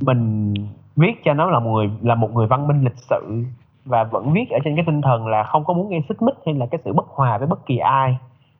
mình 0.00 0.54
viết 0.96 1.24
cho 1.24 1.34
nó 1.34 1.50
là 1.50 1.58
một 1.58 1.70
người 1.70 1.90
là 2.02 2.14
một 2.14 2.32
người 2.34 2.46
văn 2.46 2.66
minh 2.68 2.84
lịch 2.84 2.98
sự 2.98 3.44
và 3.84 4.04
vẫn 4.04 4.32
viết 4.32 4.50
ở 4.50 4.58
trên 4.64 4.76
cái 4.76 4.84
tinh 4.86 5.02
thần 5.02 5.26
là 5.26 5.42
không 5.42 5.64
có 5.64 5.74
muốn 5.74 5.90
gây 5.90 6.00
xích 6.08 6.22
mích 6.22 6.34
hay 6.46 6.54
là 6.54 6.66
cái 6.66 6.80
sự 6.84 6.92
bất 6.92 7.06
hòa 7.08 7.38
với 7.38 7.46
bất 7.46 7.66
kỳ 7.66 7.78
ai 7.78 8.18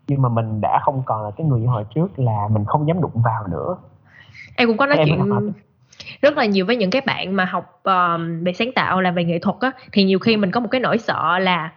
nhưng 0.09 0.23
mà 0.23 0.29
mình 0.29 0.61
đã 0.61 0.79
không 0.83 1.03
còn 1.07 1.23
là 1.23 1.31
cái 1.31 1.47
người 1.47 1.61
như 1.61 1.67
hồi 1.67 1.85
trước 1.95 2.19
là 2.19 2.49
mình 2.51 2.65
không 2.65 2.89
dám 2.89 3.01
đụng 3.01 3.11
vào 3.15 3.47
nữa 3.47 3.77
em 4.57 4.69
cũng 4.69 4.77
có 4.77 4.87
nói 4.87 4.97
Em 4.97 5.09
chuyện. 5.09 5.53
Rất 6.23 6.37
là 6.37 6.45
nhiều 6.45 6.67
với 6.67 6.77
những 6.77 6.91
cái 6.91 7.03
bạn 7.07 7.37
mà 7.37 7.45
học 7.45 7.81
um, 7.85 8.45
về 8.45 8.53
sáng 8.53 8.73
tạo 8.73 9.01
làm 9.01 9.15
về 9.15 9.25
nghệ 9.25 9.39
thuật 9.39 9.57
á 9.61 9.71
thì 9.93 10.05
nhiều 10.05 10.19
khi 10.19 10.37
mình 10.37 10.51
có 10.51 10.61
một 10.61 10.69
cái 10.71 10.81
nỗi 10.81 10.99
sợ 10.99 11.39
là 11.39 11.71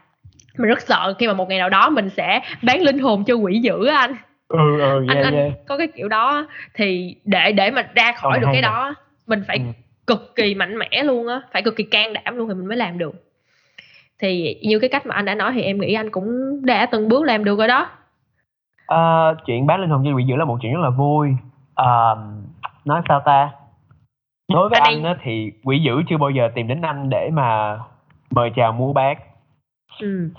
mình 0.57 0.69
rất 0.69 0.81
sợ 0.81 1.13
khi 1.19 1.27
mà 1.27 1.33
một 1.33 1.49
ngày 1.49 1.59
nào 1.59 1.69
đó 1.69 1.89
mình 1.89 2.09
sẽ 2.09 2.39
bán 2.61 2.81
linh 2.81 2.99
hồn 2.99 3.23
cho 3.23 3.35
quỷ 3.35 3.59
dữ 3.59 3.85
anh. 3.85 4.15
Ừ 4.47 4.79
ừ 4.79 5.05
anh 5.07 5.17
yeah, 5.17 5.25
anh 5.25 5.33
yeah. 5.33 5.51
có 5.67 5.77
cái 5.77 5.87
kiểu 5.95 6.07
đó 6.07 6.47
thì 6.73 7.15
để 7.25 7.51
để 7.51 7.71
mà 7.71 7.87
ra 7.95 8.11
khỏi 8.11 8.31
Không, 8.33 8.41
được. 8.41 8.47
cái 8.53 8.61
đó 8.61 8.95
mình 9.27 9.43
phải 9.47 9.57
Ừ. 9.57 9.63
cực 10.07 10.35
kỳ 10.35 10.55
mạnh 10.55 10.77
mẽ 10.77 11.03
luôn 11.03 11.27
á 11.27 11.41
phải 11.53 11.61
cực 11.61 11.75
kỳ 11.75 11.83
can 11.83 12.13
đảm 12.13 12.37
luôn 12.37 12.47
thì 12.47 12.53
mình 12.53 12.67
mới 12.67 12.77
làm 12.77 12.97
được. 12.97 13.13
Thì 14.19 14.59
như 14.61 14.79
cái 14.79 14.89
cách 14.89 15.05
mà 15.05 15.15
anh 15.15 15.25
đã 15.25 15.35
nói 15.35 15.51
thì 15.55 15.61
em 15.61 15.81
nghĩ 15.81 15.93
anh 15.93 16.09
cũng 16.11 16.59
đã 16.65 16.85
từng 16.85 17.09
bước 17.09 17.23
làm 17.23 17.43
được 17.43 17.59
rồi 17.59 17.67
đó. 17.67 17.89
Ờ, 18.85 19.35
chuyện 19.45 19.65
bán 19.67 19.81
linh 19.81 19.89
hồn 19.89 20.03
cho 20.05 20.15
quỷ 20.15 20.23
dữ 20.27 20.35
là 20.35 20.45
một 20.45 20.57
chuyện 20.61 20.73
rất 20.73 20.79
là 20.83 20.89
vui. 20.89 21.29
Ờ, 21.73 22.17
nói 22.85 23.01
sao 23.09 23.21
ta 23.25 23.49
đối 24.49 24.69
với 24.69 24.79
Anh 24.79 25.03
á, 25.03 25.15
thì 25.23 25.51
quỷ 25.63 25.79
dữ 25.79 26.03
chưa 26.09 26.17
bao 26.17 26.29
giờ 26.29 26.49
tìm 26.55 26.67
đến 26.67 26.81
anh 26.81 27.09
để 27.09 27.29
mà 27.33 27.79
mời 28.31 28.51
chào 28.55 28.71
mua 28.71 28.93
bát 28.93 29.19
ừ. 29.99 30.29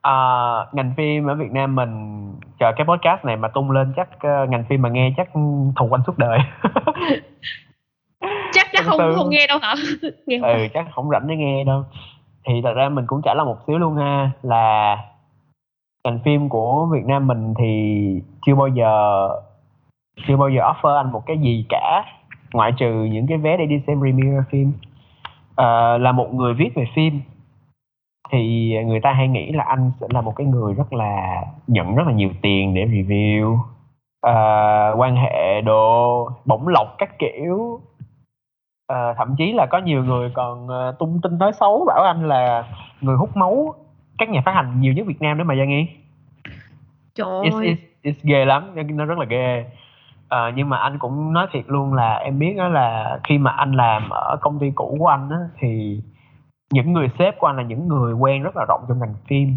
Ờ, 0.00 0.66
ngành 0.72 0.94
phim 0.96 1.26
ở 1.26 1.34
Việt 1.34 1.52
Nam 1.52 1.74
mình 1.74 2.22
chờ 2.60 2.72
cái 2.76 2.86
podcast 2.86 3.24
này 3.24 3.36
mà 3.36 3.48
tung 3.48 3.70
lên 3.70 3.92
chắc 3.96 4.08
ờ, 4.20 4.46
ngành 4.48 4.64
phim 4.68 4.82
mà 4.82 4.88
nghe 4.88 5.12
chắc 5.16 5.28
thù 5.76 5.88
anh 5.92 6.02
suốt 6.06 6.18
đời. 6.18 6.38
Chắc 8.52 8.66
chắc 8.72 8.84
không 8.84 9.00
không 9.16 9.30
nghe 9.30 9.46
đâu 9.46 9.58
hả? 9.62 9.74
Nghe 10.26 10.38
ừ 10.42 10.66
chắc 10.74 10.86
không 10.94 11.10
rảnh 11.10 11.26
để 11.28 11.36
nghe 11.36 11.64
đâu. 11.64 11.84
Thì 12.46 12.54
thật 12.64 12.72
ra 12.76 12.88
mình 12.88 13.04
cũng 13.06 13.20
trả 13.24 13.34
lời 13.34 13.46
một 13.46 13.56
xíu 13.66 13.78
luôn 13.78 13.96
ha 13.96 14.30
là 14.42 14.96
ngành 16.04 16.18
phim 16.24 16.48
của 16.48 16.86
Việt 16.92 17.04
Nam 17.04 17.26
mình 17.26 17.54
thì 17.58 18.02
chưa 18.46 18.54
bao 18.54 18.68
giờ 18.68 19.28
chưa 20.26 20.36
bao 20.36 20.48
giờ 20.48 20.62
offer 20.62 20.96
anh 20.96 21.12
một 21.12 21.22
cái 21.26 21.38
gì 21.38 21.64
cả 21.68 22.04
ngoại 22.52 22.72
trừ 22.78 23.04
những 23.04 23.26
cái 23.26 23.38
vé 23.38 23.56
để 23.56 23.66
đi 23.66 23.82
xem 23.86 23.98
premiere 23.98 24.42
phim. 24.50 24.72
Ờ, 25.54 25.98
là 25.98 26.12
một 26.12 26.34
người 26.34 26.54
viết 26.54 26.70
về 26.74 26.84
phim. 26.94 27.20
Thì 28.32 28.72
người 28.86 29.00
ta 29.00 29.12
hay 29.12 29.28
nghĩ 29.28 29.52
là 29.52 29.64
anh 29.64 29.90
sẽ 30.00 30.06
là 30.10 30.20
một 30.20 30.36
cái 30.36 30.46
người 30.46 30.74
rất 30.74 30.92
là 30.92 31.42
nhận 31.66 31.94
rất 31.94 32.06
là 32.06 32.12
nhiều 32.12 32.30
tiền 32.42 32.74
để 32.74 32.84
review. 32.84 33.58
Ờ, 34.20 34.94
quan 34.96 35.16
hệ 35.16 35.60
đồ 35.60 36.30
bổng 36.44 36.68
lộc 36.68 36.94
các 36.98 37.18
kiểu. 37.18 37.80
Ờ, 38.86 39.14
thậm 39.18 39.34
chí 39.38 39.52
là 39.52 39.66
có 39.66 39.78
nhiều 39.78 40.04
người 40.04 40.30
còn 40.34 40.68
ờ, 40.68 40.96
tung 40.98 41.20
tin 41.22 41.38
nói 41.38 41.52
xấu 41.60 41.84
bảo 41.86 42.02
anh 42.02 42.28
là 42.28 42.64
người 43.00 43.16
hút 43.16 43.36
máu 43.36 43.74
các 44.18 44.28
nhà 44.28 44.42
phát 44.44 44.52
hành 44.52 44.80
nhiều 44.80 44.92
nhất 44.92 45.06
Việt 45.06 45.22
Nam 45.22 45.38
nữa 45.38 45.44
mà 45.44 45.54
Giang 45.56 45.68
Nghi 45.68 45.86
trời 47.14 47.26
it's, 47.28 47.58
ơi. 47.58 47.66
it's, 47.66 48.10
it's 48.10 48.20
ghê 48.22 48.44
lắm 48.44 48.74
nó 48.88 49.04
rất 49.04 49.18
là 49.18 49.24
ghê 49.24 49.64
Ờ, 50.28 50.50
nhưng 50.54 50.68
mà 50.68 50.76
anh 50.76 50.98
cũng 50.98 51.32
nói 51.32 51.46
thiệt 51.52 51.64
luôn 51.66 51.94
là 51.94 52.14
em 52.14 52.38
biết 52.38 52.54
đó 52.58 52.68
là 52.68 53.18
khi 53.24 53.38
mà 53.38 53.50
anh 53.50 53.72
làm 53.72 54.10
ở 54.10 54.36
công 54.40 54.58
ty 54.58 54.70
cũ 54.70 54.96
của 54.98 55.06
anh 55.06 55.30
á, 55.30 55.38
thì 55.58 56.00
những 56.70 56.92
người 56.92 57.10
sếp 57.18 57.38
của 57.38 57.46
anh 57.46 57.56
là 57.56 57.62
những 57.62 57.88
người 57.88 58.12
quen 58.12 58.42
rất 58.42 58.56
là 58.56 58.64
rộng 58.68 58.84
trong 58.88 58.98
ngành 58.98 59.14
phim. 59.28 59.56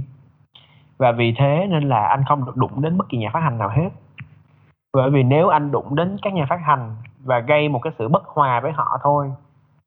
Và 0.97 1.11
vì 1.11 1.33
thế 1.37 1.67
nên 1.69 1.89
là 1.89 2.07
anh 2.07 2.23
không 2.27 2.45
được 2.45 2.57
đụng 2.57 2.81
đến 2.81 2.97
bất 2.97 3.09
kỳ 3.09 3.17
nhà 3.17 3.29
phát 3.33 3.39
hành 3.39 3.57
nào 3.57 3.69
hết. 3.69 3.89
Bởi 4.93 5.09
vì 5.09 5.23
nếu 5.23 5.49
anh 5.49 5.71
đụng 5.71 5.95
đến 5.95 6.17
các 6.21 6.33
nhà 6.33 6.45
phát 6.49 6.59
hành 6.63 6.95
và 7.23 7.39
gây 7.39 7.69
một 7.69 7.79
cái 7.79 7.93
sự 7.99 8.07
bất 8.07 8.23
hòa 8.25 8.59
với 8.59 8.71
họ 8.71 8.97
thôi 9.03 9.31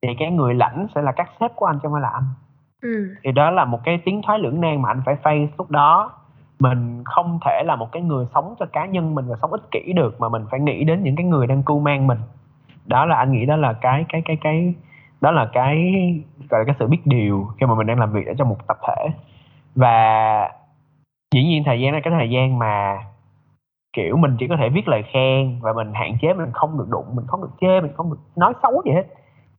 thì 0.03 0.09
cái 0.19 0.31
người 0.31 0.55
lãnh 0.55 0.87
sẽ 0.95 1.03
là 1.03 1.13
các 1.13 1.31
sếp 1.41 1.57
của 1.57 1.67
anh 1.67 1.77
chứ 1.77 1.81
không 1.83 1.93
phải 1.93 2.03
là 2.03 2.09
anh. 2.09 2.25
Ừ. 2.83 3.15
thì 3.25 3.33
đó 3.33 3.51
là 3.51 3.65
một 3.65 3.81
cái 3.85 4.03
tiếng 4.05 4.23
thoái 4.23 4.39
lưỡng 4.39 4.61
nan 4.61 4.83
mà 4.83 4.89
anh 4.89 5.03
phải 5.07 5.17
face 5.23 5.47
lúc 5.59 5.71
đó 5.71 6.11
mình 6.63 7.03
không 7.05 7.39
thể 7.45 7.63
là 7.65 7.77
một 7.77 7.93
cái 7.93 8.03
người 8.03 8.27
sống 8.35 8.55
cho 8.61 8.67
cá 8.73 8.87
nhân 8.87 9.15
mình 9.15 9.25
và 9.29 9.37
sống 9.43 9.51
ích 9.51 9.71
kỷ 9.71 9.93
được, 9.93 10.21
mà 10.21 10.29
mình 10.29 10.47
phải 10.51 10.61
nghĩ 10.61 10.85
đến 10.85 11.03
những 11.03 11.17
cái 11.17 11.27
người 11.27 11.47
đang 11.47 11.63
cưu 11.63 11.81
mang 11.81 12.07
mình. 12.07 12.19
Đó 12.87 13.07
là 13.07 13.17
anh 13.17 13.33
nghĩ 13.33 13.47
đó 13.47 13.57
là 13.57 13.73
cái 13.73 14.05
cái 14.09 14.23
cái 14.25 14.37
cái, 14.41 14.75
đó 15.21 15.31
là 15.31 15.49
cái, 15.53 15.93
gọi 16.51 16.61
là 16.61 16.65
cái 16.67 16.77
sự 16.79 16.87
biết 16.87 17.01
điều 17.05 17.47
khi 17.61 17.67
mà 17.67 17.75
mình 17.75 17.87
đang 17.87 18.01
làm 18.01 18.13
việc 18.13 18.27
ở 18.27 18.35
trong 18.39 18.49
một 18.49 18.67
tập 18.67 18.79
thể. 18.89 19.09
Và 19.75 20.49
dĩ 21.35 21.45
nhiên 21.45 21.63
thời 21.67 21.81
gian 21.81 21.95
là 21.95 22.01
cái 22.01 22.13
thời 22.19 22.31
gian 22.31 22.59
mà, 22.59 22.99
kiểu, 23.93 24.17
mình 24.17 24.37
chỉ 24.39 24.49
có 24.49 24.57
thể 24.57 24.69
viết 24.69 24.89
lời 24.89 25.03
khen 25.13 25.61
và 25.61 25.73
mình 25.73 25.93
hạn 25.95 26.17
chế, 26.21 26.35
mình 26.35 26.53
không 26.53 26.79
được 26.79 26.89
đụng, 26.89 27.07
mình 27.15 27.27
không 27.29 27.43
được 27.43 27.53
chê, 27.61 27.81
mình 27.81 27.93
không 27.97 28.11
được 28.11 28.21
nói 28.37 28.53
xấu 28.63 28.83
gì 28.85 28.93
hết. 28.93 29.07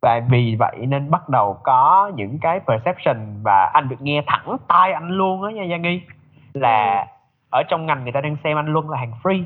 Và 0.01 0.21
vì 0.29 0.55
vậy 0.59 0.85
nên 0.87 1.11
bắt 1.11 1.29
đầu 1.29 1.57
có 1.63 2.11
những 2.15 2.39
cái 2.41 2.59
perception 2.59 3.17
và 3.43 3.71
anh 3.73 3.89
được 3.89 4.01
nghe 4.01 4.23
thẳng 4.27 4.57
tai 4.67 4.93
anh 4.93 5.09
luôn 5.09 5.43
á 5.43 5.51
nha 5.51 5.63
Giang 5.69 5.81
Nghi 5.81 6.01
là 6.53 7.07
ở 7.49 7.63
trong 7.63 7.85
ngành 7.85 8.03
người 8.03 8.11
ta 8.11 8.21
đang 8.21 8.37
xem 8.43 8.57
anh 8.57 8.67
luôn 8.67 8.89
là 8.89 8.97
hàng 8.97 9.11
free. 9.23 9.43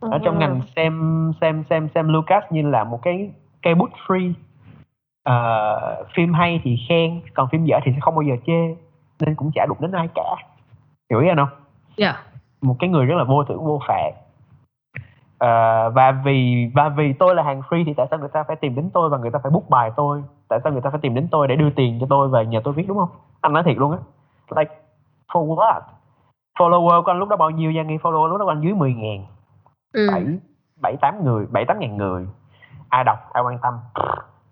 Ở 0.00 0.18
trong 0.24 0.34
Ừ. 0.34 0.40
ngành 0.40 0.60
xem 0.76 1.32
xem 1.40 1.64
xem 1.70 1.88
xem 1.94 2.08
Lucas 2.08 2.44
như 2.50 2.62
là 2.62 2.84
một 2.84 3.02
cái 3.02 3.30
cây 3.62 3.74
bút 3.74 3.90
free. 4.06 4.32
Ờ, 5.22 6.04
phim 6.14 6.32
hay 6.34 6.60
thì 6.64 6.76
khen 6.88 7.20
còn 7.34 7.48
phim 7.48 7.64
dở 7.64 7.78
thì 7.84 7.92
sẽ 7.92 7.98
không 8.00 8.14
bao 8.14 8.22
giờ 8.22 8.34
chê 8.46 8.74
nên 9.20 9.34
cũng 9.34 9.50
chả 9.54 9.66
đụng 9.68 9.78
đến 9.80 9.92
ai 9.92 10.08
cả. 10.14 10.34
Hiểu 11.10 11.20
ý 11.20 11.28
anh 11.28 11.36
không? 11.36 11.48
Dạ. 11.96 12.22
Một 12.62 12.76
cái 12.78 12.90
người 12.90 13.06
rất 13.06 13.14
là 13.16 13.24
vô 13.24 13.44
thưởng 13.44 13.64
vô 13.64 13.80
phạt. 13.88 14.10
Ờ, 15.38 15.90
và 15.90 16.12
vì 16.12 16.70
và 16.74 16.88
vì 16.88 17.12
tôi 17.12 17.34
là 17.34 17.42
hàng 17.42 17.60
free 17.68 17.84
thì 17.86 17.94
tại 17.94 18.06
sao 18.10 18.18
người 18.18 18.28
ta 18.28 18.42
phải 18.42 18.56
tìm 18.56 18.74
đến 18.74 18.90
tôi 18.94 19.10
và 19.10 19.18
người 19.18 19.30
ta 19.30 19.38
phải 19.42 19.50
book 19.50 19.68
bài 19.70 19.90
tôi? 19.96 20.22
Tại 20.48 20.60
sao 20.64 20.72
người 20.72 20.82
ta 20.82 20.90
phải 20.90 21.00
tìm 21.02 21.14
đến 21.14 21.28
tôi 21.30 21.48
để 21.48 21.56
đưa 21.56 21.70
tiền 21.70 21.98
cho 22.00 22.06
tôi 22.10 22.28
và 22.28 22.42
nhờ 22.42 22.60
tôi 22.64 22.74
viết 22.74 22.84
đúng 22.88 22.98
không? 22.98 23.08
Anh 23.40 23.52
nói 23.52 23.62
thiệt 23.62 23.76
luôn 23.76 23.92
á. 23.92 23.98
Like 24.56 24.74
for 25.28 25.46
what 25.46 25.80
follower 26.58 27.02
của 27.02 27.10
anh 27.10 27.18
lúc 27.18 27.28
đó 27.28 27.36
bao 27.36 27.50
nhiêu 27.50 27.72
Giang 27.76 27.86
nghi 27.86 27.96
follower 27.96 28.26
lúc 28.26 28.38
đó 28.38 28.46
anh 28.48 28.60
dưới 28.60 28.74
10 28.74 28.94
ngàn. 28.94 29.26
Ừ. 29.92 30.08
bảy 30.12 30.24
bảy 30.82 30.96
tám 31.00 31.24
người 31.24 31.46
bảy 31.50 31.64
tám 31.64 31.78
ngàn 31.80 31.96
người. 31.96 32.26
Ai 32.88 33.04
đọc 33.04 33.18
ai 33.32 33.42
quan 33.42 33.58
tâm? 33.62 33.74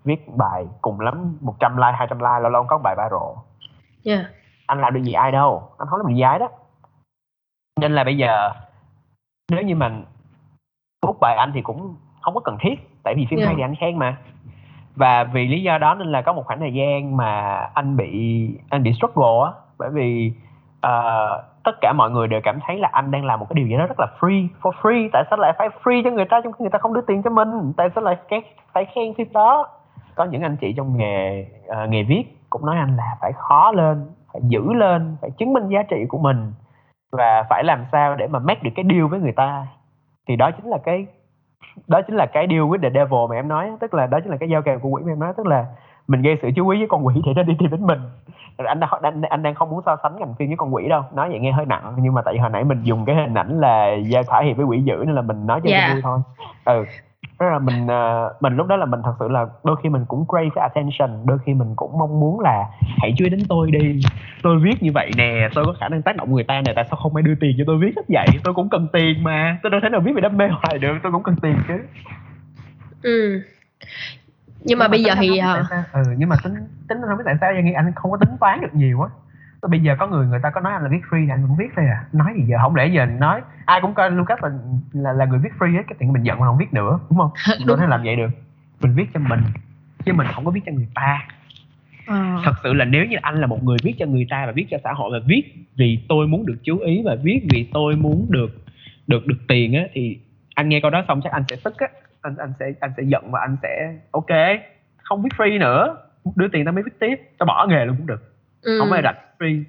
Viết 0.05 0.29
bài 0.37 0.67
cùng 0.83 1.01
lắm 1.01 1.37
100 1.41 1.77
like 1.77 1.93
200 1.93 2.19
like 2.19 2.41
lâu 2.41 2.51
lâu 2.51 2.65
có 2.69 2.79
bài 2.79 2.95
viral. 2.99 3.39
Dạ. 4.03 4.25
Anh 4.67 4.81
làm 4.81 4.95
được 4.95 5.03
gì 5.03 5.13
ai 5.13 5.33
đâu. 5.33 5.71
Anh 5.79 5.89
không 5.89 5.99
làm 5.99 6.07
được 6.09 6.15
gì 6.15 6.21
ai 6.21 6.39
đó. 6.39 6.49
Nên 7.81 7.95
là 7.95 8.05
bây 8.05 8.17
giờ 8.17 8.51
nếu 9.53 9.63
như 9.63 9.75
mình 9.75 10.05
bút 11.07 11.17
bài 11.21 11.37
anh 11.37 11.51
thì 11.55 11.63
cũng 11.63 11.97
không 12.21 12.35
có 12.35 12.41
cần 12.41 12.57
thiết. 12.61 12.75
Tại 13.05 13.15
vì 13.17 13.27
phim 13.31 13.39
Yeah. 13.39 13.47
hay 13.47 13.57
thì 13.57 13.63
anh 13.63 13.75
khen 13.75 13.99
mà. 13.99 14.17
Và 14.97 15.25
vì 15.25 15.47
lý 15.47 15.63
do 15.63 15.79
đó 15.79 15.95
nên 15.95 16.13
là 16.13 16.23
có 16.23 16.33
một 16.33 16.43
khoảng 16.47 16.61
thời 16.61 16.73
gian 16.73 17.17
mà 17.17 17.57
anh 17.75 17.97
bị 17.97 18.11
anh 18.71 18.83
bị 18.83 18.93
struggle 18.93 19.45
á. 19.45 19.53
Bởi 19.79 19.91
vì 19.91 20.33
Ờ, 20.87 21.43
tất 21.65 21.73
cả 21.81 21.93
mọi 21.93 22.11
người 22.11 22.29
đều 22.29 22.41
cảm 22.45 22.59
thấy 22.67 22.79
là 22.79 22.89
anh 22.93 23.11
đang 23.11 23.25
làm 23.25 23.41
một 23.41 23.47
cái 23.49 23.55
điều 23.55 23.67
gì 23.67 23.77
đó 23.77 23.87
rất 23.87 24.01
là 24.01 24.07
free 24.21 24.49
for 24.63 24.71
free. 24.83 25.09
Tại 25.13 25.25
sao 25.31 25.39
lại 25.39 25.53
phải 25.59 25.69
free 25.83 26.05
cho 26.05 26.11
người 26.11 26.25
ta 26.25 26.41
trong 26.45 26.53
khi 26.53 26.63
người 26.63 26.71
ta 26.71 26.79
không 26.79 26.95
đưa 26.95 27.01
tiền 27.01 27.23
cho 27.23 27.31
mình? 27.31 27.73
Tại 27.77 27.89
sao 27.95 28.05
lại 28.05 28.17
cái 28.29 28.43
phải 28.73 28.85
khen 28.85 29.15
phim 29.15 29.33
đó? 29.33 29.69
Có 30.15 30.25
những 30.25 30.43
anh 30.43 30.57
chị 30.57 30.75
trong 30.77 30.97
nghề 30.97 31.47
uh, 31.67 31.89
nghề 31.89 32.03
viết 32.03 32.25
cũng 32.51 32.67
nói 32.67 32.77
anh 32.77 32.97
là 32.97 33.17
phải 33.21 33.33
khó 33.33 33.73
lên 33.73 34.07
phải 34.33 34.43
giữ 34.45 34.73
lên 34.73 35.17
phải 35.21 35.31
chứng 35.31 35.53
minh 35.53 35.69
giá 35.69 35.83
trị 35.83 36.07
của 36.09 36.19
mình 36.19 36.53
và 37.13 37.43
phải 37.51 37.65
làm 37.65 37.85
sao 37.93 38.15
để 38.15 38.27
mà 38.27 38.39
make 38.39 38.61
được 38.63 38.71
cái 38.75 38.85
deal 38.91 39.07
với 39.07 39.21
người 39.21 39.33
ta. 39.33 39.67
Thì 40.29 40.37
đó 40.37 40.51
chính 40.51 40.71
là 40.71 40.79
cái 40.85 41.07
đó 41.89 42.01
chính 42.07 42.17
là 42.17 42.27
cái 42.27 42.47
deal 42.51 42.63
with 42.63 42.83
the 42.83 42.91
devil 42.91 43.21
mà 43.31 43.37
em 43.37 43.49
nói. 43.49 43.71
Tức 43.81 43.95
là 43.95 44.07
đó 44.07 44.19
chính 44.21 44.31
là 44.31 44.37
cái 44.37 44.49
giao 44.49 44.63
kèo 44.63 44.79
của 44.79 44.89
quỷ 44.89 45.03
mà 45.07 45.13
em 45.13 45.19
nói. 45.19 45.33
Tức 45.37 45.47
là 45.47 45.67
mình 46.09 46.23
gây 46.23 46.39
sự 46.43 46.51
chú 46.57 46.69
ý 46.69 46.79
với 46.79 46.89
con 46.89 47.07
quỷ 47.07 47.15
để 47.27 47.33
nó 47.37 47.43
đi 47.43 47.55
tìm 47.59 47.71
đến 47.71 47.87
mình. 47.87 47.99
Anh 48.57 48.81
đang 48.81 48.91
anh, 49.03 49.23
anh 49.23 49.43
đang 49.43 49.55
không 49.55 49.71
muốn 49.71 49.81
so 49.87 49.97
sánh 50.03 50.17
ngành 50.19 50.35
phim 50.39 50.49
với 50.49 50.57
con 50.57 50.75
quỷ 50.75 50.89
đâu. 50.89 51.03
Nói 51.15 51.29
vậy 51.31 51.39
nghe 51.39 51.53
hơi 51.53 51.67
nặng 51.67 51.97
nhưng 51.99 52.15
mà 52.15 52.23
tại 52.23 52.35
vì 52.35 52.41
hồi 52.41 52.51
nãy 52.51 52.65
mình 52.65 52.83
dùng 52.83 53.05
cái 53.05 53.17
hình 53.17 53.35
ảnh 53.35 53.61
là 53.61 53.95
giao 53.95 54.23
thỏa 54.23 54.43
hiệp 54.43 54.57
với 54.57 54.67
quỷ 54.67 54.83
dữ 54.83 54.97
nên 55.07 55.15
là 55.15 55.23
mình 55.23 55.47
nói 55.47 55.61
cho 55.65 55.71
Dạ. 55.71 55.79
yeah. 55.79 55.93
vui 55.93 56.03
thôi. 56.03 56.19
Ừ. 56.65 56.85
Là 57.41 57.59
mình 57.59 57.87
ờ, 57.87 58.35
mình 58.41 58.57
lúc 58.57 58.67
đó 58.67 58.77
là 58.77 58.87
mình 58.87 59.01
thật 59.05 59.13
sự 59.21 59.29
là 59.29 59.47
đôi 59.65 59.77
khi 59.83 59.89
mình 59.89 60.05
cũng 60.09 60.25
crave 60.29 60.49
cái 60.55 60.63
attention 60.63 61.27
đôi 61.27 61.39
khi 61.47 61.55
mình 61.55 61.73
cũng 61.77 61.99
mong 61.99 62.21
muốn 62.21 62.41
là 62.41 62.65
hãy 63.01 63.15
chú 63.17 63.25
ý 63.25 63.31
đến 63.31 63.41
tôi 63.49 63.71
đi. 63.71 64.01
Tôi 64.43 64.59
viết 64.59 64.83
như 64.83 64.91
vậy 64.95 65.11
nè 65.17 65.49
tôi 65.55 65.65
có 65.67 65.75
khả 65.81 65.89
năng 65.89 66.03
tác 66.03 66.17
động 66.17 66.33
người 66.35 66.45
ta 66.45 66.63
nè 66.67 66.73
tại 66.77 66.85
sao 66.91 66.97
không 67.03 67.17
ai 67.17 67.23
đưa 67.23 67.35
tiền 67.41 67.55
cho 67.59 67.65
tôi 67.67 67.79
viết 67.79 67.93
hết 67.97 68.03
vậy? 68.09 68.27
Tôi 68.45 68.55
cũng 68.55 68.69
cần 68.69 68.89
tiền 68.93 69.23
mà. 69.23 69.59
Tôi 69.63 69.71
đâu 69.71 69.81
thể 69.83 69.89
nào 69.89 70.01
viết 70.01 70.13
về 70.15 70.21
đam 70.21 70.37
mê 70.37 70.49
hoài 70.49 70.79
được 70.79 70.95
tôi 71.03 71.13
cũng 71.13 71.23
cần 71.23 71.37
tiền 71.43 71.57
chứ. 71.69 71.75
Ừ 73.03 73.43
nhưng 74.67 74.79
mà 74.79 74.89
bây 74.89 75.03
giờ 75.03 75.15
thì 75.19 75.39
ờ, 75.39 75.65
ừ 75.93 76.03
nhưng 76.17 76.29
mà 76.29 76.37
tính 76.45 76.55
tính 76.89 76.99
không 77.09 77.19
biết 77.19 77.25
tại 77.27 77.37
sao. 77.41 77.53
Nghĩ 77.55 77.73
anh 77.73 77.93
không 77.95 78.11
có 78.11 78.17
tính 78.17 78.37
toán 78.41 78.61
được 78.61 78.75
nhiều 78.75 79.03
á. 79.03 79.09
Bây 79.69 79.81
giờ 79.81 79.97
có 79.99 80.07
người 80.07 80.27
người 80.27 80.41
ta 80.43 80.51
có 80.51 80.61
nói 80.61 80.73
anh 80.73 80.83
là 80.83 80.89
viết 80.89 81.03
free 81.11 81.31
anh 81.31 81.47
cũng 81.47 81.57
viết 81.57 81.69
thôi 81.77 81.85
à. 81.87 82.05
Nói 82.13 82.33
gì 82.37 82.43
giờ? 82.47 82.57
Không 82.61 82.77
lẽ 82.77 82.87
giờ 82.87 83.07
nói 83.07 83.41
ai 83.65 83.81
cũng 83.81 83.95
coi 83.95 84.11
Lucas 84.11 84.39
là 84.43 84.51
là, 84.93 85.13
là 85.13 85.25
người 85.25 85.39
viết 85.39 85.53
free 85.59 85.73
hết 85.73 85.83
cái 85.89 85.97
chuyện 85.99 86.13
mình 86.13 86.23
giận 86.23 86.39
mà 86.41 86.47
không 86.47 86.59
viết 86.59 86.75
nữa 86.75 86.99
đúng 87.11 87.19
không? 87.19 87.31
Mình 87.59 87.67
đâu 87.67 87.77
thể 87.77 87.87
làm 87.87 88.03
vậy 88.03 88.17
được. 88.17 88.31
Mình 88.81 88.95
viết 88.95 89.07
cho 89.15 89.21
mình 89.21 89.41
chứ 90.05 90.13
mình 90.13 90.27
không 90.35 90.45
có 90.45 90.51
viết 90.51 90.61
cho 90.67 90.73
người 90.73 90.89
ta. 90.95 91.23
Ờ. 92.07 92.41
thật 92.45 92.53
sự 92.63 92.73
là 92.73 92.85
nếu 92.85 93.05
như 93.05 93.17
anh 93.23 93.41
là 93.41 93.47
một 93.47 93.65
người 93.65 93.77
viết 93.83 93.95
cho 93.99 94.07
người 94.07 94.27
ta 94.31 94.47
và 94.47 94.53
viết 94.53 94.67
cho 94.71 94.79
xã 94.85 94.93
hội 94.93 95.11
và 95.13 95.27
viết 95.27 95.43
vì 95.77 95.99
tôi 96.09 96.27
muốn 96.27 96.47
được 96.47 96.57
chú 96.63 96.79
ý 96.79 97.03
và 97.05 97.17
viết 97.23 97.41
vì 97.51 97.69
tôi 97.73 97.97
muốn 97.97 98.27
được 98.29 98.65
được 99.07 99.27
được 99.27 99.39
tiền 99.49 99.75
á 99.75 99.83
thì 99.93 100.19
anh 100.55 100.69
nghe 100.69 100.81
câu 100.81 100.91
đó 100.91 101.05
xong 101.09 101.21
chắc 101.25 101.33
anh 101.33 101.45
sẽ 101.49 101.57
tức 101.65 101.77
á 101.79 101.87
anh 102.27 102.37
anh 102.39 102.53
sẽ 102.61 102.73
anh 102.81 102.93
sẽ 102.97 103.03
giận 103.03 103.31
và 103.31 103.41
anh 103.41 103.57
sẽ 103.63 103.95
ok 104.11 104.61
không 105.03 105.23
viết 105.23 105.31
free 105.37 105.59
nữa. 105.59 105.97
Đưa 106.37 106.49
tiền 106.49 106.65
tao 106.65 106.73
mới 106.73 106.83
viết 106.83 106.99
tiếp 107.01 107.17
tao 107.39 107.47
bỏ 107.47 107.67
nghề 107.69 107.85
luôn 107.85 107.97
cũng 107.97 108.07
được. 108.07 108.23
Ừ. 108.63 108.79
không 108.81 108.89
phải 108.91 109.03
rạch 109.03 109.19
free. 109.39 109.63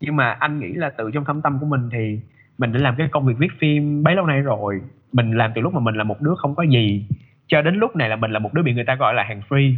Nhưng 0.00 0.16
mà 0.16 0.30
anh 0.32 0.58
nghĩ 0.58 0.72
là 0.72 0.90
từ 0.90 1.10
trong 1.14 1.24
thâm 1.24 1.42
tâm 1.42 1.58
của 1.60 1.66
mình 1.66 1.88
thì 1.92 2.20
mình 2.58 2.72
đã 2.72 2.78
làm 2.78 2.94
cái 2.98 3.08
công 3.10 3.26
việc 3.26 3.34
viết 3.38 3.52
phim 3.58 4.02
bấy 4.02 4.14
lâu 4.14 4.26
nay 4.26 4.40
rồi. 4.40 4.80
Mình 5.12 5.32
làm 5.32 5.52
từ 5.54 5.60
lúc 5.60 5.74
mà 5.74 5.80
mình 5.80 5.94
là 5.94 6.04
một 6.04 6.20
đứa 6.20 6.34
không 6.38 6.54
có 6.54 6.62
gì. 6.62 7.06
Cho 7.46 7.62
đến 7.62 7.74
lúc 7.74 7.96
này 7.96 8.08
là 8.08 8.16
mình 8.16 8.30
là 8.30 8.38
một 8.38 8.54
đứa 8.54 8.62
bị 8.62 8.74
người 8.74 8.84
ta 8.84 8.94
gọi 8.94 9.14
là 9.14 9.22
hàng 9.22 9.42
free. 9.48 9.74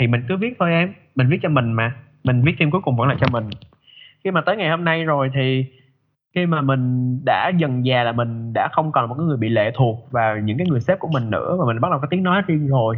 Thì 0.00 0.06
mình 0.06 0.24
cứ 0.28 0.36
viết 0.36 0.56
thôi 0.58 0.72
em. 0.72 0.92
Mình 1.14 1.28
viết 1.28 1.38
cho 1.42 1.48
mình 1.48 1.72
mà. 1.72 1.94
Mình 2.24 2.42
viết 2.42 2.52
phim 2.58 2.70
cuối 2.70 2.80
cùng 2.84 2.96
vẫn 2.96 3.08
là 3.08 3.16
cho 3.20 3.26
mình. 3.32 3.44
Khi 4.24 4.30
mà 4.30 4.40
tới 4.40 4.56
ngày 4.56 4.70
hôm 4.70 4.84
nay 4.84 5.04
rồi 5.04 5.30
thì 5.34 5.66
khi 6.34 6.46
mà 6.46 6.60
mình 6.60 7.18
đã 7.24 7.52
dần 7.58 7.86
già 7.86 8.02
là 8.02 8.12
mình 8.12 8.52
đã 8.54 8.68
không 8.72 8.92
còn 8.92 9.08
một 9.08 9.14
cái 9.18 9.26
người 9.26 9.36
bị 9.36 9.48
lệ 9.48 9.70
thuộc 9.74 10.08
vào 10.10 10.38
những 10.38 10.58
cái 10.58 10.66
người 10.66 10.80
sếp 10.80 10.98
của 10.98 11.08
mình 11.08 11.30
nữa 11.30 11.56
và 11.58 11.64
mình 11.66 11.80
bắt 11.80 11.90
đầu 11.90 12.00
có 12.00 12.06
tiếng 12.10 12.22
nói 12.22 12.42
riêng 12.46 12.68
rồi. 12.68 12.96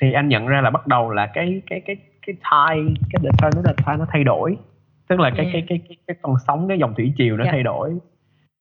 Thì 0.00 0.12
anh 0.12 0.28
nhận 0.28 0.46
ra 0.46 0.60
là 0.60 0.70
bắt 0.70 0.86
đầu 0.86 1.10
là 1.10 1.26
cái 1.26 1.62
cái 1.66 1.80
cái 1.80 1.96
cái 2.26 2.36
tide 2.36 2.94
cái 3.12 3.22
the 3.22 3.30
turn 3.42 3.56
nó 3.56 3.62
là 3.64 3.72
tide 3.86 3.96
nó 3.98 4.06
thay 4.08 4.24
đổi. 4.24 4.56
Tức 5.08 5.20
là 5.20 5.30
cái 5.36 5.50
cái 5.52 5.64
cái 5.68 5.80
cái 5.88 5.96
cái 6.06 6.16
con 6.22 6.34
sóng 6.46 6.68
cái 6.68 6.78
dòng 6.78 6.94
thủy 6.94 7.12
chiều 7.16 7.36
nó 7.36 7.44
Yeah. 7.44 7.52
thay 7.52 7.62
đổi. 7.62 7.92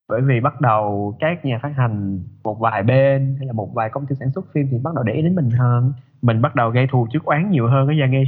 Bởi 0.09 0.21
vì 0.21 0.39
bắt 0.39 0.61
đầu 0.61 1.17
các 1.19 1.45
nhà 1.45 1.59
phát 1.63 1.71
hành 1.77 2.23
một 2.43 2.59
vài 2.59 2.83
bên 2.83 3.35
hay 3.39 3.47
là 3.47 3.53
một 3.53 3.69
vài 3.73 3.89
công 3.89 4.05
ty 4.05 4.15
sản 4.19 4.31
xuất 4.35 4.45
phim 4.53 4.67
thì 4.71 4.77
bắt 4.83 4.91
đầu 4.95 5.03
để 5.03 5.13
ý 5.13 5.21
đến 5.21 5.35
mình 5.35 5.49
hơn. 5.49 5.93
Mình 6.21 6.41
bắt 6.41 6.55
đầu 6.55 6.69
gây 6.69 6.87
thù 6.91 7.07
trước 7.13 7.25
oán 7.25 7.51
nhiều 7.51 7.67
hơn 7.67 7.87
đó 7.87 7.93
Giang 7.99 8.11
nghi 8.11 8.23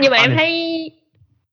nhưng 0.00 0.10
mà 0.10 0.18
em 0.18 0.30
thấy 0.36 0.90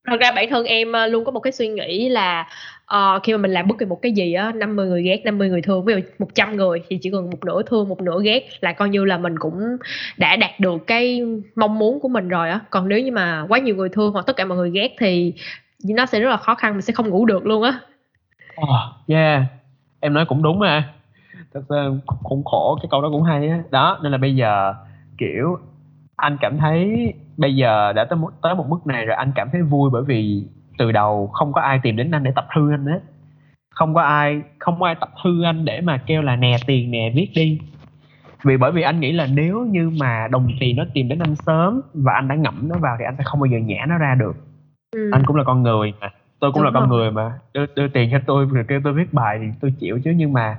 thật 0.07 0.17
ra 0.19 0.31
bản 0.31 0.49
thân 0.49 0.65
em 0.65 0.91
ờ, 0.91 1.07
luôn 1.07 1.25
có 1.25 1.31
một 1.31 1.39
cái 1.39 1.53
suy 1.53 1.67
nghĩ 1.67 2.09
là 2.09 2.47
uh, 2.95 3.23
khi 3.23 3.33
mà 3.33 3.37
mình 3.37 3.51
làm 3.51 3.67
bất 3.67 3.77
kỳ 3.79 3.85
một 3.85 4.01
cái 4.01 4.11
gì 4.11 4.33
á 4.33 4.51
50 4.55 4.87
người 4.87 5.03
ghét 5.03 5.21
50 5.25 5.49
người 5.49 5.61
thương 5.61 5.85
ví 5.85 5.93
dụ 5.93 5.99
100 6.19 6.55
người 6.55 6.81
thì 6.87 6.97
chỉ 7.01 7.11
cần 7.11 7.29
một 7.29 7.45
nửa 7.45 7.63
thương 7.63 7.89
một 7.89 8.01
nửa 8.01 8.21
ghét 8.23 8.49
là 8.59 8.73
coi 8.73 8.89
như 8.89 9.05
là 9.05 9.17
mình 9.17 9.39
cũng 9.39 9.77
đã 10.17 10.35
đạt 10.35 10.59
được 10.59 10.87
cái 10.87 11.21
mong 11.55 11.79
muốn 11.79 11.99
của 11.99 12.07
mình 12.07 12.27
rồi 12.27 12.49
á. 12.49 12.59
Còn 12.69 12.87
nếu 12.89 12.99
như 12.99 13.11
mà 13.11 13.45
quá 13.49 13.59
nhiều 13.59 13.75
người 13.75 13.89
thương 13.89 14.13
hoặc 14.13 14.25
tất 14.25 14.35
cả 14.35 14.45
mọi 14.45 14.57
người 14.57 14.71
ghét 14.71 14.95
thì 14.99 15.33
nó 15.83 16.05
sẽ 16.05 16.19
rất 16.19 16.29
là 16.29 16.37
khó 16.37 16.55
khăn 16.55 16.73
mình 16.73 16.81
sẽ 16.81 16.93
không 16.93 17.09
ngủ 17.09 17.25
được 17.25 17.45
luôn 17.45 17.63
á. 17.63 17.79
Oh, 18.61 19.07
yeah. 19.07 19.43
Em 19.99 20.13
nói 20.13 20.25
cũng 20.25 20.43
đúng 20.43 20.59
mà 20.59 20.93
thật 21.53 21.61
ra 21.69 21.85
cũng 22.23 22.43
khổ 22.43 22.77
cái 22.81 22.87
câu 22.91 23.01
đó 23.01 23.09
cũng 23.11 23.23
hay 23.23 23.47
á. 23.49 23.59
Đó 23.71 23.99
nên 24.03 24.11
là 24.11 24.17
bây 24.17 24.35
giờ 24.35 24.73
kiểu 25.17 25.57
anh 26.15 26.37
cảm 26.41 26.57
thấy 26.57 27.13
bây 27.37 27.55
giờ 27.55 27.93
đã 27.93 28.03
tới 28.03 28.17
một, 28.17 28.29
tới 28.41 28.55
một 28.55 28.65
mức 28.69 28.87
này 28.87 29.05
rồi 29.05 29.15
anh 29.15 29.31
cảm 29.35 29.49
thấy 29.51 29.61
vui 29.61 29.89
bởi 29.93 30.03
vì 30.07 30.43
từ 30.79 30.91
đầu 30.91 31.27
không 31.27 31.53
có 31.53 31.61
ai 31.61 31.79
tìm 31.83 31.95
đến 31.95 32.11
anh 32.11 32.23
để 32.23 32.31
tập 32.35 32.47
hư 32.55 32.71
anh 32.71 32.85
hết. 32.85 32.99
Không 33.75 33.93
có 33.93 34.01
ai 34.01 34.41
không 34.59 34.79
có 34.79 34.85
ai 34.85 34.95
tập 34.95 35.09
hư 35.23 35.43
anh 35.43 35.65
để 35.65 35.81
mà 35.81 35.97
kêu 35.97 36.21
là 36.21 36.35
nè 36.35 36.57
tiền 36.67 36.91
nè 36.91 37.11
viết 37.15 37.29
đi. 37.35 37.59
Vì 38.43 38.57
bởi 38.57 38.71
vì 38.71 38.81
anh 38.81 38.99
nghĩ 38.99 39.11
là 39.11 39.27
nếu 39.33 39.65
như 39.65 39.91
mà 39.99 40.27
đồng 40.31 40.47
tiền 40.59 40.75
nó 40.75 40.83
tìm 40.93 41.07
đến 41.09 41.19
anh 41.19 41.35
sớm 41.35 41.81
và 41.93 42.13
anh 42.13 42.27
đã 42.27 42.35
ngậm 42.35 42.69
nó 42.69 42.75
vào 42.77 42.95
thì 42.99 43.05
anh 43.05 43.15
sẽ 43.17 43.23
không 43.23 43.39
bao 43.39 43.45
giờ 43.45 43.57
nhả 43.57 43.85
nó 43.89 43.97
ra 43.97 44.15
được. 44.15 44.35
Ừ. 44.91 45.09
anh 45.13 45.23
cũng 45.25 45.35
là 45.35 45.43
con 45.43 45.63
người 45.63 45.93
mà 46.01 46.09
tôi 46.39 46.51
cũng 46.51 46.63
Đúng 46.63 46.73
là 46.73 46.79
con 46.79 46.89
người 46.89 47.11
mà. 47.11 47.33
Đưa, 47.53 47.65
đưa 47.75 47.87
tiền 47.87 48.09
cho 48.11 48.19
tôi 48.25 48.45
rồi 48.51 48.65
kêu 48.67 48.81
tôi 48.83 48.93
viết 48.93 49.13
bài 49.13 49.39
thì 49.41 49.47
tôi 49.61 49.73
chịu 49.79 49.99
chứ. 50.03 50.11
Nhưng 50.15 50.33
mà 50.33 50.57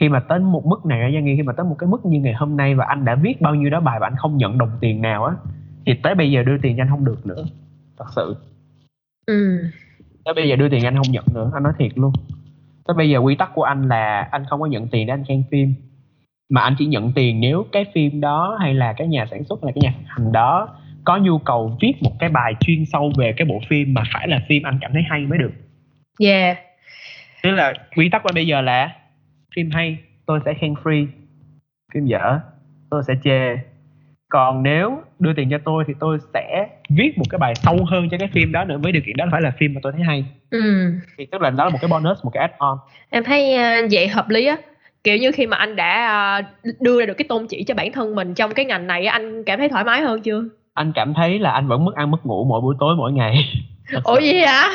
khi 0.00 0.08
mà 0.08 0.20
tới 0.20 0.38
một 0.38 0.66
mức 0.66 0.86
này 0.86 1.12
Giang 1.14 1.24
Nghi 1.24 1.36
khi 1.36 1.42
mà 1.42 1.52
tới 1.52 1.66
một 1.66 1.76
cái 1.78 1.88
mức 1.88 2.06
như 2.06 2.20
ngày 2.20 2.34
hôm 2.34 2.56
nay 2.56 2.74
và 2.74 2.84
anh 2.84 3.04
đã 3.04 3.14
viết 3.14 3.40
bao 3.40 3.54
nhiêu 3.54 3.70
đó 3.70 3.80
bài 3.80 3.98
và 4.00 4.06
anh 4.06 4.16
không 4.16 4.36
nhận 4.36 4.58
đồng 4.58 4.70
tiền 4.80 5.02
nào 5.02 5.24
á 5.24 5.34
thì 5.86 5.94
tới 6.02 6.14
bây 6.14 6.30
giờ 6.30 6.42
đưa 6.42 6.58
tiền 6.58 6.76
cho 6.76 6.82
anh 6.82 6.90
không 6.90 7.04
được 7.04 7.26
nữa. 7.26 7.44
Thật 7.98 8.06
sự 8.16 8.36
ừ. 9.28 9.58
tới 10.24 10.34
bây 10.34 10.48
giờ 10.48 10.56
đưa 10.56 10.68
tiền 10.68 10.84
anh 10.84 10.96
không 10.96 11.12
nhận 11.12 11.24
nữa 11.34 11.50
anh 11.54 11.62
nói 11.62 11.72
thiệt 11.78 11.92
luôn. 11.94 12.12
Tới 12.86 12.94
bây 12.94 13.10
giờ 13.10 13.18
quy 13.18 13.34
tắc 13.34 13.50
của 13.54 13.62
anh 13.62 13.88
là 13.88 14.28
anh 14.32 14.44
không 14.48 14.60
có 14.60 14.66
nhận 14.66 14.88
tiền 14.88 15.06
để 15.06 15.12
anh 15.12 15.24
khen 15.28 15.42
phim. 15.50 15.74
Mà 16.50 16.60
anh 16.60 16.74
chỉ 16.78 16.86
nhận 16.86 17.12
tiền 17.12 17.40
nếu 17.40 17.66
cái 17.72 17.84
phim 17.94 18.20
đó 18.20 18.56
hay 18.60 18.74
là 18.74 18.92
cái 18.92 19.06
nhà 19.06 19.26
sản 19.30 19.44
xuất 19.44 19.60
hay 19.62 19.72
là 19.72 19.72
cái 19.74 19.82
nhà 19.82 20.08
hành 20.08 20.32
đó 20.32 20.68
có 21.04 21.16
nhu 21.16 21.38
cầu 21.38 21.76
viết 21.80 21.92
một 22.00 22.12
cái 22.18 22.28
bài 22.28 22.54
chuyên 22.60 22.84
sâu 22.92 23.12
về 23.18 23.34
cái 23.36 23.46
bộ 23.46 23.60
phim 23.68 23.94
mà 23.94 24.02
phải 24.12 24.28
là 24.28 24.40
phim 24.48 24.62
anh 24.62 24.78
cảm 24.80 24.92
thấy 24.92 25.02
hay 25.10 25.26
mới 25.26 25.38
được. 25.38 25.52
Yeah. 26.20 26.58
Tức 27.42 27.50
là 27.50 27.74
quy 27.96 28.08
tắc 28.08 28.22
của 28.22 28.28
anh 28.28 28.34
bây 28.34 28.46
giờ 28.46 28.60
là 28.60 28.96
phim 29.56 29.70
hay 29.70 29.98
tôi 30.26 30.40
sẽ 30.44 30.54
khen 30.54 30.74
free. 30.74 31.06
Phim 31.94 32.06
dở 32.06 32.40
tôi 32.90 33.02
sẽ 33.06 33.14
chê 33.24 33.56
còn 34.28 34.62
nếu 34.62 34.98
đưa 35.18 35.32
tiền 35.32 35.48
cho 35.50 35.58
tôi 35.64 35.84
thì 35.86 35.94
tôi 36.00 36.18
sẽ 36.34 36.66
viết 36.88 37.18
một 37.18 37.24
cái 37.30 37.38
bài 37.38 37.54
sâu 37.54 37.84
hơn 37.90 38.08
cho 38.10 38.16
cái 38.18 38.28
phim 38.32 38.52
đó 38.52 38.64
nữa 38.64 38.78
với 38.82 38.92
điều 38.92 39.02
kiện 39.06 39.16
đó 39.16 39.24
phải 39.32 39.40
là 39.40 39.52
phim 39.58 39.74
mà 39.74 39.80
tôi 39.82 39.92
thấy 39.92 40.02
hay. 40.02 40.24
Ừ. 40.50 40.92
thì 41.18 41.26
tức 41.26 41.42
là 41.42 41.50
đó 41.50 41.64
là 41.64 41.70
một 41.70 41.78
cái 41.80 41.88
bonus 41.88 42.24
một 42.24 42.30
cái 42.34 42.48
add-on. 42.48 42.76
Em 43.10 43.24
thấy 43.24 43.54
ờ, 43.56 43.72
vậy 43.90 44.08
hợp 44.08 44.28
lý 44.28 44.46
á. 44.46 44.56
Kiểu 45.04 45.16
như 45.16 45.32
khi 45.32 45.46
mà 45.46 45.56
anh 45.56 45.76
đã 45.76 46.08
ờ, 46.62 46.70
đưa 46.80 47.00
ra 47.00 47.06
được 47.06 47.14
cái 47.14 47.26
tôn 47.28 47.46
chỉ 47.48 47.64
cho 47.64 47.74
bản 47.74 47.92
thân 47.92 48.14
mình 48.14 48.34
trong 48.34 48.54
cái 48.54 48.64
ngành 48.64 48.86
này 48.86 49.06
anh 49.06 49.44
cảm 49.44 49.58
thấy 49.58 49.68
thoải 49.68 49.84
mái 49.84 50.00
hơn 50.02 50.20
chưa? 50.20 50.42
Anh 50.74 50.92
cảm 50.94 51.14
thấy 51.14 51.38
là 51.38 51.50
anh 51.50 51.68
vẫn 51.68 51.84
mất 51.84 51.94
ăn 51.94 52.10
mất 52.10 52.26
ngủ 52.26 52.44
mỗi 52.48 52.60
buổi 52.60 52.74
tối 52.80 52.96
mỗi 52.96 53.12
ngày. 53.12 53.34
Ủa 54.04 54.18
gì 54.20 54.40
hả? 54.40 54.68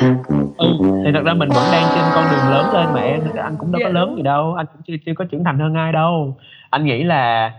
Ừ 0.58 0.66
thì 1.04 1.10
thật 1.14 1.22
ra 1.24 1.34
mình 1.34 1.52
vẫn 1.52 1.70
đang 1.70 1.90
trên 1.94 2.12
con 2.12 2.28
đường 2.28 2.48
lớn 2.48 2.72
lên 2.72 2.92
mà 2.92 3.00
em 3.00 3.24
anh 3.44 3.56
cũng 3.58 3.72
đâu 3.72 3.80
có 3.84 3.88
Dạ. 3.88 3.92
lớn 3.92 4.14
gì 4.16 4.22
đâu 4.22 4.54
anh 4.54 4.66
cũng 4.72 4.82
chưa 4.86 4.94
chưa 5.06 5.12
có 5.14 5.24
trưởng 5.24 5.44
thành 5.44 5.58
hơn 5.58 5.74
ai 5.74 5.92
đâu. 5.92 6.36
Anh 6.70 6.84
nghĩ 6.84 7.02
là 7.02 7.52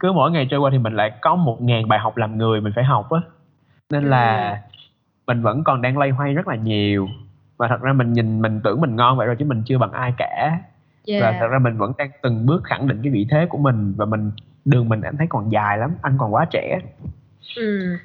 cứ 0.00 0.12
mỗi 0.12 0.30
ngày 0.30 0.46
trôi 0.50 0.60
qua 0.60 0.70
thì 0.70 0.78
mình 0.78 0.96
lại 0.96 1.12
có 1.20 1.34
một 1.34 1.62
ngàn 1.62 1.88
bài 1.88 1.98
học 1.98 2.16
làm 2.16 2.38
người 2.38 2.60
mình 2.60 2.72
phải 2.76 2.84
học 2.84 3.10
á. 3.10 3.20
Nên 3.90 4.10
là 4.10 4.58
mình 5.26 5.42
vẫn 5.42 5.64
còn 5.64 5.82
đang 5.82 5.98
loay 5.98 6.10
hoay 6.10 6.34
rất 6.34 6.48
là 6.48 6.56
nhiều. 6.56 7.08
Và 7.56 7.68
thật 7.68 7.80
ra 7.80 7.92
mình 7.92 8.12
nhìn 8.12 8.42
mình 8.42 8.60
tưởng 8.64 8.80
mình 8.80 8.96
ngon 8.96 9.16
vậy 9.16 9.26
rồi 9.26 9.36
chứ 9.38 9.44
mình 9.44 9.62
chưa 9.66 9.78
bằng 9.78 9.92
ai 9.92 10.14
cả. 10.18 10.58
Yeah. 11.06 11.22
và 11.22 11.36
thật 11.40 11.46
ra 11.48 11.58
mình 11.58 11.76
vẫn 11.76 11.92
đang 11.98 12.10
từng 12.22 12.46
bước 12.46 12.64
khẳng 12.64 12.88
định 12.88 13.00
cái 13.02 13.12
vị 13.12 13.26
thế 13.30 13.46
của 13.48 13.58
mình. 13.58 13.94
Và 13.96 14.04
mình 14.04 14.30
đường 14.64 14.88
mình 14.88 15.00
anh 15.00 15.16
thấy 15.16 15.26
còn 15.30 15.52
dài 15.52 15.78
lắm 15.78 15.94
anh 16.02 16.16
còn 16.18 16.34
quá 16.34 16.46
trẻ. 16.50 16.78
Ừ. 17.56 17.96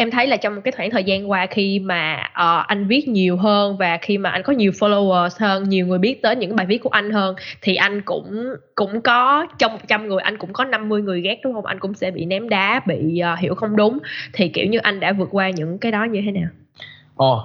em 0.00 0.10
thấy 0.10 0.26
là 0.26 0.36
trong 0.36 0.62
cái 0.62 0.72
khoảng 0.72 0.90
thời 0.90 1.04
gian 1.04 1.30
qua 1.30 1.46
khi 1.46 1.78
mà 1.78 2.22
uh, 2.22 2.66
anh 2.66 2.86
viết 2.86 3.08
nhiều 3.08 3.36
hơn 3.36 3.76
và 3.76 3.98
khi 4.02 4.18
mà 4.18 4.30
anh 4.30 4.42
có 4.42 4.52
nhiều 4.52 4.70
followers 4.70 5.30
hơn 5.38 5.68
nhiều 5.68 5.86
người 5.86 5.98
biết 5.98 6.22
tới 6.22 6.36
những 6.36 6.56
bài 6.56 6.66
viết 6.66 6.78
của 6.78 6.90
anh 6.90 7.10
hơn 7.10 7.36
thì 7.62 7.74
anh 7.74 8.02
cũng 8.04 8.54
cũng 8.74 9.00
có 9.00 9.46
trong 9.58 9.72
100 9.72 10.08
người 10.08 10.20
anh 10.20 10.38
cũng 10.38 10.52
có 10.52 10.64
50 10.64 11.02
người 11.02 11.20
ghét 11.20 11.40
đúng 11.44 11.54
không? 11.54 11.66
Anh 11.66 11.78
cũng 11.78 11.94
sẽ 11.94 12.10
bị 12.10 12.24
ném 12.24 12.48
đá 12.48 12.80
bị 12.86 13.20
uh, 13.32 13.38
hiểu 13.38 13.54
không 13.54 13.76
đúng. 13.76 13.98
Thì 14.32 14.48
kiểu 14.48 14.66
như 14.66 14.78
anh 14.78 15.00
đã 15.00 15.12
vượt 15.12 15.28
qua 15.32 15.50
những 15.50 15.78
cái 15.78 15.92
đó 15.92 16.04
như 16.04 16.22
thế 16.24 16.32
nào? 16.32 16.48
Ồ 17.16 17.42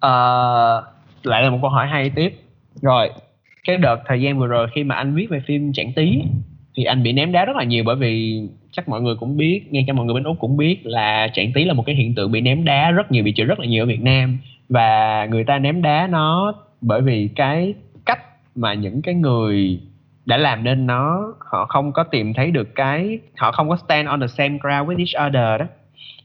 ờ, 0.00 0.84
lại 1.22 1.42
là 1.42 1.50
một 1.50 1.58
câu 1.62 1.70
hỏi 1.70 1.86
hay 1.86 2.10
tiếp. 2.16 2.30
Rồi 2.82 3.10
cái 3.64 3.76
đợt 3.76 3.96
thời 4.06 4.22
gian 4.22 4.38
vừa 4.38 4.46
rồi 4.46 4.68
khi 4.74 4.84
mà 4.84 4.94
anh 4.94 5.14
viết 5.14 5.26
về 5.30 5.42
phim 5.46 5.72
Trạng 5.72 5.92
Tí 5.96 6.22
thì 6.76 6.84
anh 6.84 7.02
bị 7.02 7.12
ném 7.12 7.32
đá 7.32 7.44
rất 7.44 7.56
là 7.56 7.64
nhiều 7.64 7.84
bởi 7.86 7.96
vì 7.96 8.42
chắc 8.72 8.88
mọi 8.88 9.00
người 9.00 9.14
cũng 9.14 9.36
biết 9.36 9.72
ngay 9.72 9.84
cả 9.86 9.92
mọi 9.92 10.06
người 10.06 10.14
bên 10.14 10.24
úc 10.24 10.38
cũng 10.38 10.56
biết 10.56 10.86
là 10.86 11.28
Trạng 11.32 11.52
Tí 11.52 11.64
là 11.64 11.74
một 11.74 11.82
cái 11.86 11.94
hiện 11.94 12.14
tượng 12.14 12.32
bị 12.32 12.40
ném 12.40 12.64
đá 12.64 12.90
rất 12.90 13.12
nhiều, 13.12 13.24
bị 13.24 13.32
chửi 13.36 13.46
rất 13.46 13.60
là 13.60 13.66
nhiều 13.66 13.84
ở 13.84 13.86
Việt 13.86 14.02
Nam. 14.02 14.38
Và 14.68 15.26
người 15.30 15.44
ta 15.44 15.58
ném 15.58 15.82
đá 15.82 16.06
nó 16.06 16.54
bởi 16.80 17.00
vì 17.00 17.28
cái 17.36 17.74
cách 18.06 18.20
mà 18.54 18.74
những 18.74 19.02
cái 19.02 19.14
người 19.14 19.80
đã 20.26 20.36
làm 20.36 20.64
nên 20.64 20.86
nó, 20.86 21.34
họ 21.38 21.66
không 21.66 21.92
có 21.92 22.04
tìm 22.04 22.34
thấy 22.34 22.50
được 22.50 22.74
cái, 22.74 23.18
họ 23.36 23.52
không 23.52 23.68
có 23.68 23.76
stand 23.76 24.08
on 24.08 24.20
the 24.20 24.26
same 24.26 24.58
ground 24.58 24.90
with 24.90 24.98
each 24.98 25.28
other 25.28 25.60
đó. 25.60 25.66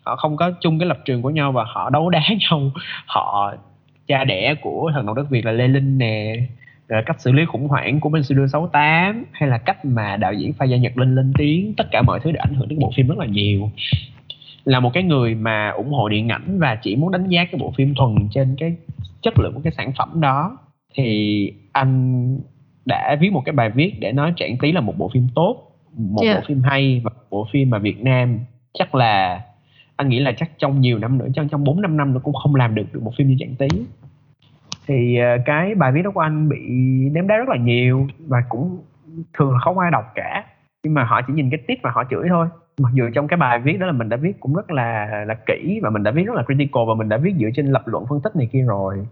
Họ 0.03 0.15
không 0.15 0.37
có 0.37 0.51
chung 0.61 0.79
cái 0.79 0.87
lập 0.87 0.97
trường 1.05 1.21
của 1.21 1.29
nhau 1.29 1.51
và 1.51 1.63
họ 1.67 1.89
đấu 1.89 2.09
đá 2.09 2.21
nhau. 2.39 2.71
Họ 3.05 3.53
cha 4.07 4.23
đẻ 4.23 4.55
của 4.61 4.91
thần 4.93 5.05
đồng 5.05 5.15
đất 5.15 5.29
Việt 5.29 5.45
là 5.45 5.51
Lê 5.51 5.67
Linh 5.67 5.97
nè 5.97 6.35
rồi 6.87 7.03
cách 7.05 7.21
xử 7.21 7.31
lý 7.31 7.45
khủng 7.45 7.67
hoảng 7.67 7.99
của 7.99 8.09
bên 8.09 8.23
studio 8.23 8.47
68 8.47 9.25
hay 9.31 9.49
là 9.49 9.57
cách 9.57 9.85
mà 9.85 10.17
đạo 10.17 10.33
diễn 10.33 10.53
Pha 10.53 10.65
Gia 10.65 10.77
Nhật 10.77 10.97
Linh 10.97 11.15
lên 11.15 11.33
tiếng 11.37 11.73
tất 11.77 11.87
cả 11.91 12.01
mọi 12.01 12.19
thứ 12.19 12.31
đã 12.31 12.41
ảnh 12.43 12.55
hưởng 12.55 12.67
đến 12.67 12.79
bộ 12.79 12.91
phim 12.95 13.07
rất 13.07 13.17
là 13.17 13.25
nhiều. 13.25 13.71
Là 14.65 14.79
một 14.79 14.93
cái 14.93 15.03
người 15.03 15.35
mà 15.35 15.69
ủng 15.69 15.91
hộ 15.91 16.09
điện 16.09 16.29
ảnh 16.29 16.59
và 16.59 16.75
chỉ 16.75 16.95
muốn 16.95 17.11
đánh 17.11 17.27
giá 17.29 17.45
cái 17.45 17.59
bộ 17.59 17.73
phim 17.77 17.93
thuần 17.95 18.15
trên 18.31 18.55
cái 18.59 18.75
chất 19.21 19.39
lượng 19.39 19.53
của 19.53 19.61
cái 19.63 19.73
sản 19.77 19.91
phẩm 19.97 20.21
đó. 20.21 20.57
Thì 20.95 21.51
anh 21.71 22.39
đã 22.85 23.17
viết 23.19 23.29
một 23.31 23.41
cái 23.45 23.53
bài 23.53 23.69
viết 23.69 23.99
để 23.99 24.11
nói 24.11 24.33
Trạng 24.35 24.57
Tí 24.57 24.71
là 24.71 24.81
một 24.81 24.97
bộ 24.97 25.09
phim 25.13 25.27
tốt 25.35 25.71
một 25.97 26.21
Yeah. 26.23 26.35
bộ 26.35 26.41
phim 26.47 26.61
hay 26.63 27.01
và 27.03 27.09
một 27.09 27.25
bộ 27.29 27.47
phim 27.51 27.69
mà 27.69 27.77
Việt 27.77 28.01
Nam 28.01 28.39
chắc 28.73 28.95
là 28.95 29.41
anh 29.95 30.09
nghĩ 30.09 30.19
là 30.19 30.31
chắc 30.37 30.59
trong 30.59 30.81
nhiều 30.81 30.99
năm 30.99 31.17
nữa 31.17 31.27
trong 31.33 31.49
trong 31.49 31.63
bốn 31.63 31.81
năm 31.81 31.97
năm 31.97 32.13
nữa 32.13 32.19
cũng 32.23 32.33
không 32.33 32.55
làm 32.55 32.75
được 32.75 32.93
được 32.93 33.03
một 33.03 33.11
phim 33.17 33.27
như 33.27 33.35
Trạng 33.39 33.55
Tí 33.55 33.67
thì 34.87 35.17
ờ, 35.17 35.37
cái 35.45 35.75
bài 35.75 35.91
viết 35.91 36.01
đó 36.01 36.11
của 36.11 36.19
anh 36.19 36.49
bị 36.49 36.59
ném 37.11 37.27
đá 37.27 37.37
rất 37.37 37.49
là 37.49 37.57
nhiều 37.57 38.07
và 38.27 38.43
cũng 38.49 38.79
thường 39.33 39.53
là 39.53 39.59
không 39.59 39.79
ai 39.79 39.91
đọc 39.91 40.11
cả. 40.15 40.43
Nhưng 40.83 40.93
mà 40.93 41.03
họ 41.03 41.21
chỉ 41.27 41.33
nhìn 41.33 41.49
cái 41.49 41.59
tít 41.67 41.79
và 41.81 41.91
họ 41.91 42.03
chửi 42.09 42.29
thôi. 42.29 42.47
Mặc 42.79 42.89
dù 42.93 43.09
trong 43.13 43.27
cái 43.27 43.37
bài 43.37 43.59
viết 43.59 43.77
đó 43.79 43.85
là 43.85 43.91
mình 43.91 44.09
đã 44.09 44.17
viết 44.17 44.39
cũng 44.39 44.55
rất 44.55 44.71
là 44.71 45.07
là 45.27 45.33
kỹ 45.33 45.79
và 45.83 45.89
mình 45.89 46.03
đã 46.03 46.11
viết 46.11 46.23
rất 46.23 46.35
là 46.35 46.43
critical 46.43 46.83
và 46.87 46.93
mình 46.93 47.09
đã 47.09 47.17
viết 47.17 47.33
dựa 47.39 47.49
trên 47.55 47.65
lập 47.65 47.83
luận 47.85 48.05
phân 48.09 48.21
tích 48.21 48.35
này 48.35 48.49
kia 48.51 48.63
rồi. 48.67 49.07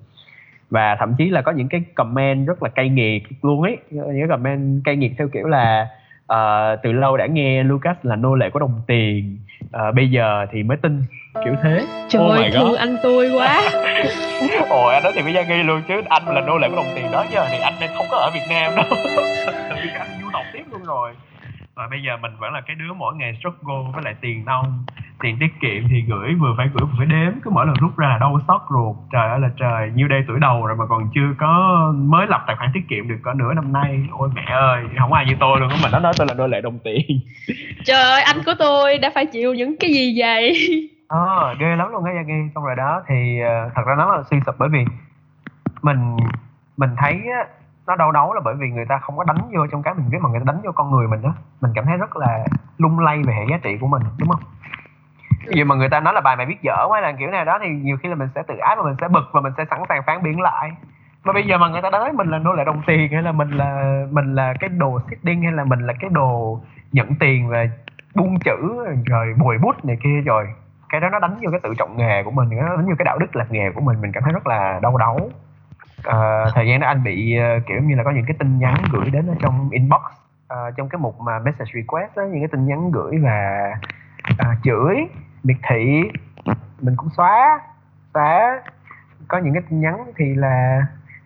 Và 0.69 0.95
thậm 0.99 1.15
chí 1.17 1.29
là 1.29 1.41
có 1.41 1.51
những 1.51 1.67
cái 1.67 1.83
comment 1.95 2.47
rất 2.47 2.63
là 2.63 2.69
cay 2.69 2.89
nghiệt 2.89 3.23
luôn 3.41 3.61
ấy. 3.61 3.77
Những 3.89 4.19
cái 4.19 4.27
comment 4.29 4.81
cay 4.83 4.95
nghiệt 4.95 5.11
theo 5.17 5.27
kiểu 5.27 5.47
là 5.47 5.87
uh, 6.33 6.79
từ 6.83 6.91
lâu 6.91 7.17
đã 7.17 7.25
nghe 7.25 7.63
Lucas 7.63 7.97
là 8.03 8.15
nô 8.15 8.35
lệ 8.35 8.49
của 8.49 8.59
đồng 8.59 8.81
tiền 8.87 9.37
uh, 9.65 9.95
bây 9.95 10.11
giờ 10.11 10.45
thì 10.51 10.63
mới 10.63 10.77
tin 10.77 11.01
kiểu 11.45 11.55
thế. 11.63 11.85
Trời 12.09 12.23
Oh 12.23 12.31
ơi 12.31 12.51
thương 12.53 12.75
anh 12.75 12.97
tôi 13.03 13.31
quá. 13.35 13.61
Ôi 14.69 14.93
anh 14.93 15.03
nói 15.03 15.13
thì 15.15 15.21
với 15.21 15.45
Nghi 15.45 15.63
luôn 15.63 15.81
chứ 15.87 16.01
anh 16.09 16.23
là 16.27 16.41
nô 16.41 16.57
lệ 16.57 16.69
của 16.69 16.75
đồng 16.75 16.93
tiền 16.95 17.11
đó 17.11 17.25
giờ 17.31 17.47
thì 17.51 17.57
anh 17.59 17.73
đang 17.81 17.95
không 17.95 18.05
có 18.11 18.17
ở 18.17 18.29
Việt 18.33 18.45
Nam 18.49 18.75
đâu. 18.75 18.85
Vì 19.83 19.89
anh 19.99 20.07
du 20.21 20.27
học 20.33 20.45
tiếp 20.53 20.63
luôn 20.71 20.83
rồi. 20.83 21.11
Và 21.75 21.87
bây 21.89 21.99
giờ 22.05 22.17
mình 22.17 22.31
vẫn 22.39 22.53
là 22.53 22.61
cái 22.67 22.75
đứa 22.75 22.93
mỗi 22.93 23.15
ngày 23.15 23.37
struggle 23.39 23.91
với 23.93 24.03
lại 24.03 24.15
tiền 24.21 24.45
nông 24.45 24.85
tiền 25.23 25.37
tiết 25.39 25.53
kiệm 25.61 25.83
thì 25.89 26.01
gửi 26.09 26.33
vừa 26.33 26.53
phải 26.57 26.67
gửi 26.73 26.85
vừa 26.85 26.95
phải 26.97 27.05
đếm 27.05 27.39
cứ 27.43 27.51
mỗi 27.51 27.65
lần 27.65 27.75
rút 27.81 27.97
ra 27.97 28.07
là 28.07 28.17
đau 28.17 28.39
xót 28.47 28.61
ruột. 28.69 28.95
Trời 29.11 29.29
ơi 29.29 29.39
là 29.39 29.49
trời 29.59 29.91
nhiêu 29.95 30.07
đây 30.07 30.23
tuổi 30.27 30.39
đầu 30.39 30.65
rồi 30.65 30.77
mà 30.77 30.85
còn 30.89 31.09
chưa 31.15 31.27
có 31.39 31.51
mới 31.95 32.27
lập 32.27 32.43
tài 32.47 32.55
khoản 32.55 32.69
tiết 32.73 32.81
kiệm 32.89 33.07
được 33.07 33.19
có 33.23 33.33
nửa 33.33 33.53
năm 33.53 33.73
nay. 33.73 33.99
Ôi 34.11 34.29
mẹ 34.35 34.45
ơi 34.45 34.83
không 34.99 35.13
ai 35.13 35.25
như 35.25 35.33
tôi 35.39 35.59
luôn 35.59 35.69
á 35.69 35.77
mà 35.83 35.89
nó 35.91 35.99
nói 35.99 36.13
tôi 36.17 36.27
là 36.27 36.33
nô 36.33 36.47
lệ 36.47 36.61
đồng 36.61 36.79
tiền. 36.83 37.19
Trời 37.85 38.01
ơi 38.01 38.21
anh 38.21 38.43
của 38.45 38.53
tôi 38.59 38.97
đã 38.97 39.11
phải 39.15 39.25
chịu 39.25 39.53
những 39.53 39.75
cái 39.79 39.93
gì 39.93 40.13
vậy 40.19 40.53
à, 41.13 41.53
ghê 41.59 41.75
lắm 41.75 41.91
luôn 41.91 42.03
á 42.03 42.11
Yagi 42.11 42.51
Xong 42.55 42.63
rồi 42.63 42.75
đó 42.75 43.01
thì 43.07 43.41
uh, 43.43 43.71
thật 43.75 43.81
ra 43.85 43.95
nó 43.95 44.15
là 44.15 44.23
suy 44.23 44.39
sụp 44.45 44.55
bởi 44.57 44.69
vì 44.69 44.85
Mình 45.81 46.17
mình 46.77 46.89
thấy 46.97 47.13
á, 47.13 47.45
nó 47.87 47.95
đau 47.95 48.11
đấu 48.11 48.33
là 48.33 48.41
bởi 48.43 48.55
vì 48.55 48.69
người 48.69 48.85
ta 48.85 48.97
không 48.97 49.17
có 49.17 49.23
đánh 49.23 49.37
vô 49.55 49.67
trong 49.71 49.83
cái 49.83 49.93
mình 49.93 50.05
viết 50.09 50.17
mà 50.21 50.29
người 50.29 50.39
ta 50.39 50.43
đánh 50.51 50.61
vô 50.63 50.71
con 50.71 50.91
người 50.91 51.07
mình 51.07 51.21
đó 51.21 51.33
Mình 51.61 51.71
cảm 51.75 51.85
thấy 51.85 51.97
rất 51.97 52.17
là 52.17 52.45
lung 52.77 52.99
lay 52.99 53.23
về 53.23 53.33
hệ 53.33 53.45
giá 53.49 53.57
trị 53.63 53.77
của 53.81 53.87
mình 53.87 54.01
đúng 54.17 54.29
không? 54.29 54.41
Ví 55.47 55.59
dụ 55.59 55.65
mà 55.65 55.75
người 55.75 55.89
ta 55.89 55.99
nói 55.99 56.13
là 56.13 56.21
bài 56.21 56.35
mày 56.35 56.45
biết 56.45 56.61
dở 56.61 56.85
quá 56.89 57.01
là 57.01 57.11
kiểu 57.11 57.29
nào 57.29 57.45
đó 57.45 57.59
thì 57.61 57.69
nhiều 57.69 57.97
khi 57.97 58.09
là 58.09 58.15
mình 58.15 58.29
sẽ 58.35 58.43
tự 58.47 58.57
ái 58.57 58.75
và 58.75 58.83
mình 58.83 58.95
sẽ 59.01 59.07
bực 59.07 59.29
và 59.31 59.41
mình 59.41 59.53
sẽ 59.57 59.65
sẵn 59.69 59.79
sàng 59.89 60.03
phán 60.07 60.23
biện 60.23 60.41
lại 60.41 60.71
mà 61.23 61.33
bây 61.33 61.43
giờ 61.43 61.57
mà 61.57 61.69
người 61.69 61.81
ta 61.81 61.89
nói 61.89 62.11
mình 62.11 62.27
là 62.27 62.37
nô 62.37 62.53
lệ 62.53 62.63
đồng 62.63 62.81
tiền 62.87 63.11
hay 63.11 63.21
là 63.21 63.31
mình 63.31 63.49
là 63.49 64.01
mình 64.11 64.35
là 64.35 64.53
cái 64.59 64.69
đồ 64.69 64.99
sitting 65.09 65.41
hay 65.41 65.51
là 65.51 65.63
mình 65.63 65.79
là 65.79 65.93
cái 65.99 66.09
đồ 66.09 66.61
nhận 66.91 67.15
tiền 67.15 67.47
và 67.47 67.65
buông 68.15 68.39
chữ 68.39 68.85
rồi 69.05 69.33
bồi 69.37 69.57
bút 69.57 69.85
này 69.85 69.97
kia 70.03 70.21
rồi 70.25 70.47
cái 70.93 71.01
đó 71.01 71.09
nó 71.09 71.19
đánh 71.19 71.35
vô 71.41 71.51
cái 71.51 71.59
tự 71.63 71.73
trọng 71.77 71.97
nghề 71.97 72.23
của 72.23 72.31
mình 72.31 72.49
nó 72.49 72.75
đánh 72.75 72.85
vô 72.85 72.95
cái 72.97 73.05
đạo 73.05 73.17
đức 73.19 73.35
làm 73.35 73.47
nghề 73.49 73.71
của 73.71 73.81
mình 73.81 74.01
mình 74.01 74.11
cảm 74.11 74.23
thấy 74.23 74.33
rất 74.33 74.47
là 74.47 74.79
đau 74.81 74.97
đáu. 74.97 75.17
Ờ, 76.03 76.51
thời 76.55 76.67
gian 76.67 76.79
đó 76.79 76.87
anh 76.87 77.03
bị 77.03 77.37
ờ, 77.37 77.59
kiểu 77.67 77.81
như 77.81 77.95
là 77.95 78.03
có 78.03 78.11
những 78.11 78.25
cái 78.27 78.35
tin 78.39 78.59
nhắn 78.59 78.75
gửi 78.91 79.09
đến 79.09 79.27
ở 79.27 79.35
trong 79.39 79.69
inbox 79.71 80.01
ờ, 80.47 80.71
trong 80.77 80.89
cái 80.89 80.99
mục 80.99 81.21
mà 81.21 81.39
message 81.39 81.71
request 81.73 82.15
đó, 82.15 82.23
những 82.23 82.41
cái 82.41 82.47
tin 82.51 82.65
nhắn 82.65 82.91
gửi 82.91 83.17
và 83.17 83.69
à, 84.37 84.55
chửi 84.63 84.95
miệt 85.43 85.57
thị 85.69 86.01
mình 86.81 86.95
cũng 86.97 87.09
xóa 87.09 87.59
xóa. 88.13 88.61
Có 89.27 89.37
những 89.37 89.53
cái 89.53 89.63
tin 89.69 89.81
nhắn 89.81 89.95
thì 90.15 90.35
là 90.35 90.85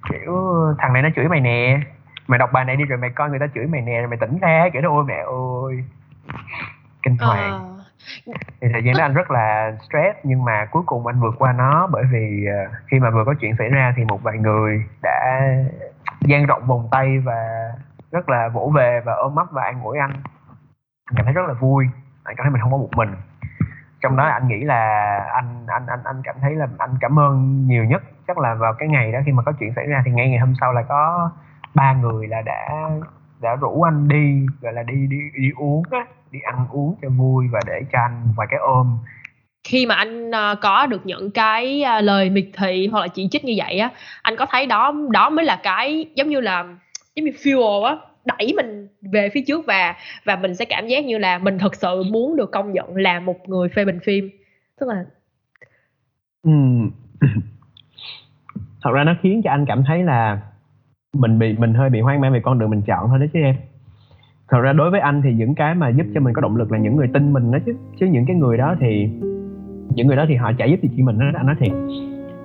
kiểu 0.10 0.56
thằng 0.78 0.94
này 0.94 1.02
nó 1.02 1.10
chửi 1.16 1.28
mày 1.28 1.40
nè 1.40 1.80
mày 2.28 2.40
đọc 2.40 2.50
bài 2.54 2.66
này 2.66 2.76
đi 2.76 2.84
rồi 2.84 2.98
mày 2.98 3.10
coi 3.10 3.30
người 3.30 3.40
ta 3.40 3.48
chửi 3.56 3.66
mày 3.66 3.82
nè 3.82 4.00
rồi 4.00 4.08
mày 4.08 4.18
tỉnh 4.18 4.38
ra 4.42 4.70
kiểu 4.74 4.82
đó 4.82 4.90
ôi 4.90 5.06
mẹ 5.08 5.16
ơi 5.16 5.84
kinh 7.04 7.18
hoàng. 7.18 7.54
Ờ, 7.54 7.77
thì 8.62 8.68
thời 8.74 8.84
gian 8.84 8.96
đó 8.98 9.04
anh 9.04 9.14
rất 9.14 9.32
là 9.32 9.72
stress, 9.88 10.18
nhưng 10.24 10.46
mà 10.46 10.66
cuối 10.72 10.84
cùng 10.86 11.08
anh 11.08 11.20
vượt 11.20 11.36
qua 11.40 11.54
nó 11.54 11.88
bởi 11.92 12.04
vì 12.12 12.46
ờ, 12.46 12.78
khi 12.88 13.00
mà 13.00 13.10
vừa 13.10 13.24
có 13.26 13.34
chuyện 13.40 13.56
xảy 13.58 13.70
ra 13.70 13.94
thì 13.98 14.04
một 14.04 14.24
vài 14.24 14.38
người 14.38 14.84
đã 15.04 15.42
dang 16.22 16.46
rộng 16.46 16.68
vòng 16.68 16.88
tay 16.92 17.20
và 17.20 17.72
rất 18.12 18.30
là 18.30 18.48
vỗ 18.48 18.72
về 18.76 19.02
và 19.06 19.14
ôm 19.14 19.36
mắt 19.36 19.48
và 19.52 19.64
an 19.64 19.84
ủi 19.84 19.98
anh 19.98 20.12
cảm 21.16 21.26
thấy 21.26 21.34
rất 21.34 21.48
là 21.48 21.54
vui, 21.54 21.86
anh 22.24 22.36
cảm 22.36 22.44
thấy 22.44 22.52
mình 22.52 22.62
không 22.62 22.72
có 22.72 22.78
một 22.78 22.90
mình. 22.96 23.16
Trong 24.02 24.18
đó 24.18 24.24
anh 24.24 24.48
nghĩ 24.48 24.64
là 24.64 25.14
anh 25.34 25.66
anh 25.68 25.88
anh 25.88 26.00
anh 26.04 26.22
cảm 26.24 26.36
thấy 26.42 26.56
là 26.56 26.68
anh 26.78 26.98
cảm 27.02 27.20
ơn 27.20 27.68
nhiều 27.68 27.86
nhất. 27.86 28.04
Chắc 28.28 28.38
là 28.38 28.54
vào 28.54 28.74
cái 28.74 28.88
ngày 28.88 29.12
đó 29.12 29.20
khi 29.26 29.32
mà 29.32 29.44
có 29.44 29.52
chuyện 29.60 29.74
xảy 29.76 29.88
ra 29.88 30.02
thì 30.06 30.12
ngay 30.12 30.30
ngày 30.30 30.40
hôm 30.40 30.54
sau 30.62 30.74
là 30.74 30.82
có 30.82 31.32
ba 31.76 31.94
người 31.94 32.28
là 32.28 32.42
đã 32.42 32.90
đã 33.42 33.56
rủ 33.56 33.82
anh 33.82 34.08
đi 34.08 34.46
gọi 34.62 34.74
là 34.74 34.84
đi 34.84 35.08
đi 35.10 35.18
đi 35.38 35.50
uống 35.58 35.84
á 35.92 36.06
đi 36.32 36.40
ăn 36.44 36.68
uống 36.72 36.96
cho 37.02 37.10
vui 37.10 37.46
và 37.52 37.60
để 37.68 37.82
cho 37.92 38.00
anh 38.00 38.34
vài 38.38 38.48
cái 38.50 38.60
ôm 38.60 38.98
khi 39.64 39.86
mà 39.86 39.96
anh 39.96 40.32
ờ, 40.32 40.56
có 40.62 40.86
được 40.86 41.06
những 41.06 41.32
cái 41.32 41.84
ờ, 41.84 42.02
lời 42.02 42.30
miệt 42.30 42.48
thị 42.54 42.88
hoặc 42.88 43.02
là 43.02 43.08
chỉ 43.08 43.28
trích 43.32 43.46
như 43.46 43.54
vậy 43.58 43.80
á 43.80 43.90
anh 44.22 44.36
có 44.36 44.46
thấy 44.50 44.66
đó 44.66 44.94
đó 45.12 45.30
mới 45.30 45.46
là 45.46 45.60
cái 45.64 46.06
giống 46.16 46.30
như 46.30 46.40
là 46.40 46.64
giống 47.16 47.26
như 47.26 47.32
fuel 47.32 47.84
á 47.84 47.98
đẩy 48.26 48.54
mình 48.56 48.88
về 49.02 49.30
phía 49.34 49.42
trước 49.48 49.66
và 49.66 49.96
và 50.26 50.36
mình 50.36 50.56
sẽ 50.56 50.66
cảm 50.66 50.88
giác 50.88 51.06
như 51.06 51.18
là 51.18 51.38
mình 51.38 51.60
thật 51.60 51.76
sự 51.76 52.04
muốn 52.12 52.36
được 52.36 52.52
công 52.52 52.74
nhận 52.74 52.96
là 52.96 53.20
một 53.20 53.50
người 53.50 53.70
phê 53.70 53.86
bình 53.86 54.00
phim 54.04 54.30
tức 54.80 54.90
là 54.90 55.06
Ừm. 56.44 56.92
thật 58.82 58.92
ra 58.94 59.04
nó 59.04 59.16
khiến 59.22 59.42
cho 59.44 59.52
anh 59.52 59.66
cảm 59.68 59.84
thấy 59.88 60.04
là 60.04 60.42
mình 61.20 61.40
bị, 61.40 61.56
mình 61.58 61.74
hơi 61.74 61.90
bị 61.90 62.00
hoang 62.00 62.22
mang 62.22 62.34
về 62.34 62.40
con 62.40 62.60
đường 62.60 62.70
mình 62.70 62.82
chọn 62.82 63.08
thôi 63.10 63.20
đấy 63.20 63.30
chứ 63.34 63.40
em. 63.40 63.56
Thật 64.50 64.60
ra 64.62 64.74
đối 64.74 64.92
với 64.92 65.00
anh 65.00 65.22
thì 65.22 65.34
những 65.34 65.56
cái 65.56 65.76
mà 65.76 65.90
giúp 65.90 66.06
cho 66.14 66.22
mình 66.22 66.34
có 66.34 66.42
động 66.42 66.56
lực 66.56 66.72
là 66.72 66.78
những 66.78 66.96
người 66.96 67.08
tin 67.14 67.34
mình 67.34 67.52
đó 67.52 67.60
chứ. 67.66 67.76
Chứ 68.00 68.06
những 68.06 68.26
cái 68.26 68.36
người 68.36 68.58
đó 68.58 68.76
thì, 68.80 69.10
những 69.96 70.08
người 70.08 70.16
đó 70.16 70.26
thì 70.28 70.36
họ 70.36 70.52
chả 70.58 70.66
giúp 70.66 70.80
gì 70.82 70.90
chị 70.96 71.04
mình 71.04 71.20
đó, 71.20 71.26
anh 71.34 71.46
nói 71.46 71.56
thiệt. 71.60 71.72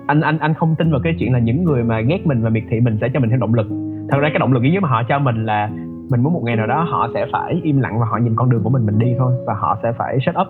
Anh 0.07 0.21
anh 0.21 0.37
anh 0.39 0.53
không 0.53 0.75
tin 0.75 0.91
vào 0.91 0.99
cái 1.03 1.15
chuyện 1.19 1.33
là 1.33 1.39
những 1.39 1.63
người 1.63 1.83
mà 1.83 1.99
ghét 2.01 2.27
mình 2.27 2.41
và 2.41 2.49
miệt 2.49 2.63
thị 2.69 2.79
mình 2.79 2.97
sẽ 3.01 3.09
cho 3.13 3.19
mình 3.19 3.29
thêm 3.29 3.39
động 3.39 3.53
lực. 3.53 3.67
Thật 4.11 4.17
ra 4.21 4.29
cái 4.29 4.39
động 4.39 4.53
lực 4.53 4.63
duy 4.63 4.71
nhất 4.71 4.83
mà 4.83 4.89
họ 4.89 5.03
cho 5.09 5.19
mình 5.19 5.45
là 5.45 5.69
mình 6.09 6.23
muốn 6.23 6.33
một 6.33 6.41
ngày 6.43 6.55
nào 6.55 6.67
đó 6.67 6.83
họ 6.83 7.09
sẽ 7.13 7.25
phải 7.31 7.59
im 7.63 7.79
lặng 7.79 7.99
và 7.99 8.05
họ 8.05 8.17
nhìn 8.17 8.35
con 8.35 8.49
đường 8.49 8.63
của 8.63 8.69
mình 8.69 8.85
mình 8.85 8.99
đi 8.99 9.15
thôi 9.17 9.33
và 9.47 9.53
họ 9.53 9.77
sẽ 9.83 9.91
phải 9.97 10.17
shut 10.25 10.35
up. 10.41 10.47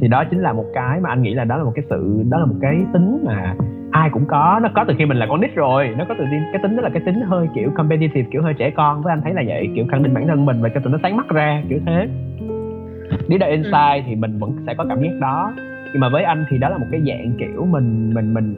Thì 0.00 0.08
đó 0.08 0.24
chính 0.30 0.40
là 0.40 0.52
một 0.52 0.64
cái 0.74 1.00
mà 1.00 1.08
anh 1.08 1.22
nghĩ 1.22 1.34
là 1.34 1.44
đó 1.44 1.56
là 1.56 1.64
một 1.64 1.72
cái 1.74 1.84
sự, 1.90 2.24
đó 2.30 2.38
là 2.38 2.46
một 2.46 2.56
cái 2.60 2.84
tính 2.92 3.24
mà 3.26 3.54
ai 3.94 4.10
cũng 4.10 4.24
có. 4.26 4.60
Nó 4.62 4.68
có 4.74 4.84
từ 4.88 4.94
khi 4.98 5.04
mình 5.04 5.16
là 5.16 5.26
con 5.26 5.40
nít 5.40 5.54
rồi. 5.54 5.94
Nó 5.98 6.04
có 6.08 6.14
từ 6.18 6.24
cái 6.52 6.62
tính 6.62 6.76
đó 6.76 6.82
là 6.82 6.88
cái 6.88 7.02
tính 7.06 7.20
hơi 7.20 7.48
kiểu 7.54 7.70
competitive, 7.76 8.22
kiểu 8.30 8.42
hơi 8.42 8.54
trẻ 8.54 8.70
con. 8.70 9.02
Với 9.02 9.12
anh 9.12 9.20
thấy 9.22 9.34
là 9.34 9.42
vậy. 9.46 9.68
Kiểu 9.74 9.86
khẳng 9.90 10.02
định 10.02 10.14
bản 10.14 10.26
thân 10.26 10.46
mình 10.46 10.56
và 10.60 10.68
cho 10.68 10.80
tụi 10.80 10.92
nó 10.92 10.98
sáng 11.02 11.16
mắt 11.16 11.28
ra, 11.28 11.62
kiểu 11.68 11.78
thế. 11.86 12.08
Đi 13.28 13.38
到 13.38 13.46
inside 13.46 14.02
thì 14.06 14.14
mình 14.14 14.38
vẫn 14.38 14.56
sẽ 14.66 14.74
có 14.74 14.84
cảm 14.88 15.02
giác 15.02 15.12
đó. 15.20 15.52
Nhưng 15.92 16.00
mà 16.00 16.08
với 16.08 16.22
anh 16.22 16.44
thì 16.50 16.58
đó 16.58 16.68
là 16.68 16.78
một 16.78 16.86
cái 16.90 17.00
dạng 17.06 17.32
kiểu 17.38 17.66
mình 17.70 18.14
mình 18.14 18.34
mình 18.34 18.54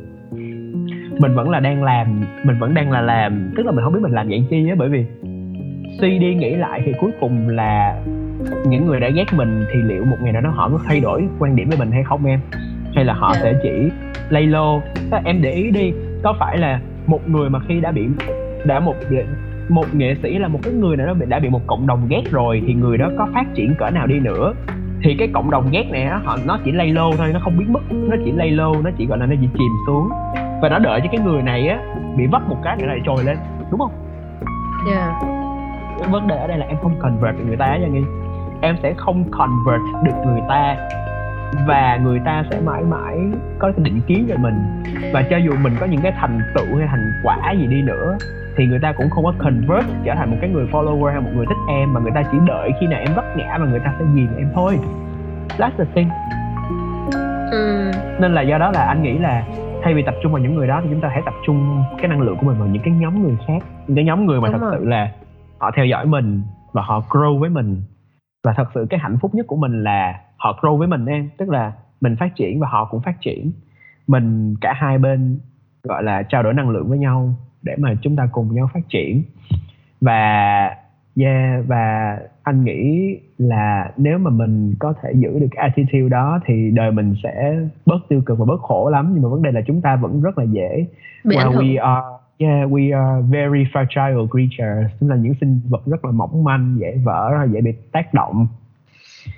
mình 1.20 1.34
vẫn 1.34 1.50
là 1.50 1.60
đang 1.60 1.84
làm, 1.84 2.20
mình 2.44 2.58
vẫn 2.58 2.74
đang 2.74 2.90
là 2.90 3.00
làm. 3.00 3.52
Tức 3.56 3.66
là 3.66 3.72
mình 3.72 3.84
không 3.84 3.92
biết 3.92 4.00
mình 4.02 4.12
làm 4.12 4.30
dạng 4.30 4.44
chi 4.50 4.68
á, 4.68 4.74
bởi 4.78 4.88
vì 4.88 5.04
suy 6.00 6.18
đi 6.18 6.34
nghĩ 6.34 6.54
lại 6.54 6.82
thì 6.84 6.92
cuối 7.00 7.10
cùng 7.20 7.48
là 7.48 8.02
những 8.66 8.86
người 8.86 9.00
đã 9.00 9.08
ghét 9.08 9.24
mình 9.36 9.64
thì 9.72 9.82
liệu 9.82 10.04
một 10.04 10.16
ngày 10.22 10.32
nào 10.32 10.42
đó 10.42 10.50
họ 10.50 10.68
có 10.68 10.78
thay 10.86 11.00
đổi 11.00 11.28
quan 11.38 11.56
điểm 11.56 11.68
với 11.68 11.78
mình 11.78 11.90
hay 11.90 12.04
không 12.04 12.24
em? 12.24 12.40
Hay 12.96 13.04
là 13.04 13.14
họ 13.14 13.32
Dạ. 13.34 13.40
sẽ 13.42 13.54
chỉ 13.62 13.90
lay 14.28 14.46
lô 14.46 14.80
Thế 15.10 15.20
em 15.24 15.42
để 15.42 15.50
ý 15.50 15.70
đi 15.70 15.92
có 16.22 16.34
phải 16.38 16.58
là 16.58 16.80
một 17.06 17.28
người 17.28 17.50
mà 17.50 17.58
khi 17.68 17.80
đã 17.80 17.92
bị 17.92 18.06
đã 18.64 18.80
một 18.80 18.94
một 19.68 19.86
nghệ 19.94 20.14
sĩ 20.22 20.38
là 20.38 20.48
một 20.48 20.58
cái 20.62 20.72
người 20.72 20.96
nào 20.96 21.06
đó 21.06 21.14
bị- 21.14 21.26
đã 21.28 21.38
bị 21.38 21.48
một 21.48 21.60
cộng 21.66 21.86
đồng 21.86 22.08
ghét 22.08 22.22
rồi 22.30 22.62
thì 22.66 22.74
người 22.74 22.98
đó 22.98 23.10
có 23.18 23.26
phát 23.34 23.44
triển 23.54 23.74
cỡ 23.78 23.90
nào 23.90 24.06
đi 24.06 24.20
nữa? 24.20 24.52
Thì 25.02 25.14
cái 25.18 25.28
cộng 25.32 25.50
đồng 25.50 25.68
ghét 25.70 25.84
này 25.90 26.06
họ 26.06 26.36
nó 26.46 26.58
chỉ 26.64 26.72
lay 26.72 26.92
lô 26.92 27.10
thôi 27.16 27.30
nó 27.32 27.40
không 27.42 27.58
biến 27.58 27.72
mất 27.72 27.80
nó 27.92 28.16
chỉ 28.24 28.32
lay 28.32 28.50
lô 28.50 28.74
nó 28.84 28.90
chỉ 28.98 29.06
gọi 29.06 29.18
là 29.18 29.26
nó 29.26 29.34
chỉ 29.40 29.48
chìm 29.58 29.72
xuống. 29.86 30.08
Và 30.62 30.68
nó 30.68 30.78
đợi 30.78 31.00
cho 31.00 31.08
cái 31.12 31.20
người 31.24 31.42
này 31.42 31.68
á 31.68 31.78
bị 32.16 32.26
vấp 32.26 32.48
một 32.48 32.56
cái 32.64 32.76
nữa 32.76 32.86
lại 32.86 32.98
trồi 33.06 33.24
lên 33.24 33.36
đúng 33.70 33.80
không? 33.80 33.90
Yeah. 34.90 35.14
vấn 36.10 36.26
đề 36.28 36.36
ở 36.36 36.46
đây 36.46 36.58
là 36.58 36.66
em 36.66 36.76
không 36.82 36.94
convert 36.98 37.36
được 37.38 37.44
người 37.46 37.56
ta 37.56 37.76
nha 37.76 37.86
nghi. 37.86 38.02
Em 38.60 38.76
sẽ 38.82 38.94
không 38.96 39.24
convert 39.30 39.82
được 40.04 40.12
người 40.26 40.40
ta 40.48 40.76
và 41.66 41.96
người 41.96 42.20
ta 42.24 42.44
sẽ 42.50 42.60
mãi 42.60 42.82
mãi 42.82 43.18
có 43.58 43.72
cái 43.76 43.84
định 43.84 44.00
kiến 44.06 44.26
về 44.28 44.36
mình. 44.36 44.54
Và 45.12 45.22
cho 45.30 45.36
dù 45.36 45.52
mình 45.62 45.72
có 45.80 45.86
những 45.86 46.00
cái 46.02 46.12
thành 46.20 46.40
tựu 46.54 46.78
hay 46.78 46.86
thành 46.90 47.12
quả 47.22 47.52
gì 47.52 47.66
đi 47.66 47.82
nữa 47.82 48.18
thì 48.56 48.66
người 48.66 48.78
ta 48.78 48.92
cũng 48.92 49.10
không 49.10 49.24
có 49.24 49.32
convert 49.38 49.86
trở 50.04 50.14
thành 50.14 50.30
một 50.30 50.36
cái 50.40 50.50
người 50.50 50.66
follower 50.72 51.12
hay 51.12 51.20
một 51.20 51.30
người 51.34 51.46
thích 51.46 51.56
em 51.68 51.92
mà 51.92 52.00
người 52.00 52.12
ta 52.14 52.22
chỉ 52.32 52.38
đợi 52.46 52.70
khi 52.80 52.86
nào 52.86 53.00
em 53.00 53.14
vấp 53.16 53.24
ngã 53.36 53.58
và 53.60 53.66
người 53.66 53.80
ta 53.80 53.94
sẽ 53.98 54.04
ghiền 54.14 54.36
em 54.38 54.48
thôi. 54.54 54.78
That's 55.58 55.70
the 55.78 55.84
thing. 55.94 56.08
Ừ. 57.50 57.90
nên 58.20 58.34
là 58.34 58.42
do 58.42 58.58
đó 58.58 58.70
là 58.74 58.84
anh 58.84 59.02
nghĩ 59.02 59.18
là 59.18 59.44
thay 59.82 59.94
vì 59.94 60.02
tập 60.02 60.14
trung 60.22 60.32
vào 60.32 60.42
những 60.42 60.54
người 60.54 60.66
đó 60.68 60.80
thì 60.82 60.88
chúng 60.90 61.00
ta 61.00 61.08
hãy 61.08 61.22
tập 61.24 61.34
trung 61.46 61.84
cái 61.98 62.08
năng 62.08 62.20
lượng 62.20 62.36
của 62.36 62.46
mình 62.46 62.58
vào 62.58 62.68
những 62.68 62.82
cái 62.82 62.94
nhóm 62.94 63.22
người 63.22 63.36
khác. 63.46 63.66
Những 63.86 63.96
cái 63.96 64.04
nhóm 64.04 64.26
người 64.26 64.40
mà 64.40 64.48
Đúng 64.48 64.60
thật 64.60 64.66
rồi. 64.66 64.76
sự 64.78 64.84
là 64.84 65.10
họ 65.58 65.70
theo 65.76 65.84
dõi 65.86 66.06
mình 66.06 66.42
và 66.72 66.82
họ 66.82 67.02
grow 67.08 67.38
với 67.38 67.50
mình. 67.50 67.82
Và 68.44 68.52
thật 68.56 68.68
sự 68.74 68.86
cái 68.90 69.00
hạnh 69.00 69.18
phúc 69.22 69.34
nhất 69.34 69.46
của 69.46 69.56
mình 69.56 69.84
là 69.84 70.14
họ 70.46 70.58
grow 70.62 70.76
với 70.76 70.88
mình 70.88 71.06
em. 71.06 71.28
Tức 71.36 71.48
là 71.48 71.72
mình 72.00 72.16
phát 72.16 72.36
triển 72.36 72.60
và 72.60 72.68
họ 72.68 72.84
cũng 72.84 73.00
phát 73.00 73.20
triển. 73.20 73.52
Mình 74.06 74.54
cả 74.60 74.72
hai 74.76 74.98
bên 74.98 75.38
gọi 75.82 76.02
là 76.02 76.22
trao 76.22 76.42
đổi 76.42 76.54
năng 76.54 76.70
lượng 76.70 76.88
với 76.88 76.98
nhau 76.98 77.34
để 77.62 77.74
mà 77.78 77.94
chúng 78.02 78.16
ta 78.16 78.28
cùng 78.32 78.54
nhau 78.54 78.70
phát 78.74 78.88
triển. 78.88 79.22
Và 80.00 80.70
yeah 81.20 81.64
và 81.66 82.18
anh 82.42 82.64
nghĩ 82.64 83.16
là 83.38 83.90
nếu 83.96 84.18
mà 84.18 84.30
mình 84.30 84.74
có 84.78 84.94
thể 85.02 85.12
giữ 85.14 85.38
được 85.38 85.46
cái 85.50 85.62
attitude 85.68 86.08
đó 86.08 86.40
thì 86.46 86.70
đời 86.70 86.92
mình 86.92 87.14
sẽ 87.22 87.58
bớt 87.86 87.98
tiêu 88.08 88.22
cực 88.26 88.38
và 88.38 88.44
bớt 88.44 88.60
khổ 88.60 88.90
lắm. 88.90 89.10
Nhưng 89.14 89.22
mà 89.22 89.28
vấn 89.28 89.42
đề 89.42 89.52
là 89.52 89.60
chúng 89.66 89.80
ta 89.80 89.96
vẫn 89.96 90.22
rất 90.22 90.38
là 90.38 90.44
dễ. 90.44 90.86
Bị 91.24 91.36
hưởng 91.36 91.52
we 91.52 91.82
are 91.82 92.06
yeah 92.38 92.70
we 92.70 93.04
are 93.04 93.26
very 93.30 93.64
fragile 93.72 94.26
creatures. 94.28 94.92
Chúng 95.00 95.08
là 95.10 95.16
những 95.16 95.34
sinh 95.40 95.60
vật 95.68 95.86
rất 95.86 96.04
là 96.04 96.10
mỏng 96.10 96.44
manh 96.44 96.76
dễ 96.80 96.96
vỡ 97.04 97.46
dễ 97.50 97.60
bị 97.60 97.72
tác 97.92 98.14
động 98.14 98.46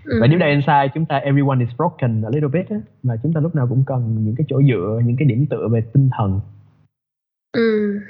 ừ. 0.05 0.18
và 0.20 0.26
nếu 0.26 0.39
đây 0.39 0.51
inside 0.51 0.89
chúng 0.95 1.07
ta 1.07 1.16
everyone 1.16 1.64
is 1.64 1.76
broken 1.76 2.22
a 2.22 2.30
little 2.30 2.49
bit 2.49 2.70
á, 2.70 2.76
và 3.03 3.16
chúng 3.22 3.32
ta 3.32 3.41
lúc 3.41 3.55
nào 3.55 3.66
cũng 3.68 3.84
cần 3.86 4.24
những 4.24 4.34
cái 4.36 4.47
chỗ 4.49 4.62
dựa 4.62 5.01
những 5.05 5.16
cái 5.16 5.28
điểm 5.28 5.47
tựa 5.51 5.68
về 5.68 5.80
tinh 5.93 6.11
thần 6.18 6.41
ừ. 7.53 8.01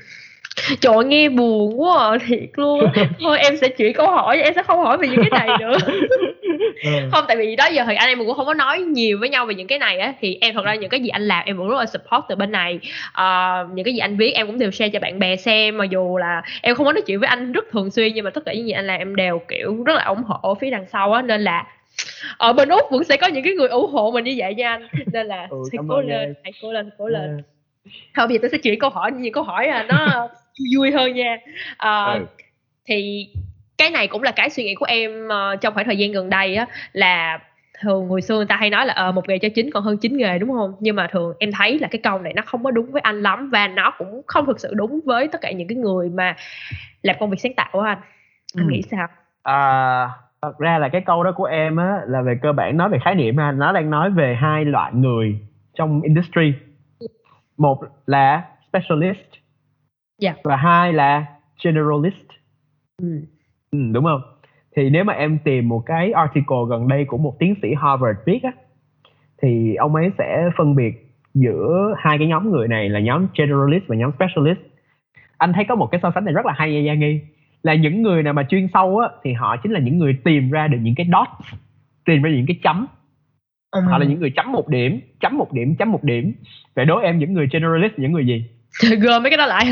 Trời 0.80 0.94
ơi, 0.94 1.04
nghe 1.04 1.28
buồn 1.28 1.80
quá 1.80 2.10
à, 2.10 2.18
thiệt 2.26 2.50
luôn. 2.56 2.84
Thôi 3.20 3.38
em 3.38 3.56
sẽ 3.56 3.68
chuyển 3.68 3.92
câu 3.94 4.10
hỏi, 4.10 4.40
em 4.40 4.54
sẽ 4.54 4.62
không 4.62 4.78
hỏi 4.80 4.98
về 4.98 5.08
những 5.08 5.24
cái 5.30 5.46
này 5.46 5.58
nữa. 5.60 5.76
Không, 7.12 7.24
tại 7.28 7.36
vì 7.36 7.56
đó 7.56 7.66
giờ 7.66 7.84
thì 7.86 7.94
anh 7.94 8.08
em 8.08 8.18
cũng 8.18 8.34
không 8.34 8.46
có 8.46 8.54
nói 8.54 8.80
nhiều 8.80 9.18
với 9.20 9.28
nhau 9.28 9.46
về 9.46 9.54
những 9.54 9.66
cái 9.66 9.78
này 9.78 9.98
á. 9.98 10.12
Thì 10.20 10.38
em 10.40 10.54
thật 10.54 10.64
ra 10.64 10.74
những 10.74 10.90
cái 10.90 11.00
gì 11.00 11.08
anh 11.08 11.22
làm 11.22 11.44
em 11.46 11.56
vẫn 11.56 11.68
rất 11.68 11.76
là 11.78 11.86
support 11.86 12.24
từ 12.28 12.34
bên 12.36 12.52
này. 12.52 12.80
Ờ, 13.12 13.66
Những 13.74 13.84
cái 13.84 13.94
gì 13.94 13.98
anh 13.98 14.16
viết 14.16 14.30
em 14.30 14.46
cũng 14.46 14.58
đều 14.58 14.70
share 14.70 14.88
cho 14.88 15.00
bạn 15.00 15.18
bè 15.18 15.36
xem. 15.36 15.78
Mặc 15.78 15.90
dù 15.90 16.16
là 16.16 16.42
em 16.62 16.74
không 16.74 16.86
có 16.86 16.92
nói 16.92 17.02
chuyện 17.06 17.20
với 17.20 17.28
anh 17.28 17.52
rất 17.52 17.64
thường 17.72 17.90
xuyên 17.90 18.14
Nhưng 18.14 18.24
mà 18.24 18.30
tất 18.30 18.40
cả 18.46 18.52
những 18.52 18.66
gì 18.66 18.72
anh 18.72 18.86
làm 18.86 18.98
em 19.00 19.16
đều 19.16 19.40
kiểu 19.48 19.82
rất 19.84 19.94
là 19.94 20.04
ủng 20.04 20.22
hộ 20.26 20.54
phía 20.60 20.70
đằng 20.70 20.86
sau 20.92 21.12
á. 21.12 21.22
Nên 21.22 21.40
là 21.40 21.66
ở 22.36 22.52
bên 22.52 22.68
úc 22.68 22.90
vẫn 22.90 23.04
sẽ 23.04 23.16
có 23.16 23.26
những 23.26 23.44
cái 23.44 23.52
người 23.52 23.68
ủng 23.68 23.90
hộ 23.92 24.10
mình 24.10 24.24
như 24.24 24.34
vậy 24.36 24.54
nha 24.54 24.70
anh. 24.70 24.88
Nên 25.12 25.26
là 25.26 25.46
Ừ, 25.50 25.56
hãy 25.72 25.78
cố 25.88 26.00
lên 26.00 26.34
hãy 26.42 26.52
cố 26.62 26.72
lên 26.72 26.90
cố 26.98 27.06
lên. 27.08 27.22
Yeah. 27.30 27.44
Thôi 28.14 28.26
bây 28.26 28.36
giờ 28.36 28.38
tôi 28.42 28.50
sẽ 28.50 28.58
chuyển 28.58 28.78
câu 28.78 28.90
hỏi 28.90 29.12
nhiều 29.12 29.30
câu 29.34 29.42
hỏi 29.42 29.66
à 29.66 29.82
nó 29.88 30.28
vui 30.76 30.90
hơn 30.92 31.14
nha. 31.14 31.36
Ờ, 31.76 32.12
Ừ. 32.18 32.26
thì 32.86 33.28
cái 33.78 33.90
này 33.90 34.06
cũng 34.06 34.22
là 34.22 34.30
cái 34.32 34.50
suy 34.50 34.64
nghĩ 34.64 34.74
của 34.74 34.86
em 34.86 35.28
ờ, 35.28 35.56
trong 35.56 35.74
khoảng 35.74 35.86
thời 35.86 35.96
gian 35.98 36.12
gần 36.12 36.30
đây 36.30 36.54
á 36.56 36.66
là 36.92 37.38
thường 37.80 38.08
hồi 38.08 38.22
xưa 38.22 38.36
người 38.36 38.46
ta 38.46 38.56
hay 38.56 38.70
nói 38.70 38.86
là 38.86 38.94
ờ, 38.94 39.12
một 39.12 39.28
nghề 39.28 39.38
cho 39.38 39.48
chính 39.54 39.70
còn 39.70 39.82
hơn 39.84 39.96
chín 39.98 40.16
nghề 40.16 40.38
đúng 40.38 40.50
không? 40.52 40.74
Nhưng 40.80 40.96
mà 40.96 41.06
thường 41.12 41.34
em 41.38 41.50
thấy 41.52 41.78
là 41.78 41.88
cái 41.90 42.00
câu 42.02 42.18
này 42.18 42.32
nó 42.32 42.42
không 42.46 42.64
có 42.64 42.70
đúng 42.70 42.92
với 42.92 43.00
anh 43.00 43.22
lắm 43.22 43.50
và 43.50 43.68
nó 43.68 43.94
cũng 43.98 44.22
không 44.26 44.46
thực 44.46 44.60
sự 44.60 44.74
đúng 44.74 45.00
với 45.04 45.28
tất 45.28 45.38
cả 45.40 45.50
những 45.50 45.68
cái 45.68 45.76
người 45.76 46.08
mà 46.08 46.36
làm 47.02 47.16
công 47.20 47.30
việc 47.30 47.40
sáng 47.40 47.54
tạo 47.54 47.80
á 47.80 47.90
anh. 47.92 47.98
Anh 48.56 48.66
Ừ. 48.66 48.70
nghĩ 48.72 48.82
sao? 48.90 49.08
À, 49.42 50.08
thật 50.42 50.58
ra 50.58 50.78
là 50.78 50.88
cái 50.88 51.00
câu 51.06 51.24
đó 51.24 51.32
của 51.32 51.44
em 51.44 51.76
á 51.76 51.98
là 52.06 52.22
về 52.22 52.34
cơ 52.42 52.52
bản 52.52 52.76
nói 52.76 52.88
về 52.88 52.98
khái 53.04 53.14
niệm 53.14 53.36
ha. 53.36 53.52
Nó 53.52 53.72
đang 53.72 53.90
nói 53.90 54.10
về 54.10 54.34
hai 54.40 54.64
loại 54.64 54.92
người 54.94 55.38
trong 55.74 56.00
industry 56.02 56.52
một 57.58 57.78
là 58.06 58.44
specialist. 58.68 59.28
Dạ. 60.20 60.34
và 60.44 60.56
hai 60.56 60.92
là 60.92 61.26
generalist. 61.64 62.28
Ừ. 63.02 63.20
ừ, 63.70 63.78
đúng 63.92 64.04
không? 64.04 64.20
Thì 64.76 64.90
nếu 64.90 65.04
mà 65.04 65.12
em 65.12 65.38
tìm 65.44 65.68
một 65.68 65.82
cái 65.86 66.12
article 66.12 66.56
gần 66.68 66.88
đây 66.88 67.04
của 67.04 67.18
một 67.18 67.36
tiến 67.38 67.54
sĩ 67.62 67.68
Harvard 67.74 68.18
viết 68.26 68.42
á 68.42 68.52
thì 69.42 69.74
ông 69.74 69.94
ấy 69.94 70.10
sẽ 70.18 70.50
phân 70.56 70.76
biệt 70.76 70.94
giữa 71.34 71.94
hai 71.98 72.18
cái 72.18 72.26
nhóm 72.26 72.50
người 72.50 72.68
này 72.68 72.88
là 72.88 73.00
nhóm 73.00 73.26
generalist 73.38 73.84
và 73.86 73.96
nhóm 73.96 74.10
specialist. 74.16 74.58
Anh 75.38 75.52
thấy 75.52 75.64
có 75.64 75.74
một 75.74 75.86
cái 75.90 76.00
so 76.02 76.12
sánh 76.14 76.24
này 76.24 76.34
rất 76.34 76.46
là 76.46 76.52
hay 76.56 76.72
nha 76.72 76.90
Giang 76.92 77.00
Nghi. 77.00 77.20
Là 77.62 77.74
những 77.74 78.02
người 78.02 78.22
nào 78.22 78.32
mà 78.32 78.42
chuyên 78.48 78.68
sâu 78.74 78.98
á 78.98 79.08
thì 79.22 79.32
họ 79.32 79.56
chính 79.56 79.72
là 79.72 79.80
những 79.80 79.98
người 79.98 80.18
tìm 80.24 80.50
ra 80.50 80.68
được 80.68 80.78
những 80.80 80.94
cái 80.94 81.06
dot 81.12 81.28
tìm 82.04 82.22
ra 82.22 82.30
những 82.30 82.46
cái 82.46 82.58
chấm 82.62 82.86
họ 83.72 83.98
là 83.98 84.06
những 84.06 84.20
người 84.20 84.30
chấm 84.36 84.52
một 84.52 84.68
điểm 84.68 85.00
chấm 85.20 85.38
một 85.38 85.52
điểm 85.52 85.76
chấm 85.76 85.92
một 85.92 86.04
điểm. 86.04 86.32
Vậy 86.76 86.84
đố 86.84 86.98
em 86.98 87.18
những 87.18 87.32
người 87.32 87.48
generalist 87.52 87.92
là 87.92 88.02
những 88.02 88.12
người 88.12 88.26
gì? 88.26 88.44
Trời, 88.82 88.96
gom 88.96 89.22
mấy 89.22 89.30
cái 89.30 89.36
đó 89.36 89.46
lại 89.46 89.66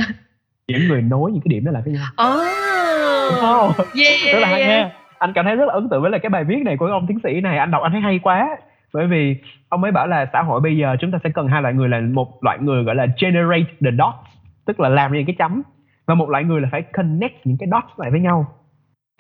những 0.69 0.89
người 0.89 1.03
nối 1.03 1.33
những 1.33 1.41
cái 1.41 1.49
điểm 1.49 1.65
đó 1.65 1.73
lại 1.73 1.83
với 1.85 1.95
nhau 1.95 2.07
oh, 2.13 3.35
không 3.41 3.87
yeah, 4.05 4.33
rất 4.33 4.39
là 4.41 4.49
yeah. 4.49 4.69
nha. 4.69 4.93
Anh 5.19 5.33
cảm 5.35 5.45
thấy 5.45 5.57
rất 5.57 5.65
là 5.67 5.73
ấn 5.73 5.89
tượng 5.89 6.03
với 6.03 6.11
lại 6.11 6.21
cái 6.21 6.31
bài 6.31 6.45
viết 6.45 6.63
này 6.65 6.77
của 6.77 6.87
ông 6.87 7.07
tiến 7.07 7.19
sĩ 7.25 7.41
này. 7.41 7.59
Anh 7.59 7.71
đọc 7.71 7.83
anh 7.83 7.93
thấy 7.93 8.01
hay 8.01 8.19
quá. 8.23 8.49
Bởi 8.93 9.07
vì 9.07 9.37
ông 9.69 9.83
ấy 9.83 9.93
bảo 9.93 10.07
là 10.07 10.27
xã 10.33 10.43
hội 10.43 10.61
bây 10.61 10.77
giờ 10.77 10.97
chúng 11.01 11.11
ta 11.11 11.19
sẽ 11.25 11.31
cần 11.35 11.49
hai 11.49 11.63
loại 11.63 11.75
người 11.75 11.89
là 11.89 12.01
một 12.01 12.45
loại 12.45 12.59
người 12.61 12.85
gọi 12.85 12.95
là 12.95 13.07
generate 13.21 13.65
the 13.81 13.91
dots 13.91 14.37
tức 14.67 14.81
là 14.81 14.89
làm 14.89 15.13
những 15.13 15.27
cái 15.27 15.37
chấm 15.39 15.63
và 16.07 16.15
một 16.15 16.31
loại 16.31 16.45
người 16.45 16.61
là 16.61 16.69
phải 16.73 16.83
connect 16.83 17.47
những 17.47 17.57
cái 17.59 17.69
dots 17.73 18.01
lại 18.01 18.11
với 18.11 18.21
nhau. 18.21 18.47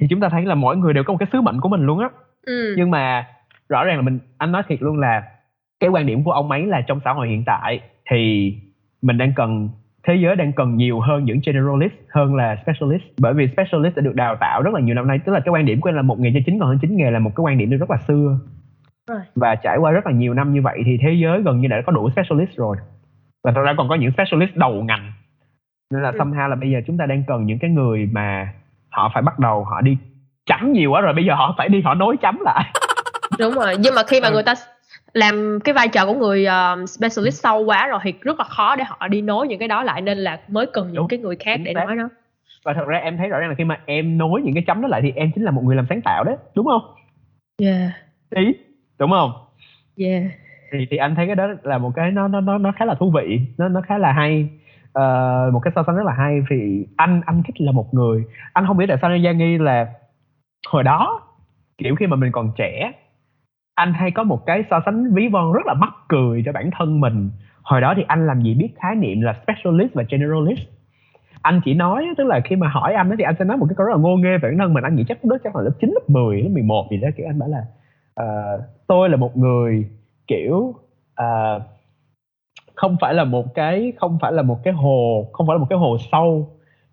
Thì 0.01 0.07
chúng 0.11 0.21
ta 0.21 0.29
thấy 0.29 0.45
là 0.45 0.55
mỗi 0.55 0.77
người 0.77 0.93
đều 0.93 1.05
có 1.05 1.13
một 1.13 1.19
cái 1.19 1.29
sứ 1.33 1.41
mệnh 1.41 1.61
của 1.61 1.69
mình 1.69 1.87
luôn 1.87 1.99
á. 1.99 2.09
Ừ. 2.47 2.75
nhưng 2.77 2.91
mà 2.91 3.27
rõ 3.69 3.85
ràng 3.85 3.97
là 3.97 4.03
mình 4.03 4.19
anh 4.39 4.53
nói 4.53 4.63
thiệt 4.69 4.83
luôn 4.83 4.99
là 4.99 5.23
cái 5.81 5.91
quan 5.91 6.07
điểm 6.07 6.25
của 6.25 6.33
ông 6.33 6.51
ấy 6.51 6.67
là 6.67 6.81
trong 6.81 7.01
xã 7.05 7.13
hội 7.13 7.29
hiện 7.29 7.43
tại 7.47 7.81
thì 8.11 8.53
mình 9.03 9.19
đang 9.19 9.33
cần 9.37 9.69
thế 10.07 10.15
giới 10.15 10.37
đang 10.37 10.53
cần 10.53 10.77
nhiều 10.77 11.01
hơn 11.01 11.25
những 11.25 11.41
generalist 11.47 11.93
hơn 12.11 12.35
là 12.35 12.57
specialist. 12.63 13.03
Bởi 13.21 13.35
vì 13.35 13.49
specialist 13.53 13.97
đã 13.97 14.03
được 14.03 14.15
đào 14.15 14.37
tạo 14.37 14.63
rất 14.63 14.75
là 14.75 14.81
nhiều 14.81 14.95
năm 14.95 15.07
nay. 15.09 15.19
Tức 15.25 15.33
là 15.33 15.41
cái 15.41 15.53
quan 15.53 15.65
điểm 15.67 15.81
của 15.81 15.89
em 15.89 15.97
là 15.97 16.03
một 16.03 16.19
nghề 16.21 16.31
cho 16.35 16.41
chính 16.47 16.59
còn 16.59 16.69
hơn 16.69 16.79
chính 16.83 16.97
nghề 16.97 17.11
là 17.11 17.19
một 17.19 17.31
cái 17.37 17.43
quan 17.43 17.59
điểm 17.59 17.71
rất 17.71 17.91
là 17.91 17.97
xưa. 17.97 18.39
Rồi. 19.09 19.21
và 19.35 19.55
trải 19.55 19.77
qua 19.79 19.91
rất 19.91 20.07
là 20.07 20.13
nhiều 20.13 20.35
năm 20.35 20.53
như 20.53 20.63
vậy 20.63 20.83
thì 20.85 20.99
thế 21.03 21.13
giới 21.13 21.43
gần 21.43 21.61
như 21.61 21.69
đã 21.69 21.83
có 21.87 21.93
đủ 21.93 22.11
specialist 22.11 22.57
rồi. 22.57 22.77
Và 23.45 23.53
thật 23.53 23.63
ra 23.65 23.75
còn 23.77 23.89
có 23.89 23.95
những 23.95 24.11
specialist 24.13 24.55
đầu 24.57 24.85
ngành. 24.85 25.13
Nên 25.93 26.03
là 26.03 26.11
Ừ. 26.11 26.19
somehow 26.19 26.49
là 26.49 26.57
bây 26.57 26.71
giờ 26.71 26.79
chúng 26.87 26.99
ta 26.99 27.07
đang 27.07 27.23
cần 27.27 27.47
những 27.47 27.59
cái 27.59 27.71
người 27.71 28.09
mà 28.13 28.53
họ 28.91 29.11
phải 29.15 29.23
bắt 29.23 29.39
đầu 29.39 29.65
họ 29.65 29.81
đi 29.81 29.99
chấm 30.47 30.73
nhiều 30.73 30.91
quá 30.91 31.01
rồi 31.01 31.13
bây 31.15 31.25
giờ 31.25 31.35
họ 31.35 31.55
phải 31.59 31.69
đi 31.69 31.81
họ 31.81 31.95
nối 31.95 32.17
chấm 32.17 32.39
lại 32.45 32.65
đúng 33.39 33.55
rồi 33.55 33.77
nhưng 33.81 33.95
mà 33.95 34.03
khi 34.07 34.21
mà 34.21 34.29
Ừ. 34.29 34.33
người 34.35 34.43
ta 34.43 34.55
làm 35.13 35.59
cái 35.65 35.73
vai 35.75 35.89
trò 35.89 36.07
của 36.07 36.15
người 36.15 36.47
um, 36.47 36.87
specialist 36.87 37.43
sâu 37.43 37.65
quá 37.65 37.87
rồi 37.87 38.01
thì 38.03 38.15
rất 38.21 38.39
là 38.39 38.45
khó 38.45 38.77
để 38.77 38.85
họ 38.89 39.09
đi 39.09 39.23
nối 39.23 39.49
những 39.49 39.59
cái 39.59 39.69
đó 39.69 39.83
lại 39.83 40.01
nên 40.03 40.19
là 40.19 40.41
mới 40.49 40.67
cần 40.73 40.87
những 40.87 40.97
Đúng, 40.97 41.09
cái 41.09 41.19
người 41.19 41.37
khác 41.37 41.55
chính 41.57 41.65
để 41.65 41.73
xác. 41.75 41.85
nói 41.87 41.97
nó 41.97 42.09
và 42.65 42.73
thật 42.75 42.85
ra 42.87 42.99
em 42.99 43.17
thấy 43.17 43.29
rõ 43.29 43.39
ràng 43.39 43.49
là 43.49 43.55
khi 43.55 43.65
mà 43.65 43.81
em 43.87 44.19
nối 44.19 44.43
những 44.43 44.55
cái 44.55 44.65
chấm 44.67 44.83
đó 44.83 44.89
lại 44.89 45.01
thì 45.03 45.13
em 45.17 45.31
chính 45.35 45.45
là 45.45 45.51
một 45.51 45.63
người 45.65 45.77
làm 45.77 45.87
sáng 45.89 46.01
tạo 46.01 46.25
đấy 46.25 46.37
đúng 46.55 46.67
không? 46.67 46.83
Yeah. 47.63 47.91
Ý 48.37 48.55
đúng 48.99 49.11
không? 49.11 49.33
Yeah. 49.97 50.23
Thì 50.73 50.87
thì 50.91 50.97
anh 50.97 51.15
thấy 51.15 51.27
cái 51.27 51.37
đó 51.37 51.47
là 51.63 51.79
một 51.79 51.93
cái 51.97 52.11
nó 52.11 52.29
nó 52.29 52.41
nó 52.41 52.59
nó 52.59 52.73
khá 52.77 52.85
là 52.85 52.95
thú 52.95 53.11
vị 53.15 53.41
nó 53.59 53.69
nó 53.69 53.81
khá 53.81 53.99
là 53.99 54.13
hay. 54.13 54.49
Ờ, 54.93 55.51
một 55.53 55.61
cái 55.65 55.73
so 55.75 55.83
sánh 55.87 55.97
rất 55.97 56.07
là 56.07 56.13
hay 56.13 56.41
vì 56.51 56.87
anh 56.97 57.21
anh 57.27 57.43
thích 57.47 57.61
là 57.61 57.73
một 57.73 57.95
người. 57.95 58.25
Anh 58.53 58.67
không 58.67 58.77
biết 58.77 58.85
tại 58.89 58.99
sao 59.01 59.11
nên 59.11 59.25
Giang 59.25 59.39
nghi 59.39 59.59
là 59.59 59.87
hồi 60.69 60.83
đó 60.83 61.21
kiểu 61.79 61.95
khi 61.95 62.07
mà 62.07 62.17
mình 62.17 62.33
còn 62.33 62.53
trẻ 62.57 62.93
anh 63.77 63.93
hay 63.93 64.11
có 64.11 64.23
một 64.23 64.47
cái 64.47 64.65
so 64.71 64.81
sánh 64.85 65.15
ví 65.15 65.29
von 65.29 65.53
rất 65.53 65.67
là 65.67 65.75
mắc 65.75 65.91
cười 66.09 66.43
cho 66.47 66.53
bản 66.53 66.71
thân 66.79 67.01
mình. 67.01 67.31
Hồi 67.63 67.81
đó 67.81 67.95
thì 67.97 68.03
anh 68.07 68.27
làm 68.27 68.43
gì 68.43 68.55
biết 68.55 68.69
khái 68.77 68.95
niệm 68.95 69.21
là 69.21 69.35
specialist 69.43 69.95
và 69.95 70.05
generalist? 70.09 70.61
Anh 71.43 71.61
chỉ 71.65 71.75
nói 71.75 72.07
tức 72.17 72.25
là 72.27 72.41
khi 72.45 72.57
mà 72.57 72.69
hỏi 72.69 72.95
anh 72.95 73.11
thì 73.19 73.25
anh 73.25 73.35
sẽ 73.39 73.45
nói 73.45 73.57
một 73.57 73.67
cái 73.69 73.75
câu 73.77 73.87
rất 73.87 73.93
là 73.93 73.99
ngô 73.99 74.17
nghê 74.17 74.39
về 74.39 74.49
bản 74.49 74.59
thân 74.59 74.75
mình. 74.75 74.85
Anh 74.85 74.97
nghĩ 74.97 75.05
chắc 75.09 75.19
lúc 75.23 75.31
đó 75.31 75.37
chắc 75.45 75.57
là 75.57 75.63
lớp 75.63 75.71
9, 75.81 75.91
lớp 75.95 76.01
10, 76.09 76.43
lớp 76.43 76.49
11 76.53 76.87
gì 76.91 76.97
đó 76.97 77.09
kiểu 77.17 77.27
anh 77.29 77.39
bảo 77.39 77.49
là 77.49 77.63
uh, 78.23 78.61
tôi 78.87 79.09
là 79.09 79.17
một 79.17 79.37
người 79.37 79.85
kiểu 80.27 80.75
uh, 81.23 81.63
không 82.75 82.97
phải 83.01 83.15
là 83.15 83.25
một 83.25 83.55
cái 83.55 83.93
không 83.97 84.19
phải 84.21 84.33
là 84.33 84.43
một 84.43 84.59
cái 84.65 84.75
hồ 84.75 85.29
không 85.33 85.47
phải 85.47 85.55
là 85.55 85.59
một 85.59 85.67
cái 85.71 85.79
hồ 85.79 85.97
sâu 86.13 86.49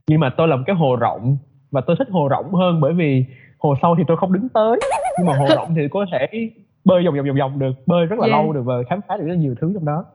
nhưng 0.08 0.20
mà 0.20 0.30
tôi 0.38 0.48
là 0.48 0.56
một 0.56 0.64
cái 0.68 0.76
hồ 0.76 0.96
rộng 0.96 1.38
và 1.72 1.82
tôi 1.82 1.96
thích 2.00 2.08
hồ 2.12 2.28
rộng 2.28 2.54
hơn 2.54 2.82
bởi 2.82 2.94
vì 2.94 3.26
hồ 3.58 3.76
sâu 3.82 3.96
thì 3.98 4.04
tôi 4.08 4.18
không 4.18 4.34
đứng 4.34 4.50
tới 4.50 4.80
nhưng 5.18 5.28
mà 5.28 5.34
hồ 5.38 5.46
rộng 5.56 5.76
thì 5.76 5.88
có 5.92 6.06
thể 6.12 6.50
bơi 6.86 7.06
vòng 7.06 7.16
vòng 7.16 7.26
vòng 7.26 7.38
vòng 7.38 7.60
được 7.60 7.74
bơi 7.86 8.06
rất 8.06 8.20
là 8.20 8.28
Yeah. 8.28 8.32
lâu 8.32 8.54
được 8.54 8.62
và 8.62 8.76
khám 8.90 9.00
phá 9.08 9.18
được 9.18 9.28
rất 9.28 9.36
nhiều 9.36 9.56
thứ 9.62 9.72
trong 9.74 9.86
đó. 9.86 10.06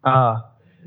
Ờ, 0.00 0.36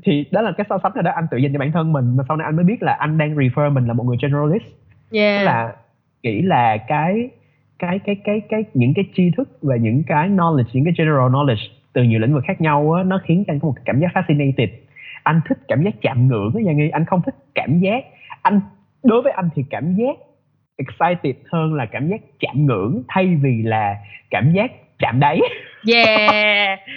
thì 0.04 0.24
đó 0.30 0.42
là 0.42 0.52
cái 0.52 0.66
so 0.68 0.78
sánh 0.82 0.92
rồi 0.94 1.02
đó 1.02 1.10
anh 1.14 1.26
tự 1.30 1.36
dành 1.36 1.52
cho 1.52 1.58
bản 1.58 1.72
thân 1.72 1.92
mình 1.92 2.16
mà 2.16 2.24
sau 2.28 2.36
này 2.36 2.44
anh 2.44 2.56
mới 2.56 2.64
biết 2.64 2.82
là 2.82 2.92
anh 2.92 3.18
đang 3.18 3.34
refer 3.34 3.72
mình 3.72 3.86
là 3.86 3.92
một 3.92 4.04
người 4.04 4.16
generalist. 4.22 4.64
Tức 5.10 5.18
yeah 5.18 5.44
là 5.44 5.72
nghĩ 6.22 6.42
là 6.42 6.76
cái 6.76 7.28
cái 7.78 7.98
cái 7.98 8.16
cái 8.24 8.40
cái 8.48 8.64
những 8.74 8.94
cái 8.94 9.04
tri 9.14 9.30
thức 9.36 9.48
và 9.62 9.76
những 9.76 10.02
cái 10.06 10.28
knowledge 10.28 10.64
những 10.72 10.84
cái 10.84 10.94
general 10.98 11.30
knowledge 11.32 11.68
từ 11.92 12.02
nhiều 12.02 12.20
lĩnh 12.20 12.34
vực 12.34 12.44
khác 12.46 12.60
nhau 12.60 12.92
á 12.92 13.02
nó 13.02 13.20
khiến 13.24 13.44
cho 13.46 13.52
anh 13.52 13.60
có 13.60 13.68
một 13.68 13.74
cảm 13.84 14.00
giác 14.00 14.08
fascinated. 14.14 14.68
Anh 15.22 15.40
thích 15.48 15.58
cảm 15.68 15.82
giác 15.82 15.94
chạm 16.02 16.28
ngưỡng 16.28 16.52
á 16.54 16.62
Giang 16.66 16.76
nghi 16.76 16.88
anh 16.88 17.04
không 17.04 17.22
thích 17.26 17.34
cảm 17.54 17.78
giác 17.78 18.04
anh 18.42 18.60
đối 19.04 19.22
với 19.22 19.32
anh 19.32 19.48
thì 19.54 19.64
cảm 19.70 19.94
giác 19.94 20.16
excited 20.76 21.36
hơn 21.52 21.74
là 21.74 21.86
cảm 21.86 22.08
giác 22.08 22.20
chạm 22.40 22.66
ngưỡng 22.66 23.02
thay 23.08 23.36
vì 23.42 23.62
là 23.62 23.96
cảm 24.30 24.52
giác 24.52 24.72
chạm 24.98 25.20
đáy. 25.20 25.40
Yeah. 25.94 26.78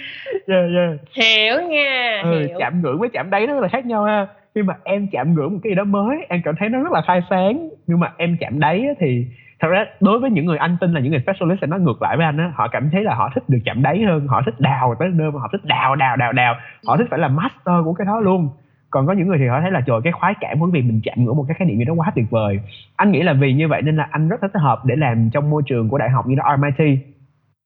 Yeah, 0.46 0.64
yeah. 0.74 1.00
hiểu 1.14 1.68
nha 1.68 2.20
ừ, 2.24 2.38
hiểu. 2.38 2.56
chạm 2.58 2.82
ngưỡng 2.82 2.98
với 2.98 3.08
chạm 3.08 3.30
đáy 3.30 3.46
nó 3.46 3.54
rất 3.54 3.60
là 3.60 3.68
khác 3.68 3.86
nhau 3.86 4.04
ha. 4.04 4.26
Khi 4.54 4.62
mà 4.62 4.74
em 4.84 5.06
chạm 5.12 5.34
ngưỡng 5.34 5.52
một 5.52 5.58
cái 5.62 5.70
gì 5.70 5.74
đó 5.74 5.84
mới 5.84 6.26
em 6.28 6.40
cảm 6.44 6.54
thấy 6.58 6.68
nó 6.68 6.82
rất 6.82 6.92
là 6.92 7.02
khai 7.06 7.20
sáng. 7.30 7.68
Nhưng 7.86 8.00
mà 8.00 8.12
em 8.16 8.36
chạm 8.40 8.60
đáy 8.60 8.86
thì 8.98 9.26
thật 9.60 9.68
ra 9.68 9.84
đối 10.00 10.18
với 10.18 10.30
những 10.30 10.46
người 10.46 10.58
anh 10.58 10.76
tin 10.80 10.92
là 10.92 11.00
những 11.00 11.10
người 11.10 11.20
specialist 11.20 11.60
sẽ 11.60 11.66
nói 11.66 11.80
ngược 11.80 12.02
lại 12.02 12.16
với 12.16 12.26
anh 12.26 12.38
á. 12.38 12.52
Họ 12.54 12.68
cảm 12.68 12.90
thấy 12.92 13.02
là 13.02 13.14
họ 13.14 13.30
thích 13.34 13.44
được 13.48 13.58
chạm 13.64 13.82
đáy 13.82 14.02
hơn 14.02 14.26
họ 14.26 14.42
thích 14.46 14.60
đào 14.60 14.94
tới 14.98 15.08
nơi 15.12 15.30
mà 15.30 15.40
họ 15.40 15.48
thích 15.52 15.64
đào 15.64 15.96
đào 15.96 16.16
đào 16.16 16.32
đào. 16.32 16.54
Họ 16.86 16.96
thích 16.96 17.06
phải 17.10 17.18
là 17.18 17.28
master 17.28 17.84
của 17.84 17.92
cái 17.92 18.04
đó 18.04 18.20
luôn. 18.20 18.48
Còn 18.90 19.06
có 19.06 19.12
những 19.12 19.28
người 19.28 19.38
thì 19.38 19.46
họ 19.46 19.60
thấy 19.60 19.70
là 19.70 19.80
trời 19.86 20.00
cái 20.04 20.12
khoái 20.12 20.34
cảm 20.40 20.60
của 20.60 20.66
việc 20.66 20.82
mình 20.82 21.00
chạm 21.04 21.24
ngưỡng 21.24 21.36
một 21.36 21.44
cái 21.48 21.54
khái 21.58 21.68
niệm 21.68 21.78
gì 21.78 21.84
đó 21.84 21.94
quá 21.94 22.12
tuyệt 22.14 22.30
vời. 22.30 22.60
Anh 22.96 23.12
nghĩ 23.12 23.22
là 23.22 23.32
vì 23.32 23.52
như 23.52 23.68
vậy 23.68 23.82
nên 23.82 23.96
là 23.96 24.08
anh 24.10 24.28
rất 24.28 24.40
thích 24.40 24.54
hợp 24.54 24.84
để 24.84 24.96
làm 24.96 25.30
trong 25.32 25.50
môi 25.50 25.62
trường 25.66 25.88
của 25.88 25.98
đại 25.98 26.10
học 26.10 26.26
như 26.26 26.34
đó 26.34 26.56
RMIT 26.56 26.98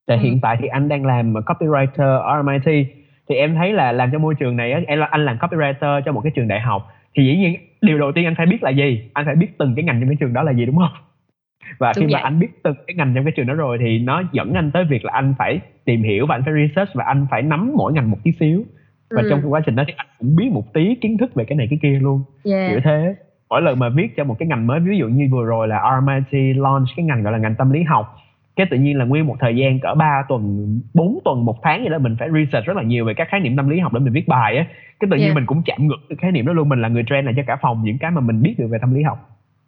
Tại 0.06 0.16
Ừ. 0.18 0.22
hiện 0.22 0.40
tại 0.40 0.56
thì 0.60 0.66
anh 0.66 0.88
đang 0.88 1.04
làm 1.06 1.32
copywriter 1.34 2.18
ở 2.18 2.42
RMIT 2.42 2.86
thì 3.28 3.34
em 3.34 3.54
thấy 3.54 3.72
là 3.72 3.92
làm 3.92 4.10
cho 4.12 4.18
môi 4.18 4.34
trường 4.34 4.56
này 4.56 4.72
em 4.86 5.00
anh 5.10 5.24
làm 5.24 5.36
copywriter 5.36 6.00
cho 6.00 6.12
một 6.12 6.20
cái 6.20 6.30
trường 6.34 6.48
đại 6.48 6.60
học 6.60 6.86
thì 7.16 7.24
dĩ 7.24 7.36
nhiên 7.36 7.56
điều 7.80 7.98
đầu 7.98 8.12
tiên 8.12 8.24
anh 8.24 8.34
phải 8.36 8.46
biết 8.46 8.62
là 8.62 8.70
gì 8.70 9.02
anh 9.12 9.26
phải 9.26 9.34
biết 9.34 9.58
từng 9.58 9.74
cái 9.74 9.84
ngành 9.84 10.00
trong 10.00 10.08
cái 10.08 10.16
trường 10.20 10.32
đó 10.32 10.42
là 10.42 10.52
gì 10.52 10.66
đúng 10.66 10.76
không 10.76 10.90
và 11.78 11.92
Đúng 11.96 12.00
khi 12.06 12.12
mà 12.12 12.16
vậy. 12.18 12.22
anh 12.22 12.38
biết 12.38 12.48
từng 12.62 12.74
cái 12.86 12.94
ngành 12.94 13.12
trong 13.14 13.24
cái 13.24 13.32
trường 13.32 13.46
đó 13.46 13.54
rồi 13.54 13.78
thì 13.80 13.98
nó 13.98 14.22
dẫn 14.32 14.52
anh 14.54 14.70
tới 14.70 14.84
việc 14.84 15.04
là 15.04 15.12
anh 15.12 15.34
phải 15.38 15.60
tìm 15.84 16.02
hiểu 16.02 16.26
và 16.26 16.34
anh 16.34 16.42
phải 16.44 16.54
research 16.54 16.90
và 16.94 17.04
anh 17.04 17.26
phải 17.30 17.42
nắm 17.42 17.72
mỗi 17.76 17.92
ngành 17.92 18.10
một 18.10 18.18
tí 18.24 18.32
xíu 18.32 18.64
và 19.10 19.22
Ừ. 19.22 19.26
trong 19.30 19.52
quá 19.52 19.60
trình 19.66 19.74
đó 19.76 19.84
thì 19.86 19.92
anh 19.96 20.06
cũng 20.18 20.36
biết 20.36 20.48
một 20.52 20.72
tí 20.72 20.94
kiến 20.94 21.18
thức 21.18 21.34
về 21.34 21.44
cái 21.44 21.56
này 21.56 21.66
cái 21.70 21.78
kia 21.82 21.98
luôn 22.00 22.22
Yeah. 22.44 22.68
kiểu 22.70 22.80
thế 22.84 23.14
mỗi 23.50 23.62
lần 23.62 23.78
mà 23.78 23.88
viết 23.88 24.16
cho 24.16 24.24
một 24.24 24.36
cái 24.38 24.48
ngành 24.48 24.66
mới 24.66 24.80
ví 24.80 24.98
dụ 24.98 25.08
như 25.08 25.28
vừa 25.30 25.44
rồi 25.44 25.68
là 25.68 25.80
RMIT 26.00 26.56
launch 26.56 26.86
cái 26.96 27.04
ngành 27.06 27.22
gọi 27.22 27.32
là 27.32 27.38
ngành 27.38 27.54
tâm 27.54 27.70
lý 27.70 27.82
học 27.82 28.14
cái 28.56 28.66
tự 28.70 28.76
nhiên 28.76 28.98
là 28.98 29.04
nguyên 29.04 29.26
một 29.26 29.36
thời 29.40 29.56
gian 29.56 29.80
cỡ 29.80 29.94
3 29.94 30.22
tuần 30.28 30.66
4 30.94 31.18
tuần 31.24 31.44
một 31.44 31.56
tháng 31.62 31.82
gì 31.82 31.88
đó 31.88 31.98
mình 31.98 32.16
phải 32.18 32.28
research 32.30 32.66
rất 32.66 32.76
là 32.76 32.82
nhiều 32.82 33.04
về 33.04 33.14
các 33.14 33.28
khái 33.30 33.40
niệm 33.40 33.56
tâm 33.56 33.68
lý 33.68 33.78
học 33.78 33.92
để 33.92 34.00
mình 34.00 34.12
viết 34.12 34.28
bài 34.28 34.56
á 34.56 34.64
cái 35.00 35.08
tự 35.10 35.16
nhiên 35.16 35.24
Yeah. 35.26 35.34
mình 35.34 35.46
cũng 35.46 35.62
chạm 35.66 35.86
ngược 35.86 35.96
cái 36.08 36.16
khái 36.20 36.32
niệm 36.32 36.46
đó 36.46 36.52
luôn 36.52 36.68
mình 36.68 36.82
là 36.82 36.88
người 36.88 37.04
train 37.06 37.24
lại 37.24 37.34
cho 37.36 37.42
cả 37.46 37.56
phòng 37.62 37.82
những 37.84 37.98
cái 37.98 38.10
mà 38.10 38.20
mình 38.20 38.42
biết 38.42 38.54
được 38.58 38.66
về 38.70 38.78
tâm 38.80 38.94
lý 38.94 39.02
học 39.02 39.18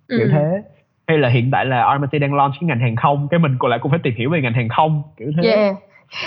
kiểu 0.09 0.19
Ừ. 0.21 0.29
thế 0.33 0.63
hay 1.09 1.19
là 1.19 1.29
hiện 1.29 1.51
tại 1.51 1.67
là 1.67 1.97
RMIT 1.99 2.21
đang 2.21 2.35
launch 2.35 2.55
cái 2.61 2.69
ngành 2.69 2.81
hàng 2.81 2.97
không 2.97 3.29
cái 3.31 3.41
mình 3.41 3.57
còn 3.59 3.71
lại 3.71 3.79
cũng 3.83 3.91
phải 3.91 4.01
tìm 4.03 4.15
hiểu 4.17 4.31
về 4.31 4.41
ngành 4.43 4.53
hàng 4.53 4.69
không 4.69 5.03
kiểu 5.17 5.33
thế 5.37 5.49
Yeah. 5.49 5.77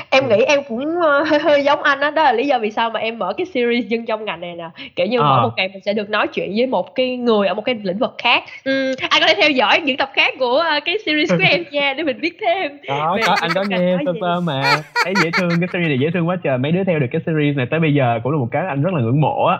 Em 0.09 0.29
nghĩ 0.29 0.43
em 0.43 0.59
cũng 0.67 0.85
ờ, 1.01 1.23
hơi 1.41 1.63
giống 1.63 1.83
anh 1.83 1.99
á, 1.99 2.09
đó. 2.11 2.23
là 2.23 2.33
lý 2.33 2.47
do 2.47 2.59
vì 2.59 2.71
sao 2.71 2.89
mà 2.89 2.99
em 2.99 3.19
mở 3.19 3.33
cái 3.37 3.45
series 3.45 3.85
dân 3.87 4.05
trong 4.05 4.25
ngành 4.25 4.41
này 4.41 4.55
nè. 4.55 4.69
Kiểu 4.95 5.05
như 5.07 5.21
mỗi 5.21 5.37
Ờ. 5.37 5.41
một 5.43 5.49
ngày 5.57 5.67
mình 5.67 5.81
sẽ 5.85 5.93
được 5.93 6.09
nói 6.09 6.27
chuyện 6.27 6.53
với 6.57 6.67
một 6.67 6.95
cái 6.95 7.17
người 7.17 7.47
ở 7.47 7.53
một 7.53 7.61
cái 7.65 7.75
lĩnh 7.83 7.97
vực 7.97 8.15
khác. 8.17 8.43
Ừ, 8.63 8.95
anh 9.09 9.21
có 9.21 9.27
thể 9.27 9.33
theo 9.41 9.49
dõi 9.49 9.79
những 9.81 9.97
tập 9.97 10.09
khác 10.13 10.33
của 10.39 10.57
ờ, 10.57 10.79
cái 10.85 10.97
series 11.05 11.31
của 11.31 11.43
em 11.49 11.63
nha 11.71 11.93
để 11.97 12.03
mình 12.03 12.21
biết 12.21 12.37
thêm. 12.41 12.77
đó 12.87 13.17
có 13.25 13.37
anh 13.41 13.51
có 13.55 13.63
nghe 13.63 13.97
sơ 14.05 14.13
gì? 14.13 14.19
sơ 14.21 14.39
mà 14.39 14.83
thấy 15.03 15.13
dễ 15.23 15.31
thương 15.37 15.59
cái 15.59 15.69
series 15.73 15.87
này 15.89 15.99
dễ 15.99 16.07
thương 16.13 16.27
quá 16.27 16.35
trời 16.43 16.57
mấy 16.57 16.71
đứa 16.71 16.83
theo 16.83 16.99
được 16.99 17.07
cái 17.11 17.21
series 17.25 17.57
này 17.57 17.65
tới 17.71 17.79
bây 17.79 17.93
giờ 17.93 18.19
cũng 18.23 18.31
là 18.31 18.37
một 18.37 18.47
cái 18.51 18.65
anh 18.67 18.81
rất 18.83 18.93
là 18.93 19.01
ngưỡng 19.01 19.21
mộ 19.21 19.45
á 19.45 19.57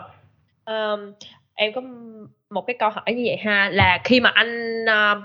Ờm, 0.63 1.13
em 1.55 1.73
có 1.73 1.81
một 2.49 2.67
cái 2.67 2.75
câu 2.79 2.89
hỏi 2.89 3.03
như 3.13 3.23
vậy 3.27 3.37
ha 3.37 3.69
là 3.73 3.99
khi 4.03 4.19
mà 4.19 4.29
anh 4.33 4.85
ờ, 4.85 5.21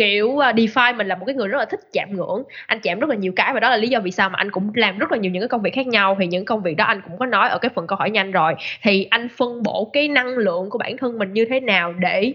kiểu 0.00 0.28
DeFi 0.36 0.54
define 0.54 0.96
mình 0.96 1.06
là 1.06 1.14
một 1.14 1.24
cái 1.26 1.34
người 1.34 1.48
rất 1.48 1.58
là 1.58 1.64
thích 1.64 1.80
chạm 1.92 2.08
ngưỡng. 2.12 2.42
Anh 2.66 2.80
chạm 2.82 2.98
rất 2.98 3.10
là 3.10 3.16
nhiều 3.16 3.32
cái 3.36 3.54
và 3.54 3.60
đó 3.60 3.70
là 3.70 3.76
lý 3.76 3.88
do 3.88 4.00
vì 4.00 4.10
sao 4.10 4.30
mà 4.30 4.34
anh 4.36 4.50
cũng 4.50 4.70
làm 4.74 4.98
rất 4.98 5.12
là 5.12 5.18
nhiều 5.18 5.32
những 5.32 5.42
cái 5.42 5.48
công 5.48 5.62
việc 5.62 5.74
khác 5.74 5.86
nhau. 5.86 6.16
Thì 6.20 6.26
những 6.26 6.44
công 6.44 6.62
việc 6.62 6.76
đó 6.76 6.84
anh 6.84 7.00
cũng 7.08 7.18
có 7.18 7.26
nói 7.26 7.48
ở 7.48 7.58
cái 7.58 7.70
phần 7.74 7.86
câu 7.86 7.96
hỏi 7.96 8.10
nhanh 8.10 8.30
rồi. 8.30 8.54
Thì 8.82 9.04
anh 9.04 9.28
phân 9.28 9.62
bổ 9.62 9.90
cái 9.92 10.08
năng 10.08 10.26
lượng 10.26 10.70
của 10.70 10.78
bản 10.78 10.96
thân 10.96 11.18
mình 11.18 11.32
như 11.32 11.44
thế 11.50 11.60
nào 11.60 11.92
để 11.92 12.32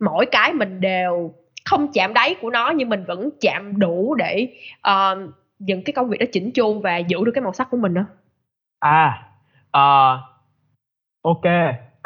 mỗi 0.00 0.26
cái 0.26 0.52
mình 0.52 0.80
đều 0.80 1.34
không 1.64 1.92
chạm 1.92 2.14
đáy 2.14 2.34
của 2.40 2.50
nó 2.50 2.70
nhưng 2.70 2.88
mình 2.88 3.04
vẫn 3.04 3.28
chạm 3.40 3.78
đủ 3.78 4.14
để 4.14 4.48
uh, 4.88 5.18
những 5.58 5.84
cái 5.84 5.92
công 5.92 6.08
việc 6.08 6.18
đó 6.18 6.26
chỉnh 6.32 6.50
chu 6.52 6.80
và 6.80 6.96
giữ 6.96 7.24
được 7.24 7.32
cái 7.34 7.42
màu 7.42 7.52
sắc 7.52 7.68
của 7.70 7.76
mình 7.76 7.94
đó. 7.94 8.04
À 8.80 9.22
uh, 9.76 10.20
ok 11.22 11.44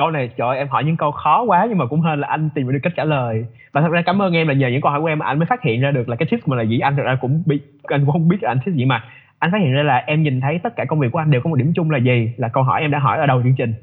câu 0.02 0.10
này 0.10 0.30
trời 0.36 0.48
ơi, 0.48 0.58
em 0.58 0.68
hỏi 0.68 0.84
những 0.84 0.96
câu 0.96 1.10
khó 1.12 1.42
quá 1.42 1.66
nhưng 1.68 1.78
mà 1.78 1.86
cũng 1.86 2.00
hên 2.00 2.20
là 2.20 2.28
anh 2.28 2.50
tìm 2.54 2.72
được 2.72 2.78
cách 2.82 2.92
trả 2.96 3.04
lời. 3.04 3.46
Và 3.72 3.80
thật 3.80 3.90
ra 3.90 4.02
cảm 4.06 4.22
ơn 4.22 4.32
em 4.32 4.48
là 4.48 4.54
nhờ 4.54 4.68
những 4.68 4.80
câu 4.80 4.90
hỏi 4.90 5.00
của 5.00 5.06
em 5.06 5.18
mà 5.18 5.26
anh 5.26 5.38
mới 5.38 5.46
phát 5.46 5.62
hiện 5.62 5.80
ra 5.80 5.90
được 5.90 6.08
là 6.08 6.16
cái 6.16 6.28
tip 6.30 6.40
của 6.42 6.50
mình 6.50 6.58
là 6.58 6.64
gì. 6.64 6.78
Anh 6.78 6.96
thật 6.96 7.02
ra 7.02 7.18
cũng 7.20 7.42
bị 7.46 7.60
anh 7.82 8.00
cũng 8.00 8.12
không 8.12 8.28
biết 8.28 8.42
là 8.42 8.50
anh 8.50 8.58
thích 8.64 8.74
gì 8.74 8.84
mà 8.84 9.04
anh 9.38 9.52
phát 9.52 9.58
hiện 9.60 9.72
ra 9.72 9.82
là 9.82 9.96
em 10.06 10.22
nhìn 10.22 10.40
thấy 10.40 10.60
tất 10.62 10.76
cả 10.76 10.84
công 10.84 10.98
việc 10.98 11.12
của 11.12 11.18
anh 11.18 11.30
đều 11.30 11.40
có 11.40 11.50
một 11.50 11.56
điểm 11.56 11.72
chung 11.74 11.90
là 11.90 11.98
gì? 11.98 12.32
Là 12.36 12.48
câu 12.48 12.62
hỏi 12.62 12.80
em 12.80 12.90
đã 12.90 12.98
hỏi 12.98 13.18
ở 13.18 13.26
đầu 13.26 13.42
chương 13.42 13.54
trình. 13.58 13.74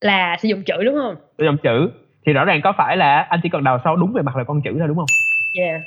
Là 0.00 0.36
sử 0.38 0.48
dụng 0.48 0.62
chữ 0.66 0.84
đúng 0.84 0.94
không? 1.02 1.14
Dòng 1.38 1.56
chữ. 1.62 1.90
Thì 2.26 2.32
rõ 2.32 2.44
ràng 2.44 2.60
có 2.64 2.72
phải 2.72 2.96
là 2.96 3.20
anh 3.20 3.40
chỉ 3.42 3.48
cần 3.48 3.64
đào 3.64 3.78
sâu 3.84 3.96
đúng 3.96 4.12
về 4.12 4.22
mặt 4.22 4.36
là 4.36 4.44
con 4.44 4.60
chữ 4.60 4.76
thôi 4.78 4.88
đúng 4.88 4.96
không? 4.96 5.06
Yeah 5.58 5.80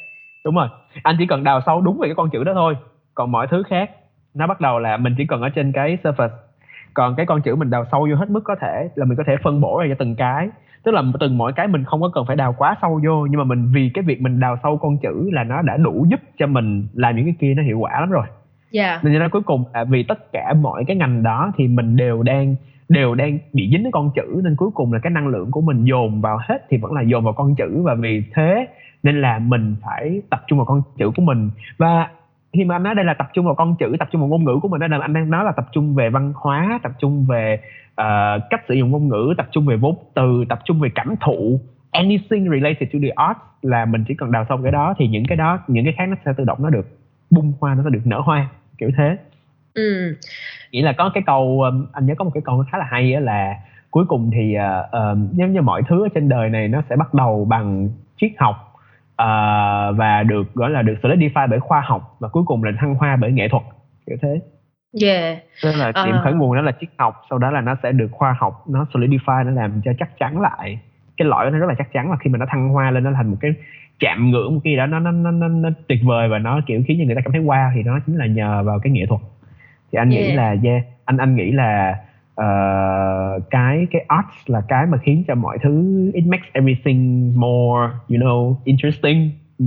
đúng 0.46 0.56
rồi. 0.56 0.68
Anh 1.04 1.16
chỉ 1.20 1.26
cần 1.26 1.44
đào 1.44 1.62
sâu 1.66 1.82
đúng 1.82 1.98
về 1.98 2.08
cái 2.08 2.16
con 2.16 2.30
chữ 2.30 2.44
đó 2.44 2.54
thôi. 2.54 2.76
Còn 3.16 3.32
mọi 3.32 3.48
thứ 3.48 3.64
khác 3.64 3.92
nó 4.34 4.48
bắt 4.48 4.62
đầu 4.62 4.80
là 4.80 4.98
mình 4.98 5.16
chỉ 5.18 5.26
cần 5.26 5.42
ở 5.42 5.50
trên 5.50 5.72
cái 5.72 5.98
surface 6.04 6.30
còn 6.94 7.16
cái 7.16 7.26
con 7.26 7.42
chữ 7.42 7.56
mình 7.56 7.70
đào 7.70 7.86
sâu 7.92 8.08
vô 8.10 8.16
hết 8.16 8.30
mức 8.30 8.44
có 8.44 8.56
thể 8.62 8.90
là 8.96 9.06
mình 9.06 9.18
có 9.18 9.24
thể 9.28 9.36
phân 9.44 9.62
bổ 9.62 9.80
ra 9.80 9.86
cho 9.90 9.96
từng 10.00 10.16
cái. 10.16 10.50
Tức 10.84 10.92
là 10.92 11.04
từng 11.20 11.38
mỗi 11.38 11.54
cái 11.54 11.68
mình 11.68 11.84
không 11.84 12.02
có 12.02 12.12
cần 12.14 12.26
phải 12.28 12.36
đào 12.36 12.56
quá 12.58 12.76
sâu 12.82 13.02
vô 13.06 13.26
nhưng 13.26 13.38
mà 13.38 13.44
mình 13.44 13.72
vì 13.74 13.92
cái 13.94 14.04
việc 14.04 14.22
mình 14.22 14.40
đào 14.40 14.58
sâu 14.64 14.78
con 14.78 14.98
chữ 14.98 15.30
là 15.32 15.44
nó 15.44 15.62
đã 15.62 15.78
đủ 15.78 16.06
giúp 16.10 16.20
cho 16.38 16.48
mình 16.48 16.88
làm 16.94 17.16
những 17.16 17.26
cái 17.26 17.36
kia 17.40 17.54
nó 17.54 17.64
hiệu 17.64 17.80
quả 17.80 18.00
lắm 18.00 18.10
rồi. 18.10 18.26
Yeah 18.72 19.04
nên 19.04 19.20
ra 19.20 19.28
cuối 19.28 19.42
cùng 19.42 19.64
là 19.74 19.84
vì 19.84 20.04
tất 20.04 20.32
cả 20.32 20.54
mọi 20.62 20.86
cái 20.88 20.96
ngành 20.96 21.24
đó 21.24 21.52
thì 21.58 21.68
mình 21.68 21.96
đều 21.96 22.24
đang 22.24 22.56
đều 22.90 23.16
đang 23.16 23.40
bị 23.54 23.70
dính 23.72 23.84
cái 23.84 23.92
con 23.92 24.12
chữ. 24.16 24.42
Nên 24.44 24.56
cuối 24.56 24.70
cùng 24.74 24.94
là 24.94 25.00
cái 25.00 25.12
năng 25.12 25.28
lượng 25.28 25.52
của 25.52 25.62
mình 25.62 25.86
dồn 25.86 26.22
vào 26.22 26.40
hết 26.42 26.66
thì 26.70 26.78
vẫn 26.78 26.94
là 26.94 27.02
dồn 27.02 27.24
vào 27.24 27.34
con 27.34 27.56
chữ. 27.56 27.82
Và 27.84 27.96
vì 27.96 28.24
thế 28.34 28.68
nên 29.04 29.22
là 29.22 29.40
mình 29.40 29.76
phải 29.82 30.22
tập 30.30 30.44
trung 30.48 30.60
vào 30.60 30.66
con 30.66 30.82
chữ 30.98 31.12
của 31.16 31.22
mình. 31.22 31.50
Và 31.78 32.10
khi 32.54 32.64
mà 32.64 32.76
anh 32.76 32.84
nói 32.84 32.96
đây 32.96 33.06
là 33.06 33.14
tập 33.14 33.28
trung 33.34 33.46
vào 33.46 33.56
con 33.56 33.76
chữ 33.80 33.96
tập 34.00 34.08
trung 34.12 34.22
vào 34.22 34.28
ngôn 34.28 34.44
ngữ 34.44 34.60
của 34.62 34.68
mình 34.68 34.80
đây 34.80 34.90
là 34.90 34.98
anh 35.02 35.14
đang 35.14 35.30
nói 35.30 35.46
là 35.46 35.52
tập 35.52 35.66
trung 35.72 35.96
về 35.96 36.10
văn 36.10 36.34
hóa 36.36 36.80
tập 36.84 36.92
trung 37.00 37.26
về 37.30 37.60
ờ, 37.96 38.40
cách 38.50 38.62
sử 38.68 38.74
dụng 38.74 38.92
ngôn 38.92 39.08
ngữ 39.08 39.34
tập 39.38 39.48
trung 39.52 39.66
về 39.66 39.76
vốn 39.76 39.96
từ 40.14 40.46
tập 40.50 40.60
trung 40.66 40.80
về 40.80 40.90
cảm 40.96 41.16
thụ. 41.22 41.60
Anything 41.92 42.50
related 42.50 42.90
to 42.94 43.00
the 43.02 43.10
art 43.10 43.38
là 43.62 43.86
mình 43.86 44.04
chỉ 44.08 44.14
cần 44.14 44.32
đào 44.32 44.46
sâu 44.50 44.60
cái 44.64 44.72
đó 44.72 44.94
thì 44.98 45.08
những 45.08 45.26
cái 45.28 45.38
đó 45.38 45.60
những 45.68 45.86
cái 45.86 45.94
khác 45.98 46.06
nó 46.10 46.16
sẽ 46.26 46.32
tự 46.38 46.44
động 46.44 46.58
nó 46.62 46.70
được 46.70 46.88
bung 47.30 47.54
hoa 47.60 47.76
nó 47.76 47.84
sẽ 47.84 47.90
được 47.90 48.02
nở 48.06 48.20
hoa 48.20 48.48
kiểu 48.78 48.90
thế. 48.98 49.18
Ừ. 49.74 50.16
Nghĩa 50.72 50.82
là 50.82 50.94
có 50.94 51.12
cái 51.14 51.24
câu 51.26 51.64
anh 51.94 52.06
nhớ 52.06 52.14
có 52.18 52.26
một 52.26 52.32
cái 52.34 52.42
câu 52.46 52.66
khá 52.72 52.78
là 52.78 52.86
hay 52.90 53.14
á 53.14 53.20
là 53.20 53.56
cuối 53.92 54.06
cùng 54.08 54.32
thì 54.32 54.56
uh, 54.58 55.18
giống 55.34 55.54
như 55.54 55.62
mọi 55.62 55.82
thứ 55.90 56.06
ở 56.06 56.10
trên 56.16 56.30
đời 56.30 56.50
này 56.50 56.68
nó 56.68 56.82
sẽ 56.90 56.96
bắt 56.96 57.14
đầu 57.14 57.46
bằng 57.46 57.90
triết 58.18 58.32
học 58.38 58.69
uh, 59.24 59.98
và 59.98 60.24
được 60.28 60.54
gọi 60.54 60.70
là 60.70 60.82
được 60.82 60.96
solidify 61.02 61.48
bởi 61.50 61.60
khoa 61.60 61.82
học 61.82 62.18
và 62.20 62.28
cuối 62.28 62.44
cùng 62.46 62.64
là 62.64 62.72
thăng 62.80 62.96
hoa 62.96 63.16
bởi 63.16 63.32
nghệ 63.32 63.48
thuật 63.48 63.64
kiểu 64.08 64.18
thế 64.22 64.40
yeah 65.02 65.38
nên 65.64 65.76
là 65.76 65.92
điểm 66.06 66.16
À. 66.16 66.22
khởi 66.24 66.34
nguồn 66.34 66.56
đó 66.56 66.62
là 66.62 66.72
triết 66.80 66.90
học 66.98 67.22
sau 67.30 67.40
đó 67.40 67.52
là 67.52 67.62
nó 67.62 67.76
sẽ 67.84 67.92
được 67.92 68.08
khoa 68.12 68.36
học 68.40 68.64
nó 68.70 68.86
solidify 68.94 69.46
nó 69.46 69.52
làm 69.52 69.82
cho 69.86 69.92
chắc 70.00 70.20
chắn 70.20 70.42
lại 70.42 70.80
cái 71.18 71.28
lõi 71.28 71.52
nó 71.52 71.58
rất 71.58 71.66
là 71.68 71.76
chắc 71.78 71.94
chắn 71.94 72.12
là 72.12 72.18
khi 72.20 72.30
mà 72.30 72.38
nó 72.38 72.46
thăng 72.50 72.70
hoa 72.70 72.92
lên 72.92 73.04
nó 73.04 73.12
thành 73.16 73.32
một 73.32 73.38
cái 73.42 73.52
chạm 74.00 74.32
ngưỡng 74.32 74.54
một 74.54 74.62
cái 74.64 74.76
đó 74.76 74.86
nó 74.86 75.00
nó 75.00 75.12
nó 75.12 75.32
nó, 75.32 75.48
nó 75.48 75.70
tuyệt 75.88 76.00
vời 76.04 76.30
và 76.30 76.40
nó 76.40 76.62
kiểu 76.68 76.84
khiến 76.88 76.98
cho 77.00 77.06
người 77.06 77.16
ta 77.16 77.22
cảm 77.26 77.32
thấy 77.32 77.42
wow 77.42 77.72
thì 77.76 77.84
nó 77.84 78.00
chính 78.06 78.16
là 78.16 78.26
nhờ 78.26 78.64
vào 78.64 78.80
cái 78.80 78.92
nghệ 78.92 79.06
thuật 79.06 79.22
thì 79.92 79.98
anh 79.98 80.10
nghĩ 80.10 80.24
Yeah. 80.24 80.38
là 80.38 80.56
yeah 80.64 80.84
anh 81.06 81.18
anh 81.18 81.36
nghĩ 81.36 81.52
là 81.52 81.96
ờ, 82.40 83.40
cái 83.50 83.88
cái 83.92 84.06
arts 84.08 84.36
là 84.46 84.62
cái 84.68 84.86
mà 84.86 84.98
khiến 85.04 85.24
cho 85.28 85.36
mọi 85.36 85.58
thứ 85.64 85.72
it 86.14 86.24
makes 86.26 86.46
everything 86.54 87.34
more 87.40 87.94
you 88.10 88.18
know 88.18 88.56
interesting 88.64 89.32
ừ. 89.60 89.66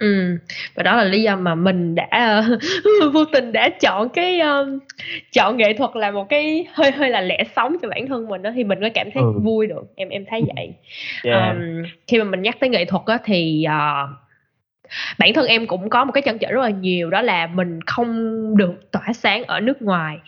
Ừ, 0.00 0.38
và 0.74 0.82
đó 0.82 0.96
là 0.96 1.04
lý 1.04 1.22
do 1.22 1.36
mà 1.36 1.54
mình 1.54 1.94
đã 1.94 2.06
ờ, 2.10 2.42
vô 3.14 3.24
tình 3.24 3.52
đã 3.52 3.68
chọn 3.80 4.08
cái 4.08 4.40
um, 4.40 4.78
chọn 5.32 5.56
nghệ 5.56 5.72
thuật 5.72 5.90
là 5.94 6.10
một 6.10 6.28
cái 6.28 6.66
hơi 6.72 6.90
hơi 6.90 7.10
là 7.10 7.20
lẽ 7.20 7.44
sống 7.56 7.76
cho 7.82 7.88
bản 7.88 8.06
thân 8.08 8.28
mình 8.28 8.42
đó 8.42 8.50
thì 8.54 8.64
mình 8.64 8.80
mới 8.80 8.90
cảm 8.90 9.10
thấy 9.14 9.22
Ừ. 9.22 9.32
vui 9.42 9.66
được 9.66 9.92
em 9.96 10.08
em 10.08 10.24
thấy 10.30 10.44
vậy 10.56 10.72
yeah. 11.24 11.56
um, 11.56 11.62
khi 12.06 12.18
mà 12.18 12.24
mình 12.24 12.42
nhắc 12.42 12.56
tới 12.60 12.70
nghệ 12.70 12.84
thuật 12.84 13.02
á 13.06 13.18
thì 13.24 13.64
ờ, 13.64 14.08
bản 15.18 15.30
thân 15.34 15.46
em 15.46 15.66
cũng 15.66 15.90
có 15.90 16.04
một 16.04 16.12
cái 16.12 16.22
chăn 16.22 16.38
trở 16.38 16.50
rất 16.50 16.62
là 16.62 16.70
nhiều 16.70 17.10
đó 17.10 17.22
là 17.22 17.46
mình 17.46 17.80
không 17.86 18.10
được 18.56 18.90
tỏa 18.92 19.12
sáng 19.12 19.44
ở 19.44 19.60
nước 19.60 19.82
ngoài. 19.82 20.18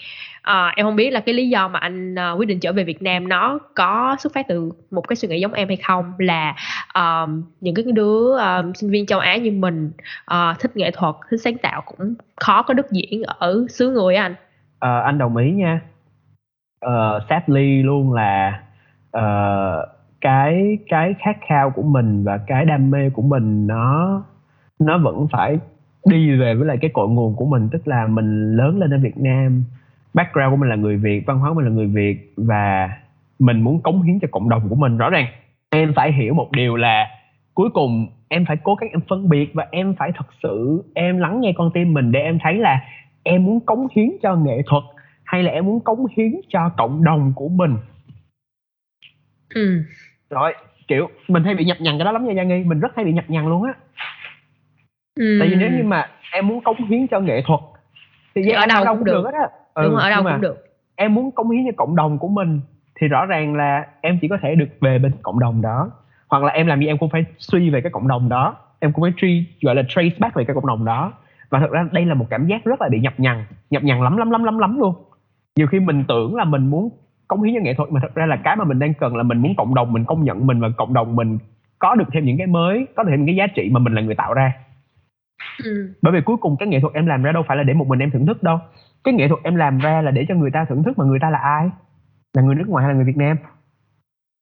À, 0.43 0.73
em 0.77 0.87
không 0.87 0.97
biết 0.97 1.11
là 1.11 1.21
cái 1.21 1.35
lý 1.35 1.49
do 1.49 1.69
mà 1.69 1.79
anh 1.79 2.15
uh, 2.15 2.39
quyết 2.39 2.47
định 2.47 2.61
trở 2.61 2.73
về 2.73 2.85
Việt 2.85 3.03
Nam 3.03 3.29
nó 3.29 3.59
có 3.75 4.17
xuất 4.19 4.35
phát 4.35 4.49
từ 4.49 4.71
một 4.91 5.09
cái 5.09 5.17
suy 5.17 5.29
nghĩ 5.29 5.41
giống 5.41 5.53
em 5.53 5.69
hay 5.69 5.77
không? 5.77 6.13
Là 6.19 6.55
um, 6.95 7.43
những 7.61 7.75
cái 7.75 7.85
đứa 7.95 8.39
um, 8.39 8.73
sinh 8.73 8.91
viên 8.91 9.07
châu 9.07 9.19
Á 9.19 9.37
như 9.37 9.51
mình 9.51 9.91
uh, 10.35 10.59
thích 10.59 10.77
nghệ 10.77 10.91
thuật 10.91 11.15
thích 11.31 11.41
sáng 11.45 11.59
tạo 11.59 11.83
cũng 11.87 12.15
khó 12.37 12.63
có 12.63 12.75
đất 12.75 12.87
diễn 12.91 13.23
ở 13.23 13.67
xứ 13.69 13.91
người 13.91 14.15
anh. 14.15 14.35
À, 14.81 15.01
anh 15.01 15.19
đồng 15.19 15.37
ý 15.37 15.51
nha. 15.51 15.81
Uh, 16.87 17.23
sadly 17.29 17.83
luôn 17.83 18.13
là 18.13 18.61
uh, 19.17 19.89
cái 20.21 20.79
cái 20.89 21.15
khát 21.25 21.37
khao 21.49 21.71
của 21.71 21.83
mình 21.83 22.25
và 22.25 22.39
cái 22.47 22.65
đam 22.65 22.91
mê 22.91 23.11
của 23.11 23.23
mình 23.23 23.67
nó 23.67 24.23
nó 24.79 24.99
vẫn 24.99 25.27
phải 25.33 25.59
đi 26.05 26.37
về 26.37 26.55
với 26.55 26.67
lại 26.67 26.79
cái 26.81 26.91
cội 26.95 27.09
nguồn 27.09 27.37
của 27.37 27.47
mình 27.47 27.69
tức 27.73 27.89
là 27.89 28.07
mình 28.07 28.57
lớn 28.57 28.79
lên 28.79 28.91
ở 28.91 28.99
Việt 28.99 29.19
Nam 29.19 29.65
background 30.15 30.51
của 30.51 30.57
mình 30.57 30.69
là 30.69 30.77
người 30.77 30.97
Việt 30.97 31.27
văn 31.27 31.39
hóa 31.39 31.49
của 31.49 31.55
mình 31.55 31.65
là 31.65 31.71
người 31.71 31.87
Việt 31.87 32.33
và 32.37 32.91
mình 33.39 33.61
muốn 33.61 33.83
cống 33.83 34.03
hiến 34.03 34.19
cho 34.21 34.29
cộng 34.31 34.49
đồng 34.49 34.69
của 34.69 34.75
mình. 34.75 34.99
Rõ 34.99 35.11
ràng 35.11 35.27
em 35.71 35.93
phải 35.97 36.13
hiểu 36.13 36.35
một 36.35 36.53
điều 36.53 36.77
là 36.77 37.07
cuối 37.55 37.71
cùng 37.75 38.07
em 38.29 38.45
phải 38.49 38.57
cố 38.57 38.75
gắng 38.75 38.91
em 38.91 39.01
phân 39.09 39.29
biệt 39.29 39.55
và 39.55 39.67
em 39.71 39.95
phải 39.95 40.13
thật 40.15 40.27
sự 40.43 40.83
em 40.95 41.19
lắng 41.19 41.41
nghe 41.41 41.53
con 41.57 41.71
tim 41.75 41.95
mình 41.95 42.13
để 42.13 42.21
em 42.21 42.39
thấy 42.43 42.55
là 42.55 42.81
em 43.23 43.45
muốn 43.45 43.61
cống 43.61 43.87
hiến 43.97 44.11
cho 44.23 44.37
nghệ 44.37 44.63
thuật 44.67 44.83
hay 45.25 45.43
là 45.43 45.53
em 45.53 45.67
muốn 45.67 45.81
cống 45.81 46.07
hiến 46.17 46.41
cho 46.49 46.69
cộng 46.77 47.05
đồng 47.05 47.33
của 47.37 47.49
mình. 47.49 47.77
Ừ. 49.55 49.83
rồi 50.31 50.55
kiểu 50.89 51.09
mình 51.29 51.45
hay 51.45 51.55
bị 51.55 51.65
nhập 51.65 51.77
nhằng 51.81 51.99
cái 51.99 52.05
đó 52.05 52.13
lắm 52.13 52.27
nha 52.27 52.35
Giang 52.37 52.49
Nghi 52.49 52.65
mình 52.65 52.81
rất 52.81 52.97
hay 52.97 53.05
bị 53.05 53.13
nhập 53.13 53.25
nhằng 53.29 53.49
luôn 53.49 53.63
á 53.65 53.75
Ừ. 55.17 55.37
tại 55.41 55.49
vì 55.49 55.55
nếu 55.57 55.71
như 55.71 55.83
mà 55.85 56.07
em 56.33 56.49
muốn 56.49 56.61
cống 56.61 56.77
hiến 56.77 57.07
cho 57.07 57.21
nghệ 57.21 57.43
thuật 57.47 57.61
thì, 58.35 58.51
em 58.51 58.61
ở 58.61 58.67
đâu 58.67 58.95
cũng 58.95 59.05
được. 59.05 59.25
hết 59.25 59.35
á. 59.35 59.49
Đúng 59.83 59.93
rồi, 59.93 60.03
ở 60.03 60.11
đâu 60.11 60.23
cũng 60.23 60.41
được. 60.41 60.67
em 60.97 61.15
muốn 61.15 61.31
cống 61.31 61.51
hiến 61.51 61.65
cho 61.67 61.73
cộng 61.77 61.97
đồng 61.97 62.19
của 62.19 62.29
mình 62.29 62.61
thì 63.01 63.09
rõ 63.09 63.27
ràng 63.27 63.55
là 63.55 63.87
em 64.01 64.19
chỉ 64.21 64.29
có 64.29 64.39
thể 64.43 64.55
được 64.55 64.69
về 64.81 64.99
bên 64.99 65.13
cộng 65.23 65.39
đồng 65.39 65.63
đó. 65.63 65.91
Hoặc 66.29 66.43
là 66.43 66.53
em 66.53 66.67
làm 66.67 66.81
gì 66.81 66.87
em 66.87 66.99
cũng 66.99 67.11
phải 67.11 67.25
suy 67.39 67.71
về 67.71 67.81
cái 67.81 67.93
cộng 67.93 68.09
đồng 68.09 68.29
đó. 68.29 68.57
Em 68.81 68.93
cũng 68.93 69.03
phải 69.03 69.13
truy 69.17 69.47
gọi 69.63 69.75
là 69.75 69.83
trace 69.89 70.17
back 70.19 70.35
về 70.35 70.45
cái 70.45 70.55
cộng 70.55 70.67
đồng 70.67 70.85
đó. 70.85 71.13
Và 71.51 71.61
thật 71.61 71.71
ra 71.71 71.89
đây 71.93 72.07
là 72.07 72.15
một 72.15 72.27
cảm 72.31 72.47
giác 72.47 72.65
rất 72.65 72.81
là 72.81 72.89
bị 72.89 73.01
nhập 73.01 73.15
nhằng 73.19 73.45
nhập 73.71 73.83
nhằng 73.83 74.03
lắm 74.03 74.17
lắm 74.17 74.31
lắm 74.31 74.45
lắm 74.45 74.59
lắm 74.59 74.79
luôn. 74.79 74.95
Nhiều 75.57 75.67
khi 75.67 75.81
mình 75.81 76.05
tưởng 76.09 76.35
là 76.35 76.45
mình 76.45 76.67
muốn 76.67 76.91
cống 77.29 77.43
hiến 77.43 77.55
cho 77.55 77.61
nghệ 77.63 77.75
thuật 77.75 77.91
mà 77.91 78.01
thật 78.03 78.15
ra 78.15 78.27
là 78.27 78.37
cái 78.37 78.57
mà 78.57 78.65
mình 78.65 78.79
đang 78.79 78.95
cần 78.95 79.17
là 79.17 79.23
mình 79.23 79.39
muốn 79.39 79.55
cộng 79.57 79.75
đồng 79.75 79.93
mình 79.93 80.05
công 80.05 80.25
nhận 80.25 80.47
mình 80.47 80.61
và 80.61 80.69
cộng 80.77 80.95
đồng 80.95 81.17
mình 81.17 81.39
có 81.79 81.95
được 81.95 82.05
thêm 82.13 82.25
những 82.25 82.39
cái 82.39 82.47
mới 82.47 82.87
có 82.97 83.03
được 83.03 83.11
thêm 83.11 83.19
những 83.19 83.27
cái 83.27 83.37
giá 83.37 83.47
trị 83.47 83.71
mà 83.73 83.81
mình 83.81 83.95
là 83.95 84.03
người 84.03 84.15
tạo 84.15 84.35
ra 84.35 84.53
ừ. 85.65 85.95
bởi 86.03 86.13
vì 86.13 86.21
cuối 86.21 86.37
cùng 86.37 86.57
cái 86.57 86.69
nghệ 86.69 86.81
thuật 86.81 86.95
em 86.95 87.07
làm 87.07 87.23
ra 87.23 87.33
đâu 87.33 87.43
phải 87.49 87.57
là 87.57 87.63
để 87.63 87.75
một 87.75 87.87
mình 87.89 87.99
em 87.99 88.11
thưởng 88.11 88.27
thức 88.27 88.43
đâu 88.43 88.59
cái 89.05 89.15
nghệ 89.15 89.29
thuật 89.29 89.41
em 89.45 89.55
làm 89.55 89.79
ra 89.79 90.03
là 90.03 90.11
để 90.11 90.25
cho 90.29 90.35
người 90.35 90.51
ta 90.51 90.65
thưởng 90.65 90.83
thức 90.83 90.99
mà 90.99 91.05
người 91.05 91.19
ta 91.23 91.31
là 91.31 91.39
ai 91.39 91.71
là 92.35 92.43
người 92.43 92.55
nước 92.55 92.69
ngoài 92.69 92.85
hay 92.85 92.93
là 92.93 92.97
người 92.97 93.05
việt 93.05 93.17
nam 93.17 93.37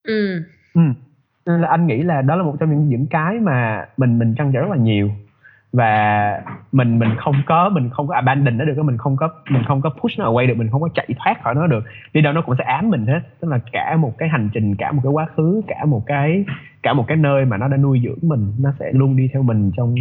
ừ. 0.08 0.42
ừ. 0.74 0.80
nên 1.46 1.60
là 1.60 1.68
anh 1.68 1.86
nghĩ 1.86 2.02
là 2.02 2.22
đó 2.22 2.36
là 2.36 2.42
một 2.42 2.56
trong 2.60 2.70
những 2.70 2.88
những 2.88 3.06
cái 3.06 3.40
mà 3.40 3.86
mình 3.96 4.18
mình 4.18 4.34
trăn 4.38 4.52
trở 4.52 4.60
rất 4.60 4.70
là 4.70 4.76
nhiều 4.76 5.10
và 5.74 6.42
mình 6.72 6.98
mình 6.98 7.08
không 7.18 7.34
có 7.46 7.68
mình 7.68 7.90
không 7.90 8.08
có 8.08 8.14
abandon 8.14 8.58
nó 8.58 8.64
được 8.64 8.82
mình 8.82 8.98
không 8.98 9.16
có 9.16 9.28
mình 9.50 9.62
không 9.66 9.80
có 9.80 9.90
push 9.90 10.18
nó 10.18 10.32
away 10.32 10.46
được 10.48 10.56
mình 10.56 10.68
không 10.70 10.80
có 10.80 10.88
chạy 10.94 11.08
thoát 11.18 11.42
khỏi 11.42 11.54
nó 11.54 11.66
được 11.66 11.84
đi 12.12 12.20
đâu 12.20 12.32
nó 12.32 12.42
cũng 12.42 12.54
sẽ 12.58 12.64
ám 12.64 12.90
mình 12.90 13.06
hết 13.06 13.20
tức 13.40 13.48
là 13.48 13.58
cả 13.72 13.96
một 13.96 14.18
cái 14.18 14.28
hành 14.28 14.50
trình 14.52 14.76
cả 14.76 14.92
một 14.92 15.00
cái 15.04 15.12
quá 15.12 15.26
khứ 15.36 15.62
cả 15.66 15.84
một 15.84 16.02
cái 16.06 16.44
cả 16.82 16.92
một 16.92 17.04
cái 17.08 17.16
nơi 17.16 17.44
mà 17.44 17.56
nó 17.56 17.68
đã 17.68 17.76
nuôi 17.76 18.00
dưỡng 18.04 18.28
mình 18.28 18.52
nó 18.58 18.72
sẽ 18.78 18.92
luôn 18.92 19.16
đi 19.16 19.28
theo 19.32 19.42
mình 19.42 19.70
trong 19.76 19.94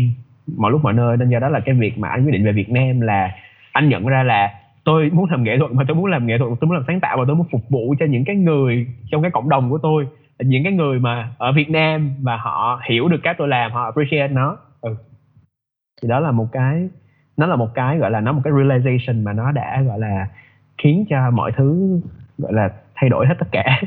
mọi 0.57 0.71
lúc 0.71 0.83
mọi 0.83 0.93
nơi. 0.93 1.17
Nên 1.17 1.29
do 1.29 1.39
đó 1.39 1.49
là 1.49 1.59
cái 1.59 1.75
việc 1.75 1.97
mà 1.97 2.09
anh 2.09 2.25
quyết 2.25 2.31
định 2.31 2.45
về 2.45 2.51
Việt 2.51 2.69
Nam 2.69 3.01
là 3.01 3.31
anh 3.71 3.89
nhận 3.89 4.05
ra 4.05 4.23
là 4.23 4.53
tôi 4.83 5.09
muốn 5.13 5.29
làm 5.31 5.43
nghệ 5.43 5.57
thuật 5.57 5.71
mà 5.71 5.83
tôi 5.87 5.95
muốn 5.95 6.05
làm 6.05 6.25
nghệ 6.25 6.37
thuật, 6.37 6.51
tôi 6.61 6.67
muốn 6.67 6.77
làm 6.77 6.83
sáng 6.87 6.99
tạo 6.99 7.17
và 7.17 7.23
tôi 7.27 7.35
muốn 7.35 7.47
phục 7.51 7.61
vụ 7.69 7.95
cho 7.99 8.05
những 8.05 8.25
cái 8.25 8.35
người 8.35 8.87
trong 9.11 9.21
cái 9.21 9.31
cộng 9.31 9.49
đồng 9.49 9.69
của 9.69 9.77
tôi, 9.77 10.07
những 10.39 10.63
cái 10.63 10.73
người 10.73 10.99
mà 10.99 11.29
ở 11.37 11.51
Việt 11.51 11.69
Nam 11.69 12.11
và 12.21 12.37
họ 12.37 12.81
hiểu 12.89 13.07
được 13.07 13.19
cái 13.23 13.33
tôi 13.37 13.47
làm, 13.47 13.71
họ 13.71 13.83
appreciate 13.83 14.27
nó. 14.27 14.57
Ừ. 14.81 14.95
Thì 16.01 16.07
đó 16.07 16.19
là 16.19 16.31
một 16.31 16.47
cái, 16.51 16.89
nó 17.37 17.47
là 17.47 17.55
một 17.55 17.69
cái 17.73 17.97
gọi 17.97 18.11
là, 18.11 18.19
nó 18.19 18.31
một 18.31 18.41
cái 18.43 18.53
realization 18.53 19.23
mà 19.23 19.33
nó 19.33 19.51
đã 19.51 19.81
gọi 19.81 19.99
là 19.99 20.27
khiến 20.77 21.05
cho 21.09 21.31
mọi 21.31 21.51
thứ 21.51 21.99
gọi 22.37 22.53
là 22.53 22.69
thay 22.95 23.09
đổi 23.09 23.27
hết 23.27 23.35
tất 23.39 23.47
cả. 23.51 23.81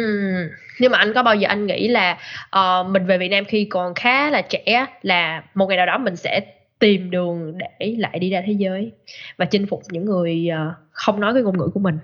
Ừ. 0.00 0.50
Nhưng 0.80 0.92
mà 0.92 0.98
anh 0.98 1.12
có 1.14 1.22
bao 1.22 1.34
giờ 1.34 1.48
anh 1.48 1.66
nghĩ 1.66 1.88
là 1.88 2.18
uh, 2.56 2.90
mình 2.90 3.06
về 3.06 3.18
Việt 3.18 3.28
Nam 3.28 3.44
khi 3.44 3.64
còn 3.64 3.94
khá 3.94 4.30
là 4.30 4.42
trẻ 4.42 4.86
là 5.02 5.42
một 5.54 5.66
ngày 5.66 5.76
nào 5.76 5.86
đó 5.86 5.98
mình 5.98 6.16
sẽ 6.16 6.40
tìm 6.78 7.10
đường 7.10 7.58
để 7.58 7.94
lại 7.98 8.18
đi 8.18 8.30
ra 8.30 8.42
thế 8.46 8.52
giới 8.52 8.92
và 9.36 9.44
chinh 9.44 9.66
phục 9.66 9.80
những 9.90 10.04
người 10.04 10.48
uh, 10.52 10.74
không 10.90 11.20
nói 11.20 11.34
cái 11.34 11.42
ngôn 11.42 11.58
ngữ 11.58 11.70
của 11.74 11.80
mình. 11.80 11.98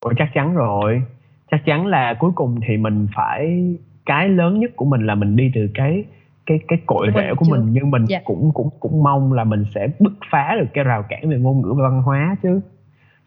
Ồ, 0.00 0.12
chắc 0.18 0.28
chắn 0.34 0.54
rồi. 0.54 1.02
Chắc 1.50 1.60
chắn 1.66 1.86
là 1.86 2.14
cuối 2.18 2.30
cùng 2.34 2.60
thì 2.68 2.76
mình 2.76 3.06
phải 3.16 3.74
cái 4.06 4.28
lớn 4.28 4.60
nhất 4.60 4.70
của 4.76 4.84
mình 4.84 5.06
là 5.06 5.14
mình 5.14 5.36
đi 5.36 5.50
từ 5.54 5.68
cái 5.74 6.04
cái 6.46 6.58
cái 6.68 6.78
cội 6.86 7.08
rễ 7.14 7.30
của 7.36 7.46
mình 7.48 7.68
nhưng 7.72 7.90
mình 7.90 8.06
yeah. 8.08 8.22
Dạ. 8.22 8.24
cũng 8.24 8.50
cũng 8.54 8.70
cũng 8.80 9.02
mong 9.02 9.32
là 9.32 9.44
mình 9.44 9.64
sẽ 9.74 9.88
bứt 9.98 10.12
phá 10.30 10.56
được 10.60 10.66
cái 10.74 10.84
rào 10.84 11.04
cản 11.08 11.30
về 11.30 11.36
ngôn 11.38 11.62
ngữ 11.62 11.74
và 11.76 11.88
văn 11.88 12.02
hóa 12.02 12.36
chứ 12.42 12.60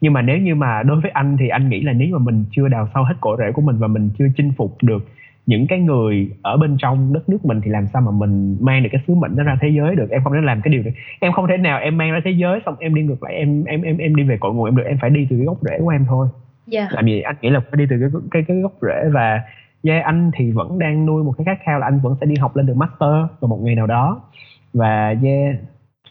nhưng 0.00 0.12
mà 0.12 0.22
nếu 0.22 0.38
như 0.38 0.54
mà 0.54 0.82
đối 0.82 1.00
với 1.00 1.10
anh 1.10 1.36
thì 1.36 1.48
anh 1.48 1.68
nghĩ 1.68 1.80
là 1.80 1.92
nếu 1.92 2.08
mà 2.12 2.18
mình 2.18 2.44
chưa 2.50 2.68
đào 2.68 2.88
sâu 2.94 3.04
hết 3.04 3.14
cội 3.20 3.36
rễ 3.38 3.52
của 3.52 3.62
mình 3.62 3.76
và 3.78 3.86
mình 3.86 4.10
chưa 4.18 4.26
chinh 4.36 4.52
phục 4.56 4.76
được 4.82 5.08
những 5.46 5.66
cái 5.66 5.80
người 5.80 6.30
ở 6.42 6.56
bên 6.56 6.76
trong 6.78 7.12
đất 7.12 7.28
nước 7.28 7.44
mình 7.44 7.60
thì 7.64 7.70
làm 7.70 7.86
sao 7.92 8.02
mà 8.02 8.10
mình 8.10 8.56
mang 8.60 8.82
được 8.82 8.88
cái 8.92 9.02
sứ 9.06 9.14
mệnh 9.14 9.36
đó 9.36 9.42
ra 9.42 9.58
thế 9.60 9.68
giới 9.68 9.96
được? 9.96 10.10
Em 10.10 10.22
không 10.24 10.32
thể 10.32 10.40
làm 10.42 10.60
cái 10.60 10.72
điều 10.72 10.82
đấy 10.82 10.92
em 11.20 11.32
không 11.32 11.46
thể 11.48 11.56
nào 11.56 11.78
em 11.78 11.98
mang 11.98 12.12
ra 12.12 12.20
thế 12.24 12.30
giới 12.30 12.60
xong 12.66 12.74
em 12.78 12.94
đi 12.94 13.02
ngược 13.02 13.22
lại 13.22 13.34
em 13.34 13.64
em 13.64 13.82
em 13.82 13.98
em 13.98 14.16
đi 14.16 14.22
về 14.22 14.36
cội 14.40 14.54
nguồn 14.54 14.64
em 14.64 14.76
được. 14.76 14.84
Em 14.86 14.98
phải 15.00 15.10
đi 15.10 15.26
từ 15.30 15.36
cái 15.36 15.46
gốc 15.46 15.58
rễ 15.62 15.78
của 15.78 15.88
em 15.88 16.04
thôi. 16.08 16.28
Yeah. 16.72 16.92
Làm 16.92 17.06
gì 17.06 17.20
anh 17.20 17.36
nghĩ 17.42 17.50
là 17.50 17.60
phải 17.60 17.78
đi 17.78 17.86
từ 17.90 17.96
cái 18.00 18.08
cái 18.30 18.42
cái 18.48 18.56
gốc 18.56 18.72
rễ 18.82 19.08
và 19.12 19.40
yeah, 19.84 20.04
anh 20.04 20.30
thì 20.34 20.52
vẫn 20.52 20.78
đang 20.78 21.06
nuôi 21.06 21.24
một 21.24 21.34
cái 21.38 21.44
khát 21.44 21.58
khao 21.64 21.78
là 21.78 21.86
anh 21.86 22.00
vẫn 22.00 22.16
sẽ 22.20 22.26
đi 22.26 22.34
học 22.40 22.56
lên 22.56 22.66
được 22.66 22.76
master 22.76 23.10
vào 23.40 23.48
một 23.48 23.60
ngày 23.62 23.74
nào 23.74 23.86
đó. 23.86 24.20
Và 24.74 25.14
yeah 25.22 25.56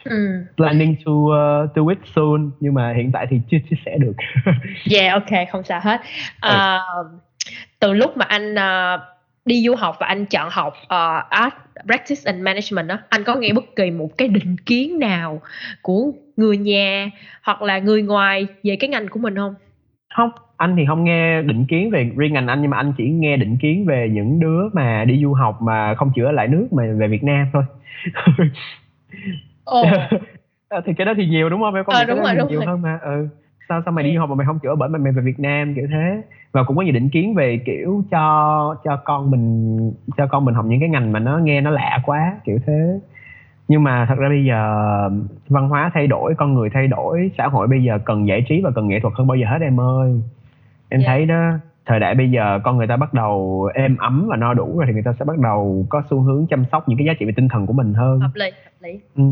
ừ. 0.09 0.45
planning 0.57 0.95
to 1.05 1.11
uh, 1.11 1.75
do 1.75 1.81
it 1.89 1.97
soon 2.15 2.51
nhưng 2.59 2.73
mà 2.73 2.93
hiện 2.97 3.11
tại 3.11 3.27
thì 3.29 3.41
chưa 3.51 3.57
chia 3.69 3.75
sẻ 3.85 3.97
được. 3.97 4.13
Yeah 4.91 5.13
ok 5.13 5.47
không 5.51 5.63
sao 5.63 5.81
hết. 5.83 6.01
Uh, 6.47 7.21
từ 7.79 7.93
lúc 7.93 8.17
mà 8.17 8.25
anh 8.25 8.53
uh, 8.53 9.01
đi 9.45 9.63
du 9.65 9.75
học 9.75 9.95
và 9.99 10.07
anh 10.07 10.25
chọn 10.25 10.49
học 10.51 10.73
uh, 10.83 11.29
art 11.29 11.53
practice 11.85 12.21
and 12.25 12.41
management 12.41 12.87
đó 12.87 12.97
anh 13.09 13.23
có 13.23 13.35
nghe 13.35 13.53
bất 13.53 13.75
kỳ 13.75 13.91
một 13.91 14.17
cái 14.17 14.27
định 14.27 14.55
kiến 14.65 14.99
nào 14.99 15.41
của 15.81 16.11
người 16.37 16.57
nhà 16.57 17.09
hoặc 17.43 17.61
là 17.61 17.79
người 17.79 18.01
ngoài 18.01 18.47
về 18.63 18.75
cái 18.75 18.89
ngành 18.89 19.07
của 19.07 19.19
mình 19.19 19.35
không? 19.35 19.55
Không 20.15 20.29
anh 20.57 20.75
thì 20.77 20.85
không 20.87 21.03
nghe 21.03 21.41
định 21.41 21.65
kiến 21.65 21.89
về 21.89 22.11
riêng 22.17 22.33
ngành 22.33 22.47
anh 22.47 22.61
nhưng 22.61 22.71
mà 22.71 22.77
anh 22.77 22.93
chỉ 22.97 23.09
nghe 23.09 23.37
định 23.37 23.57
kiến 23.61 23.85
về 23.85 24.09
những 24.11 24.39
đứa 24.39 24.69
mà 24.73 25.05
đi 25.05 25.21
du 25.21 25.33
học 25.33 25.61
mà 25.61 25.95
không 25.95 26.11
chữa 26.15 26.31
lại 26.31 26.47
nước 26.47 26.67
mà 26.71 26.83
về 26.99 27.07
Việt 27.07 27.23
Nam 27.23 27.47
thôi 27.53 27.63
Ồ. 29.67 29.85
thì 30.85 30.93
cái 30.93 31.05
đó 31.05 31.13
thì 31.17 31.25
nhiều 31.25 31.49
đúng 31.49 31.61
không? 31.61 31.75
Em 31.75 31.85
có 31.85 31.93
ờ, 31.93 32.03
đúng 32.03 32.19
rồi, 32.19 32.35
đúng 32.35 32.47
nhiều 32.47 32.59
rồi. 32.59 32.67
hơn 32.67 32.81
mà. 32.81 32.99
Ừ. 33.01 33.27
Sao 33.69 33.81
sao 33.85 33.91
mày 33.91 34.03
đi 34.03 34.15
học 34.15 34.29
mà 34.29 34.35
mày 34.35 34.47
không 34.47 34.59
chữa 34.59 34.75
bệnh 34.75 34.91
mà 34.91 34.99
mày 34.99 35.11
về 35.11 35.21
Việt 35.21 35.39
Nam 35.39 35.75
kiểu 35.75 35.87
thế? 35.91 36.21
Và 36.51 36.63
cũng 36.63 36.77
có 36.77 36.83
nhiều 36.83 36.93
định 36.93 37.09
kiến 37.09 37.35
về 37.35 37.57
kiểu 37.65 38.03
cho 38.11 38.75
cho 38.83 38.95
con 38.95 39.31
mình 39.31 39.77
cho 40.17 40.27
con 40.27 40.45
mình 40.45 40.55
học 40.55 40.65
những 40.65 40.79
cái 40.79 40.89
ngành 40.89 41.11
mà 41.11 41.19
nó 41.19 41.37
nghe 41.37 41.61
nó 41.61 41.69
lạ 41.69 41.99
quá 42.05 42.37
kiểu 42.45 42.59
thế. 42.67 42.99
Nhưng 43.67 43.83
mà 43.83 44.05
thật 44.09 44.15
ra 44.17 44.29
bây 44.29 44.45
giờ 44.45 44.83
văn 45.49 45.69
hóa 45.69 45.91
thay 45.93 46.07
đổi 46.07 46.35
con 46.37 46.53
người 46.53 46.69
thay 46.73 46.87
đổi 46.87 47.31
xã 47.37 47.47
hội 47.47 47.67
bây 47.67 47.83
giờ 47.83 47.99
cần 48.05 48.27
giải 48.27 48.45
trí 48.49 48.61
và 48.61 48.71
cần 48.75 48.87
nghệ 48.87 48.99
thuật 48.99 49.13
hơn 49.17 49.27
bao 49.27 49.35
giờ 49.35 49.47
hết 49.49 49.61
em 49.61 49.79
ơi. 49.79 50.21
Em 50.89 51.01
yeah. 51.01 51.07
thấy 51.07 51.25
đó 51.25 51.51
thời 51.85 51.99
đại 51.99 52.15
bây 52.15 52.31
giờ 52.31 52.59
con 52.63 52.77
người 52.77 52.87
ta 52.87 52.97
bắt 52.97 53.13
đầu 53.13 53.69
êm 53.73 53.97
ấm 53.97 54.27
và 54.29 54.35
no 54.37 54.53
đủ 54.53 54.77
rồi 54.77 54.85
thì 54.87 54.93
người 54.93 55.03
ta 55.03 55.13
sẽ 55.19 55.25
bắt 55.25 55.37
đầu 55.37 55.85
có 55.89 56.03
xu 56.09 56.21
hướng 56.21 56.47
chăm 56.47 56.65
sóc 56.71 56.89
những 56.89 56.97
cái 56.97 57.05
giá 57.05 57.13
trị 57.19 57.25
về 57.25 57.31
tinh 57.35 57.47
thần 57.47 57.65
của 57.65 57.73
mình 57.73 57.93
hơn. 57.93 58.19
Hợp 58.19 58.31
lý 58.33 58.49
lý 58.87 58.99
ừ. 59.15 59.23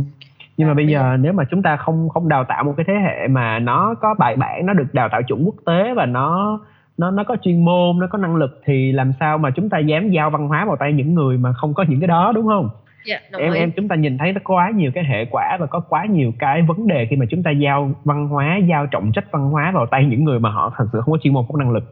nhưng 0.57 0.67
mà 0.67 0.73
bây 0.73 0.87
giờ 0.87 1.17
nếu 1.19 1.33
mà 1.33 1.43
chúng 1.51 1.61
ta 1.61 1.77
không 1.77 2.09
không 2.09 2.29
đào 2.29 2.43
tạo 2.43 2.63
một 2.63 2.73
cái 2.77 2.85
thế 2.87 2.93
hệ 2.93 3.27
mà 3.27 3.59
nó 3.59 3.95
có 4.01 4.13
bài 4.13 4.35
bản 4.35 4.65
nó 4.65 4.73
được 4.73 4.93
đào 4.93 5.09
tạo 5.09 5.21
chuẩn 5.23 5.45
quốc 5.45 5.55
tế 5.65 5.93
và 5.93 6.05
nó 6.05 6.59
nó 6.97 7.11
nó 7.11 7.23
có 7.23 7.35
chuyên 7.41 7.65
môn 7.65 7.99
nó 7.99 8.07
có 8.07 8.17
năng 8.17 8.35
lực 8.35 8.61
thì 8.65 8.91
làm 8.91 9.11
sao 9.19 9.37
mà 9.37 9.51
chúng 9.51 9.69
ta 9.69 9.79
dám 9.79 10.09
giao 10.09 10.29
văn 10.29 10.47
hóa 10.47 10.65
vào 10.65 10.75
tay 10.75 10.93
những 10.93 11.13
người 11.13 11.37
mà 11.37 11.53
không 11.53 11.73
có 11.73 11.85
những 11.87 11.99
cái 11.99 12.07
đó 12.07 12.31
đúng 12.35 12.47
không 12.47 12.69
yeah, 13.09 13.21
dạ, 13.31 13.39
em 13.39 13.53
ý. 13.53 13.59
em 13.59 13.71
chúng 13.71 13.87
ta 13.87 13.95
nhìn 13.95 14.17
thấy 14.17 14.33
nó 14.33 14.41
quá 14.43 14.69
nhiều 14.75 14.91
cái 14.95 15.03
hệ 15.03 15.25
quả 15.31 15.57
và 15.59 15.65
có 15.65 15.79
quá 15.79 16.05
nhiều 16.05 16.31
cái 16.39 16.61
vấn 16.61 16.87
đề 16.87 17.07
khi 17.09 17.15
mà 17.15 17.25
chúng 17.29 17.43
ta 17.43 17.51
giao 17.51 17.91
văn 18.03 18.27
hóa 18.27 18.57
giao 18.57 18.87
trọng 18.87 19.11
trách 19.11 19.31
văn 19.31 19.49
hóa 19.49 19.71
vào 19.71 19.85
tay 19.85 20.05
những 20.05 20.23
người 20.23 20.39
mà 20.39 20.49
họ 20.49 20.73
thật 20.77 20.85
sự 20.93 21.01
không 21.01 21.11
có 21.11 21.17
chuyên 21.21 21.33
môn 21.33 21.45
không 21.47 21.55
có 21.55 21.59
năng 21.59 21.71
lực 21.71 21.83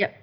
yeah. 0.00 0.10
Dạ. 0.10 0.18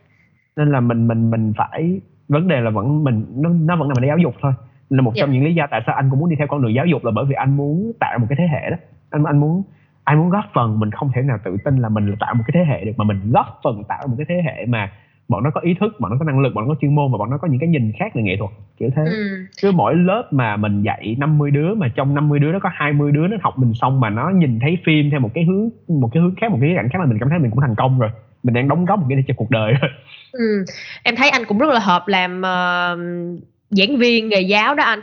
nên 0.56 0.72
là 0.72 0.80
mình 0.80 1.08
mình 1.08 1.32
mình 1.32 1.54
phải 1.58 2.02
vấn 2.28 2.48
đề 2.48 2.62
là 2.62 2.70
vẫn 2.70 3.04
mình 3.04 3.26
nó 3.36 3.50
nó 3.50 3.76
vẫn 3.76 3.88
nằm 3.88 3.98
ở 4.04 4.08
giáo 4.08 4.18
dục 4.18 4.36
thôi 4.42 4.54
là 4.90 5.02
một 5.02 5.12
trong 5.16 5.30
dạ. 5.30 5.34
những 5.34 5.44
lý 5.44 5.54
do 5.54 5.68
tại 5.72 5.82
sao 5.86 5.96
anh 5.96 6.10
cũng 6.10 6.20
muốn 6.20 6.30
đi 6.30 6.36
theo 6.36 6.48
con 6.48 6.62
đường 6.62 6.74
giáo 6.76 6.86
dục 6.86 7.06
là 7.06 7.12
bởi 7.12 7.26
vì 7.26 7.36
anh 7.36 7.58
muốn 7.58 7.92
tạo 8.00 8.20
một 8.20 8.26
cái 8.30 8.36
thế 8.40 8.48
hệ 8.48 8.70
đó 8.70 8.78
anh 9.10 9.24
anh 9.24 9.38
muốn 9.40 9.64
anh 10.04 10.18
muốn 10.18 10.30
góp 10.30 10.46
phần 10.54 10.80
mình 10.80 10.92
không 10.92 11.12
thể 11.16 11.22
nào 11.22 11.38
tự 11.44 11.58
tin 11.66 11.78
là 11.78 11.90
mình 11.90 12.10
là 12.10 12.16
tạo 12.20 12.34
một 12.34 12.44
cái 12.48 12.52
thế 12.54 12.72
hệ 12.72 12.86
được 12.86 12.92
mà 12.98 13.06
mình 13.06 13.32
góp 13.32 13.60
phần 13.64 13.84
tạo 13.84 14.08
một 14.08 14.16
cái 14.18 14.26
thế 14.30 14.42
hệ 14.46 14.66
mà 14.66 14.92
bọn 15.28 15.44
nó 15.44 15.50
có 15.50 15.62
ý 15.62 15.74
thức 15.80 15.94
bọn 16.00 16.12
nó 16.12 16.18
có 16.20 16.26
năng 16.26 16.40
lực 16.40 16.54
bọn 16.54 16.68
nó 16.68 16.74
có 16.74 16.80
chuyên 16.82 16.96
môn 16.96 17.12
và 17.12 17.18
bọn 17.18 17.30
nó 17.30 17.38
có 17.38 17.48
những 17.48 17.60
cái 17.60 17.70
nhìn 17.70 17.92
khác 18.00 18.16
về 18.16 18.22
nghệ 18.22 18.36
thuật 18.40 18.52
kiểu 18.78 18.90
thế 18.96 19.04
ừ. 19.06 19.46
cứ 19.62 19.72
mỗi 19.72 19.96
lớp 19.96 20.28
mà 20.32 20.58
mình 20.58 20.82
dạy 20.82 21.16
50 21.20 21.52
đứa 21.52 21.74
mà 21.74 21.88
trong 21.96 22.16
50 22.16 22.40
đứa 22.40 22.52
nó 22.52 22.60
có 22.60 22.70
20 22.74 23.12
đứa 23.12 23.28
nó 23.28 23.38
học 23.42 23.58
mình 23.58 23.74
xong 23.74 24.00
mà 24.00 24.10
nó 24.10 24.30
nhìn 24.30 24.60
thấy 24.60 24.78
phim 24.86 25.10
theo 25.12 25.20
một 25.20 25.30
cái 25.34 25.44
hướng 25.44 25.70
một 25.88 26.10
cái 26.14 26.24
hướng 26.24 26.36
khác 26.36 26.52
một 26.52 26.58
cái 26.62 26.74
cảnh 26.76 26.90
khác 26.90 27.00
là 27.00 27.06
mình 27.06 27.20
cảm 27.20 27.30
thấy 27.30 27.40
mình 27.40 27.52
cũng 27.52 27.62
thành 27.62 27.76
công 27.76 28.00
rồi 28.00 28.10
mình 28.44 28.54
đang 28.54 28.68
đóng 28.68 28.86
góp 28.86 29.00
một 29.00 29.06
cái 29.10 29.24
cho 29.28 29.34
cuộc 29.38 29.52
đời 29.52 29.74
rồi 29.82 29.92
ừ. 30.32 30.66
em 31.04 31.16
thấy 31.16 31.30
anh 31.30 31.42
cũng 31.48 31.58
rất 31.58 31.70
là 31.70 31.80
hợp 31.80 32.04
làm 32.08 32.40
uh, 32.40 33.40
giảng 33.78 33.98
viên 33.98 34.30
nghề 34.30 34.42
giáo 34.42 34.76
đó 34.76 34.84
anh. 34.84 35.02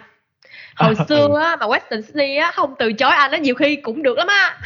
Hồi 0.77 0.95
xưa 1.09 1.41
á, 1.41 1.57
mà 1.61 1.67
Western 1.67 2.01
Sydney 2.01 2.37
á 2.37 2.51
không 2.55 2.75
từ 2.79 2.93
chối 2.93 3.11
anh 3.11 3.31
á 3.31 3.39
nhiều 3.39 3.55
khi 3.55 3.77
cũng 3.77 4.03
được 4.03 4.19
lắm 4.19 4.27
á. 4.27 4.57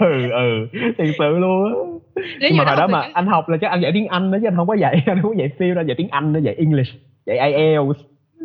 Ừ 0.00 0.30
ừ 0.30 0.78
thiệt 0.98 1.14
sự 1.18 1.38
luôn 1.38 1.64
á. 1.64 2.22
Nhưng 2.40 2.56
mà 2.56 2.64
hồi 2.64 2.76
đó 2.76 2.86
mà 2.86 3.02
chứ. 3.06 3.10
anh 3.14 3.26
học 3.26 3.48
là 3.48 3.56
chắc 3.60 3.70
anh 3.70 3.80
dạy 3.80 3.90
tiếng 3.94 4.06
anh 4.06 4.30
đó 4.30 4.38
chứ 4.42 4.48
anh 4.48 4.56
không 4.56 4.68
có 4.68 4.74
dạy 4.74 5.02
anh 5.06 5.22
không 5.22 5.30
có 5.30 5.38
dạy 5.38 5.50
phim 5.58 5.74
đâu 5.74 5.84
dạy 5.84 5.94
tiếng 5.98 6.08
anh 6.08 6.32
nó 6.32 6.38
dạy 6.38 6.54
english 6.54 6.94
dạy 7.26 7.52
ielts 7.52 8.00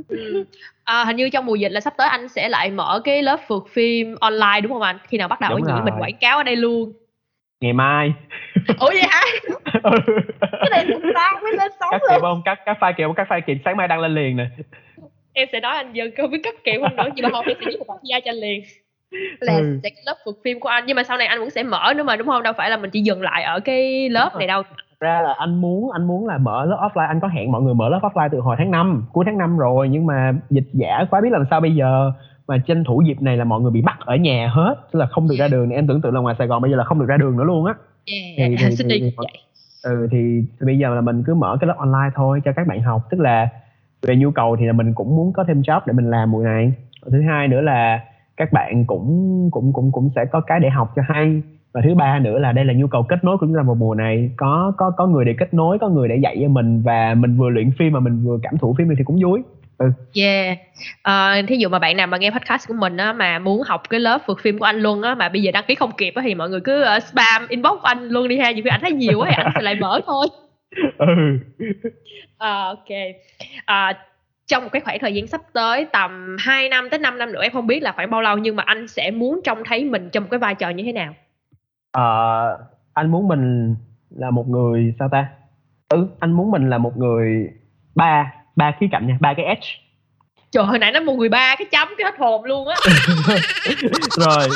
ừ. 0.08 0.46
à, 0.84 1.06
hình 1.06 1.16
như 1.16 1.30
trong 1.30 1.46
mùa 1.46 1.56
dịch 1.56 1.72
là 1.72 1.80
sắp 1.80 1.94
tới 1.98 2.08
anh 2.08 2.28
sẽ 2.28 2.50
lại 2.50 2.72
mở 2.72 3.02
cái 3.04 3.24
lớp 3.24 3.40
phượt 3.48 3.64
phim 3.74 4.16
online 4.20 4.62
đúng 4.64 4.72
không 4.72 4.82
anh? 4.82 4.98
Khi 5.08 5.18
nào 5.18 5.28
bắt 5.28 5.42
đầu 5.42 5.60
với 5.64 5.82
mình 5.82 5.94
quảng 6.00 6.18
cáo 6.22 6.38
ở 6.38 6.44
đây 6.44 6.56
luôn 6.56 6.94
ngày 7.62 7.74
mai. 7.74 8.14
Ủa 8.80 8.88
vậy 8.88 9.04
hả? 9.10 9.22
Ừ. 9.84 9.92
cái 10.52 10.70
này 10.72 10.86
cũng 10.88 11.12
sáng 11.14 11.44
mới 11.44 11.52
lên 11.58 11.72
sóng 11.80 11.90
các 11.92 12.02
luôn. 12.12 12.22
không 12.22 12.42
các 12.46 12.60
các 12.66 12.78
file 12.80 12.94
kiểu 12.98 13.14
các 13.18 13.28
file 13.30 13.42
kiện 13.48 13.58
sáng 13.66 13.78
mai 13.78 13.88
đăng 13.88 14.00
lên 14.00 14.16
liền 14.16 14.38
nè. 14.38 14.46
Em 15.34 15.48
sẽ 15.52 15.60
nói 15.60 15.76
anh 15.76 15.94
dân 15.94 16.12
không 16.18 16.32
biết 16.32 16.40
cắt 16.44 16.56
kiểu 16.64 16.82
không 16.82 16.96
nữa 16.96 17.10
nhưng 17.16 17.24
mà 17.24 17.30
không 17.30 17.46
em 17.46 17.58
sẽ 17.60 17.66
viết 17.68 17.80
một 17.88 17.98
gia 18.04 18.20
cho 18.20 18.32
anh 18.32 18.36
liền. 18.36 18.64
Là 19.40 19.54
ừ. 19.54 19.80
sẽ 19.84 19.90
cái 19.90 20.04
lớp 20.06 20.16
vượt 20.26 20.38
phim 20.44 20.60
của 20.60 20.70
anh 20.70 20.84
nhưng 20.88 20.96
mà 20.96 21.04
sau 21.04 21.18
này 21.18 21.28
anh 21.28 21.40
vẫn 21.40 21.50
sẽ 21.50 21.64
mở 21.64 21.94
nữa 21.96 22.04
mà 22.04 22.16
đúng 22.16 22.28
không? 22.28 22.44
Đâu 22.44 22.54
phải 22.58 22.70
là 22.70 22.78
mình 22.78 22.90
chỉ 22.90 23.02
dừng 23.02 23.22
lại 23.22 23.44
ở 23.44 23.60
cái 23.60 24.10
lớp 24.10 24.36
này 24.38 24.48
đâu. 24.48 24.64
Ra 25.00 25.22
là 25.22 25.34
anh 25.38 25.62
muốn 25.62 25.92
anh 25.92 26.08
muốn 26.08 26.28
là 26.28 26.38
mở 26.38 26.66
lớp 26.66 26.78
offline. 26.82 27.08
Anh 27.08 27.20
có 27.20 27.28
hẹn 27.28 27.52
mọi 27.52 27.62
người 27.62 27.74
mở 27.74 27.90
lớp 27.90 28.00
offline 28.02 28.30
từ 28.32 28.40
hồi 28.40 28.56
tháng 28.60 28.72
5 28.72 29.06
cuối 29.14 29.26
tháng 29.26 29.38
5 29.38 29.58
rồi 29.58 29.90
nhưng 29.90 30.06
mà 30.06 30.34
dịch 30.50 30.68
giả 30.74 31.06
quá 31.10 31.22
biết 31.22 31.30
làm 31.32 31.46
sao 31.50 31.62
bây 31.62 31.76
giờ 31.76 32.12
mà 32.52 32.58
tranh 32.58 32.84
thủ 32.84 33.02
dịp 33.02 33.22
này 33.22 33.38
là 33.38 33.44
mọi 33.44 33.62
người 33.62 33.72
bị 33.72 33.82
bắt 33.82 33.98
ở 34.00 34.16
nhà 34.16 34.50
hết 34.54 34.76
tức 34.92 35.00
là 35.00 35.06
không 35.06 35.28
được 35.30 35.36
ra 35.40 35.48
đường 35.48 35.70
em 35.70 35.88
tưởng 35.88 36.02
tượng 36.02 36.14
là 36.14 36.20
ngoài 36.20 36.36
Sài 36.38 36.48
Gòn 36.48 36.62
bây 36.62 36.72
giờ 36.72 36.78
là 36.78 36.84
không 36.84 37.00
được 37.00 37.06
ra 37.06 37.18
đường 37.18 37.38
nữa 37.38 37.44
luôn 37.44 37.66
á. 37.66 37.74
Yeah, 38.06 38.38
thì, 38.38 38.56
thì, 38.60 38.76
thì, 38.90 39.00
thì, 39.00 39.14
vậy. 39.18 39.28
ừ 39.84 40.08
thì, 40.12 40.18
thì 40.60 40.66
bây 40.66 40.78
giờ 40.78 40.96
là 40.96 41.02
mình 41.02 41.24
cứ 41.26 41.36
mở 41.36 41.58
cái 41.62 41.68
lớp 41.68 41.76
online 41.78 42.10
thôi 42.16 42.42
cho 42.46 42.52
các 42.56 42.68
bạn 42.68 42.82
học. 42.82 43.02
Tức 43.10 43.20
là 43.20 43.50
về 44.02 44.16
nhu 44.16 44.32
cầu 44.32 44.56
thì 44.60 44.66
là 44.66 44.74
mình 44.74 44.94
cũng 44.94 45.16
muốn 45.16 45.34
có 45.34 45.44
thêm 45.48 45.62
job 45.62 45.82
để 45.86 45.94
mình 45.94 46.10
làm 46.10 46.32
mùa 46.32 46.44
này. 46.44 46.74
Thứ 47.12 47.22
hai 47.22 47.48
nữa 47.48 47.62
là 47.62 48.00
các 48.38 48.54
bạn 48.54 48.86
cũng 48.86 49.50
cũng 49.52 49.74
cũng 49.74 49.92
cũng 49.92 50.10
sẽ 50.16 50.26
có 50.32 50.42
cái 50.42 50.60
để 50.60 50.70
học 50.70 50.92
cho 50.96 51.02
hay. 51.06 51.42
Và 51.74 51.82
thứ 51.84 51.96
ba 51.96 52.20
nữa 52.20 52.40
là 52.40 52.52
đây 52.52 52.66
là 52.66 52.74
nhu 52.74 52.88
cầu 52.88 53.04
kết 53.04 53.24
nối 53.24 53.38
của 53.38 53.46
chúng 53.46 53.56
ta 53.56 53.62
vào 53.62 53.76
mùa 53.76 53.96
này. 53.96 54.32
Có 54.38 54.74
có 54.78 54.92
có 54.98 55.08
người 55.08 55.26
để 55.26 55.36
kết 55.40 55.54
nối 55.54 55.80
có 55.80 55.90
người 55.90 56.08
để 56.08 56.16
dạy 56.16 56.38
cho 56.42 56.48
mình 56.48 56.82
và 56.82 57.14
mình 57.14 57.38
vừa 57.38 57.50
luyện 57.50 57.72
phim 57.80 57.94
mà 57.94 58.00
mình 58.00 58.24
vừa 58.24 58.38
cảm 58.44 58.58
thụ 58.58 58.76
phim 58.78 58.88
thì 58.98 59.04
cũng 59.04 59.20
vui 59.24 59.44
ừ. 59.82 60.22
yeah. 60.22 60.58
À, 61.02 61.42
thí 61.48 61.56
dụ 61.56 61.70
mà 61.70 61.80
bạn 61.80 61.98
nào 61.98 62.08
mà 62.08 62.18
nghe 62.18 62.32
podcast 62.32 62.68
của 62.68 62.74
mình 62.74 62.98
á 62.98 63.14
mà 63.14 63.40
muốn 63.40 63.62
học 63.62 63.90
cái 63.90 64.00
lớp 64.00 64.22
vượt 64.26 64.40
phim 64.42 64.60
của 64.60 64.66
anh 64.66 64.80
Luân 64.80 65.02
á 65.02 65.16
mà 65.16 65.30
bây 65.30 65.42
giờ 65.42 65.52
đăng 65.52 65.64
ký 65.68 65.76
không 65.76 65.92
kịp 65.98 66.14
á 66.16 66.22
thì 66.26 66.36
mọi 66.36 66.50
người 66.50 66.62
cứ 66.62 66.86
uh, 66.98 67.04
spam 67.04 67.48
inbox 67.48 67.72
của 67.72 67.88
anh 67.88 68.10
Luân 68.10 68.28
đi 68.28 68.38
ha 68.38 68.52
khi 68.56 68.64
anh 68.70 68.82
thấy 68.82 68.92
nhiều 68.92 69.20
quá 69.20 69.28
thì 69.28 69.44
anh 69.44 69.52
sẽ 69.56 69.62
lại 69.62 69.76
mở 69.76 70.02
thôi. 70.06 70.28
Ừ. 70.98 71.08
À, 72.38 72.64
ok. 72.64 72.88
À, 73.66 73.94
trong 74.48 74.64
một 74.64 74.70
cái 74.72 74.82
khoảng 74.82 75.00
thời 75.00 75.14
gian 75.14 75.28
sắp 75.28 75.42
tới 75.54 75.86
tầm 75.92 76.36
2 76.40 76.70
năm 76.70 76.90
tới 76.90 77.00
5 77.00 77.18
năm 77.18 77.32
nữa 77.32 77.42
em 77.42 77.52
không 77.52 77.68
biết 77.68 77.84
là 77.84 77.92
khoảng 77.92 78.12
bao 78.12 78.22
lâu 78.22 78.38
nhưng 78.38 78.56
mà 78.56 78.64
anh 78.66 78.88
sẽ 78.88 79.12
muốn 79.12 79.40
trông 79.44 79.64
thấy 79.66 79.86
mình 79.86 80.10
trong 80.10 80.24
một 80.24 80.28
cái 80.32 80.40
vai 80.40 80.56
trò 80.56 80.70
như 80.70 80.84
thế 80.84 80.92
nào? 80.94 81.14
Uh, 81.98 82.60
anh 82.94 83.12
muốn 83.12 83.28
mình 83.28 83.76
là 84.10 84.32
một 84.32 84.48
người 84.48 84.94
sao 85.00 85.10
ta? 85.12 85.28
Ừ 85.90 86.08
anh 86.20 86.32
muốn 86.32 86.52
mình 86.52 86.70
là 86.70 86.78
một 86.78 86.98
người 86.98 87.50
ba 87.96 88.34
ba 88.56 88.72
khía 88.80 88.88
cạnh 88.92 89.08
nha 89.08 89.18
ba 89.20 89.34
cái 89.34 89.46
edge 89.46 89.68
trời 90.52 90.66
hồi 90.66 90.80
nãy 90.80 90.92
nó 90.92 91.00
một 91.00 91.14
người 91.14 91.30
ba 91.30 91.56
cái 91.58 91.68
chấm 91.72 91.88
cái 91.98 92.06
hết 92.06 92.20
hồn 92.20 92.46
luôn 92.46 92.68
á. 92.68 92.76
Rồi 94.18 94.48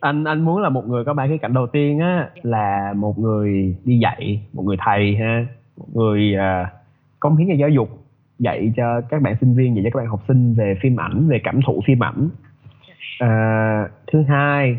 anh 0.00 0.24
anh 0.24 0.44
muốn 0.44 0.62
là 0.62 0.68
một 0.68 0.88
người 0.88 1.04
có 1.04 1.14
ba 1.14 1.26
khía 1.26 1.36
cạnh. 1.36 1.54
Đầu 1.54 1.66
tiên 1.66 1.98
á 1.98 2.28
là 2.42 2.92
một 2.96 3.18
người 3.18 3.76
đi 3.84 3.98
dạy 3.98 4.42
một 4.52 4.62
người 4.62 4.76
thầy 4.84 5.16
ha. 5.16 5.46
Một 5.76 5.86
người 5.94 6.34
uh, 6.36 6.68
cống 7.20 7.36
hiến 7.36 7.48
cho 7.48 7.54
giáo 7.54 7.68
dục 7.68 7.88
dạy 8.38 8.72
cho 8.76 9.00
các 9.10 9.22
bạn 9.22 9.36
sinh 9.40 9.54
viên 9.54 9.76
dạy 9.76 9.84
cho 9.84 9.90
các 9.92 10.00
bạn 10.00 10.06
học 10.06 10.20
sinh 10.28 10.54
về 10.54 10.74
phim 10.82 11.00
ảnh 11.00 11.28
về 11.28 11.40
cảm 11.44 11.60
thụ 11.66 11.82
phim 11.86 12.02
ảnh. 12.04 12.28
Uh, 13.24 13.90
thứ 14.12 14.22
hai 14.28 14.76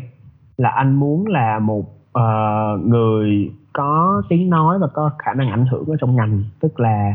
là 0.56 0.68
anh 0.68 0.94
muốn 0.94 1.26
là 1.26 1.58
một 1.58 1.84
uh, 2.18 2.86
người 2.86 3.50
có 3.72 4.22
tiếng 4.28 4.50
nói 4.50 4.78
và 4.78 4.86
có 4.86 5.10
khả 5.18 5.34
năng 5.34 5.50
ảnh 5.50 5.66
hưởng 5.66 5.86
ở 5.86 5.96
trong 6.00 6.16
ngành. 6.16 6.44
Tức 6.60 6.80
là 6.80 7.14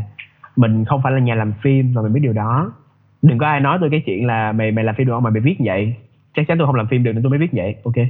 mình 0.56 0.86
không 0.86 1.02
phải 1.04 1.12
là 1.12 1.20
nhà 1.20 1.36
làm 1.36 1.54
phim 1.64 1.94
và 1.94 2.02
mình 2.02 2.14
biết 2.14 2.20
điều 2.24 2.34
đó. 2.34 2.72
Đừng 3.22 3.38
có 3.38 3.48
ai 3.48 3.60
nói 3.60 3.78
tôi 3.82 3.90
cái 3.90 4.04
chuyện 4.06 4.28
là 4.28 4.52
mày 4.52 4.72
mày 4.72 4.84
làm 4.86 4.96
phim 4.96 5.08
được 5.08 5.14
không? 5.14 5.24
Mà 5.24 5.30
mày 5.30 5.42
viết 5.42 5.56
vậy. 5.60 5.96
Chắc 6.36 6.48
chắn 6.48 6.58
tôi 6.58 6.68
không 6.68 6.76
làm 6.76 6.88
phim 6.88 7.04
được 7.04 7.14
nên 7.14 7.24
tôi 7.24 7.30
mới 7.30 7.40
viết 7.40 7.50
vậy. 7.54 7.76
Ok. 7.84 7.96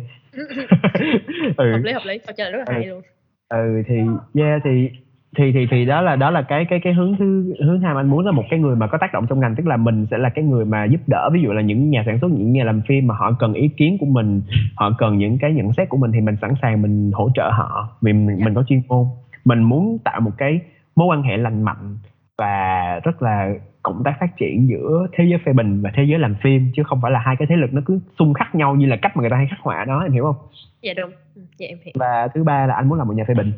Ừ. 1.57 1.72
hợp 1.72 1.80
lý 1.84 1.91
hợp 1.91 2.02
lý. 2.06 2.18
Câu 2.18 2.34
trả 2.38 2.44
lời 2.44 2.52
rất 2.52 2.64
là 2.68 2.74
hay 2.74 2.86
luôn. 2.86 3.02
Ừ 3.49 3.84
thì 3.88 3.95
yeah 4.34 4.61
thì 4.64 4.90
thì 5.38 5.52
thì 5.52 5.68
thì 5.72 5.86
đó 5.86 6.02
là 6.02 6.15
đó 6.15 6.32
là 6.32 6.41
cái 6.41 6.65
cái 6.70 6.80
cái 6.84 6.94
hướng 6.94 7.15
thứ 7.20 7.53
hướng 7.65 7.80
hai 7.80 7.94
mà 7.94 7.99
anh 7.99 8.10
muốn 8.10 8.26
là 8.26 8.32
một 8.32 8.44
cái 8.49 8.60
người 8.60 8.76
mà 8.76 8.88
có 8.88 8.98
tác 8.98 9.14
động 9.14 9.26
trong 9.30 9.40
ngành 9.40 9.56
tức 9.56 9.68
là 9.68 9.78
mình 9.78 10.07
sẽ 10.11 10.18
là 10.18 10.30
cái 10.30 10.44
người 10.44 10.65
mà 10.65 10.86
giúp 10.86 11.02
đỡ 11.07 11.30
ví 11.34 11.41
dụ 11.41 11.52
là 11.52 11.61
những 11.61 11.90
nhà 11.90 12.03
sản 12.06 12.20
xuất 12.22 12.32
những 12.32 12.53
nhà 12.53 12.64
làm 12.64 12.82
phim 12.88 13.07
mà 13.07 13.15
họ 13.15 13.32
cần 13.40 13.53
ý 13.53 13.68
kiến 13.68 13.98
của 13.99 14.06
mình 14.06 14.41
họ 14.76 14.91
cần 14.98 15.18
những 15.18 15.38
cái 15.38 15.53
nhận 15.53 15.74
xét 15.74 15.90
của 15.90 15.98
mình 15.98 16.11
thì 16.11 16.22
mình 16.22 16.36
sẵn 16.41 16.53
sàng 16.61 16.82
mình 16.82 17.11
hỗ 17.14 17.30
trợ 17.36 17.49
họ 17.49 17.90
vì 18.02 18.14
mình, 18.14 18.40
mình 18.44 18.53
có 18.53 18.64
chuyên 18.68 18.82
môn. 18.88 19.06
Mình 19.45 19.64
muốn 19.64 19.98
tạo 20.03 20.22
một 20.22 20.32
cái 20.38 20.60
mối 20.95 21.07
quan 21.07 21.24
hệ 21.24 21.38
lành 21.38 21.64
mạnh 21.64 21.98
và 22.38 23.00
rất 23.04 23.22
là 23.22 23.54
cộng 23.84 24.04
tác 24.06 24.14
phát 24.20 24.38
triển 24.38 24.68
giữa 24.70 25.08
thế 25.14 25.24
giới 25.30 25.40
phê 25.46 25.54
bình 25.54 25.82
và 25.82 25.92
thế 25.96 26.04
giới 26.10 26.20
làm 26.20 26.36
phim 26.44 26.72
chứ 26.76 26.84
không 26.84 27.00
phải 27.02 27.12
là 27.12 27.20
hai 27.20 27.36
cái 27.40 27.48
thế 27.50 27.56
lực 27.56 27.74
nó 27.74 27.82
cứ 27.86 28.00
xung 28.20 28.34
khắc 28.34 28.56
nhau 28.56 28.76
như 28.76 28.86
là 28.86 28.96
cách 29.02 29.12
mà 29.16 29.22
người 29.22 29.30
ta 29.30 29.38
hay 29.38 29.48
khắc 29.50 29.60
họa 29.60 29.86
đó 29.86 30.00
em 30.00 30.12
hiểu 30.12 30.24
không? 30.24 30.48
Dạ 30.82 30.94
đúng. 30.94 31.12
Ừ, 31.36 31.42
dạ 31.58 31.68
em 31.68 31.78
hiểu. 31.84 31.94
Và 31.96 32.28
thứ 32.34 32.44
ba 32.44 32.66
là 32.68 32.76
anh 32.76 32.90
muốn 32.90 32.98
làm 32.98 33.08
một 33.08 33.14
nhà 33.14 33.24
phê 33.28 33.34
bình. 33.34 33.52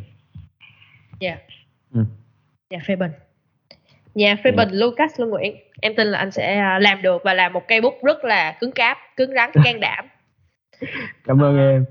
Dạ. 1.20 1.38
Ừ. 1.94 2.06
Nhà 2.70 2.80
phê 2.88 2.96
bình. 2.96 3.12
Nhà 4.16 4.36
phê 4.44 4.52
ừ. 4.52 4.56
bình 4.58 4.70
Lucas 4.72 5.20
Lương 5.20 5.30
Nguyễn. 5.30 5.56
Em 5.82 5.94
tin 5.98 6.08
là 6.08 6.20
anh 6.20 6.32
sẽ 6.32 6.58
à, 6.58 6.80
làm 6.80 7.02
được 7.02 7.22
và 7.26 7.34
làm 7.34 7.54
một 7.54 7.68
cây 7.68 7.82
bút 7.82 7.94
rất 8.04 8.24
là 8.24 8.58
cứng 8.60 8.72
cáp, 8.72 8.98
cứng 9.18 9.34
rắn, 9.36 9.50
can 9.64 9.80
đảm. 9.80 10.06
Cảm 11.24 11.44
ơn 11.44 11.58
em 11.58 11.86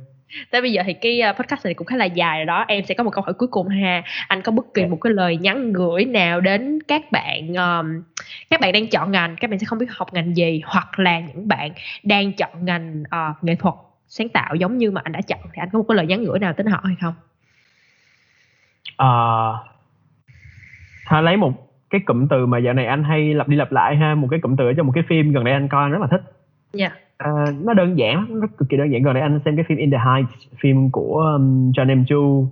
tới 0.50 0.62
bây 0.62 0.72
giờ 0.72 0.82
thì 0.86 0.92
cái 0.92 1.20
ờ, 1.20 1.32
podcast 1.32 1.64
này 1.64 1.74
cũng 1.74 1.86
khá 1.86 1.96
là 1.96 2.04
dài 2.04 2.38
rồi 2.38 2.46
đó 2.46 2.64
em 2.68 2.84
sẽ 2.84 2.94
có 2.94 3.04
một 3.04 3.10
câu 3.10 3.24
hỏi 3.24 3.34
cuối 3.34 3.48
cùng 3.48 3.68
ha 3.68 4.02
anh 4.28 4.42
có 4.42 4.52
bất 4.52 4.74
kỳ 4.74 4.82
dạ. 4.82 4.88
một 4.88 4.98
cái 5.00 5.12
lời 5.12 5.36
nhắn 5.36 5.72
gửi 5.72 6.04
nào 6.04 6.40
đến 6.40 6.78
các 6.88 7.02
bạn 7.12 7.54
um, 7.54 8.02
các 8.50 8.60
bạn 8.60 8.72
đang 8.72 8.86
chọn 8.86 9.10
ngành 9.12 9.36
các 9.36 9.50
bạn 9.50 9.58
sẽ 9.58 9.64
không 9.66 9.78
biết 9.78 9.90
học 9.90 10.08
ngành 10.12 10.36
gì 10.36 10.60
hoặc 10.64 10.98
là 10.98 11.20
những 11.20 11.48
bạn 11.48 11.72
đang 12.02 12.32
chọn 12.32 12.64
ngành 12.64 13.02
uh, 13.02 13.44
nghệ 13.44 13.54
thuật 13.54 13.74
sáng 14.08 14.28
tạo 14.28 14.54
giống 14.54 14.78
như 14.78 14.90
mà 14.90 15.00
anh 15.04 15.12
đã 15.12 15.20
chọn 15.20 15.40
thì 15.42 15.56
anh 15.56 15.68
có 15.72 15.78
một 15.78 15.84
cái 15.88 15.96
lời 15.96 16.06
nhắn 16.06 16.24
gửi 16.24 16.38
nào 16.38 16.52
đến 16.56 16.66
họ 16.66 16.80
hay 16.84 16.96
không 17.00 17.14
à, 21.10 21.20
lấy 21.20 21.36
một 21.36 21.52
cái 21.90 22.00
cụm 22.06 22.28
từ 22.28 22.46
mà 22.46 22.58
dạo 22.58 22.74
này 22.74 22.86
anh 22.86 23.04
hay 23.04 23.34
lặp 23.34 23.48
đi 23.48 23.56
lặp 23.56 23.72
lại 23.72 23.96
ha 23.96 24.14
một 24.14 24.28
cái 24.30 24.40
cụm 24.42 24.56
từ 24.56 24.66
ở 24.66 24.72
trong 24.76 24.86
một 24.86 24.92
cái 24.94 25.04
phim 25.08 25.32
gần 25.32 25.44
đây 25.44 25.54
anh 25.54 25.68
coi 25.68 25.82
anh 25.82 25.92
rất 25.92 26.00
là 26.00 26.06
thích 26.10 26.22
yeah. 26.78 26.92
Dạ. 27.18 27.26
À, 27.26 27.46
nó 27.64 27.74
đơn 27.74 27.98
giản 27.98 28.26
nó 28.40 28.46
cực 28.58 28.68
kỳ 28.68 28.76
đơn 28.76 28.92
giản. 28.92 29.02
Gần 29.02 29.14
đây 29.14 29.22
anh 29.22 29.40
xem 29.44 29.56
cái 29.56 29.64
phim 29.68 29.78
In 29.78 29.90
the 29.90 29.98
Heights 29.98 30.32
phim 30.60 30.90
của 30.90 31.34
um, 31.36 31.70
John 31.70 32.00
M. 32.00 32.04
Chu. 32.04 32.48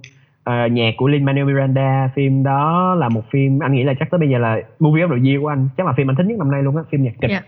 Uh, 0.51 0.73
nhạc 0.73 0.95
của 0.97 1.09
Lin 1.09 1.25
Manuel 1.25 1.47
Miranda. 1.47 2.11
Phim 2.15 2.43
đó 2.43 2.95
là 2.95 3.09
một 3.09 3.23
phim 3.31 3.59
anh 3.59 3.73
nghĩ 3.73 3.83
là 3.83 3.95
chắc 3.95 4.11
tới 4.11 4.19
bây 4.19 4.29
giờ 4.29 4.39
là 4.39 4.61
movie 4.79 5.07
of 5.07 5.09
the 5.09 5.31
year 5.31 5.43
của 5.43 5.49
anh. 5.49 5.69
Chắc 5.77 5.87
là 5.87 5.93
phim 5.93 6.11
anh 6.11 6.17
thích 6.17 6.27
nhất 6.27 6.39
năm 6.39 6.51
nay 6.51 6.63
luôn 6.63 6.77
á 6.77 6.83
phim 6.91 7.03
nhạc 7.03 7.13
kịch. 7.21 7.31
Yeah. 7.31 7.45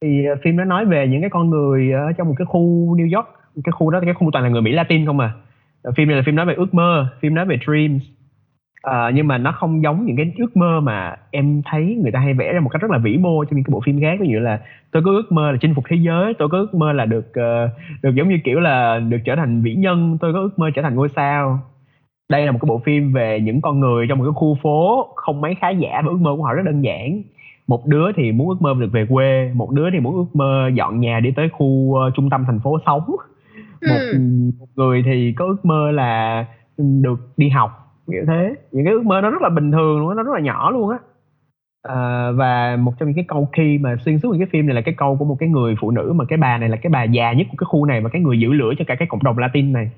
thì 0.00 0.26
uh, 0.32 0.38
phim 0.42 0.56
đó 0.56 0.64
nói 0.64 0.84
về 0.84 1.08
những 1.08 1.20
cái 1.20 1.30
con 1.30 1.50
người 1.50 1.92
ở 1.92 2.12
trong 2.12 2.28
một 2.28 2.34
cái 2.38 2.46
khu 2.46 2.60
New 2.96 3.16
York. 3.16 3.28
Cái 3.64 3.72
khu 3.72 3.90
đó 3.90 4.00
cái 4.00 4.14
khu 4.14 4.30
toàn 4.32 4.44
là 4.44 4.50
người 4.50 4.62
Mỹ 4.62 4.72
Latin 4.72 5.06
không 5.06 5.20
à. 5.20 5.32
Phim 5.96 6.08
này 6.08 6.16
là 6.16 6.22
phim 6.26 6.36
nói 6.36 6.46
về 6.46 6.54
ước 6.54 6.74
mơ 6.74 7.08
phim 7.20 7.34
nói 7.34 7.46
về 7.46 7.58
dreams 7.66 8.02
à, 8.82 9.10
nhưng 9.14 9.26
mà 9.26 9.38
nó 9.38 9.52
không 9.52 9.82
giống 9.82 10.04
những 10.04 10.16
cái 10.16 10.32
ước 10.38 10.56
mơ 10.56 10.80
mà 10.80 11.16
em 11.30 11.62
thấy 11.64 11.98
người 12.02 12.12
ta 12.12 12.20
hay 12.20 12.34
vẽ 12.34 12.52
ra 12.52 12.60
một 12.60 12.68
cách 12.68 12.82
rất 12.82 12.90
là 12.90 12.98
vĩ 12.98 13.16
mô 13.16 13.44
trong 13.44 13.56
những 13.56 13.64
cái 13.64 13.72
bộ 13.72 13.80
phim 13.84 14.00
khác. 14.00 14.18
Ví 14.20 14.28
dụ 14.32 14.38
là 14.38 14.60
tôi 14.90 15.02
có 15.02 15.10
ước 15.10 15.32
mơ 15.32 15.52
là 15.52 15.58
chinh 15.60 15.74
phục 15.74 15.84
thế 15.88 15.96
giới 15.96 16.34
tôi 16.38 16.48
có 16.48 16.58
ước 16.58 16.74
mơ 16.74 16.92
là 16.92 17.04
được 17.04 17.26
uh, 17.28 17.70
được 18.02 18.14
giống 18.14 18.28
như 18.28 18.38
kiểu 18.44 18.60
là 18.60 18.98
được 18.98 19.18
trở 19.24 19.36
thành 19.36 19.62
vĩ 19.62 19.74
nhân 19.74 20.18
tôi 20.20 20.32
có 20.32 20.40
ước 20.40 20.58
mơ 20.58 20.70
trở 20.74 20.82
thành 20.82 20.94
ngôi 20.94 21.08
sao. 21.16 21.58
Đây 22.30 22.46
là 22.46 22.52
một 22.52 22.58
cái 22.62 22.66
bộ 22.68 22.78
phim 22.78 23.12
về 23.12 23.40
những 23.40 23.60
con 23.60 23.80
người 23.80 24.06
trong 24.08 24.18
một 24.18 24.24
cái 24.24 24.32
khu 24.34 24.56
phố 24.62 25.08
không 25.16 25.40
mấy 25.40 25.54
khá 25.54 25.70
giả 25.70 26.02
và 26.04 26.10
ước 26.10 26.20
mơ 26.20 26.34
của 26.36 26.42
họ 26.42 26.54
rất 26.54 26.62
đơn 26.64 26.84
giản. 26.84 27.22
Một 27.66 27.86
đứa 27.86 28.12
thì 28.16 28.32
muốn 28.32 28.48
ước 28.48 28.62
mơ 28.62 28.74
được 28.78 28.92
về 28.92 29.06
quê 29.10 29.50
một 29.54 29.70
đứa 29.70 29.90
thì 29.90 30.00
muốn 30.00 30.14
ước 30.14 30.36
mơ 30.36 30.70
dọn 30.74 31.00
nhà 31.00 31.20
đi 31.20 31.30
tới 31.36 31.48
khu 31.52 31.66
uh, 31.66 32.14
trung 32.14 32.30
tâm 32.30 32.44
thành 32.46 32.60
phố 32.60 32.78
sống. 32.86 33.04
Một, 33.88 33.98
ừ. 34.12 34.18
một 34.60 34.66
người 34.76 35.02
thì 35.06 35.32
có 35.36 35.44
ước 35.44 35.64
mơ 35.64 35.90
là 35.90 36.46
được 36.78 37.18
đi 37.36 37.48
học 37.48 37.81
kiểu 38.10 38.24
thế. 38.26 38.54
Những 38.72 38.84
cái 38.84 38.92
ước 38.94 39.06
mơ 39.06 39.20
nó 39.20 39.30
rất 39.30 39.42
là 39.42 39.48
bình 39.48 39.72
thường 39.72 40.00
luôn 40.00 40.16
nó 40.16 40.22
rất 40.22 40.34
là 40.34 40.40
nhỏ 40.40 40.70
luôn 40.70 40.90
á. 40.90 40.98
À, 41.82 42.30
và 42.30 42.76
một 42.80 42.92
trong 42.98 43.08
những 43.08 43.16
cái 43.16 43.24
câu 43.28 43.48
khi 43.52 43.78
mà 43.78 43.96
xuyên 44.04 44.18
suốt 44.18 44.30
những 44.30 44.38
cái 44.38 44.48
phim 44.52 44.66
này 44.66 44.74
là 44.74 44.80
cái 44.80 44.94
câu 44.94 45.16
của 45.16 45.24
một 45.24 45.36
cái 45.40 45.48
người 45.48 45.74
phụ 45.80 45.90
nữ 45.90 46.12
mà 46.16 46.24
cái 46.24 46.36
bà 46.36 46.58
này 46.58 46.68
là 46.68 46.76
cái 46.76 46.90
bà 46.90 47.02
già 47.02 47.32
nhất 47.32 47.46
của 47.50 47.56
cái 47.58 47.64
khu 47.64 47.86
này 47.86 48.00
và 48.00 48.08
cái 48.08 48.22
người 48.22 48.40
giữ 48.40 48.52
lửa 48.52 48.72
cho 48.78 48.84
cả 48.88 48.94
cái 48.94 49.08
cộng 49.08 49.22
đồng 49.22 49.38
Latin 49.38 49.72
này. 49.72 49.90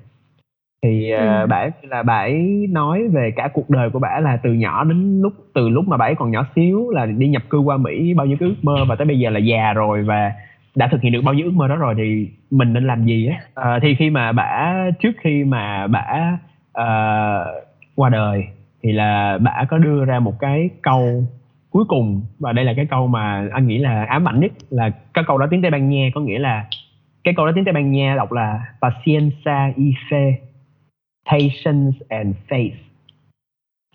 Thì 0.83 1.11
uh, 1.13 1.19
ừ. 1.19 1.45
bà 1.49 1.69
là 1.81 2.03
bà 2.03 2.17
ấy 2.17 2.67
nói 2.71 3.07
về 3.07 3.31
cả 3.35 3.49
cuộc 3.53 3.69
đời 3.69 3.89
của 3.89 3.99
bà 3.99 4.19
là 4.19 4.37
từ 4.43 4.53
nhỏ 4.53 4.83
đến 4.83 5.21
lúc 5.21 5.33
từ 5.53 5.69
lúc 5.69 5.87
mà 5.87 5.97
bà 5.97 6.05
ấy 6.05 6.15
còn 6.15 6.31
nhỏ 6.31 6.45
xíu 6.55 6.89
là 6.89 7.05
đi 7.05 7.27
nhập 7.27 7.43
cư 7.49 7.59
qua 7.59 7.77
Mỹ 7.77 8.13
bao 8.13 8.25
nhiêu 8.25 8.37
cái 8.39 8.49
ước 8.49 8.55
mơ 8.61 8.85
và 8.87 8.95
tới 8.95 9.07
bây 9.07 9.19
giờ 9.19 9.29
là 9.29 9.39
già 9.39 9.73
rồi 9.73 10.03
và 10.03 10.31
đã 10.75 10.87
thực 10.91 11.01
hiện 11.01 11.13
được 11.13 11.21
bao 11.25 11.33
nhiêu 11.33 11.45
ước 11.45 11.53
mơ 11.53 11.67
đó 11.67 11.75
rồi 11.75 11.95
thì 11.97 12.29
mình 12.51 12.73
nên 12.73 12.87
làm 12.87 13.05
gì 13.05 13.27
á? 13.27 13.37
À, 13.55 13.79
thì 13.81 13.95
khi 13.95 14.09
mà 14.09 14.31
bà 14.31 14.75
trước 14.99 15.11
khi 15.21 15.43
mà 15.43 15.87
uh, 16.71 17.64
qua 17.95 18.09
đời, 18.09 18.47
thì 18.83 18.91
là 18.91 19.37
bà 19.37 19.65
có 19.69 19.77
đưa 19.77 20.05
ra 20.05 20.19
một 20.19 20.39
cái 20.39 20.69
câu 20.81 21.23
cuối 21.69 21.85
cùng, 21.87 22.21
và 22.39 22.53
đây 22.53 22.65
là 22.65 22.73
cái 22.75 22.85
câu 22.85 23.07
mà 23.07 23.49
anh 23.53 23.67
nghĩ 23.67 23.77
là 23.77 24.05
ám 24.05 24.27
ảnh 24.27 24.39
nhất, 24.39 24.51
là 24.69 24.89
cái 25.13 25.23
câu 25.27 25.37
đó 25.37 25.47
tiếng 25.51 25.61
Tây 25.61 25.71
Ban 25.71 25.89
Nha, 25.89 26.09
có 26.15 26.21
nghĩa 26.21 26.39
là, 26.39 26.67
cái 27.23 27.33
câu 27.37 27.45
đó 27.45 27.51
tiếng 27.55 27.65
Tây 27.65 27.73
Ban 27.73 27.91
Nha 27.91 28.15
đọc 28.15 28.31
là 28.31 28.75
paciencia 28.81 29.73
y 29.75 29.93
fe 30.09 30.33
patience 31.31 31.97
and 32.09 32.35
faith 32.49 32.71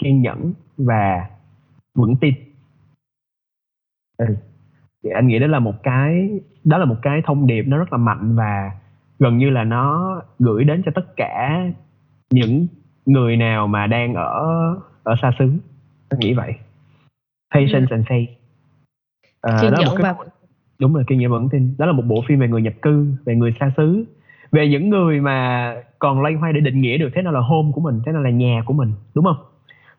kiên 0.00 0.22
nhẫn 0.22 0.52
và 0.76 1.26
vững 1.94 2.16
tin 2.16 2.34
ừ. 4.18 4.36
thì 5.04 5.10
anh 5.10 5.26
nghĩ 5.26 5.38
đó 5.38 5.46
là 5.46 5.58
một 5.58 5.82
cái, 5.82 6.30
đó 6.64 6.78
là 6.78 6.84
một 6.84 6.96
cái 7.02 7.22
thông 7.24 7.46
điệp 7.46 7.62
nó 7.62 7.76
rất 7.78 7.92
là 7.92 7.98
mạnh, 7.98 8.36
và 8.36 8.70
gần 9.18 9.38
như 9.38 9.50
là 9.50 9.64
nó 9.64 10.16
gửi 10.38 10.64
đến 10.64 10.82
cho 10.86 10.92
tất 10.94 11.16
cả 11.16 11.64
những 12.30 12.66
người 13.12 13.36
nào 13.36 13.66
mà 13.66 13.86
đang 13.86 14.14
ở 14.14 14.74
ở 15.02 15.14
xa 15.22 15.32
xứ. 15.38 15.52
Tôi 16.08 16.18
nghĩ 16.20 16.34
vậy. 16.34 16.54
Patience 17.54 17.90
ừ. 17.90 17.94
and 17.94 18.06
faith. 18.06 18.26
À, 19.40 19.58
đó 19.62 19.70
là 19.70 19.86
một 19.86 19.94
cái, 19.96 20.02
và... 20.02 20.24
đúng 20.78 20.94
rồi 20.94 21.04
kiên 21.06 21.18
nhẫn 21.18 21.30
vững 21.30 21.48
tin. 21.48 21.74
Đó 21.78 21.86
là 21.86 21.92
một 21.92 22.02
bộ 22.06 22.24
phim 22.28 22.38
về 22.38 22.48
người 22.48 22.62
nhập 22.62 22.74
cư 22.82 23.06
về 23.24 23.34
người 23.34 23.54
xa 23.60 23.72
xứ. 23.76 24.04
Về 24.52 24.68
những 24.68 24.90
người 24.90 25.20
mà 25.20 25.74
còn 25.98 26.20
loay 26.20 26.34
hoay 26.34 26.52
để 26.52 26.60
định 26.60 26.80
nghĩa 26.80 26.98
được 26.98 27.10
thế 27.14 27.22
nào 27.22 27.32
là 27.32 27.40
home 27.40 27.72
của 27.74 27.80
mình 27.80 28.00
thế 28.06 28.12
nào 28.12 28.22
là 28.22 28.30
nhà 28.30 28.62
của 28.66 28.74
mình 28.74 28.92
đúng 29.14 29.24
không? 29.24 29.36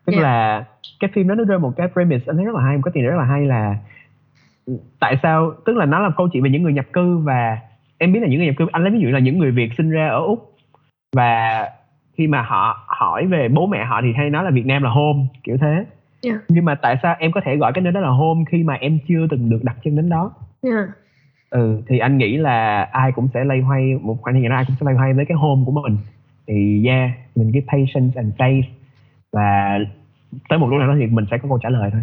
Tức 0.04 0.12
yeah. 0.12 0.22
là 0.22 0.64
cái 1.00 1.10
phim 1.14 1.28
đó 1.28 1.34
nó 1.34 1.44
rơi 1.44 1.58
một 1.58 1.72
cái 1.76 1.88
premise 1.92 2.24
anh 2.26 2.36
thấy 2.36 2.44
rất 2.44 2.54
là 2.54 2.62
hay 2.62 2.76
một 2.76 2.82
cái 2.84 2.92
tiền 2.94 3.04
rất 3.04 3.16
là 3.16 3.24
hay 3.24 3.46
là 3.46 3.76
tại 5.00 5.18
sao 5.22 5.52
tức 5.64 5.76
là 5.76 5.86
nó 5.86 5.98
là 5.98 6.10
câu 6.16 6.28
chuyện 6.28 6.42
về 6.42 6.50
những 6.50 6.62
người 6.62 6.72
nhập 6.72 6.86
cư 6.92 7.18
và 7.18 7.58
em 7.98 8.12
biết 8.12 8.20
là 8.20 8.28
những 8.28 8.38
người 8.38 8.46
nhập 8.46 8.56
cư 8.58 8.66
anh 8.72 8.82
lấy 8.82 8.92
ví 8.92 9.00
dụ 9.00 9.08
là 9.08 9.18
những 9.18 9.38
người 9.38 9.50
việt 9.50 9.70
sinh 9.76 9.90
ra 9.90 10.08
ở 10.08 10.20
úc 10.20 10.54
và 11.16 11.68
khi 12.16 12.26
mà 12.26 12.42
họ 12.42 12.84
hỏi 12.86 13.26
về 13.26 13.48
bố 13.48 13.66
mẹ 13.66 13.84
họ 13.84 14.00
thì 14.02 14.12
hay 14.16 14.30
nói 14.30 14.44
là 14.44 14.50
Việt 14.50 14.66
Nam 14.66 14.82
là 14.82 14.90
home 14.90 15.26
kiểu 15.44 15.56
thế. 15.60 15.84
Yeah. 16.24 16.38
Nhưng 16.48 16.64
mà 16.64 16.74
tại 16.74 16.96
sao 17.02 17.16
em 17.18 17.32
có 17.32 17.40
thể 17.44 17.56
gọi 17.56 17.72
cái 17.72 17.82
nơi 17.82 17.92
đó 17.92 18.00
là 18.00 18.08
home 18.08 18.44
khi 18.50 18.62
mà 18.62 18.74
em 18.74 18.98
chưa 19.08 19.26
từng 19.30 19.50
được 19.50 19.60
đặt 19.62 19.76
chân 19.84 19.96
đến 19.96 20.08
đó? 20.08 20.32
Yeah. 20.62 20.88
ừ 21.50 21.82
thì 21.88 21.98
anh 21.98 22.18
nghĩ 22.18 22.36
là 22.36 22.82
ai 22.82 23.12
cũng 23.12 23.28
sẽ 23.34 23.44
lay 23.44 23.60
hoay 23.60 23.94
một 24.02 24.16
khoảng 24.22 24.34
thời 24.34 24.42
gian 24.42 24.50
đó 24.50 24.56
ai 24.56 24.64
cũng 24.66 24.76
sẽ 24.80 24.84
lay 24.86 24.94
hoay 24.94 25.12
với 25.14 25.24
cái 25.24 25.36
home 25.36 25.62
của 25.66 25.72
mình. 25.72 25.96
Thì 26.46 26.84
yeah 26.86 27.10
mình 27.36 27.52
cái 27.52 27.62
patience 27.72 28.12
and 28.16 28.34
faith 28.38 28.62
và 29.32 29.78
tới 30.48 30.58
một 30.58 30.66
lúc 30.70 30.78
nào 30.78 30.88
đó 30.88 30.94
thì 31.00 31.06
mình 31.06 31.24
sẽ 31.30 31.38
có 31.38 31.48
câu 31.48 31.58
trả 31.62 31.68
lời 31.68 31.90
thôi. 31.92 32.02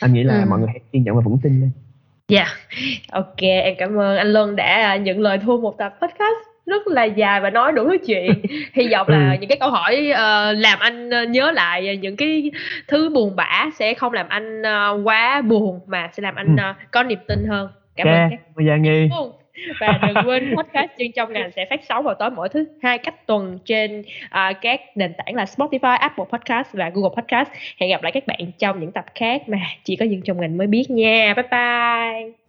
Anh 0.00 0.12
nghĩ 0.12 0.22
là 0.22 0.34
Ừ. 0.40 0.46
mọi 0.50 0.58
người 0.58 0.68
hãy 0.68 0.80
kiên 0.92 1.02
nhẫn 1.04 1.14
và 1.16 1.20
vững 1.20 1.38
tin 1.42 1.60
lên 1.60 1.70
Dạ, 2.28 2.44
ok 3.12 3.36
em 3.40 3.74
cảm 3.78 3.96
ơn 3.98 4.16
anh 4.16 4.26
Luân 4.32 4.56
đã 4.56 4.96
nhận 4.96 5.20
lời 5.20 5.38
thu 5.38 5.60
một 5.60 5.78
tập 5.78 5.94
podcast 6.02 6.51
rất 6.66 6.86
là 6.86 7.04
dài 7.04 7.40
và 7.40 7.50
nói 7.50 7.72
đủ 7.72 7.84
thứ 7.88 7.96
chuyện. 8.06 8.42
Hy 8.74 8.88
vọng 8.92 9.08
là 9.08 9.30
Ừ. 9.32 9.36
những 9.40 9.48
cái 9.48 9.58
câu 9.60 9.70
hỏi 9.70 10.10
ờ, 10.10 10.52
làm 10.52 10.78
anh 10.78 11.10
ờ, 11.10 11.24
nhớ 11.24 11.50
lại 11.50 11.96
những 11.96 12.16
cái 12.16 12.50
thứ 12.88 13.08
buồn 13.10 13.36
bã 13.36 13.66
sẽ 13.74 13.94
không 13.94 14.12
làm 14.12 14.28
anh 14.28 14.62
ờ, 14.62 15.00
quá 15.04 15.40
buồn 15.42 15.80
mà 15.86 16.08
sẽ 16.12 16.20
làm 16.20 16.34
anh 16.34 16.56
Ừ. 16.56 16.62
ờ, 16.62 16.74
có 16.90 17.02
niềm 17.02 17.18
tin 17.28 17.44
hơn. 17.48 17.68
Cảm 17.96 18.06
ơn 18.06 18.14
yeah 18.14 18.30
các 18.30 18.64
giờ 18.64 18.76
nghi 18.76 19.08
và 19.80 19.98
đừng 20.06 20.26
quên 20.28 20.54
podcast 20.56 20.90
chân 20.98 21.08
trong 21.14 21.32
ngành 21.32 21.50
sẽ 21.56 21.66
phát 21.70 21.80
sóng 21.88 22.04
vào 22.04 22.14
tối 22.14 22.30
mỗi 22.30 22.48
thứ 22.48 22.64
hai 22.82 22.98
cách 22.98 23.26
tuần 23.26 23.58
trên 23.64 24.02
à, 24.30 24.52
các 24.52 24.80
nền 24.94 25.12
tảng 25.18 25.34
là 25.34 25.44
Spotify, 25.44 25.96
Apple 25.98 26.24
Podcast 26.32 26.68
và 26.72 26.90
Google 26.94 27.10
Podcast. 27.22 27.48
Hẹn 27.80 27.90
gặp 27.90 28.02
lại 28.02 28.12
các 28.12 28.26
bạn 28.26 28.38
trong 28.58 28.80
những 28.80 28.92
tập 28.92 29.04
khác 29.14 29.42
mà 29.48 29.58
chỉ 29.84 29.96
có 29.96 30.04
dân 30.04 30.20
trong 30.24 30.40
ngành 30.40 30.56
mới 30.56 30.66
biết 30.66 30.84
nha. 30.90 31.34
Bye 31.36 31.44
bye. 31.50 32.41